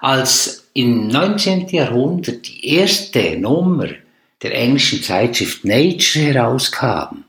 Als 0.00 0.68
im 0.74 1.08
19. 1.08 1.68
Jahrhundert 1.68 2.46
die 2.46 2.66
erste 2.66 3.38
Nummer 3.38 3.88
der 4.42 4.54
englischen 4.54 5.02
Zeitschrift 5.02 5.64
Nature 5.64 6.26
herauskam, 6.26 7.24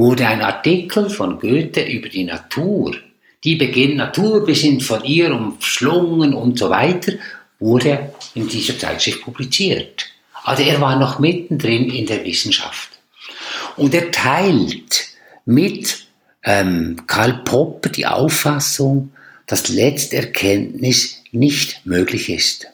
wurde 0.00 0.26
ein 0.26 0.40
Artikel 0.40 1.10
von 1.10 1.38
Goethe 1.38 1.82
über 1.82 2.08
die 2.08 2.24
Natur, 2.24 2.96
die 3.44 3.56
beginnt 3.56 3.96
Natur, 3.96 4.46
wir 4.46 4.54
sind 4.54 4.82
von 4.82 5.04
ihr 5.04 5.30
umschlungen 5.30 6.32
und 6.32 6.58
so 6.58 6.70
weiter, 6.70 7.12
wurde 7.58 8.14
in 8.34 8.48
dieser 8.48 8.78
Zeitschrift 8.78 9.20
publiziert. 9.20 10.06
Also 10.44 10.62
er 10.62 10.80
war 10.80 10.98
noch 10.98 11.18
mittendrin 11.18 11.90
in 11.90 12.06
der 12.06 12.24
Wissenschaft. 12.24 12.88
Und 13.76 13.94
er 13.94 14.10
teilt 14.10 15.06
mit 15.44 16.06
ähm, 16.44 17.02
Karl 17.06 17.42
Popper 17.44 17.90
die 17.90 18.06
Auffassung, 18.06 19.12
dass 19.46 19.68
Letzterkenntnis 19.68 21.22
nicht 21.30 21.84
möglich 21.84 22.30
ist. 22.30 22.66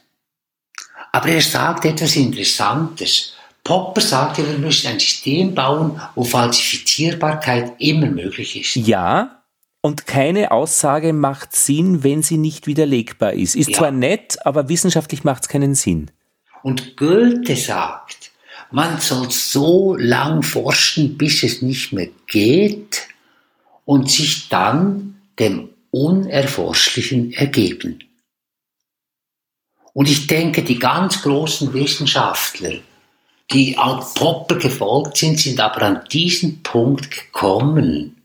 Aber 1.10 1.28
er 1.28 1.40
sagt 1.40 1.86
etwas 1.86 2.14
Interessantes. 2.14 3.35
Popper 3.66 4.01
sagte, 4.01 4.47
wir 4.47 4.59
müssen 4.59 4.86
ein 4.86 5.01
System 5.01 5.52
bauen, 5.52 6.01
wo 6.14 6.22
Falsifizierbarkeit 6.22 7.72
immer 7.78 8.06
möglich 8.06 8.60
ist. 8.60 8.86
Ja, 8.86 9.43
und 9.80 10.06
keine 10.06 10.52
Aussage 10.52 11.12
macht 11.12 11.56
Sinn, 11.56 12.05
wenn 12.05 12.22
sie 12.22 12.38
nicht 12.38 12.68
widerlegbar 12.68 13.32
ist. 13.32 13.56
Ist 13.56 13.70
ja. 13.70 13.78
zwar 13.78 13.90
nett, 13.90 14.36
aber 14.47 14.68
wissenschaftlich 14.68 15.24
macht 15.24 15.43
es 15.43 15.48
keinen 15.48 15.74
Sinn. 15.74 16.12
Und 16.62 16.97
Goethe 16.97 17.56
sagt, 17.56 18.30
man 18.70 19.01
soll 19.01 19.32
so 19.32 19.97
lang 19.97 20.44
forschen, 20.44 21.18
bis 21.18 21.43
es 21.43 21.60
nicht 21.60 21.93
mehr 21.93 22.09
geht 22.28 23.09
und 23.84 24.09
sich 24.09 24.48
dann 24.48 25.20
dem 25.40 25.70
Unerforschlichen 25.90 27.32
ergeben. 27.32 27.98
Und 29.93 30.09
ich 30.09 30.28
denke, 30.28 30.62
die 30.62 30.78
ganz 30.78 31.22
großen 31.22 31.72
Wissenschaftler, 31.74 32.74
die 33.52 33.78
auch 33.78 34.14
Popper 34.14 34.56
gefolgt 34.56 35.18
sind, 35.18 35.39
sind 35.39 35.60
aber 35.60 35.82
an 35.82 36.01
diesen 36.10 36.62
Punkt 36.62 37.10
gekommen, 37.10 38.16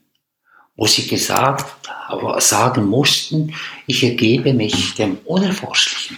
wo 0.75 0.87
sie 0.87 1.07
gesagt, 1.07 1.65
sagen 2.39 2.85
mussten, 2.85 3.53
ich 3.85 4.03
ergebe 4.03 4.53
mich 4.53 4.95
dem 4.95 5.17
Unerforschlichen. 5.25 6.17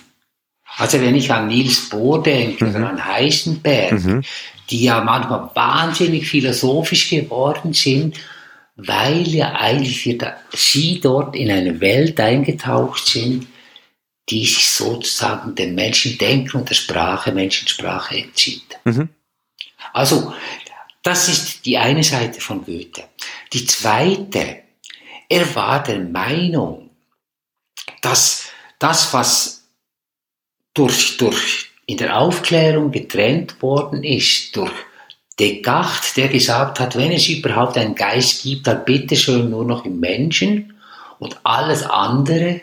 Also 0.78 1.00
wenn 1.02 1.16
ich 1.16 1.32
an 1.32 1.48
Niels 1.48 1.90
Bohr 1.90 2.24
denke 2.24 2.66
mhm. 2.66 2.76
oder 2.76 2.90
an 2.90 3.06
Heisenberg, 3.06 3.92
mhm. 3.92 4.22
die 4.70 4.84
ja 4.84 5.04
manchmal 5.04 5.50
wahnsinnig 5.54 6.28
philosophisch 6.28 7.10
geworden 7.10 7.74
sind, 7.74 8.18
weil 8.76 9.28
ja 9.28 9.54
eigentlich 9.54 10.18
sie 10.54 11.00
dort 11.00 11.36
in 11.36 11.52
eine 11.52 11.80
Welt 11.80 12.20
eingetaucht 12.20 13.06
sind, 13.06 13.48
die 14.30 14.46
sich 14.46 14.72
sozusagen 14.72 15.56
dem 15.56 15.76
Menschendenken 15.76 16.62
und 16.62 16.70
der 16.70 16.76
Sprache, 16.76 17.32
Menschensprache 17.32 18.18
entzieht. 18.18 18.80
Mhm. 18.86 19.10
Also, 19.92 20.34
das 21.02 21.28
ist 21.28 21.66
die 21.66 21.78
eine 21.78 22.04
Seite 22.04 22.40
von 22.40 22.64
Goethe. 22.64 23.04
Die 23.52 23.66
zweite, 23.66 24.64
er 25.28 25.56
war 25.56 25.84
der 25.84 26.00
Meinung, 26.00 26.90
dass 28.02 28.50
das, 28.80 29.14
was 29.14 29.68
durch, 30.74 31.18
durch 31.18 31.70
in 31.86 31.98
der 31.98 32.18
Aufklärung 32.18 32.92
getrennt 32.92 33.62
worden 33.62 34.04
ist, 34.04 34.56
durch 34.56 34.72
Descartes, 35.40 36.14
der 36.14 36.28
gesagt 36.30 36.80
hat, 36.80 36.96
wenn 36.96 37.12
es 37.12 37.28
überhaupt 37.28 37.78
einen 37.78 37.96
Geist 37.96 38.44
gibt, 38.44 38.68
dann 38.68 38.86
bitte 38.86 39.16
schön 39.16 39.50
nur 39.50 39.66
noch 39.66 39.84
im 39.84 40.00
Menschen 40.00 40.80
und 41.20 41.38
alles 41.44 41.84
andere 41.84 42.62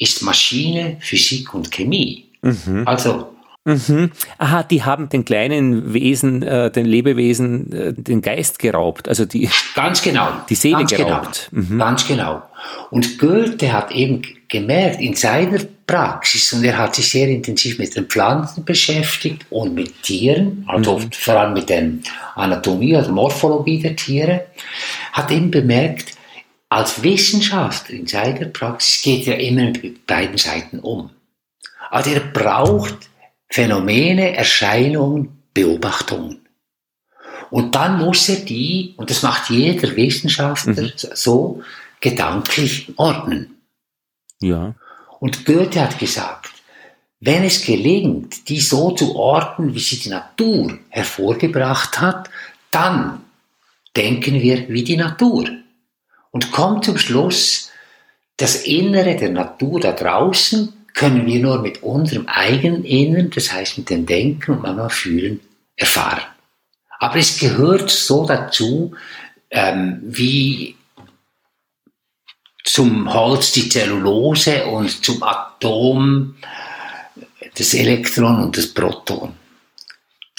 ist 0.00 0.22
Maschine, 0.22 0.96
Physik 0.98 1.54
und 1.54 1.70
Chemie. 1.70 2.24
Mhm. 2.42 2.82
Also 2.86 3.28
Mhm. 3.64 4.10
Aha, 4.38 4.62
die 4.62 4.84
haben 4.84 5.10
den 5.10 5.26
kleinen 5.26 5.92
Wesen, 5.92 6.42
äh, 6.42 6.70
den 6.70 6.86
Lebewesen, 6.86 7.70
äh, 7.72 7.92
den 7.92 8.22
Geist 8.22 8.58
geraubt, 8.58 9.06
also 9.06 9.26
die 9.26 9.50
ganz 9.74 10.00
genau, 10.00 10.28
die 10.48 10.54
Seele 10.54 10.78
ganz 10.78 10.90
genau. 10.92 11.08
geraubt. 11.08 11.48
Genau, 11.52 11.66
mhm. 11.68 11.78
Ganz 11.78 12.08
genau. 12.08 12.42
Und 12.90 13.18
Goethe 13.18 13.70
hat 13.70 13.92
eben 13.92 14.22
gemerkt 14.48 15.02
in 15.02 15.14
seiner 15.14 15.58
Praxis 15.86 16.50
und 16.54 16.64
er 16.64 16.78
hat 16.78 16.94
sich 16.94 17.10
sehr 17.10 17.28
intensiv 17.28 17.78
mit 17.78 17.94
den 17.94 18.06
Pflanzen 18.06 18.64
beschäftigt 18.64 19.44
und 19.50 19.74
mit 19.74 20.02
Tieren, 20.04 20.64
also 20.66 20.98
mhm. 20.98 21.12
vor 21.12 21.34
allem 21.34 21.52
mit 21.52 21.68
der 21.68 21.86
Anatomie 22.36 22.96
oder 22.96 23.10
Morphologie 23.10 23.80
der 23.80 23.94
Tiere, 23.94 24.46
hat 25.12 25.30
eben 25.30 25.50
bemerkt, 25.50 26.14
als 26.70 27.02
Wissenschaftler 27.02 27.96
in 27.96 28.06
seiner 28.06 28.46
Praxis 28.46 29.02
geht 29.02 29.26
er 29.26 29.38
immer 29.40 29.64
mit 29.64 30.06
beiden 30.06 30.38
Seiten 30.38 30.78
um. 30.78 31.10
Also 31.90 32.10
er 32.10 32.20
braucht 32.20 33.10
Phänomene, 33.48 34.36
Erscheinungen, 34.36 35.42
Beobachtungen. 35.52 36.46
Und 37.50 37.74
dann 37.74 37.98
muss 37.98 38.28
er 38.28 38.36
die, 38.36 38.94
und 38.96 39.10
das 39.10 39.22
macht 39.22 39.50
jeder 39.50 39.96
Wissenschaftler 39.96 40.84
mhm. 40.84 40.92
so, 41.14 41.62
gedanklich 42.00 42.92
ordnen. 42.96 43.60
Ja. 44.40 44.74
Und 45.18 45.44
Goethe 45.44 45.80
hat 45.80 45.98
gesagt, 45.98 46.52
wenn 47.18 47.42
es 47.42 47.64
gelingt, 47.64 48.48
die 48.48 48.60
so 48.60 48.92
zu 48.92 49.16
ordnen, 49.16 49.74
wie 49.74 49.80
sie 49.80 49.98
die 49.98 50.08
Natur 50.08 50.78
hervorgebracht 50.88 52.00
hat, 52.00 52.30
dann 52.70 53.22
denken 53.96 54.34
wir 54.34 54.68
wie 54.68 54.84
die 54.84 54.96
Natur 54.96 55.48
und 56.30 56.52
kommen 56.52 56.82
zum 56.82 56.98
Schluss, 56.98 57.70
das 58.36 58.64
Innere 58.64 59.16
der 59.16 59.30
Natur 59.30 59.80
da 59.80 59.92
draußen 59.92 60.72
können 60.94 61.26
wir 61.26 61.40
nur 61.40 61.60
mit 61.60 61.82
unserem 61.82 62.26
eigenen 62.26 62.84
Inneren, 62.84 63.30
das 63.30 63.52
heißt 63.52 63.78
mit 63.78 63.90
dem 63.90 64.06
Denken 64.06 64.52
und 64.52 64.62
manchmal 64.62 64.90
Fühlen, 64.90 65.40
erfahren. 65.76 66.22
Aber 66.98 67.16
es 67.16 67.38
gehört 67.38 67.90
so 67.90 68.26
dazu, 68.26 68.92
ähm, 69.50 70.00
wie 70.02 70.76
zum 72.64 73.12
Holz 73.12 73.52
die 73.52 73.68
Zellulose 73.68 74.66
und 74.66 75.04
zum 75.04 75.22
Atom 75.22 76.36
das 77.56 77.74
Elektron 77.74 78.42
und 78.42 78.56
das 78.56 78.68
Proton. 78.68 79.34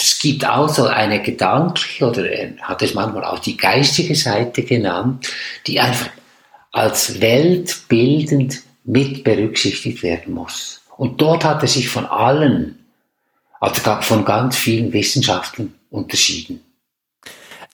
Es 0.02 0.18
gibt 0.18 0.44
also 0.44 0.88
eine 0.88 1.22
gedankliche 1.22 2.07
oder 2.07 2.28
er 2.28 2.57
hat 2.57 2.82
es 2.82 2.95
manchmal 2.95 3.23
auch 3.23 3.38
die 3.38 3.56
geistige 3.56 4.15
Seite 4.15 4.64
genannt, 4.64 5.32
die 5.68 5.80
einfach 5.80 6.10
als 6.72 7.22
weltbildend 7.22 8.64
mit 8.84 9.23
berücksichtigt 9.23 10.02
werden 10.02 10.34
muss. 10.34 10.82
Und 10.98 11.22
dort 11.22 11.45
hat 11.45 11.61
er 11.61 11.68
sich 11.68 11.88
von 11.88 12.07
allen, 12.07 12.84
also 13.60 13.80
von 14.02 14.26
ganz 14.26 14.57
vielen 14.57 14.91
Wissenschaften 14.91 15.76
unterschieden. 15.91 16.61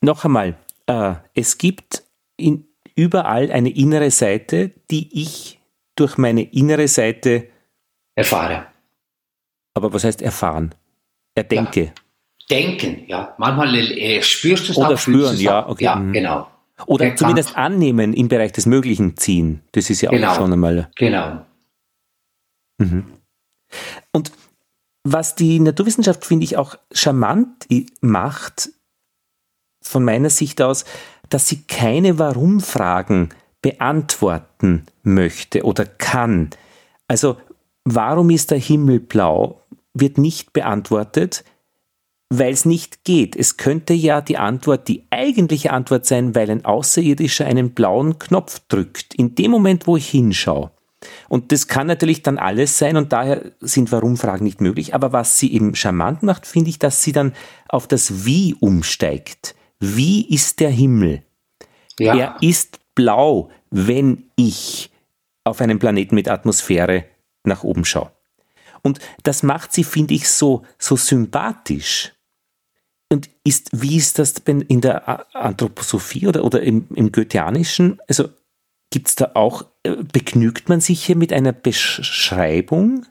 Noch 0.02 0.26
einmal, 0.26 0.58
äh, 0.88 1.16
es 1.34 1.58
gibt 1.58 2.04
in, 2.36 2.68
überall 2.94 3.52
eine 3.54 3.70
innere 3.70 4.12
Seite, 4.12 4.72
die 4.92 5.10
ich 5.22 5.60
durch 5.96 6.18
meine 6.18 6.44
innere 6.44 6.90
Seite 6.90 7.48
erfahre. 8.16 8.68
Aber 9.74 9.94
was 9.94 10.04
heißt 10.04 10.22
erfahren? 10.22 10.76
Erdenke. 11.36 11.84
Ja. 11.84 11.92
Denken, 12.50 13.04
ja. 13.08 13.36
Manchmal 13.38 13.76
äh, 13.76 14.22
spürst 14.22 14.68
du 14.68 14.72
es 14.72 14.78
Oder 14.78 14.90
auch, 14.92 14.98
spüren, 14.98 15.38
ja, 15.38 15.68
okay. 15.68 15.84
Ja, 15.84 15.96
mhm. 15.96 16.14
genau. 16.14 16.48
Oder 16.86 17.06
Der 17.06 17.16
zumindest 17.16 17.54
Kampf. 17.54 17.66
annehmen 17.66 18.14
im 18.14 18.28
Bereich 18.28 18.52
des 18.52 18.66
Möglichen 18.66 19.18
ziehen. 19.18 19.64
Das 19.72 19.90
ist 19.90 20.02
ja 20.02 20.12
genau. 20.12 20.32
auch 20.32 20.36
schon 20.36 20.54
einmal. 20.54 20.90
Genau. 20.96 21.42
Mhm. 22.78 23.06
Und 24.12 24.32
was 25.04 25.36
die 25.36 25.60
Naturwissenschaft, 25.60 26.26
finde 26.26 26.44
ich, 26.44 26.58
auch 26.58 26.76
charmant 26.92 27.68
macht, 28.02 28.70
von 29.82 30.04
meiner 30.04 30.30
Sicht 30.30 30.62
aus, 30.62 30.86
dass 31.30 31.48
sie 31.48 31.64
keine 31.64 32.20
Warum-Fragen 32.20 33.30
beantworten 33.62 34.86
möchte 35.04 35.64
oder 35.64 35.86
kann. 35.86 36.50
Also, 37.08 37.38
warum 37.84 38.30
ist 38.30 38.52
der 38.52 38.60
Himmel 38.60 39.00
blau, 39.00 39.62
wird 39.94 40.18
nicht 40.18 40.54
beantwortet, 40.54 41.44
weil 42.30 42.54
es 42.54 42.66
nicht 42.66 43.04
geht. 43.04 43.36
Es 43.36 43.58
könnte 43.58 43.94
ja 43.94 44.22
die 44.22 44.38
Antwort, 44.38 44.88
die 44.88 45.06
eigentliche 45.10 45.72
Antwort 45.72 46.06
sein, 46.06 46.36
weil 46.36 46.50
ein 46.50 46.66
Außerirdischer 46.66 47.46
einen 47.46 47.74
blauen 47.74 48.20
Knopf 48.20 48.60
drückt. 48.68 49.14
In 49.16 49.36
dem 49.36 49.52
Moment, 49.52 49.88
wo 49.88 49.98
ich 49.98 50.10
hinschaue. 50.10 50.72
Und 51.30 51.52
das 51.52 51.68
kann 51.68 51.88
natürlich 51.88 52.24
dann 52.24 52.38
alles 52.38 52.78
sein 52.78 52.98
und 52.98 53.14
daher 53.14 53.52
sind 53.62 53.92
Warum-Fragen 53.92 54.44
nicht 54.44 54.62
möglich. 54.62 54.94
Aber 54.96 55.14
was 55.14 55.40
sie 55.40 55.54
eben 55.54 55.76
charmant 55.76 56.24
macht, 56.24 56.46
finde 56.46 56.70
ich, 56.70 56.80
dass 56.80 57.04
sie 57.04 57.12
dann 57.12 57.34
auf 57.70 57.88
das 57.88 58.26
Wie 58.26 58.56
umsteigt. 58.60 59.56
Wie 59.80 60.28
ist 60.28 60.60
der 60.60 60.70
Himmel? 60.70 61.24
Ja. 62.00 62.16
Er 62.16 62.38
ist 62.42 62.80
blau, 62.96 63.50
wenn 63.70 64.26
ich 64.36 64.92
auf 65.44 65.62
einem 65.62 65.80
Planeten 65.80 66.16
mit 66.16 66.28
Atmosphäre 66.28 67.06
nach 67.44 67.64
oben 67.64 67.86
schaue. 67.86 68.12
Und 68.82 69.00
das 69.24 69.44
macht 69.44 69.74
sie, 69.74 69.84
finde 69.84 70.14
ich, 70.14 70.30
so, 70.30 70.64
so 70.78 70.96
sympathisch. 70.96 72.14
Und 73.10 73.30
ist, 73.44 73.70
wie 73.72 73.98
ist 73.98 74.20
das 74.20 74.36
in 74.46 74.82
der 74.82 75.34
Anthroposophie 75.36 76.28
oder, 76.28 76.44
oder 76.44 76.62
im, 76.62 76.88
im 76.94 77.12
Goetheanischen? 77.12 78.00
Also 78.08 78.30
gibt 78.92 79.08
es 79.08 79.16
da 79.16 79.32
auch, 79.34 79.66
äh, 79.84 79.96
begnügt 80.12 80.70
man 80.70 80.82
sich 80.82 81.06
hier 81.06 81.16
mit 81.16 81.32
einer 81.32 81.54
Beschreibung? 81.54 83.06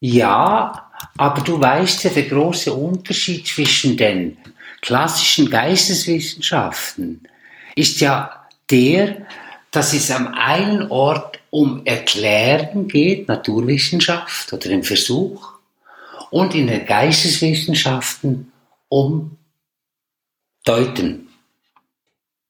Ja, 0.00 0.90
aber 1.16 1.42
du 1.42 1.60
weißt 1.60 2.04
ja, 2.04 2.10
der 2.10 2.24
große 2.24 2.72
Unterschied 2.72 3.46
zwischen 3.46 3.96
den 3.96 4.38
klassischen 4.80 5.50
Geisteswissenschaften 5.50 7.28
ist 7.74 8.00
ja 8.00 8.46
der, 8.70 9.26
dass 9.70 9.92
es 9.92 10.10
am 10.10 10.28
einen 10.28 10.90
Ort 10.90 11.40
um 11.50 11.84
Erklären 11.84 12.88
geht, 12.88 13.28
Naturwissenschaft 13.28 14.52
oder 14.52 14.68
den 14.68 14.84
Versuch, 14.84 15.57
und 16.30 16.54
in 16.54 16.66
den 16.66 16.86
Geisteswissenschaften 16.86 18.52
um 18.88 19.36
Deuten. 20.64 21.28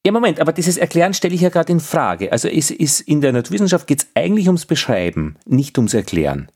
Ja, 0.05 0.11
Moment, 0.11 0.39
aber 0.39 0.53
dieses 0.53 0.77
Erklären 0.77 1.13
stelle 1.13 1.35
ich 1.35 1.41
ja 1.41 1.49
gerade 1.49 1.71
in 1.71 1.79
Frage. 1.79 2.31
Also 2.31 2.47
ist, 2.47 2.71
ist 2.71 3.01
in 3.01 3.21
der 3.21 3.33
Naturwissenschaft 3.33 3.85
geht 3.85 4.03
es 4.03 4.07
eigentlich 4.15 4.47
ums 4.47 4.65
Beschreiben, 4.65 5.35
nicht 5.45 5.77
ums 5.77 5.93
Erklären. 5.93 6.49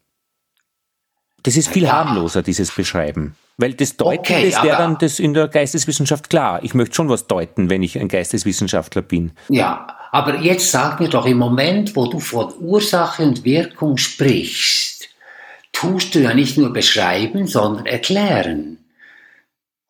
Das 1.44 1.58
ist 1.58 1.68
viel 1.68 1.84
ja. 1.84 1.92
harmloser, 1.92 2.42
dieses 2.42 2.72
Beschreiben. 2.72 3.36
Weil 3.58 3.74
das 3.74 3.98
Deuten, 3.98 4.20
okay, 4.20 4.50
das 4.50 4.64
wäre 4.64 4.78
dann 4.78 4.98
das 4.98 5.20
in 5.20 5.34
der 5.34 5.50
Geisteswissenschaft 5.50 6.30
klar. 6.30 6.64
Ich 6.64 6.74
möchte 6.74 6.96
schon 6.96 7.10
was 7.10 7.28
deuten, 7.28 7.70
wenn 7.70 7.84
ich 7.84 8.00
ein 8.00 8.08
Geisteswissenschaftler 8.08 9.02
bin. 9.02 9.34
Ja, 9.50 9.88
aber 10.12 10.40
jetzt 10.40 10.72
sag 10.72 11.00
mir 11.00 11.10
doch 11.10 11.26
im 11.26 11.38
Moment, 11.38 11.96
wo 11.96 12.08
du 12.08 12.20
von 12.20 12.54
Ursache 12.60 13.24
und 13.24 13.44
Wirkung 13.44 13.98
sprichst, 13.98 14.93
tust 15.74 16.16
du 16.16 16.20
ja 16.20 16.34
nicht 16.34 16.58
nur 16.58 16.72
beschreiben, 16.72 17.48
sondern 17.48 17.86
erklären. 17.86 18.78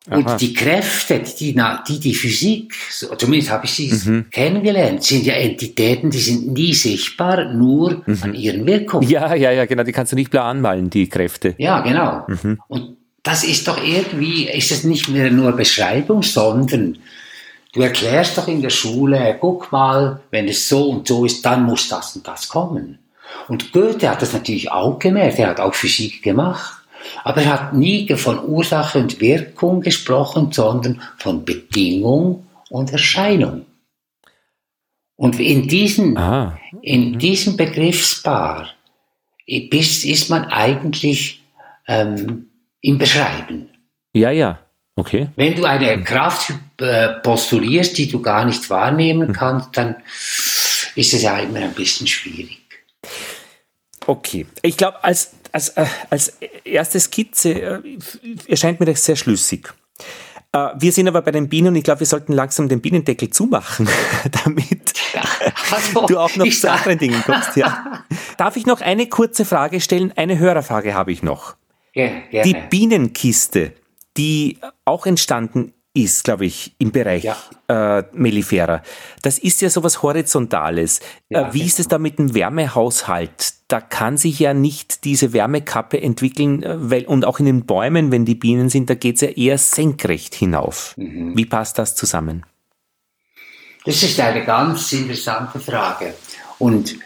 Aha. 0.06 0.16
Und 0.16 0.40
die 0.40 0.52
Kräfte, 0.52 1.20
die, 1.20 1.56
die 1.88 2.00
die 2.00 2.14
Physik, 2.14 2.74
zumindest 3.16 3.50
habe 3.50 3.64
ich 3.64 3.72
sie 3.72 3.90
mhm. 3.90 4.26
kennengelernt, 4.30 5.02
sind 5.02 5.24
ja 5.24 5.34
Entitäten, 5.34 6.10
die 6.10 6.18
sind 6.18 6.52
nie 6.52 6.74
sichtbar, 6.74 7.52
nur 7.54 8.02
mhm. 8.04 8.18
an 8.20 8.34
ihren 8.34 8.66
Wirkungen. 8.66 9.08
Ja, 9.08 9.34
ja, 9.34 9.50
ja, 9.50 9.64
genau, 9.64 9.82
die 9.82 9.92
kannst 9.92 10.12
du 10.12 10.16
nicht 10.16 10.30
klar 10.30 10.44
anmalen, 10.44 10.90
die 10.90 11.08
Kräfte. 11.08 11.54
Ja, 11.56 11.80
genau. 11.80 12.24
Mhm. 12.26 12.60
Und 12.68 12.96
das 13.22 13.44
ist 13.44 13.66
doch 13.66 13.82
irgendwie, 13.82 14.46
ist 14.46 14.70
es 14.70 14.84
nicht 14.84 15.08
mehr 15.08 15.30
nur 15.30 15.52
Beschreibung, 15.52 16.22
sondern 16.22 16.98
du 17.72 17.80
erklärst 17.80 18.36
doch 18.36 18.46
in 18.46 18.60
der 18.60 18.70
Schule, 18.70 19.38
guck 19.40 19.72
mal, 19.72 20.20
wenn 20.30 20.48
es 20.48 20.68
so 20.68 20.90
und 20.90 21.08
so 21.08 21.24
ist, 21.24 21.46
dann 21.46 21.64
muss 21.64 21.88
das 21.88 22.14
und 22.14 22.28
das 22.28 22.50
kommen. 22.50 22.98
Und 23.48 23.72
Goethe 23.72 24.08
hat 24.08 24.22
das 24.22 24.32
natürlich 24.32 24.70
auch 24.70 24.98
gemerkt, 24.98 25.38
er 25.38 25.50
hat 25.50 25.60
auch 25.60 25.74
Physik 25.74 26.22
gemacht. 26.22 26.80
Aber 27.22 27.42
er 27.42 27.52
hat 27.52 27.74
nie 27.74 28.08
von 28.16 28.42
Ursache 28.44 28.98
und 28.98 29.20
Wirkung 29.20 29.80
gesprochen, 29.80 30.52
sondern 30.52 31.02
von 31.18 31.44
Bedingung 31.44 32.46
und 32.70 32.92
Erscheinung. 32.92 33.66
Und 35.16 35.38
in, 35.38 35.68
diesen, 35.68 36.16
ah. 36.16 36.58
in 36.82 37.12
mhm. 37.12 37.18
diesem 37.18 37.56
Begriffspaar 37.56 38.70
ist, 39.46 40.04
ist 40.04 40.30
man 40.30 40.46
eigentlich 40.46 41.44
ähm, 41.86 42.46
im 42.80 42.98
Beschreiben. 42.98 43.68
Ja, 44.12 44.30
ja. 44.30 44.58
Okay. 44.96 45.28
Wenn 45.36 45.56
du 45.56 45.64
eine 45.64 46.02
Kraft 46.04 46.52
äh, 46.78 47.08
postulierst, 47.22 47.98
die 47.98 48.08
du 48.08 48.22
gar 48.22 48.44
nicht 48.44 48.68
wahrnehmen 48.70 49.28
mhm. 49.28 49.32
kannst, 49.32 49.76
dann 49.76 49.96
ist 50.94 51.14
es 51.14 51.22
ja 51.22 51.38
immer 51.38 51.60
ein 51.60 51.74
bisschen 51.74 52.06
schwierig. 52.06 52.63
Okay. 54.06 54.46
Ich 54.62 54.76
glaube, 54.76 55.02
als, 55.02 55.32
als, 55.52 55.70
äh, 55.70 55.86
als 56.10 56.32
erste 56.64 57.00
Skizze 57.00 57.52
äh, 57.60 57.98
erscheint 58.46 58.80
mir 58.80 58.86
das 58.86 59.04
sehr 59.04 59.16
schlüssig. 59.16 59.72
Äh, 60.52 60.68
wir 60.78 60.92
sind 60.92 61.08
aber 61.08 61.22
bei 61.22 61.32
den 61.32 61.48
Bienen 61.48 61.68
und 61.68 61.76
ich 61.76 61.84
glaube, 61.84 62.00
wir 62.00 62.06
sollten 62.06 62.32
langsam 62.32 62.68
den 62.68 62.80
Bienendeckel 62.80 63.30
zumachen, 63.30 63.88
damit 64.44 64.94
also, 65.70 66.06
du 66.06 66.18
auch 66.18 66.34
noch 66.36 66.48
zu 66.48 66.70
anderen 66.70 66.98
Dingen 66.98 67.22
kommst. 67.24 67.56
Ja. 67.56 68.04
Darf 68.36 68.56
ich 68.56 68.66
noch 68.66 68.80
eine 68.80 69.08
kurze 69.08 69.44
Frage 69.44 69.80
stellen? 69.80 70.12
Eine 70.16 70.38
Hörerfrage 70.38 70.94
habe 70.94 71.12
ich 71.12 71.22
noch. 71.22 71.56
Ja, 71.94 72.42
Die 72.42 72.56
Bienenkiste, 72.70 73.72
die 74.16 74.58
auch 74.84 75.06
entstanden 75.06 75.72
ist, 75.94 76.24
glaube 76.24 76.44
ich, 76.44 76.74
im 76.78 76.90
Bereich 76.90 77.22
ja. 77.22 77.36
äh, 77.68 78.04
Mellifera. 78.12 78.82
Das 79.22 79.38
ist 79.38 79.60
ja 79.62 79.70
sowas 79.70 80.02
Horizontales. 80.02 81.00
Ja, 81.28 81.48
äh, 81.48 81.54
wie 81.54 81.62
ist 81.62 81.78
es 81.78 81.86
da 81.86 81.98
mit 81.98 82.18
dem 82.18 82.34
Wärmehaushalt? 82.34 83.54
Da 83.68 83.80
kann 83.80 84.16
sich 84.16 84.40
ja 84.40 84.54
nicht 84.54 85.04
diese 85.04 85.32
Wärmekappe 85.32 86.00
entwickeln, 86.00 86.64
äh, 86.64 86.90
weil, 86.90 87.04
und 87.06 87.24
auch 87.24 87.38
in 87.38 87.46
den 87.46 87.64
Bäumen, 87.64 88.10
wenn 88.10 88.24
die 88.24 88.34
Bienen 88.34 88.68
sind, 88.68 88.90
da 88.90 88.94
geht 88.94 89.16
es 89.16 89.20
ja 89.20 89.28
eher 89.28 89.56
senkrecht 89.56 90.34
hinauf. 90.34 90.94
Mhm. 90.96 91.36
Wie 91.36 91.46
passt 91.46 91.78
das 91.78 91.94
zusammen? 91.94 92.44
Das 93.84 94.02
ist 94.02 94.18
eine 94.18 94.44
ganz 94.44 94.92
interessante 94.92 95.60
Frage. 95.60 96.14
Und 96.58 96.96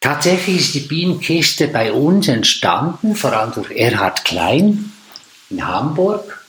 tatsächlich 0.00 0.60
ist 0.60 0.74
die 0.74 0.80
Bienenkiste 0.88 1.68
bei 1.68 1.92
uns 1.92 2.28
entstanden, 2.28 3.14
vor 3.14 3.34
allem 3.34 3.52
durch 3.52 3.72
Erhard 3.72 4.24
Klein 4.24 4.90
in 5.50 5.66
Hamburg 5.66 6.41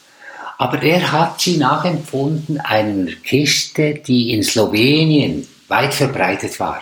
aber 0.58 0.82
er 0.84 1.12
hat 1.12 1.42
sie 1.42 1.58
nachempfunden 1.58 2.60
einer 2.60 3.12
Kiste, 3.24 3.96
die 3.96 4.32
in 4.32 4.44
Slowenien 4.44 5.48
weit 5.68 5.94
verbreitet 5.94 6.60
war. 6.60 6.82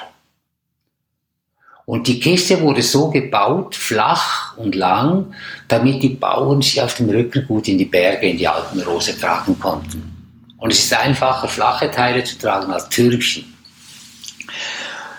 Und 1.86 2.08
die 2.08 2.20
Kiste 2.20 2.62
wurde 2.62 2.82
so 2.84 3.10
gebaut, 3.10 3.76
flach 3.76 4.56
und 4.58 4.76
lang, 4.76 5.34
damit 5.68 6.04
die 6.04 6.10
Bauern 6.10 6.62
sie 6.62 6.82
auf 6.82 6.94
dem 6.96 7.10
Rücken 7.10 7.46
gut 7.48 7.68
in 7.68 7.78
die 7.78 7.86
Berge, 7.86 8.30
in 8.30 8.38
die 8.38 8.48
Alpenrose 8.48 9.20
tragen 9.20 9.60
konnten. 9.60 10.12
Und 10.58 10.72
es 10.72 10.80
ist 10.80 10.94
einfacher, 10.94 11.48
flache 11.48 11.90
Teile 11.90 12.24
zu 12.24 12.38
tragen 12.38 12.72
als 12.72 12.88
Türbchen. 12.90 13.52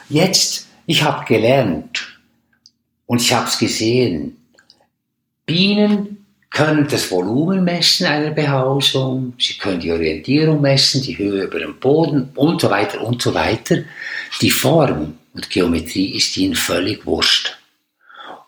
Jetzt, 0.08 0.68
ich 0.86 1.02
habe 1.02 1.24
gelernt 1.24 2.20
und 3.06 3.20
ich 3.20 3.32
habe 3.32 3.48
es 3.48 3.58
gesehen, 3.58 4.36
Bienen 5.44 6.21
können 6.52 6.86
das 6.86 7.10
Volumen 7.10 7.64
messen 7.64 8.06
einer 8.06 8.30
Behausung, 8.30 9.32
sie 9.38 9.54
können 9.54 9.80
die 9.80 9.90
Orientierung 9.90 10.60
messen, 10.60 11.02
die 11.02 11.16
Höhe 11.16 11.44
über 11.44 11.58
dem 11.58 11.80
Boden 11.80 12.30
und 12.34 12.60
so 12.60 12.68
weiter 12.70 13.00
und 13.00 13.22
so 13.22 13.32
weiter. 13.32 13.78
Die 14.40 14.50
Form 14.50 15.14
und 15.32 15.50
Geometrie 15.50 16.14
ist 16.14 16.36
ihnen 16.36 16.54
völlig 16.54 17.06
wurscht. 17.06 17.56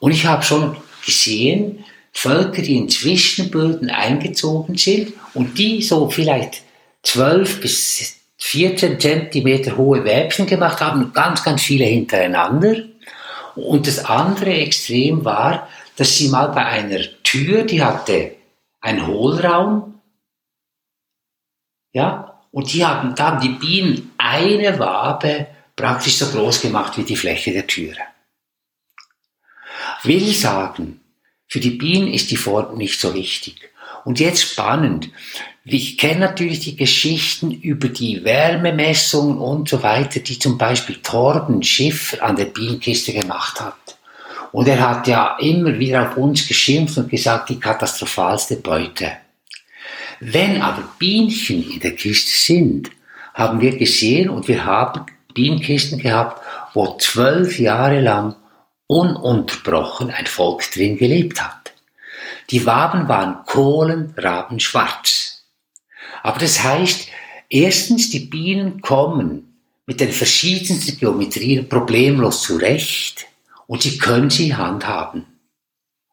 Und 0.01 0.13
ich 0.13 0.27
habe 0.27 0.43
schon 0.43 0.77
gesehen, 1.05 1.85
Völker, 2.13 2.63
die 2.63 2.77
in 2.77 2.89
Zwischenböden 2.89 3.91
eingezogen 3.91 4.77
sind 4.77 5.15
und 5.33 5.59
die 5.59 5.83
so 5.83 6.09
vielleicht 6.11 6.63
12 7.03 7.61
bis 7.61 8.17
14 8.37 9.01
Zentimeter 9.01 9.77
hohe 9.77 10.05
Wäbchen 10.05 10.47
gemacht 10.47 10.81
haben, 10.81 11.13
ganz, 11.13 11.43
ganz 11.43 11.63
viele 11.63 11.87
hintereinander. 11.87 12.77
Und 13.57 13.87
das 13.87 14.05
andere 14.05 14.53
Extrem 14.53 15.25
war, 15.25 15.69
dass 15.97 16.17
sie 16.17 16.29
mal 16.29 16.49
bei 16.49 16.65
einer 16.65 17.01
Tür, 17.23 17.65
die 17.65 17.83
hatte 17.83 18.37
einen 18.81 19.07
Hohlraum, 19.07 20.01
ja, 21.93 22.41
und 22.51 22.73
die 22.73 22.85
haben 22.85 23.15
dann 23.15 23.41
die 23.41 23.51
Bienen 23.51 24.13
eine 24.19 24.79
Wabe 24.79 25.47
praktisch 25.77 26.17
so 26.17 26.27
groß 26.27 26.61
gemacht 26.61 26.97
wie 26.99 27.05
die 27.05 27.17
Fläche 27.17 27.53
der 27.53 27.67
Türe. 27.67 27.99
Will 30.03 30.33
sagen, 30.35 31.01
für 31.49 31.61
die 31.61 31.71
Bienen 31.71 32.09
ist 32.09 32.31
die 32.31 32.37
Form 32.37 32.77
nicht 32.77 33.01
so 33.01 33.15
wichtig. 33.15 33.71
Und 34.05 34.21
jetzt 34.21 34.43
spannend. 34.43 35.11
Ich 35.65 35.97
kenne 35.97 36.21
natürlich 36.21 36.61
die 36.61 36.77
Geschichten 36.77 37.51
über 37.51 37.89
die 37.89 38.23
Wärmemessungen 38.23 39.39
und 39.39 39.69
so 39.69 39.83
weiter, 39.83 40.21
die 40.21 40.39
zum 40.39 40.59
Beispiel 40.59 40.97
Torben 40.97 41.63
Schiffer 41.63 42.23
an 42.23 42.37
der 42.37 42.47
Bienenkiste 42.47 43.15
gemacht 43.15 43.61
hat. 43.61 43.99
Und 44.55 44.69
er 44.69 44.89
hat 44.89 45.09
ja 45.09 45.37
immer 45.41 45.81
wieder 45.81 46.09
auf 46.09 46.17
uns 46.17 46.47
geschimpft 46.47 46.97
und 46.97 47.11
gesagt, 47.11 47.49
die 47.49 47.59
katastrophalste 47.59 48.55
Beute. 48.55 49.11
Wenn 50.21 50.63
aber 50.63 50.85
Bienchen 50.97 51.69
in 51.73 51.81
der 51.81 51.97
Kiste 51.97 52.31
sind, 52.31 52.93
haben 53.35 53.61
wir 53.61 53.77
gesehen 53.77 54.31
und 54.31 54.47
wir 54.47 54.65
haben 54.65 55.07
Bienenkisten 55.35 55.99
gehabt, 55.99 56.41
wo 56.73 56.97
zwölf 56.99 57.59
Jahre 57.59 58.01
lang 58.01 58.37
ununterbrochen 58.87 60.13
ein 60.13 60.27
Volk 60.27 60.71
drin 60.71 60.99
gelebt 60.99 61.43
hat. 61.43 61.73
Die 62.51 62.65
Waben 62.65 63.09
waren 63.09 63.45
kohlenrabenschwarz. 63.47 65.47
Aber 66.23 66.39
das 66.39 66.63
heißt, 66.63 67.09
erstens, 67.49 68.09
die 68.09 68.21
Bienen 68.21 68.81
kommen 68.83 69.59
mit 69.87 69.99
den 69.99 70.13
verschiedensten 70.13 70.97
Geometrien 70.97 71.69
problemlos 71.69 72.43
zurecht 72.43 73.27
und 73.67 73.83
sie 73.83 73.99
können 73.99 74.31
sie 74.31 74.55
handhaben. 74.55 75.27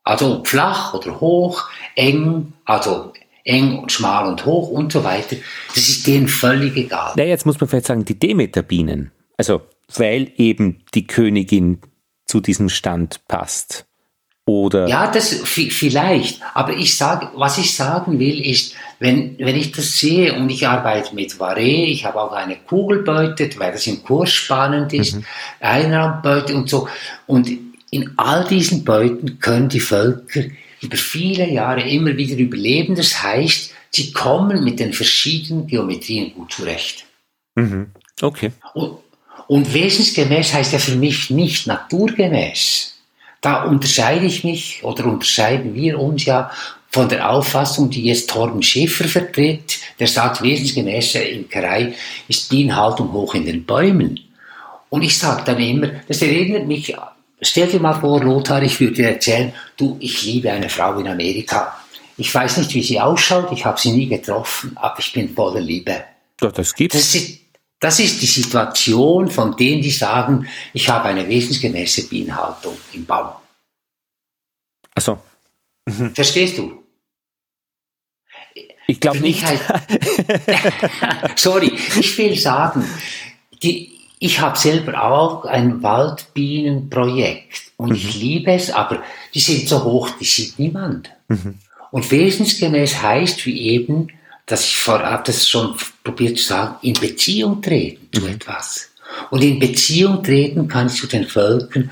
Also 0.04 0.44
flach 0.44 0.94
oder 0.94 1.20
hoch, 1.20 1.70
eng, 1.96 2.54
also 2.66 3.14
eng 3.44 3.80
und 3.80 3.92
schmal 3.92 4.28
und 4.28 4.46
hoch 4.46 4.70
und 4.70 4.92
so 4.92 5.04
weiter. 5.04 5.36
Das 5.76 5.88
ist 5.90 6.08
denen 6.08 6.28
völlig 6.28 6.76
egal. 6.76 7.14
Na, 7.16 7.24
jetzt 7.24 7.46
muss 7.46 7.60
man 7.60 7.70
vielleicht 7.70 7.86
sagen, 7.86 8.06
die 8.06 8.18
Demeterbienen. 8.18 9.12
Also, 9.38 9.62
weil 9.96 10.32
eben 10.38 10.84
die 10.94 11.06
Königin 11.06 11.82
zu 12.26 12.40
diesem 12.40 12.70
Stand 12.70 13.28
passt. 13.28 13.86
Oder? 14.46 14.88
Ja, 14.88 15.12
das 15.12 15.34
vielleicht. 15.44 16.42
Aber 16.54 16.74
ich 16.74 16.98
sage, 16.98 17.30
was 17.36 17.58
ich 17.58 17.76
sagen 17.76 18.20
will, 18.20 18.44
ist, 18.46 18.74
wenn, 19.00 19.38
wenn 19.40 19.56
ich 19.56 19.72
das 19.72 20.00
sehe 20.00 20.34
und 20.34 20.50
ich 20.50 20.68
arbeite 20.68 21.14
mit 21.16 21.34
Varé, 21.34 21.86
ich 21.86 22.06
habe 22.06 22.22
auch 22.22 22.32
eine 22.32 22.56
Kugelbeute, 22.56 23.50
weil 23.58 23.72
das 23.72 23.88
im 23.88 24.04
Kurs 24.04 24.32
spannend 24.32 24.94
ist, 24.94 25.16
mhm. 25.16 25.26
Einraumbeute 25.60 26.56
und 26.56 26.70
so. 26.70 26.88
Und 27.28 27.50
in 27.92 28.14
all 28.18 28.46
diesen 28.46 28.84
Beuten 28.84 29.40
können 29.40 29.70
die 29.70 29.80
Völker 29.80 30.44
über 30.82 30.98
viele 30.98 31.50
Jahre 31.50 31.82
immer 31.88 32.18
wieder 32.18 32.36
überleben. 32.38 32.96
Das 32.96 33.22
heißt, 33.22 33.74
sie 33.92 34.12
kommen 34.12 34.64
mit 34.64 34.80
den 34.80 34.94
verschiedenen 34.94 35.68
Geometrien 35.68 36.34
gut 36.34 36.54
zurecht. 36.54 37.06
Mhm. 37.56 37.92
Okay. 38.22 38.52
Und, 38.74 38.98
und 39.48 39.74
wesensgemäß 39.74 40.54
heißt 40.54 40.74
ja 40.74 40.80
für 40.80 40.96
mich 40.96 41.30
nicht 41.30 41.68
naturgemäß. 41.68 42.91
Da 43.42 43.64
unterscheide 43.64 44.26
ich 44.26 44.44
mich 44.44 44.84
oder 44.84 45.06
unterscheiden 45.06 45.74
wir 45.74 46.00
uns 46.00 46.26
ja 46.26 46.52
von 46.92 47.10
der 47.10 47.30
Auffassung, 47.30 47.90
die 47.90 48.04
jetzt 48.04 48.30
Torben 48.30 48.62
Schäfer 48.62 49.06
vertritt, 49.06 49.80
der 50.00 50.08
sagt, 50.08 50.42
wesensgemäße 50.42 51.20
Imkerei 51.20 51.96
ist 52.28 52.50
Bienenhaltung 52.50 53.12
hoch 53.14 53.34
in 53.34 53.46
den 53.46 53.66
Bäumen. 53.66 54.20
Und 54.90 55.02
ich 55.02 55.18
sage 55.18 55.44
dann 55.46 55.60
immer, 55.60 55.88
das 56.08 56.22
erinnert 56.22 56.68
mich, 56.68 56.96
stell 57.42 57.68
dir 57.68 57.80
mal 57.80 57.94
vor, 57.94 58.22
Lothar, 58.22 58.62
ich 58.62 58.80
würde 58.80 58.94
dir 58.94 59.10
erzählen, 59.12 59.54
du, 59.78 59.98
ich 60.02 60.22
liebe 60.24 60.52
eine 60.52 60.70
Frau 60.70 61.00
in 61.00 61.08
Amerika. 61.08 61.78
Ich 62.18 62.34
weiß 62.36 62.58
nicht, 62.58 62.74
wie 62.76 62.84
sie 62.84 63.00
ausschaut, 63.00 63.52
ich 63.54 63.66
habe 63.66 63.80
sie 63.80 63.94
nie 63.94 64.08
getroffen, 64.08 64.74
aber 64.76 65.00
ich 65.00 65.14
bin 65.14 65.34
voller 65.34 65.62
Liebe. 65.62 66.04
Doch, 66.38 66.52
das 66.52 66.76
gibt's. 66.76 66.98
Das 66.98 67.16
ist, 67.16 67.40
das 67.82 68.00
ist 68.00 68.22
die 68.22 68.28
Situation 68.28 69.30
von 69.30 69.58
denen, 69.58 69.82
die 69.82 69.90
sagen, 69.92 70.48
ich 70.72 70.88
habe 70.88 71.10
eine 71.10 71.28
wesensgemäße 71.28 72.08
Bienenhaltung 72.08 72.78
im 72.94 73.06
Baum. 73.06 73.32
Achso. 74.94 75.18
Mhm. 75.86 76.14
Verstehst 76.14 76.60
du? 76.60 76.84
Ich 78.86 79.00
glaube 79.00 79.20
nicht. 79.22 79.44
Halt, 79.44 79.62
sorry, 81.36 81.74
ich 82.00 82.18
will 82.20 82.38
sagen, 82.38 82.86
die, 83.64 83.92
ich 84.20 84.40
habe 84.40 84.60
selber 84.60 85.04
auch 85.04 85.46
ein 85.46 85.82
Waldbienenprojekt 85.82 87.72
und 87.78 87.90
mhm. 87.90 87.96
ich 87.96 88.14
liebe 88.16 88.52
es, 88.52 88.70
aber 88.70 89.02
die 89.34 89.40
sind 89.40 89.68
so 89.68 89.84
hoch, 89.84 90.10
die 90.20 90.26
sieht 90.26 90.60
niemand. 90.60 91.10
Mhm. 91.30 91.58
Und 91.90 92.12
wesensgemäß 92.12 93.02
heißt, 93.02 93.44
wie 93.48 93.60
eben, 93.72 94.10
dass 94.52 94.66
ich 94.66 94.76
vorab 94.76 95.24
das 95.24 95.48
schon 95.48 95.78
probiert 96.04 96.38
zu 96.38 96.44
sagen, 96.44 96.76
in 96.82 96.94
Beziehung 96.94 97.62
treten 97.62 98.10
zu 98.12 98.22
mhm. 98.22 98.34
etwas. 98.34 98.90
Und 99.30 99.42
in 99.44 99.60
Beziehung 99.60 100.24
treten 100.24 100.68
kann 100.68 100.88
ich 100.88 100.96
zu 100.96 101.08
den 101.08 101.26
Völkern 101.26 101.90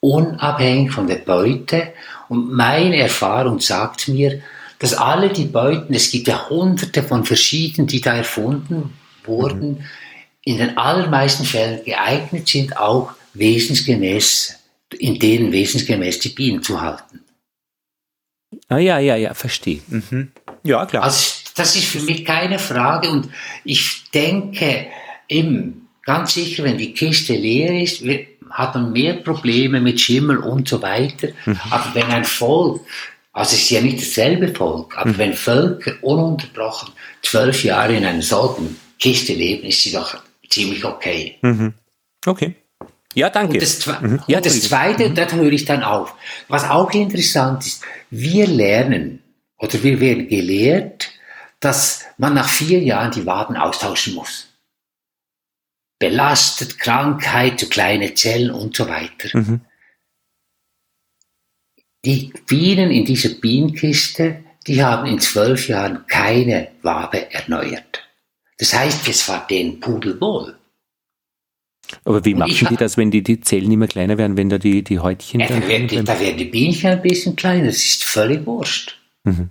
unabhängig 0.00 0.90
von 0.90 1.06
der 1.06 1.16
Beute. 1.16 1.92
Und 2.28 2.52
meine 2.52 2.96
Erfahrung 2.96 3.60
sagt 3.60 4.08
mir, 4.08 4.42
dass 4.80 4.94
alle 4.94 5.28
die 5.28 5.44
Beuten, 5.44 5.94
es 5.94 6.10
gibt 6.10 6.26
ja 6.26 6.48
hunderte 6.48 7.04
von 7.04 7.24
verschiedenen, 7.24 7.86
die 7.86 8.00
da 8.00 8.16
erfunden 8.16 8.92
wurden, 9.24 9.70
mhm. 9.70 9.84
in 10.42 10.58
den 10.58 10.76
allermeisten 10.78 11.44
Fällen 11.44 11.84
geeignet 11.84 12.48
sind, 12.48 12.76
auch 12.76 13.12
wesensgemäß, 13.34 14.56
in 14.98 15.20
denen 15.20 15.52
wesensgemäß 15.52 16.18
die 16.18 16.30
Bienen 16.30 16.62
zu 16.62 16.80
halten. 16.80 17.20
Ah 18.68 18.78
ja, 18.78 18.98
ja, 18.98 19.14
ja, 19.14 19.32
verstehe. 19.34 19.80
Mhm. 19.86 20.32
Ja, 20.64 20.86
klar. 20.86 21.04
Also 21.04 21.39
das 21.60 21.76
ist 21.76 21.84
für 21.84 22.00
mich 22.00 22.24
keine 22.24 22.58
Frage 22.58 23.10
und 23.10 23.28
ich 23.64 24.10
denke, 24.14 24.86
eben, 25.28 25.88
ganz 26.06 26.32
sicher, 26.32 26.64
wenn 26.64 26.78
die 26.78 26.94
Kiste 26.94 27.34
leer 27.34 27.82
ist, 27.82 28.02
hat 28.48 28.74
man 28.74 28.92
mehr 28.92 29.14
Probleme 29.14 29.78
mit 29.80 30.00
Schimmel 30.00 30.38
und 30.38 30.66
so 30.66 30.80
weiter. 30.80 31.28
Mhm. 31.44 31.60
Aber 31.68 31.94
wenn 31.94 32.06
ein 32.06 32.24
Volk, 32.24 32.80
also 33.32 33.54
es 33.54 33.62
ist 33.62 33.70
ja 33.70 33.82
nicht 33.82 34.00
dasselbe 34.00 34.48
Volk, 34.48 34.96
aber 34.96 35.10
mhm. 35.10 35.18
wenn 35.18 35.34
Völker 35.34 35.92
ununterbrochen 36.00 36.94
zwölf 37.22 37.62
Jahre 37.62 37.94
in 37.94 38.06
einer 38.06 38.22
solchen 38.22 38.80
Kiste 38.98 39.34
leben, 39.34 39.68
ist 39.68 39.82
sie 39.82 39.92
doch 39.92 40.16
ziemlich 40.48 40.82
okay. 40.84 41.36
Mhm. 41.42 41.74
Okay. 42.24 42.54
Ja, 43.14 43.28
danke. 43.28 43.54
Und 43.54 43.62
das, 43.62 43.86
mhm. 43.86 44.20
ja, 44.26 44.40
das 44.40 44.62
Zweite, 44.62 45.10
mhm. 45.10 45.14
da 45.14 45.30
höre 45.30 45.52
ich 45.52 45.66
dann 45.66 45.82
auf. 45.82 46.14
Was 46.48 46.64
auch 46.64 46.90
interessant 46.92 47.66
ist, 47.66 47.82
wir 48.10 48.46
lernen 48.46 49.22
oder 49.58 49.82
wir 49.82 50.00
werden 50.00 50.26
gelehrt, 50.26 51.10
dass 51.60 52.04
man 52.16 52.34
nach 52.34 52.48
vier 52.48 52.80
Jahren 52.80 53.12
die 53.12 53.26
Waden 53.26 53.56
austauschen 53.56 54.14
muss. 54.14 54.48
Belastet, 55.98 56.78
Krankheit, 56.78 57.60
zu 57.60 57.68
kleine 57.68 58.14
Zellen 58.14 58.50
und 58.50 58.74
so 58.74 58.88
weiter. 58.88 59.38
Mhm. 59.38 59.60
Die 62.06 62.32
Bienen 62.46 62.90
in 62.90 63.04
dieser 63.04 63.28
Bienenkiste, 63.28 64.42
die 64.66 64.82
haben 64.82 65.06
in 65.06 65.20
zwölf 65.20 65.68
Jahren 65.68 66.06
keine 66.06 66.68
Wabe 66.80 67.30
erneuert. 67.30 68.08
Das 68.56 68.72
heißt, 68.72 69.06
es 69.08 69.28
war 69.28 69.46
den 69.46 69.80
pudelwohl. 69.80 70.56
Aber 72.04 72.24
wie 72.24 72.34
machen 72.34 72.68
die 72.70 72.76
das, 72.76 72.96
wenn 72.96 73.10
die, 73.10 73.22
die 73.22 73.40
Zellen 73.40 73.70
immer 73.70 73.88
kleiner 73.88 74.16
werden, 74.16 74.36
wenn 74.36 74.48
da 74.48 74.58
die, 74.58 74.82
die 74.82 74.98
Häutchen... 74.98 75.40
Ja, 75.40 75.48
da, 75.48 75.66
werden 75.66 75.88
die, 75.88 76.02
da 76.02 76.18
werden 76.18 76.38
die 76.38 76.44
Bienchen 76.44 76.90
ein 76.90 77.02
bisschen 77.02 77.36
kleiner, 77.36 77.66
das 77.66 77.76
ist 77.76 78.04
völlig 78.04 78.46
wurscht. 78.46 78.98
Mhm. 79.24 79.50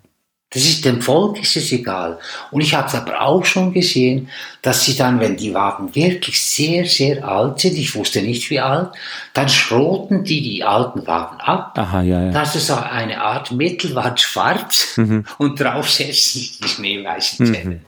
Das 0.51 0.63
ist 0.63 0.83
dem 0.83 0.99
Volk 0.99 1.39
ist 1.39 1.55
es 1.57 1.71
egal. 1.71 2.19
Und 2.49 2.61
ich 2.61 2.73
habe 2.73 2.87
es 2.87 2.95
aber 2.95 3.21
auch 3.21 3.45
schon 3.45 3.71
gesehen, 3.71 4.29
dass 4.63 4.83
sie 4.83 4.95
dann, 4.97 5.19
wenn 5.19 5.37
die 5.37 5.53
Wagen 5.53 5.93
wirklich 5.93 6.41
sehr, 6.41 6.85
sehr 6.85 7.23
alt 7.23 7.59
sind, 7.59 7.77
ich 7.77 7.93
wusste 7.93 8.23
nicht 8.23 8.49
wie 8.49 8.59
alt, 8.59 8.89
dann 9.35 9.47
schroten 9.47 10.23
die 10.23 10.41
die 10.41 10.63
alten 10.63 11.05
Wagen 11.05 11.39
ab. 11.39 11.77
Aha, 11.77 12.01
ja, 12.01 12.25
ja. 12.25 12.31
Das 12.31 12.55
ist 12.55 12.65
so 12.65 12.75
eine 12.75 13.21
Art 13.21 13.51
Mittelwand 13.51 14.19
schwarz 14.19 14.97
mhm. 14.97 15.23
und 15.37 15.59
draufsetzen 15.59 16.41
die 16.63 16.67
schneeweißen 16.67 17.45
Zähne. 17.45 17.75
Mhm. 17.75 17.85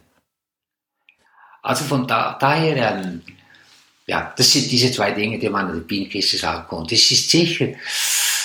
Also 1.63 1.85
von 1.85 2.05
da, 2.05 2.37
daher, 2.39 2.95
ähm, 2.95 3.21
ja, 4.05 4.33
das 4.37 4.51
sind 4.51 4.71
diese 4.71 4.91
zwei 4.91 5.11
Dinge, 5.11 5.39
die 5.39 5.49
man 5.49 5.67
an 5.67 5.73
der 5.73 5.81
Bienenkiste 5.81 6.37
sagen 6.37 6.67
konnte. 6.67 6.93
Es 6.93 7.09
ist 7.09 7.29
sicher 7.31 7.69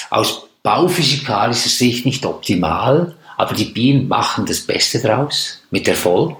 aus 0.09 0.47
bauphysikalischer 0.63 1.69
Sicht 1.69 2.07
nicht 2.07 2.25
optimal, 2.25 3.15
aber 3.37 3.55
die 3.55 3.67
Bienen 3.67 4.09
machen 4.09 4.47
das 4.47 4.61
Beste 4.61 5.01
draus, 5.01 5.63
mit 5.71 5.87
Erfolg. 5.89 6.39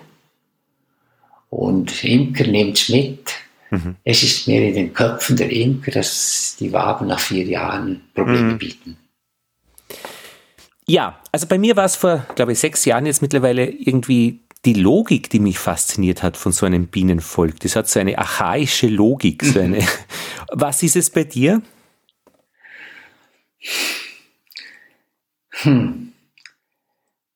Und 1.51 2.05
Imker 2.05 2.47
nimmt 2.47 2.79
es 2.79 2.89
mit. 2.89 3.33
Mhm. 3.71 3.97
Es 4.05 4.23
ist 4.23 4.49
mehr 4.49 4.67
in 4.69 4.75
den 4.75 4.95
Köpfen 4.95 5.37
der 5.37 5.51
Imker, 5.51 5.91
dass 5.91 6.57
die 6.59 6.73
Waben 6.73 7.07
nach 7.07 7.21
vier 7.21 7.45
Jahren 7.45 8.03
Probleme 8.15 8.53
mhm. 8.53 8.59
bieten. 8.59 8.97
Ja, 10.89 11.21
also 11.33 11.47
bei 11.47 11.59
mir 11.59 11.77
war 11.77 11.85
es 11.85 11.97
vor, 11.97 12.27
glaube 12.35 12.53
ich, 12.53 12.59
sechs 12.59 12.85
Jahren 12.85 13.07
jetzt 13.07 13.23
mittlerweile 13.23 13.69
irgendwie 13.69 14.41
die 14.65 14.75
Logik, 14.75 15.31
die 15.31 15.41
mich 15.41 15.59
fasziniert 15.59 16.23
hat 16.23 16.37
von 16.37 16.53
so 16.53 16.67
einem 16.67 16.89
Bienenvolk. 16.89 17.61
Das 17.61 17.77
hat 17.77 17.89
so 17.89 18.01
eine 18.01 18.19
archaische 18.19 18.89
Logik. 18.89 19.45
So 19.45 19.61
eine 19.61 19.85
Was 20.53 20.83
ist 20.83 20.97
es 20.97 21.11
bei 21.11 21.25
dir? 21.25 21.63
Hm. 25.63 26.13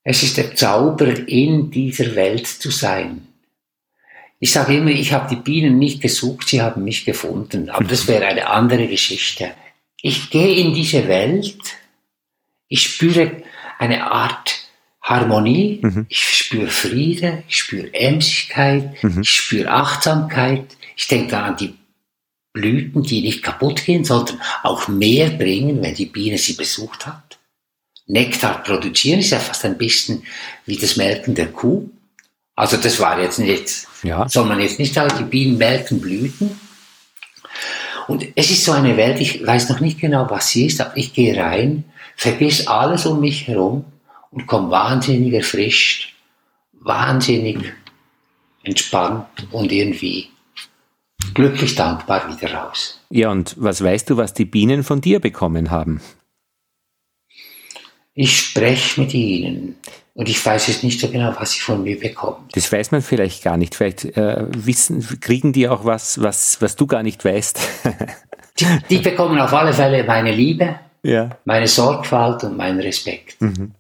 Es 0.03 0.23
ist 0.23 0.37
der 0.37 0.55
Zauber, 0.55 1.29
in 1.29 1.71
dieser 1.71 2.15
Welt 2.15 2.47
zu 2.47 2.71
sein. 2.71 3.27
Ich 4.39 4.53
sage 4.53 4.77
immer, 4.77 4.91
ich 4.91 5.13
habe 5.13 5.29
die 5.29 5.41
Bienen 5.41 5.79
nicht 5.79 6.01
gesucht, 6.01 6.49
sie 6.49 6.63
haben 6.63 6.85
mich 6.85 7.05
gefunden. 7.05 7.69
Aber 7.69 7.85
das 7.85 8.09
wäre 8.09 8.27
eine 8.27 8.49
andere 8.49 8.89
Geschichte. 8.89 9.51
Ich 10.01 10.31
gehe 10.31 10.57
in 10.57 10.73
diese 10.73 11.09
Welt, 11.09 11.61
ich 12.69 12.83
spüre 12.83 13.43
eine 13.79 14.11
Art 14.11 14.61
Harmonie, 15.03 15.81
mhm. 15.83 16.07
ich 16.09 16.21
spüre 16.21 16.69
Friede, 16.69 17.43
ich 17.49 17.59
spüre 17.59 17.93
Emsigkeit, 17.93 19.03
mhm. 19.03 19.21
ich 19.21 19.31
spüre 19.31 19.71
Achtsamkeit. 19.71 20.77
Ich 20.97 21.09
denke 21.09 21.33
dann 21.33 21.45
an 21.45 21.57
die 21.57 21.75
Blüten, 22.53 23.03
die 23.03 23.21
nicht 23.21 23.43
kaputt 23.43 23.85
gehen, 23.85 24.05
sondern 24.05 24.41
auch 24.63 24.89
mehr 24.89 25.31
bringen, 25.31 25.83
wenn 25.83 25.95
die 25.95 26.07
Biene 26.07 26.39
sie 26.39 26.55
besucht 26.55 27.07
hat. 27.07 27.40
Nektar 28.11 28.63
produzieren 28.63 29.21
ist 29.21 29.31
ja 29.31 29.39
fast 29.39 29.65
ein 29.65 29.79
bisschen 29.79 30.25
wie 30.67 30.77
das 30.77 30.97
Melken 30.97 31.35
der 31.35 31.49
Kuh. 31.49 31.89
Also 32.57 32.77
das 32.77 32.99
war 33.01 33.21
jetzt 33.21 33.39
nicht, 33.39 33.87
ja. 34.03 34.29
soll 34.29 34.47
man 34.47 34.61
jetzt 34.61 34.79
nicht 34.79 34.95
sagen, 34.95 35.15
die 35.19 35.25
Bienen 35.25 35.57
melken 35.57 36.01
Blüten. 36.01 36.61
Und 38.09 38.27
es 38.35 38.51
ist 38.51 38.65
so 38.65 38.73
eine 38.73 38.97
Welt, 38.97 39.21
ich 39.21 39.47
weiß 39.47 39.69
noch 39.69 39.81
nicht 39.81 40.01
genau, 40.01 40.29
was 40.29 40.49
sie 40.49 40.67
ist, 40.67 40.81
aber 40.81 40.97
ich 40.97 41.13
gehe 41.13 41.37
rein, 41.37 41.85
vergiss 42.17 42.67
alles 42.67 43.07
um 43.07 43.21
mich 43.21 43.47
herum 43.47 43.85
und 44.31 44.47
komme 44.47 44.71
wahnsinnig 44.71 45.33
erfrischt, 45.33 46.15
wahnsinnig 46.73 47.73
entspannt 48.65 49.27
und 49.53 49.71
irgendwie 49.71 50.29
glücklich 51.35 51.77
dankbar 51.77 52.29
wieder 52.29 52.53
raus. 52.53 53.01
Ja, 53.11 53.31
und 53.31 53.55
was 53.59 53.83
weißt 53.83 54.11
du, 54.11 54.17
was 54.17 54.35
die 54.35 54.45
Bienen 54.45 54.83
von 54.83 55.01
dir 55.01 55.21
bekommen 55.21 55.71
haben? 55.71 56.01
Ich 58.23 58.39
spreche 58.39 59.01
mit 59.01 59.15
ihnen 59.15 59.77
und 60.13 60.29
ich 60.29 60.45
weiß 60.45 60.67
jetzt 60.67 60.85
nicht 60.85 61.01
so 61.01 61.09
genau, 61.09 61.33
was 61.39 61.53
sie 61.53 61.61
von 61.61 61.83
mir 61.83 61.99
bekommen. 61.99 62.47
Das 62.53 62.71
weiß 62.71 62.91
man 62.91 63.01
vielleicht 63.01 63.43
gar 63.43 63.57
nicht. 63.57 63.75
Vielleicht 63.75 64.05
äh, 64.05 64.45
wissen, 64.51 65.03
kriegen 65.21 65.55
die 65.55 65.67
auch 65.67 65.87
was, 65.87 66.21
was, 66.21 66.61
was 66.61 66.77
du 66.77 66.87
gar 66.87 67.03
nicht 67.03 67.25
weißt. 67.25 67.59
die, 68.61 68.67
die, 68.91 68.99
bekommen 68.99 69.41
auf 69.41 69.55
alle 69.55 69.73
Fälle 69.73 70.05
meine 70.05 70.33
Liebe, 70.33 70.79
ja. 71.03 71.31
meine 71.47 71.67
Sorgfalt 71.67 72.45
und 72.45 72.59
meinen 72.59 72.79
Respekt. 72.81 73.41
Mhm. 73.41 73.73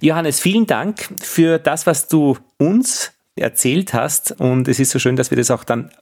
Johannes, 0.00 0.40
vielen 0.40 0.66
Dank 0.66 1.08
für 1.22 1.60
das, 1.60 1.86
was 1.86 2.08
du 2.08 2.38
uns 2.58 3.12
erzählt 3.36 3.94
hast. 3.94 4.32
Und 4.40 4.66
es 4.66 4.80
ist 4.80 4.90
so 4.90 4.98
schön, 4.98 5.14
dass 5.14 5.30
wir 5.30 5.36
das 5.36 5.52
auch 5.52 5.62
dann 5.62 5.92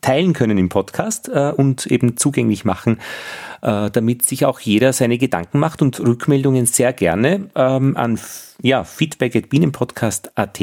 teilen 0.00 0.32
können 0.32 0.56
im 0.56 0.70
Podcast 0.70 1.28
äh, 1.28 1.52
und 1.54 1.86
eben 1.86 2.16
zugänglich 2.16 2.64
machen, 2.64 3.00
äh, 3.62 3.90
damit 3.90 4.24
sich 4.24 4.44
auch 4.44 4.60
jeder 4.60 4.92
seine 4.92 5.18
Gedanken 5.18 5.58
macht 5.58 5.82
und 5.82 6.00
Rückmeldungen 6.00 6.66
sehr 6.66 6.92
gerne 6.92 7.50
ähm, 7.54 7.96
an 7.96 8.18
ja, 8.62 8.84
bienenpodcast.at. 9.48 10.60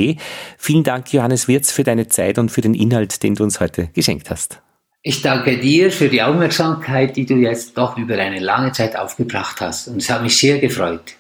Vielen 0.58 0.84
Dank, 0.84 1.14
Johannes 1.14 1.48
Wirz, 1.48 1.72
für 1.72 1.84
deine 1.84 2.08
Zeit 2.08 2.38
und 2.38 2.52
für 2.52 2.62
den 2.62 2.74
Inhalt, 2.74 3.24
den 3.24 3.36
du 3.36 3.44
uns 3.44 3.60
heute 3.60 3.88
geschenkt 3.94 4.30
hast. 4.30 4.62
Ich 5.04 5.22
danke 5.22 5.58
dir 5.58 5.92
für 5.92 6.10
die 6.10 6.22
Aufmerksamkeit, 6.22 7.16
die 7.16 7.26
du 7.26 7.36
jetzt 7.36 7.78
doch 7.78 7.98
über 7.98 8.16
eine 8.16 8.40
lange 8.40 8.72
Zeit 8.74 8.98
aufgebracht 8.98 9.62
hast. 9.62 9.88
Und 9.88 10.02
es 10.02 10.10
hat 10.10 10.22
mich 10.22 10.38
sehr 10.38 10.60
gefreut. 10.60 11.16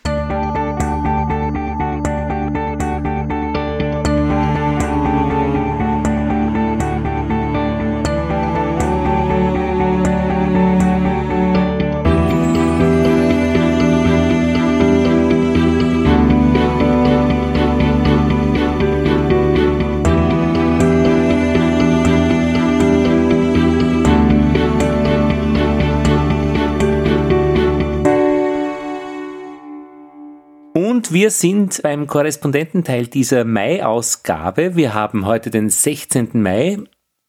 Wir 31.11 31.31
sind 31.31 31.81
beim 31.83 32.07
Korrespondententeil 32.07 33.07
dieser 33.07 33.45
Mai-Ausgabe. 33.45 34.75
Wir 34.75 34.93
haben 34.93 35.25
heute 35.25 35.49
den 35.49 35.69
16. 35.69 36.29
Mai 36.33 36.77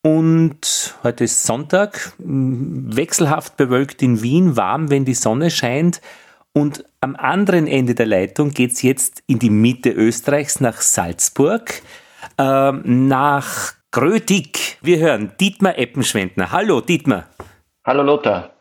und 0.02 0.96
heute 1.02 1.24
ist 1.24 1.44
Sonntag, 1.44 2.12
wechselhaft 2.18 3.56
bewölkt 3.56 4.02
in 4.02 4.22
Wien, 4.22 4.56
warm, 4.56 4.90
wenn 4.90 5.04
die 5.04 5.14
Sonne 5.14 5.50
scheint. 5.50 6.00
Und 6.52 6.84
am 7.00 7.14
anderen 7.16 7.66
Ende 7.66 7.94
der 7.94 8.06
Leitung 8.06 8.50
geht 8.50 8.72
es 8.72 8.82
jetzt 8.82 9.22
in 9.26 9.38
die 9.38 9.50
Mitte 9.50 9.90
Österreichs 9.90 10.60
nach 10.60 10.80
Salzburg, 10.80 11.82
äh, 12.38 12.72
nach 12.72 13.74
Grödig. 13.90 14.78
Wir 14.82 14.98
hören 14.98 15.32
Dietmar 15.40 15.78
Eppenschwendner. 15.78 16.52
Hallo 16.52 16.80
Dietmar. 16.80 17.24
Hallo 17.84 18.02
Lothar. 18.02 18.57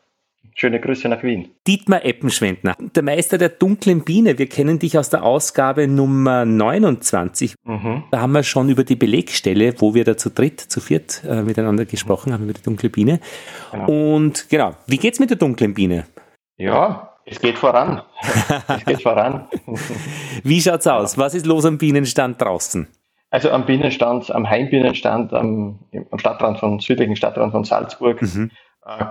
Schöne 0.60 0.80
Grüße 0.80 1.08
nach 1.08 1.22
Wien. 1.22 1.52
Dietmar 1.68 2.04
Eppenschwendner, 2.04 2.76
der 2.80 3.04
Meister 3.04 3.38
der 3.38 3.50
dunklen 3.50 4.04
Biene. 4.04 4.40
Wir 4.40 4.50
kennen 4.50 4.80
dich 4.80 4.98
aus 4.98 5.12
der 5.12 5.22
Ausgabe 5.22 5.88
Nummer 5.88 6.46
29. 6.46 7.54
Mhm. 7.64 8.06
Da 8.10 8.22
haben 8.22 8.32
wir 8.32 8.42
schon 8.42 8.68
über 8.68 8.84
die 8.84 8.96
Belegstelle, 8.96 9.80
wo 9.80 9.94
wir 9.94 10.04
da 10.04 10.18
zu 10.18 10.32
dritt, 10.32 10.60
zu 10.60 10.80
viert 10.80 11.22
äh, 11.30 11.44
miteinander 11.44 11.86
gesprochen 11.86 12.34
haben, 12.34 12.46
über 12.46 12.54
die 12.54 12.64
dunkle 12.64 12.90
Biene. 12.90 13.20
Genau. 13.72 14.16
Und 14.16 14.50
genau, 14.50 14.74
wie 14.88 14.98
geht's 14.98 15.20
mit 15.20 15.30
der 15.30 15.38
dunklen 15.38 15.76
Biene? 15.76 16.08
Ja, 16.56 17.14
es 17.26 17.40
geht 17.40 17.60
voran. 17.60 18.02
es 18.68 18.84
geht 18.84 19.04
voran. 19.04 19.48
wie 20.44 20.60
schaut's 20.60 20.88
aus? 20.88 21.20
Was 21.20 21.36
ist 21.36 21.46
los 21.46 21.66
am 21.66 21.78
Bienenstand 21.78 22.42
draußen? 22.42 22.88
Also 23.30 23.52
am 23.52 23.68
Bienenstand, 23.68 24.32
am 24.32 24.50
Heimbienenstand 24.50 25.34
am, 25.34 25.82
am 26.10 26.18
Stadtrand 26.18 26.58
von, 26.58 26.80
südlichen 26.80 27.16
Stadtrand 27.16 27.52
von 27.52 27.64
Salzburg. 27.64 28.24
Mhm 28.24 28.50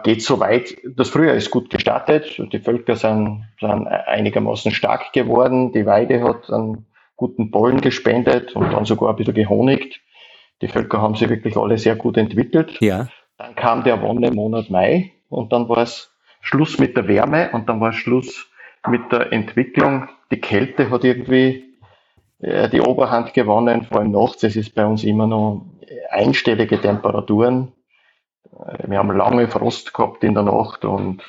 geht 0.02 0.22
so 0.22 0.40
weit. 0.40 0.76
Das 0.84 1.10
Frühjahr 1.10 1.34
ist 1.34 1.50
gut 1.50 1.70
gestartet. 1.70 2.40
Die 2.52 2.58
Völker 2.58 2.96
sind, 2.96 3.44
sind 3.60 3.86
einigermaßen 3.86 4.72
stark 4.72 5.12
geworden. 5.12 5.72
Die 5.72 5.86
Weide 5.86 6.22
hat 6.22 6.50
einen 6.50 6.86
guten 7.16 7.50
Pollen 7.50 7.80
gespendet 7.80 8.54
und 8.54 8.72
dann 8.72 8.84
sogar 8.84 9.10
ein 9.10 9.16
bisschen 9.16 9.34
gehonigt. 9.34 10.00
Die 10.62 10.68
Völker 10.68 11.02
haben 11.02 11.14
sich 11.14 11.28
wirklich 11.28 11.56
alle 11.56 11.76
sehr 11.76 11.96
gut 11.96 12.16
entwickelt. 12.16 12.80
Ja. 12.80 13.08
Dann 13.36 13.54
kam 13.54 13.84
der 13.84 14.00
Wonnemonat 14.00 14.70
Mai 14.70 15.12
und 15.28 15.52
dann 15.52 15.68
war 15.68 15.78
es 15.78 16.10
Schluss 16.40 16.78
mit 16.78 16.96
der 16.96 17.08
Wärme 17.08 17.50
und 17.52 17.68
dann 17.68 17.80
war 17.80 17.90
es 17.90 17.96
Schluss 17.96 18.50
mit 18.88 19.12
der 19.12 19.32
Entwicklung. 19.32 20.08
Die 20.30 20.40
Kälte 20.40 20.90
hat 20.90 21.04
irgendwie 21.04 21.64
äh, 22.40 22.70
die 22.70 22.80
Oberhand 22.80 23.34
gewonnen, 23.34 23.84
vor 23.84 24.00
allem 24.00 24.12
nachts. 24.12 24.42
Es 24.42 24.56
ist 24.56 24.74
bei 24.74 24.86
uns 24.86 25.04
immer 25.04 25.26
noch 25.26 25.66
einstellige 26.10 26.80
Temperaturen. 26.80 27.72
Äh, 28.64 28.88
wir 28.88 28.98
haben 28.98 29.10
lange 29.16 29.48
Frost 29.48 29.94
gehabt 29.94 30.24
in 30.24 30.34
der 30.34 30.44
Nacht 30.44 30.84
und 30.84 31.22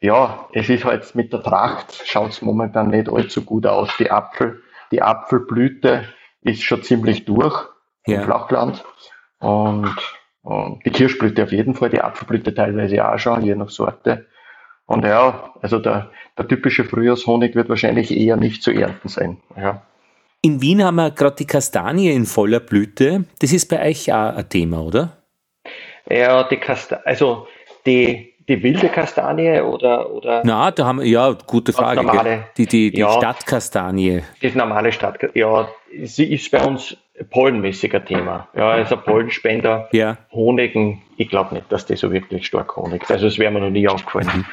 ja, 0.00 0.48
es 0.52 0.68
ist 0.70 0.84
halt 0.84 1.14
mit 1.14 1.32
der 1.32 1.42
Tracht 1.42 2.02
schaut 2.06 2.30
es 2.30 2.42
momentan 2.42 2.88
nicht 2.88 3.10
allzu 3.10 3.42
gut 3.42 3.66
aus. 3.66 3.90
Die 3.98 4.10
Apfel, 4.10 4.62
die 4.92 5.02
Apfelblüte 5.02 6.04
ist 6.42 6.62
schon 6.62 6.82
ziemlich 6.82 7.26
durch 7.26 7.68
ja. 8.06 8.18
im 8.18 8.24
Flachland 8.24 8.82
und, 9.40 9.94
und 10.42 10.84
die 10.84 10.90
Kirschblüte 10.90 11.42
auf 11.42 11.52
jeden 11.52 11.74
Fall, 11.74 11.90
die 11.90 12.00
Apfelblüte 12.00 12.54
teilweise 12.54 13.06
auch 13.06 13.18
schon, 13.18 13.42
je 13.42 13.54
nach 13.54 13.68
Sorte. 13.68 14.26
Und 14.86 15.04
ja, 15.04 15.54
also 15.62 15.78
der, 15.78 16.10
der 16.36 16.48
typische 16.48 16.84
Frühjahrshonig 16.84 17.54
wird 17.54 17.68
wahrscheinlich 17.68 18.10
eher 18.10 18.36
nicht 18.36 18.62
zu 18.62 18.72
ernten 18.72 19.08
sein. 19.08 19.38
Ja. 19.56 19.82
In 20.42 20.62
Wien 20.62 20.82
haben 20.82 20.96
wir 20.96 21.10
gerade 21.10 21.36
die 21.36 21.46
Kastanie 21.46 22.10
in 22.10 22.24
voller 22.24 22.60
Blüte. 22.60 23.24
Das 23.40 23.52
ist 23.52 23.68
bei 23.68 23.86
euch 23.86 24.10
auch 24.12 24.34
ein 24.34 24.48
Thema, 24.48 24.80
oder? 24.80 25.19
Ja, 26.10 26.42
die 26.44 26.56
Kasta 26.56 27.00
also 27.04 27.46
die, 27.86 28.34
die 28.48 28.62
wilde 28.62 28.88
Kastanie 28.88 29.60
oder, 29.60 30.10
oder? 30.10 30.42
Na, 30.44 30.70
da 30.70 30.86
haben 30.86 31.00
wir, 31.00 31.06
ja, 31.06 31.36
gute 31.46 31.72
Frage. 31.72 32.02
Normale, 32.02 32.44
die, 32.56 32.66
die, 32.66 32.90
die 32.90 32.98
ja, 32.98 33.12
Stadtkastanie. 33.12 34.22
Die 34.42 34.50
normale 34.50 34.92
Stadt, 34.92 35.18
ja, 35.34 35.68
sie 36.02 36.32
ist 36.32 36.50
bei 36.50 36.62
uns 36.62 36.96
pollenmäßiger 37.30 38.04
Thema. 38.04 38.48
Ja, 38.54 38.70
also 38.70 38.96
Pollenspender, 38.96 39.88
ja. 39.92 40.16
Honigen, 40.32 41.02
ich 41.16 41.28
glaube 41.28 41.54
nicht, 41.54 41.70
dass 41.70 41.86
die 41.86 41.96
so 41.96 42.10
wirklich 42.10 42.46
stark 42.46 42.76
honigt. 42.76 43.10
Also 43.10 43.26
es 43.26 43.38
wäre 43.38 43.52
mir 43.52 43.60
noch 43.60 43.70
nie 43.70 43.86
aufgefallen. 43.88 44.28
Mhm. 44.34 44.44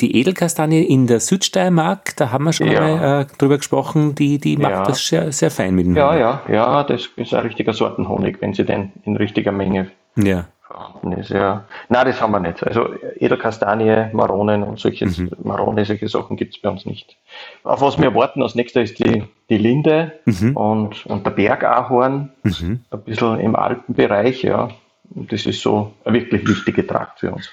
Die 0.00 0.16
Edelkastanie 0.16 0.84
in 0.84 1.08
der 1.08 1.18
Südsteiermark, 1.18 2.14
da 2.16 2.30
haben 2.30 2.44
wir 2.44 2.52
schon 2.52 2.70
ja. 2.70 2.80
mal 2.80 3.22
äh, 3.22 3.26
drüber 3.36 3.58
gesprochen, 3.58 4.14
die, 4.14 4.38
die 4.38 4.56
macht 4.56 4.70
ja. 4.70 4.84
das 4.84 5.04
sehr, 5.04 5.32
sehr 5.32 5.50
fein 5.50 5.74
mit 5.74 5.86
dem 5.86 5.96
Ja, 5.96 6.10
Honig. 6.10 6.20
ja, 6.20 6.42
ja, 6.48 6.84
das 6.84 7.06
ist 7.16 7.34
ein 7.34 7.40
richtiger 7.40 7.72
Sortenhonig, 7.72 8.40
wenn 8.40 8.54
sie 8.54 8.64
den 8.64 8.92
in 9.04 9.16
richtiger 9.16 9.50
Menge 9.50 9.90
ja 10.16 10.46
vorhanden 10.68 11.12
ist. 11.12 11.30
Ja. 11.30 11.64
Nein, 11.88 12.06
das 12.06 12.20
haben 12.20 12.32
wir 12.32 12.40
nicht. 12.40 12.62
Also 12.64 12.90
Edelkastanie, 13.16 14.08
Maronen 14.12 14.62
und 14.62 14.78
solche 14.78 15.06
mhm. 15.06 15.30
Marone, 15.42 15.84
solche 15.84 16.08
Sachen 16.08 16.36
gibt 16.36 16.54
es 16.54 16.62
bei 16.62 16.68
uns 16.68 16.84
nicht. 16.84 17.16
Auf 17.64 17.80
was 17.80 17.98
wir 18.00 18.14
warten 18.14 18.42
als 18.42 18.54
nächster 18.54 18.82
ist 18.82 18.98
die, 18.98 19.24
die 19.48 19.58
Linde 19.58 20.12
mhm. 20.26 20.56
und, 20.56 21.06
und 21.06 21.24
der 21.24 21.30
Bergahorn, 21.30 22.32
mhm. 22.42 22.80
ein 22.90 23.02
bisschen 23.02 23.40
im 23.40 23.56
Alpenbereich, 23.56 24.42
ja. 24.42 24.68
Und 25.14 25.32
das 25.32 25.46
ist 25.46 25.62
so 25.62 25.94
eine 26.04 26.20
wirklich 26.20 26.46
wichtige 26.46 26.86
Trakt 26.86 27.20
für 27.20 27.32
uns. 27.32 27.50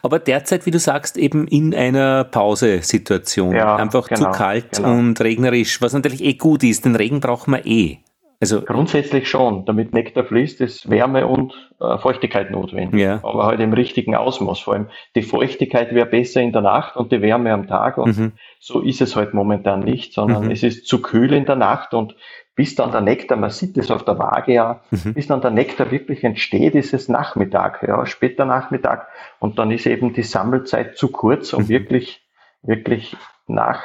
Aber 0.00 0.18
derzeit, 0.18 0.64
wie 0.64 0.70
du 0.70 0.78
sagst, 0.78 1.18
eben 1.18 1.46
in 1.48 1.74
einer 1.74 2.24
Pausesituation. 2.24 3.54
Ja, 3.54 3.76
Einfach 3.76 4.08
genau, 4.08 4.32
zu 4.32 4.38
kalt 4.38 4.76
genau. 4.76 4.92
und 4.92 5.20
regnerisch, 5.20 5.82
was 5.82 5.92
natürlich 5.92 6.24
eh 6.24 6.34
gut 6.34 6.62
ist. 6.62 6.86
Den 6.86 6.96
Regen 6.96 7.20
brauchen 7.20 7.52
wir 7.52 7.66
eh. 7.66 7.98
Also 8.40 8.60
grundsätzlich 8.60 9.28
schon. 9.28 9.64
Damit 9.64 9.94
Nektar 9.94 10.24
fließt, 10.24 10.60
ist 10.60 10.90
Wärme 10.90 11.26
und 11.26 11.54
äh, 11.80 11.98
Feuchtigkeit 11.98 12.50
notwendig. 12.50 13.00
Ja. 13.00 13.20
Aber 13.22 13.46
halt 13.46 13.60
im 13.60 13.72
richtigen 13.72 14.14
Ausmaß. 14.14 14.60
Vor 14.60 14.74
allem 14.74 14.88
die 15.14 15.22
Feuchtigkeit 15.22 15.94
wäre 15.94 16.06
besser 16.06 16.42
in 16.42 16.52
der 16.52 16.62
Nacht 16.62 16.96
und 16.96 17.12
die 17.12 17.22
Wärme 17.22 17.52
am 17.52 17.66
Tag. 17.66 17.98
Und 17.98 18.18
mhm. 18.18 18.32
so 18.60 18.80
ist 18.80 19.00
es 19.00 19.16
halt 19.16 19.32
momentan 19.32 19.80
nicht, 19.80 20.12
sondern 20.12 20.46
mhm. 20.46 20.50
es 20.50 20.62
ist 20.62 20.86
zu 20.86 21.00
kühl 21.00 21.32
in 21.32 21.46
der 21.46 21.56
Nacht 21.56 21.94
und 21.94 22.14
bis 22.54 22.74
dann 22.74 22.90
der 22.90 23.02
Nektar, 23.02 23.36
man 23.36 23.50
sieht 23.50 23.76
es 23.76 23.90
auf 23.90 24.04
der 24.04 24.18
Waage 24.18 24.54
ja, 24.54 24.80
mhm. 24.90 25.12
bis 25.12 25.26
dann 25.26 25.42
der 25.42 25.50
Nektar 25.50 25.90
wirklich 25.90 26.24
entsteht, 26.24 26.74
ist 26.74 26.94
es 26.94 27.08
Nachmittag, 27.08 27.82
ja, 27.86 28.06
später 28.06 28.46
Nachmittag. 28.46 29.08
Und 29.38 29.58
dann 29.58 29.70
ist 29.70 29.86
eben 29.86 30.14
die 30.14 30.22
Sammelzeit 30.22 30.96
zu 30.96 31.08
kurz, 31.08 31.52
um 31.52 31.64
mhm. 31.64 31.68
wirklich, 31.68 32.26
wirklich 32.62 33.14
nach 33.46 33.82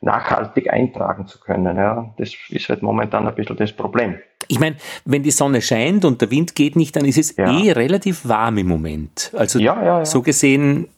nachhaltig 0.00 0.72
eintragen 0.72 1.26
zu 1.26 1.40
können. 1.40 1.76
Ja. 1.76 2.14
Das 2.18 2.32
ist 2.50 2.68
halt 2.68 2.82
momentan 2.82 3.26
ein 3.26 3.34
bisschen 3.34 3.56
das 3.56 3.72
Problem. 3.72 4.18
Ich 4.46 4.60
meine, 4.60 4.76
wenn 5.04 5.22
die 5.22 5.30
Sonne 5.30 5.60
scheint 5.60 6.04
und 6.04 6.20
der 6.20 6.30
Wind 6.30 6.54
geht 6.54 6.76
nicht, 6.76 6.94
dann 6.96 7.04
ist 7.04 7.18
es 7.18 7.36
ja. 7.36 7.50
eh 7.58 7.72
relativ 7.72 8.28
warm 8.28 8.58
im 8.58 8.68
Moment. 8.68 9.32
Also 9.36 9.58
ja, 9.58 9.82
ja, 9.84 10.04
so 10.04 10.22
gesehen. 10.22 10.88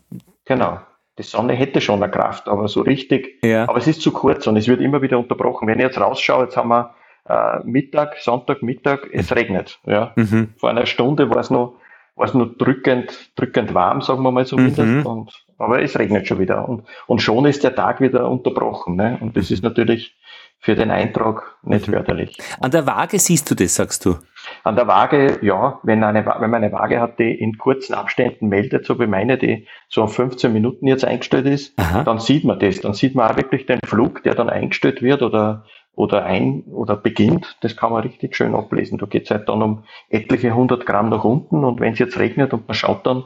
Genau. 0.44 0.78
Die 1.18 1.22
Sonne 1.22 1.54
hätte 1.54 1.80
schon 1.80 2.02
eine 2.02 2.10
Kraft, 2.10 2.48
aber 2.48 2.68
so 2.68 2.82
richtig. 2.82 3.42
Ja. 3.42 3.68
Aber 3.68 3.78
es 3.78 3.86
ist 3.86 4.00
zu 4.00 4.12
kurz 4.12 4.46
und 4.46 4.56
es 4.56 4.68
wird 4.68 4.80
immer 4.80 5.02
wieder 5.02 5.18
unterbrochen. 5.18 5.66
Wenn 5.66 5.78
ich 5.78 5.84
jetzt 5.84 6.00
rausschaue, 6.00 6.44
jetzt 6.44 6.56
haben 6.56 6.68
wir 6.68 6.94
äh, 7.28 7.60
Mittag, 7.64 8.16
Sonntag, 8.18 8.62
Mittag, 8.62 9.08
es 9.12 9.34
regnet. 9.34 9.78
Ja. 9.86 10.12
Mhm. 10.16 10.54
Vor 10.56 10.70
einer 10.70 10.86
Stunde 10.86 11.28
war 11.28 11.38
es 11.38 11.50
noch, 11.50 11.74
war 12.16 12.26
es 12.26 12.34
noch 12.34 12.46
drückend, 12.56 13.32
drückend 13.36 13.74
warm, 13.74 14.02
sagen 14.02 14.22
wir 14.22 14.30
mal 14.30 14.46
zumindest. 14.46 14.80
Mhm. 14.80 15.06
Und 15.06 15.44
aber 15.60 15.82
es 15.82 15.98
regnet 15.98 16.26
schon 16.26 16.38
wieder 16.38 16.68
und, 16.68 16.84
und 17.06 17.22
schon 17.22 17.44
ist 17.46 17.62
der 17.62 17.74
Tag 17.74 18.00
wieder 18.00 18.28
unterbrochen. 18.28 18.96
Ne? 18.96 19.18
Und 19.20 19.36
das 19.36 19.50
ist 19.50 19.62
natürlich 19.62 20.16
für 20.58 20.74
den 20.74 20.90
Eintrag 20.90 21.56
nicht 21.62 21.86
förderlich. 21.86 22.38
An 22.60 22.70
der 22.70 22.86
Waage 22.86 23.18
siehst 23.18 23.50
du 23.50 23.54
das, 23.54 23.74
sagst 23.74 24.04
du? 24.04 24.16
An 24.62 24.76
der 24.76 24.86
Waage, 24.86 25.38
ja, 25.42 25.80
wenn, 25.82 26.04
eine, 26.04 26.24
wenn 26.24 26.50
man 26.50 26.62
eine 26.62 26.72
Waage 26.72 27.00
hat, 27.00 27.18
die 27.18 27.32
in 27.32 27.56
kurzen 27.56 27.94
Abständen 27.94 28.48
meldet, 28.48 28.84
so 28.84 28.98
wie 29.00 29.06
meine, 29.06 29.38
die 29.38 29.66
so 29.88 30.02
auf 30.02 30.14
15 30.14 30.52
Minuten 30.52 30.86
jetzt 30.86 31.04
eingestellt 31.04 31.46
ist, 31.46 31.78
Aha. 31.78 32.04
dann 32.04 32.18
sieht 32.18 32.44
man 32.44 32.58
das. 32.58 32.80
Dann 32.80 32.92
sieht 32.92 33.14
man 33.14 33.30
auch 33.30 33.36
wirklich 33.36 33.64
den 33.66 33.80
Flug, 33.86 34.22
der 34.22 34.34
dann 34.34 34.50
eingestellt 34.50 35.00
wird 35.00 35.22
oder, 35.22 35.64
oder 35.94 36.24
ein 36.24 36.62
oder 36.72 36.94
beginnt. 36.96 37.56
Das 37.62 37.76
kann 37.76 37.92
man 37.92 38.02
richtig 38.02 38.36
schön 38.36 38.54
ablesen. 38.54 38.98
Da 38.98 39.06
geht 39.06 39.24
es 39.24 39.30
halt 39.30 39.48
dann 39.48 39.62
um 39.62 39.84
etliche 40.10 40.54
hundert 40.54 40.84
Gramm 40.84 41.08
nach 41.08 41.24
unten 41.24 41.64
und 41.64 41.80
wenn 41.80 41.94
es 41.94 41.98
jetzt 41.98 42.18
regnet 42.18 42.52
und 42.52 42.68
man 42.68 42.74
schaut 42.74 43.06
dann, 43.06 43.24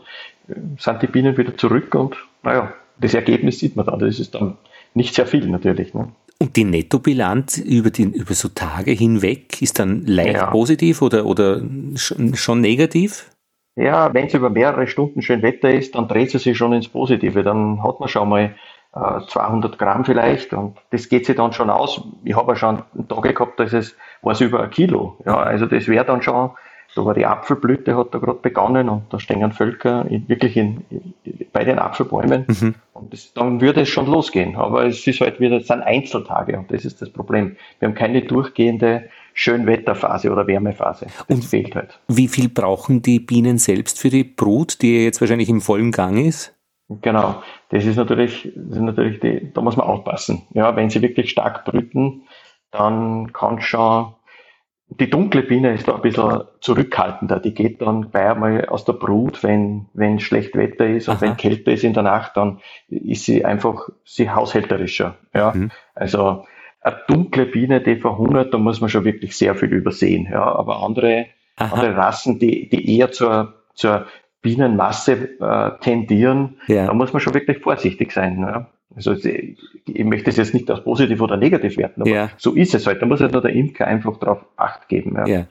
sind 0.79 1.03
die 1.03 1.07
Bienen 1.07 1.37
wieder 1.37 1.57
zurück 1.57 1.95
und 1.95 2.17
naja, 2.43 2.73
das 2.99 3.15
Ergebnis 3.15 3.59
sieht 3.59 3.77
man 3.77 3.87
dann. 3.87 3.99
Das 3.99 4.19
ist 4.19 4.35
dann 4.35 4.57
nicht 4.95 5.15
sehr 5.15 5.27
viel 5.27 5.49
natürlich. 5.49 5.95
Ne? 5.95 6.09
Und 6.39 6.57
die 6.57 6.65
Nettobilanz 6.65 7.59
über, 7.59 7.91
die, 7.91 8.05
über 8.05 8.35
so 8.35 8.49
Tage 8.49 8.93
hinweg 8.93 9.63
ist 9.63 9.79
dann 9.79 10.05
leicht 10.07 10.35
ja. 10.35 10.47
positiv 10.47 11.03
oder, 11.03 11.27
oder 11.27 11.63
schon 11.97 12.61
negativ? 12.61 13.31
Ja, 13.77 14.15
wenn 14.15 14.27
es 14.27 14.35
über 14.35 14.51
mehrere 14.51 14.87
Stunden 14.87 15.23
schön 15.23 15.43
Wetter 15.43 15.71
ist, 15.71 15.95
dann 15.95 16.07
dreht 16.07 16.35
es 16.35 16.45
sich 16.45 16.57
schon 16.57 16.73
ins 16.73 16.89
Positive. 16.89 17.43
Dann 17.43 17.83
hat 17.83 17.99
man 17.99 18.09
schon 18.09 18.29
mal 18.29 18.55
äh, 18.95 19.21
200 19.27 19.79
Gramm 19.79 20.05
vielleicht 20.05 20.53
und 20.53 20.77
das 20.91 21.09
geht 21.09 21.27
sich 21.27 21.35
dann 21.35 21.53
schon 21.53 21.71
aus. 21.71 22.03
Ich 22.25 22.37
habe 22.37 22.53
ja 22.53 22.57
schon 22.57 22.83
Tage 23.09 23.35
gehabt, 23.35 23.59
da 23.59 23.65
es, 23.65 23.97
war 24.23 24.33
es 24.33 24.41
über 24.41 24.63
ein 24.63 24.71
Kilo. 24.71 25.17
Ja, 25.27 25.39
also 25.39 25.67
das 25.67 25.89
wäre 25.89 26.05
dann 26.05 26.23
schon 26.23 26.51
da 26.95 27.05
war 27.05 27.15
die 27.15 27.27
Apfelblüte, 27.27 27.97
hat 27.97 28.15
da 28.15 28.19
gerade 28.19 28.39
begonnen 28.41 28.89
und 28.89 29.13
da 29.13 29.19
stehen 29.19 29.53
Völker 29.53 30.07
in, 30.09 30.29
wirklich 30.29 30.57
in, 30.57 30.85
in, 30.91 31.15
bei 31.53 31.65
den 31.65 31.79
Apfelbäumen. 31.79 32.47
Mhm. 32.47 32.75
Und 32.93 33.13
das, 33.13 33.33
dann 33.33 33.61
würde 33.61 33.83
es 33.83 33.89
schon 33.89 34.07
losgehen. 34.07 34.57
Aber 34.57 34.85
es 34.85 35.07
ist 35.07 35.21
halt 35.21 35.41
wieder, 35.41 35.57
es 35.57 35.67
sind 35.67 35.83
Einzeltage 35.83 36.57
und 36.59 36.73
das 36.73 36.85
ist 36.85 37.03
das 37.03 37.11
Problem. 37.11 37.57
Wir 37.79 37.89
haben 37.89 37.95
keine 37.95 38.23
durchgehende 38.23 39.09
Schönwetterphase 39.33 40.31
oder 40.31 40.47
Wärmephase. 40.47 41.07
Das 41.07 41.37
und 41.37 41.45
fehlt 41.45 41.75
halt. 41.75 41.99
Wie 42.09 42.29
viel 42.29 42.49
brauchen 42.49 43.03
die 43.03 43.19
Bienen 43.19 43.59
selbst 43.59 43.99
für 43.99 44.11
die 44.11 44.25
Brut, 44.25 44.81
die 44.81 45.05
jetzt 45.05 45.21
wahrscheinlich 45.21 45.49
im 45.49 45.61
vollen 45.61 45.91
Gang 45.91 46.25
ist? 46.25 46.55
Genau. 47.01 47.43
Das 47.71 47.85
ist 47.85 47.97
natürlich, 47.97 48.53
das 48.55 48.77
ist 48.77 48.83
natürlich 48.83 49.19
die, 49.19 49.53
da 49.53 49.61
muss 49.63 49.77
man 49.77 49.87
aufpassen. 49.87 50.43
Ja, 50.53 50.77
wenn 50.77 50.91
sie 50.91 51.03
wirklich 51.03 51.31
stark 51.31 51.65
brüten, 51.65 52.23
dann 52.71 53.33
kann 53.33 53.61
schon 53.61 54.15
die 54.89 55.11
dunkle 55.11 55.43
Biene 55.43 55.75
ist 55.75 55.89
da 55.89 55.95
ein 55.95 56.03
bisschen 56.03 56.45
zurückhaltender. 56.61 57.41
Die 57.41 57.55
geht 57.55 57.81
dann 57.81 58.11
gleich 58.11 58.31
einmal 58.31 58.67
aus 58.67 58.85
der 58.85 58.93
Brut, 58.93 59.43
wenn, 59.43 59.87
wenn 59.95 60.21
schlecht 60.21 60.55
Wetter 60.55 60.87
ist 60.87 61.09
und 61.09 61.17
Aha. 61.17 61.23
wenn 61.23 61.37
Kälte 61.37 61.73
ist 61.73 61.85
in 61.85 61.95
der 61.95 62.03
Nacht, 62.03 62.37
dann 62.37 62.61
ist 62.89 63.25
sie 63.25 63.45
einfach, 63.45 63.89
sie 64.05 64.31
haushälterischer. 64.31 65.17
Ja, 65.35 65.53
mhm. 65.55 65.71
also, 65.95 66.45
eine 66.81 67.01
dunkle 67.09 67.47
Biene, 67.47 67.81
die 67.81 67.97
verhungert, 67.97 68.53
da 68.53 68.59
muss 68.59 68.81
man 68.81 68.91
schon 68.91 69.05
wirklich 69.05 69.37
sehr 69.37 69.55
viel 69.55 69.73
übersehen. 69.73 70.29
Ja, 70.31 70.45
aber 70.55 70.83
andere, 70.83 71.27
andere 71.57 71.97
Rassen, 71.97 72.39
die, 72.39 72.69
die 72.69 72.99
eher 72.99 73.11
zur, 73.11 73.55
zur 73.73 74.07
Bienenmasse 74.43 75.41
äh, 75.41 75.71
tendieren, 75.81 76.61
ja. 76.67 76.87
da 76.87 76.93
muss 76.93 77.15
man 77.15 77.21
schon 77.21 77.33
wirklich 77.33 77.61
vorsichtig 77.61 78.13
sein. 78.13 78.41
Ja. 78.41 78.67
Also 78.97 79.13
ich 79.13 80.05
möchte 80.05 80.31
es 80.31 80.37
jetzt 80.37 80.55
nicht 80.55 80.71
als 80.71 80.85
positiv 80.85 81.21
oder 81.21 81.37
negativ 81.37 81.77
werten, 81.77 82.03
aber 82.03 82.11
ja. 82.11 82.31
so 82.37 82.55
ist 82.55 82.75
es 82.75 82.87
halt. 82.87 83.03
Da 83.03 83.07
muss 83.07 83.21
halt 83.21 83.33
nur 83.33 83.43
der 83.43 83.53
Imker 83.53 83.87
einfach 83.87 84.17
darauf 84.19 84.45
Acht 84.57 84.89
geben. 84.89 85.17
Ja. 85.17 85.27
ja. 85.27 85.47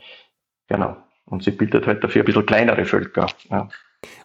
Genau. 0.68 0.96
Und 1.26 1.44
sie 1.44 1.52
bildet 1.52 1.88
halt 1.88 2.04
dafür 2.04 2.22
ein 2.22 2.26
bisschen 2.26 2.46
kleinere 2.46 2.86
Völker. 2.86 3.28
Ja. 3.50 3.68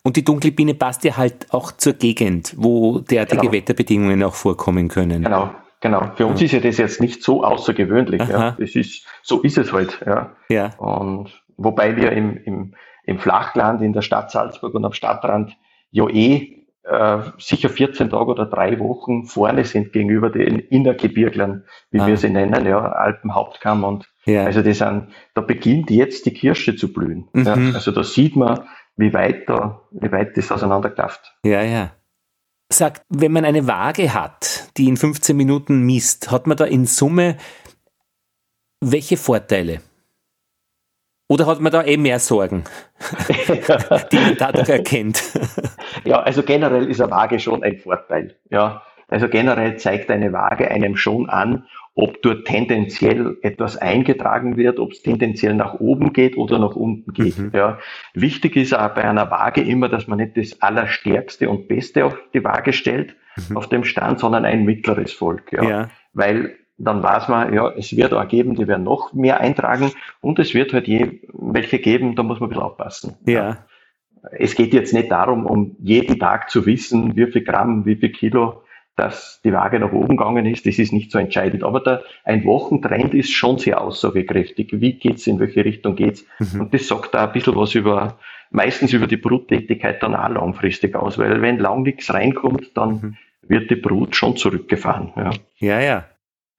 Und 0.03 0.17
die 0.17 0.25
dunkle 0.25 0.53
Biene 0.53 0.75
passt 0.75 1.05
ja 1.05 1.17
halt 1.17 1.53
auch 1.53 1.73
zur 1.73 1.95
Gegend, 1.95 2.55
wo 2.57 3.01
derartige 3.01 3.43
genau. 3.43 3.53
Wetterbedingungen 3.53 4.23
auch 4.23 4.35
vorkommen 4.35 4.89
können. 4.89 5.23
Genau, 5.23 5.51
genau. 5.81 6.11
Für 6.17 6.27
uns 6.27 6.43
ist 6.43 6.53
ja 6.53 6.61
das 6.61 6.79
jetzt 6.79 7.01
nicht 7.01 7.23
so 7.23 7.45
außergewöhnlich. 7.45 8.23
Ja. 8.29 8.57
Das 8.59 8.75
ist, 8.75 9.07
so 9.23 9.41
ist 9.43 9.59
es 9.59 9.73
halt. 9.73 10.01
Ja. 10.07 10.37
ja. 10.49 10.75
Und 10.79 11.43
wobei 11.57 11.97
wir 11.97 12.13
im, 12.13 12.37
im, 12.45 12.75
im 13.05 13.19
Flachland 13.19 13.83
in 13.83 13.93
der 13.93 14.03
Stadt 14.03 14.31
Salzburg 14.31 14.75
und 14.75 14.85
am 14.85 14.93
Stadtrand 14.93 15.57
ja 15.91 16.09
eh 16.09 16.58
äh, 16.89 17.23
sicher 17.39 17.69
14 17.69 18.11
Tage 18.11 18.31
oder 18.31 18.47
drei 18.47 18.79
Wochen 18.79 19.25
vorne 19.25 19.65
sind 19.65 19.93
gegenüber 19.93 20.31
den 20.31 20.59
Innergebirglern, 20.59 21.65
wie 21.91 22.01
ah. 22.01 22.07
wir 22.07 22.17
sie 22.17 22.31
nennen, 22.31 22.67
ja, 22.67 22.79
Alpenhauptkamm 22.79 23.85
und 23.85 24.09
ja. 24.25 24.45
also 24.45 24.63
das 24.63 24.79
sind, 24.79 25.09
da 25.35 25.41
beginnt 25.41 25.91
jetzt 25.91 26.27
die 26.27 26.33
Kirsche 26.33 26.77
zu 26.77 26.93
blühen. 26.93 27.29
Mhm. 27.33 27.45
Ja, 27.45 27.55
also 27.75 27.93
da 27.93 28.03
sieht 28.03 28.37
man, 28.37 28.65
wie 28.97 29.13
weit 29.13 29.49
da, 29.49 29.83
wie 29.91 30.11
weit 30.11 30.37
das 30.37 30.51
auseinanderklafft. 30.51 31.35
Ja, 31.45 31.63
ja. 31.63 31.93
Sagt, 32.71 33.03
wenn 33.09 33.33
man 33.33 33.45
eine 33.45 33.67
Waage 33.67 34.13
hat, 34.13 34.71
die 34.77 34.89
in 34.89 34.97
15 34.97 35.37
Minuten 35.37 35.87
misst, 35.87 36.31
hat 36.31 36.47
man 36.47 36.57
da 36.57 36.65
in 36.65 36.85
Summe 36.85 37.37
welche 38.81 39.17
Vorteile? 39.17 39.81
Oder 41.29 41.47
hat 41.47 41.61
man 41.61 41.71
da 41.71 41.85
eh 41.85 41.99
mehr 41.99 42.19
Sorgen, 42.19 42.65
die 44.13 44.17
man 44.17 44.37
dadurch 44.39 44.69
erkennt? 44.69 45.23
Ja, 46.05 46.21
also 46.21 46.43
generell 46.43 46.89
ist 46.89 47.01
eine 47.03 47.11
Waage 47.11 47.39
schon 47.39 47.63
ein 47.63 47.77
Vorteil. 47.79 48.37
Ja, 48.51 48.83
also 49.09 49.29
generell 49.29 49.77
zeigt 49.77 50.11
eine 50.11 50.33
Waage 50.33 50.71
einem 50.71 50.97
schon 50.97 51.29
an, 51.29 51.67
ob 51.95 52.23
dort 52.23 52.47
tendenziell 52.47 53.37
etwas 53.43 53.77
eingetragen 53.77 54.57
wird, 54.57 54.79
ob 54.79 54.93
es 54.93 55.03
tendenziell 55.03 55.55
nach 55.55 55.75
oben 55.81 56.13
geht 56.13 56.37
oder 56.37 56.59
nach 56.59 56.77
unten 56.77 57.13
geht. 57.13 57.39
Mhm. 57.39 57.51
Ja. 57.53 57.79
Wichtig 58.15 58.57
ist 58.57 58.73
auch 58.73 58.95
bei 58.95 59.05
einer 59.05 59.31
Waage 59.31 59.63
immer, 59.63 59.89
dass 59.89 60.07
man 60.07 60.19
nicht 60.19 60.37
das 60.37 60.63
Allerstärkste 60.63 61.51
und 61.51 61.69
Beste 61.69 62.05
auf 62.05 62.17
die 62.33 62.45
Waage 62.45 62.73
stellt, 62.73 63.17
mhm. 63.49 63.57
auf 63.57 63.69
dem 63.69 63.83
Stand, 63.85 64.21
sondern 64.21 64.45
ein 64.45 64.65
mittleres 64.65 65.13
Volk. 65.13 65.53
Ja. 65.53 65.63
ja. 65.63 65.91
Weil 66.13 66.57
dann 66.79 67.03
weiß 67.03 67.29
man, 67.29 67.53
ja, 67.53 67.73
es 67.77 67.95
wird 67.97 68.15
auch 68.15 68.27
geben, 68.29 68.55
die 68.55 68.69
werden 68.69 68.85
noch 68.85 69.13
mehr 69.13 69.41
eintragen 69.41 69.93
und 70.21 70.39
es 70.39 70.55
wird 70.55 70.73
halt 70.73 70.87
je, 70.87 71.21
welche 71.33 71.81
geben, 71.81 72.15
da 72.15 72.23
muss 72.23 72.39
man 72.39 72.47
ein 72.47 72.51
bisschen 72.51 72.65
aufpassen. 72.65 73.17
Ja. 73.27 73.67
Es 74.33 74.55
geht 74.55 74.73
jetzt 74.73 74.95
nicht 74.95 75.11
darum, 75.11 75.47
um 75.47 75.77
jeden 75.81 76.19
Tag 76.19 76.51
zu 76.51 76.67
wissen, 76.67 77.17
wie 77.17 77.27
viel 77.27 77.43
Gramm, 77.43 77.85
wie 77.85 77.97
viel 77.97 78.11
Kilo, 78.11 78.63
dass 78.97 79.41
die 79.45 79.53
Waage 79.53 79.79
nach 79.79 79.93
oben 79.93 80.17
gegangen 80.17 80.47
ist, 80.47 80.67
das 80.67 80.79
ist 80.79 80.93
nicht 80.93 81.11
so 81.13 81.19
entscheidend. 81.19 81.63
Aber 81.63 81.81
der, 81.81 82.03
ein 82.25 82.45
Wochentrend 82.45 83.15
ist 83.15 83.31
schon 83.31 83.59
sehr 83.59 83.81
aussagekräftig. 83.81 84.71
Wie 84.73 84.95
geht's, 84.95 85.27
in 85.29 85.39
welche 85.39 85.65
Richtung 85.65 85.95
geht's? 85.95 86.25
Mhm. 86.39 86.63
Und 86.63 86.75
das 86.75 86.89
sagt 86.89 87.15
da 87.15 87.27
ein 87.27 87.33
bisschen 87.33 87.55
was 87.55 87.77
über, 87.77 88.19
meistens 88.51 88.93
über 88.93 89.07
die 89.07 89.17
Bruttätigkeit 89.17 90.03
dann 90.03 90.17
auch 90.17 90.29
langfristig 90.29 90.97
aus, 90.97 91.17
weil 91.17 91.41
wenn 91.43 91.59
lang 91.59 91.83
nichts 91.83 92.13
reinkommt, 92.13 92.77
dann 92.77 92.91
mhm. 92.91 93.17
wird 93.43 93.71
die 93.71 93.77
Brut 93.77 94.17
schon 94.17 94.37
zurückgefahren. 94.37 95.13
Ja, 95.17 95.31
ja. 95.59 95.81
ja. 95.81 96.05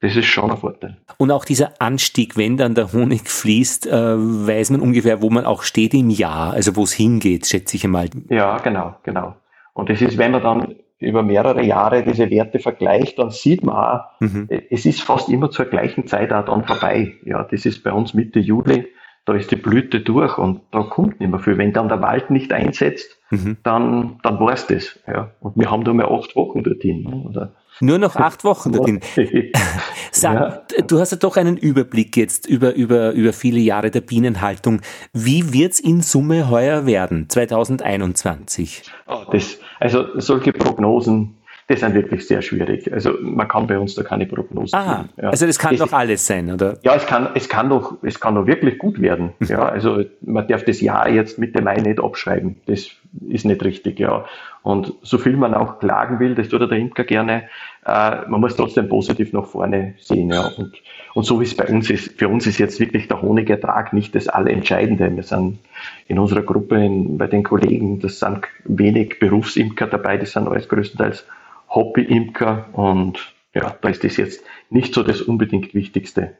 Das 0.01 0.15
ist 0.15 0.27
schon 0.27 0.49
ein 0.49 0.57
Vorteil. 0.57 0.97
Und 1.17 1.31
auch 1.31 1.43
dieser 1.43 1.73
Anstieg, 1.79 2.37
wenn 2.37 2.55
dann 2.55 2.73
der 2.73 2.93
Honig 2.93 3.29
fließt, 3.29 3.87
äh, 3.87 3.91
weiß 3.91 4.69
man 4.71 4.79
ungefähr, 4.79 5.21
wo 5.21 5.29
man 5.29 5.45
auch 5.45 5.63
steht 5.63 5.93
im 5.93 6.09
Jahr, 6.09 6.53
also 6.53 6.75
wo 6.75 6.83
es 6.83 6.93
hingeht, 6.93 7.47
schätze 7.47 7.75
ich 7.75 7.83
einmal. 7.83 8.09
Ja, 8.29 8.57
genau, 8.59 8.95
genau. 9.03 9.35
Und 9.73 9.89
das 9.89 10.01
ist, 10.01 10.17
wenn 10.17 10.31
man 10.31 10.43
dann 10.43 10.75
über 10.99 11.23
mehrere 11.23 11.63
Jahre 11.63 12.03
diese 12.03 12.29
Werte 12.29 12.59
vergleicht, 12.59 13.19
dann 13.19 13.31
sieht 13.31 13.63
man 13.63 13.75
auch, 13.75 14.01
mhm. 14.19 14.47
es 14.69 14.85
ist 14.85 15.01
fast 15.01 15.29
immer 15.29 15.49
zur 15.49 15.65
gleichen 15.65 16.07
Zeit 16.07 16.31
auch 16.33 16.45
dann 16.45 16.65
vorbei. 16.65 17.13
Ja, 17.25 17.43
das 17.43 17.65
ist 17.65 17.83
bei 17.83 17.91
uns 17.91 18.13
Mitte 18.13 18.39
Juli, 18.39 18.87
da 19.25 19.33
ist 19.33 19.51
die 19.51 19.55
Blüte 19.55 20.01
durch 20.01 20.37
und 20.37 20.61
da 20.71 20.83
kommt 20.83 21.19
nicht 21.19 21.29
mehr 21.29 21.39
viel. 21.39 21.57
Wenn 21.57 21.71
dann 21.71 21.87
der 21.87 22.01
Wald 22.01 22.31
nicht 22.31 22.51
einsetzt, 22.51 23.19
mhm. 23.29 23.57
dann, 23.63 24.19
dann 24.23 24.39
war 24.39 24.53
es 24.53 24.67
das. 24.67 24.99
Ja. 25.07 25.31
Und 25.39 25.55
wir 25.55 25.69
haben 25.69 25.83
da 25.83 25.93
mal 25.93 26.05
acht 26.05 26.35
Wochen 26.35 26.63
dorthin. 26.63 27.05
Oder 27.27 27.53
nur 27.79 27.97
noch 27.97 28.15
acht 28.15 28.43
Wochen 28.43 28.71
dorthin. 28.71 28.99
Sag, 30.11 30.69
ja. 30.77 30.83
du 30.83 30.99
hast 30.99 31.11
ja 31.11 31.17
doch 31.17 31.37
einen 31.37 31.57
Überblick 31.57 32.17
jetzt 32.17 32.45
über, 32.45 32.73
über, 32.73 33.11
über 33.11 33.33
viele 33.33 33.59
Jahre 33.59 33.91
der 33.91 34.01
Bienenhaltung. 34.01 34.81
Wie 35.13 35.53
wird's 35.53 35.79
in 35.79 36.01
Summe 36.01 36.49
heuer 36.49 36.85
werden, 36.85 37.29
2021? 37.29 38.83
Oh, 39.07 39.23
das, 39.31 39.57
also 39.79 40.19
solche 40.19 40.53
Prognosen, 40.53 41.35
das 41.69 41.81
sind 41.81 41.93
wirklich 41.93 42.25
sehr 42.25 42.41
schwierig. 42.41 42.91
Also 42.91 43.13
man 43.21 43.47
kann 43.47 43.67
bei 43.67 43.77
uns 43.77 43.93
da 43.93 44.01
keine 44.01 44.25
Prognosen 44.25 44.75
Ah, 44.75 45.05
ja. 45.21 45.29
also 45.29 45.45
das 45.45 45.59
kann 45.59 45.77
das, 45.77 45.87
doch 45.87 45.95
alles 45.95 46.25
sein, 46.25 46.51
oder? 46.51 46.79
Ja, 46.81 46.95
es 46.95 47.05
kann, 47.05 47.29
es 47.35 47.47
kann 47.47 47.69
doch, 47.69 47.97
es 48.01 48.19
kann 48.19 48.33
doch 48.33 48.47
wirklich 48.47 48.79
gut 48.79 48.99
werden. 48.99 49.33
Mhm. 49.37 49.47
Ja, 49.47 49.69
also 49.69 50.03
man 50.21 50.47
darf 50.47 50.65
das 50.65 50.81
Jahr 50.81 51.07
jetzt 51.07 51.37
Mitte 51.37 51.61
Mai 51.61 51.75
nicht 51.75 51.99
abschreiben. 51.99 52.55
Das 52.65 52.89
ist 53.29 53.45
nicht 53.45 53.63
richtig, 53.63 53.99
ja. 53.99 54.25
Und 54.63 54.93
so 55.03 55.19
viel 55.19 55.37
man 55.37 55.53
auch 55.53 55.77
klagen 55.77 56.19
will, 56.19 56.33
das 56.33 56.49
tut 56.49 56.61
der 56.61 56.71
Imker 56.71 57.03
gerne, 57.03 57.43
äh, 57.85 58.27
man 58.27 58.41
muss 58.41 58.55
trotzdem 58.55 58.89
positiv 58.89 59.31
nach 59.31 59.45
vorne 59.45 59.93
sehen. 59.99 60.31
Ja. 60.31 60.47
Und, 60.57 60.73
und 61.13 61.23
so 61.23 61.39
wie 61.39 61.43
es 61.43 61.55
bei 61.55 61.67
uns 61.67 61.91
ist, 61.91 62.17
für 62.17 62.29
uns 62.29 62.47
ist 62.47 62.57
jetzt 62.57 62.79
wirklich 62.79 63.07
der 63.07 63.21
Honigertrag 63.21 63.93
nicht 63.93 64.15
das 64.15 64.27
Allerentscheidende. 64.27 65.15
Wir 65.15 65.23
sind 65.23 65.59
in 66.07 66.17
unserer 66.17 66.41
Gruppe, 66.41 66.83
in, 66.83 67.19
bei 67.19 67.27
den 67.27 67.43
Kollegen, 67.43 67.99
das 67.99 68.19
sind 68.19 68.47
wenig 68.65 69.19
Berufsimker 69.19 69.85
dabei, 69.85 70.17
das 70.17 70.31
sind 70.31 70.47
alles 70.47 70.67
größtenteils 70.67 71.27
Hobbyimker 71.69 72.69
und 72.73 73.33
ja, 73.53 73.75
da 73.81 73.89
ist 73.89 74.03
das 74.03 74.17
jetzt 74.17 74.43
nicht 74.69 74.93
so 74.93 75.03
das 75.03 75.21
unbedingt 75.21 75.73
Wichtigste. 75.73 76.37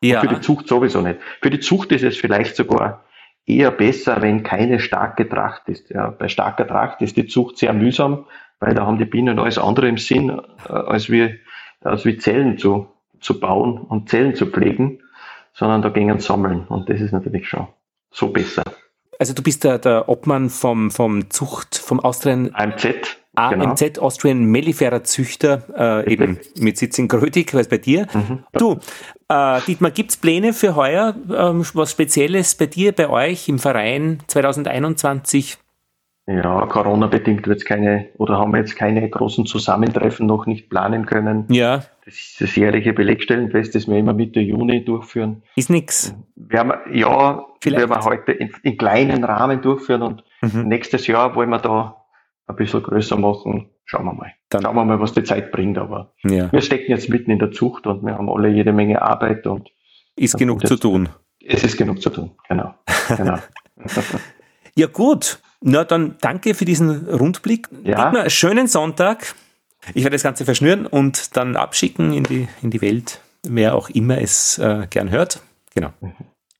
Ja. 0.00 0.20
für 0.20 0.28
die 0.28 0.40
Zucht 0.40 0.68
sowieso 0.68 1.00
nicht. 1.00 1.18
Für 1.42 1.50
die 1.50 1.58
Zucht 1.58 1.90
ist 1.90 2.04
es 2.04 2.16
vielleicht 2.16 2.54
sogar 2.54 3.04
eher 3.46 3.70
besser, 3.70 4.22
wenn 4.22 4.42
keine 4.42 4.78
starke 4.78 5.28
Tracht 5.28 5.68
ist. 5.68 5.90
Ja, 5.90 6.10
bei 6.10 6.28
starker 6.28 6.66
Tracht 6.66 7.02
ist 7.02 7.16
die 7.16 7.26
Zucht 7.26 7.58
sehr 7.58 7.72
mühsam, 7.72 8.26
weil 8.60 8.74
da 8.74 8.86
haben 8.86 8.98
die 8.98 9.06
Bienen 9.06 9.38
alles 9.38 9.58
andere 9.58 9.88
im 9.88 9.98
Sinn, 9.98 10.30
äh, 10.68 10.72
als 10.72 11.10
wie, 11.10 11.40
als 11.82 12.04
wie 12.04 12.16
Zellen 12.16 12.58
zu, 12.58 12.88
zu 13.20 13.40
bauen 13.40 13.78
und 13.78 14.08
Zellen 14.08 14.34
zu 14.34 14.46
pflegen, 14.46 15.00
sondern 15.52 15.82
da 15.82 15.88
gingen 15.88 16.20
sammeln 16.20 16.66
und 16.68 16.88
das 16.88 17.00
ist 17.00 17.12
natürlich 17.12 17.48
schon 17.48 17.66
so 18.10 18.28
besser. 18.28 18.62
Also 19.18 19.34
du 19.34 19.42
bist 19.42 19.64
der, 19.64 19.78
der 19.78 20.08
Obmann 20.08 20.48
vom, 20.48 20.92
vom 20.92 21.28
Zucht, 21.30 21.76
vom 21.76 21.98
Austrian 21.98 22.54
AMZ. 22.54 23.17
AMZ 23.38 23.80
genau. 23.80 24.06
Austrian 24.06 24.44
Mellifera 24.44 25.04
Züchter, 25.04 26.04
äh, 26.06 26.12
eben 26.12 26.38
mit 26.58 26.76
Sitz 26.76 26.98
in 26.98 27.08
Grödig, 27.08 27.54
was 27.54 27.68
bei 27.68 27.78
dir. 27.78 28.06
Mhm. 28.12 28.44
Du, 28.52 28.78
äh, 29.28 29.60
Dietmar, 29.66 29.90
gibt's 29.90 30.16
Pläne 30.16 30.52
für 30.52 30.74
heuer, 30.74 31.14
ähm, 31.30 31.64
was 31.74 31.92
Spezielles 31.92 32.54
bei 32.54 32.66
dir, 32.66 32.92
bei 32.92 33.08
euch 33.08 33.48
im 33.48 33.58
Verein 33.58 34.20
2021? 34.26 35.58
Ja, 36.26 36.66
Corona-bedingt 36.66 37.46
wird 37.46 37.60
es 37.60 37.64
keine, 37.64 38.10
oder 38.18 38.38
haben 38.38 38.52
wir 38.52 38.58
jetzt 38.58 38.76
keine 38.76 39.08
großen 39.08 39.46
Zusammentreffen 39.46 40.26
noch 40.26 40.44
nicht 40.44 40.68
planen 40.68 41.06
können. 41.06 41.46
Ja. 41.48 41.84
Das 42.04 42.14
ist 42.14 42.40
das 42.40 42.56
jährliche 42.56 42.92
Belegstellenfest, 42.92 43.74
das 43.74 43.88
wir 43.88 43.96
immer 43.96 44.12
Mitte 44.12 44.40
Juni 44.40 44.84
durchführen. 44.84 45.42
Ist 45.56 45.70
nix. 45.70 46.14
Werden 46.36 46.68
wir, 46.68 46.96
ja, 46.96 47.46
Vielleicht. 47.62 47.88
werden 47.88 48.02
wir 48.02 48.04
heute 48.04 48.32
in, 48.32 48.50
in 48.62 48.76
kleinen 48.76 49.24
Rahmen 49.24 49.62
durchführen 49.62 50.02
und 50.02 50.24
mhm. 50.42 50.68
nächstes 50.68 51.06
Jahr 51.06 51.34
wollen 51.34 51.48
wir 51.48 51.60
da 51.60 51.97
ein 52.48 52.56
bisschen 52.56 52.82
größer 52.82 53.16
machen. 53.16 53.68
Schauen 53.84 54.04
wir 54.04 54.14
mal. 54.14 54.32
Dann 54.48 54.62
Schauen 54.62 54.74
wir 54.74 54.84
mal, 54.84 55.00
was 55.00 55.12
die 55.12 55.22
Zeit 55.22 55.52
bringt. 55.52 55.78
Aber 55.78 56.12
ja. 56.24 56.50
wir 56.50 56.60
stecken 56.60 56.90
jetzt 56.90 57.08
mitten 57.08 57.30
in 57.30 57.38
der 57.38 57.52
Zucht 57.52 57.86
und 57.86 58.02
wir 58.04 58.14
haben 58.14 58.28
alle 58.28 58.48
jede 58.48 58.72
Menge 58.72 59.02
Arbeit 59.02 59.46
und 59.46 59.70
ist 60.16 60.36
genug 60.36 60.66
zu 60.66 60.76
tun. 60.76 61.08
Es 61.44 61.62
ist 61.62 61.76
genug 61.76 62.02
zu 62.02 62.10
tun, 62.10 62.32
genau. 62.48 62.74
genau. 63.16 63.38
ja 64.74 64.86
gut, 64.86 65.40
na 65.60 65.84
dann 65.84 66.16
danke 66.20 66.54
für 66.54 66.64
diesen 66.64 67.08
Rundblick. 67.08 67.68
Ja. 67.84 68.10
Einen 68.10 68.28
schönen 68.28 68.66
Sonntag. 68.66 69.34
Ich 69.94 70.02
werde 70.02 70.16
das 70.16 70.22
Ganze 70.22 70.44
verschnüren 70.44 70.86
und 70.86 71.36
dann 71.36 71.56
abschicken 71.56 72.12
in 72.12 72.24
die, 72.24 72.48
in 72.62 72.70
die 72.70 72.82
Welt, 72.82 73.20
wer 73.44 73.74
auch 73.74 73.88
immer 73.88 74.20
es 74.20 74.58
äh, 74.58 74.86
gern 74.90 75.10
hört. 75.10 75.40
Genau. 75.74 75.92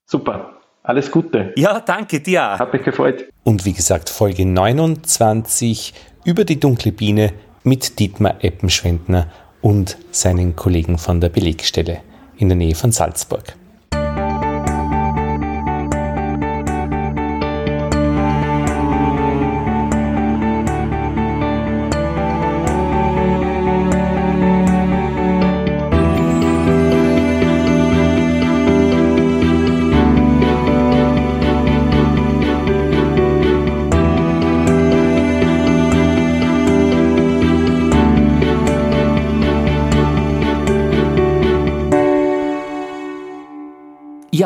Super. 0.07 0.58
Alles 0.89 1.11
Gute. 1.11 1.53
Ja, 1.55 1.81
danke 1.81 2.19
dir. 2.19 2.59
Hat 2.59 2.73
mich 2.73 2.83
gefreut. 2.83 3.27
Und 3.45 3.67
wie 3.67 3.75
gesagt, 3.75 4.09
Folge 4.09 4.47
29 4.47 5.93
über 6.25 6.47
die 6.47 6.59
dunkle 6.59 6.93
Biene 6.93 7.35
mit 7.63 7.99
Dietmar 7.99 8.43
Eppenschwendner 8.43 9.27
und 9.61 9.99
seinen 10.13 10.57
Kollegen 10.57 10.97
von 10.97 11.21
der 11.21 11.29
Belegstelle 11.29 11.99
in 12.39 12.49
der 12.49 12.57
Nähe 12.57 12.75
von 12.75 12.91
Salzburg. 12.91 13.55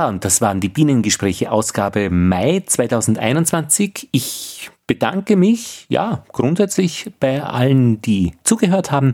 Ja, 0.02 0.08
und 0.08 0.24
das 0.24 0.40
waren 0.40 0.58
die 0.58 0.68
Bienengespräche 0.68 1.52
Ausgabe 1.52 2.10
Mai 2.10 2.64
2021. 2.66 4.08
Ich 4.10 4.72
bedanke 4.88 5.36
mich, 5.36 5.86
ja, 5.90 6.24
grundsätzlich 6.32 7.12
bei 7.20 7.40
allen, 7.40 8.02
die 8.02 8.32
zugehört 8.42 8.90
haben, 8.90 9.12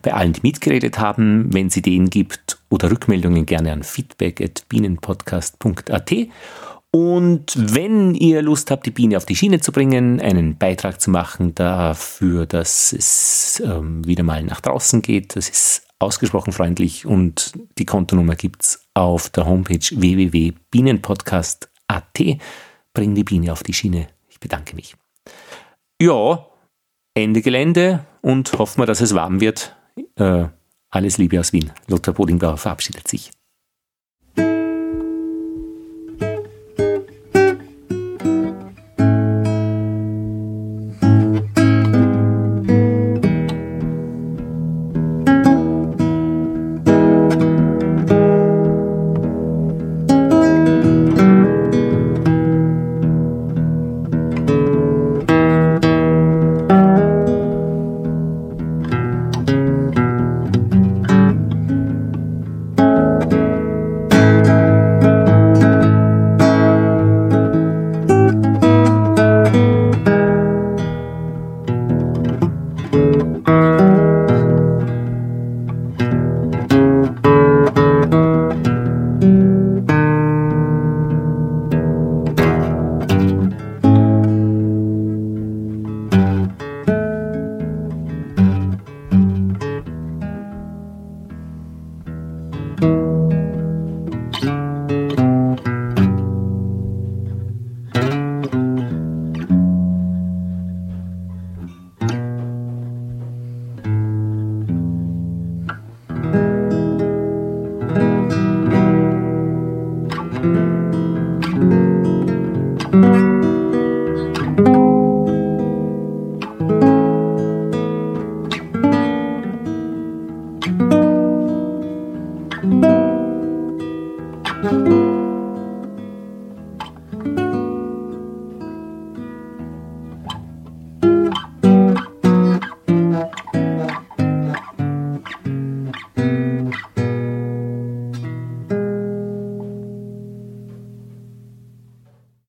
bei 0.00 0.14
allen, 0.14 0.32
die 0.32 0.40
mitgeredet 0.42 0.98
haben. 0.98 1.52
Wenn 1.52 1.66
es 1.66 1.76
Ideen 1.76 2.08
gibt 2.08 2.56
oder 2.70 2.90
Rückmeldungen, 2.90 3.44
gerne 3.44 3.72
an 3.72 3.82
feedback.bienenpodcast.at. 3.82 6.12
Und 6.90 7.52
wenn 7.54 8.14
ihr 8.14 8.40
Lust 8.40 8.70
habt, 8.70 8.86
die 8.86 8.90
Biene 8.90 9.18
auf 9.18 9.26
die 9.26 9.36
Schiene 9.36 9.60
zu 9.60 9.70
bringen, 9.70 10.18
einen 10.18 10.56
Beitrag 10.56 10.98
zu 10.98 11.10
machen 11.10 11.54
dafür, 11.54 12.46
dass 12.46 12.94
es 12.94 13.62
ähm, 13.62 14.06
wieder 14.06 14.22
mal 14.22 14.42
nach 14.44 14.62
draußen 14.62 15.02
geht, 15.02 15.36
das 15.36 15.50
ist 15.50 15.91
ausgesprochen 16.02 16.52
freundlich 16.52 17.06
und 17.06 17.52
die 17.78 17.86
Kontonummer 17.86 18.34
gibt 18.34 18.62
es 18.62 18.84
auf 18.94 19.30
der 19.30 19.46
Homepage 19.46 19.78
www.bienenpodcast.at. 19.78 22.20
Bring 22.94 23.14
die 23.14 23.24
Biene 23.24 23.50
auf 23.52 23.62
die 23.62 23.72
Schiene. 23.72 24.08
Ich 24.28 24.38
bedanke 24.40 24.76
mich. 24.76 24.94
Ja, 26.00 26.46
Ende 27.14 27.42
Gelände 27.42 28.06
und 28.20 28.52
hoffen 28.58 28.82
wir, 28.82 28.86
dass 28.86 29.00
es 29.00 29.14
warm 29.14 29.40
wird. 29.40 29.74
Äh, 30.16 30.46
alles 30.90 31.16
Liebe 31.18 31.38
aus 31.40 31.52
Wien. 31.52 31.72
Lothar 31.88 32.14
Bodingbauer 32.14 32.58
verabschiedet 32.58 33.08
sich. 33.08 33.32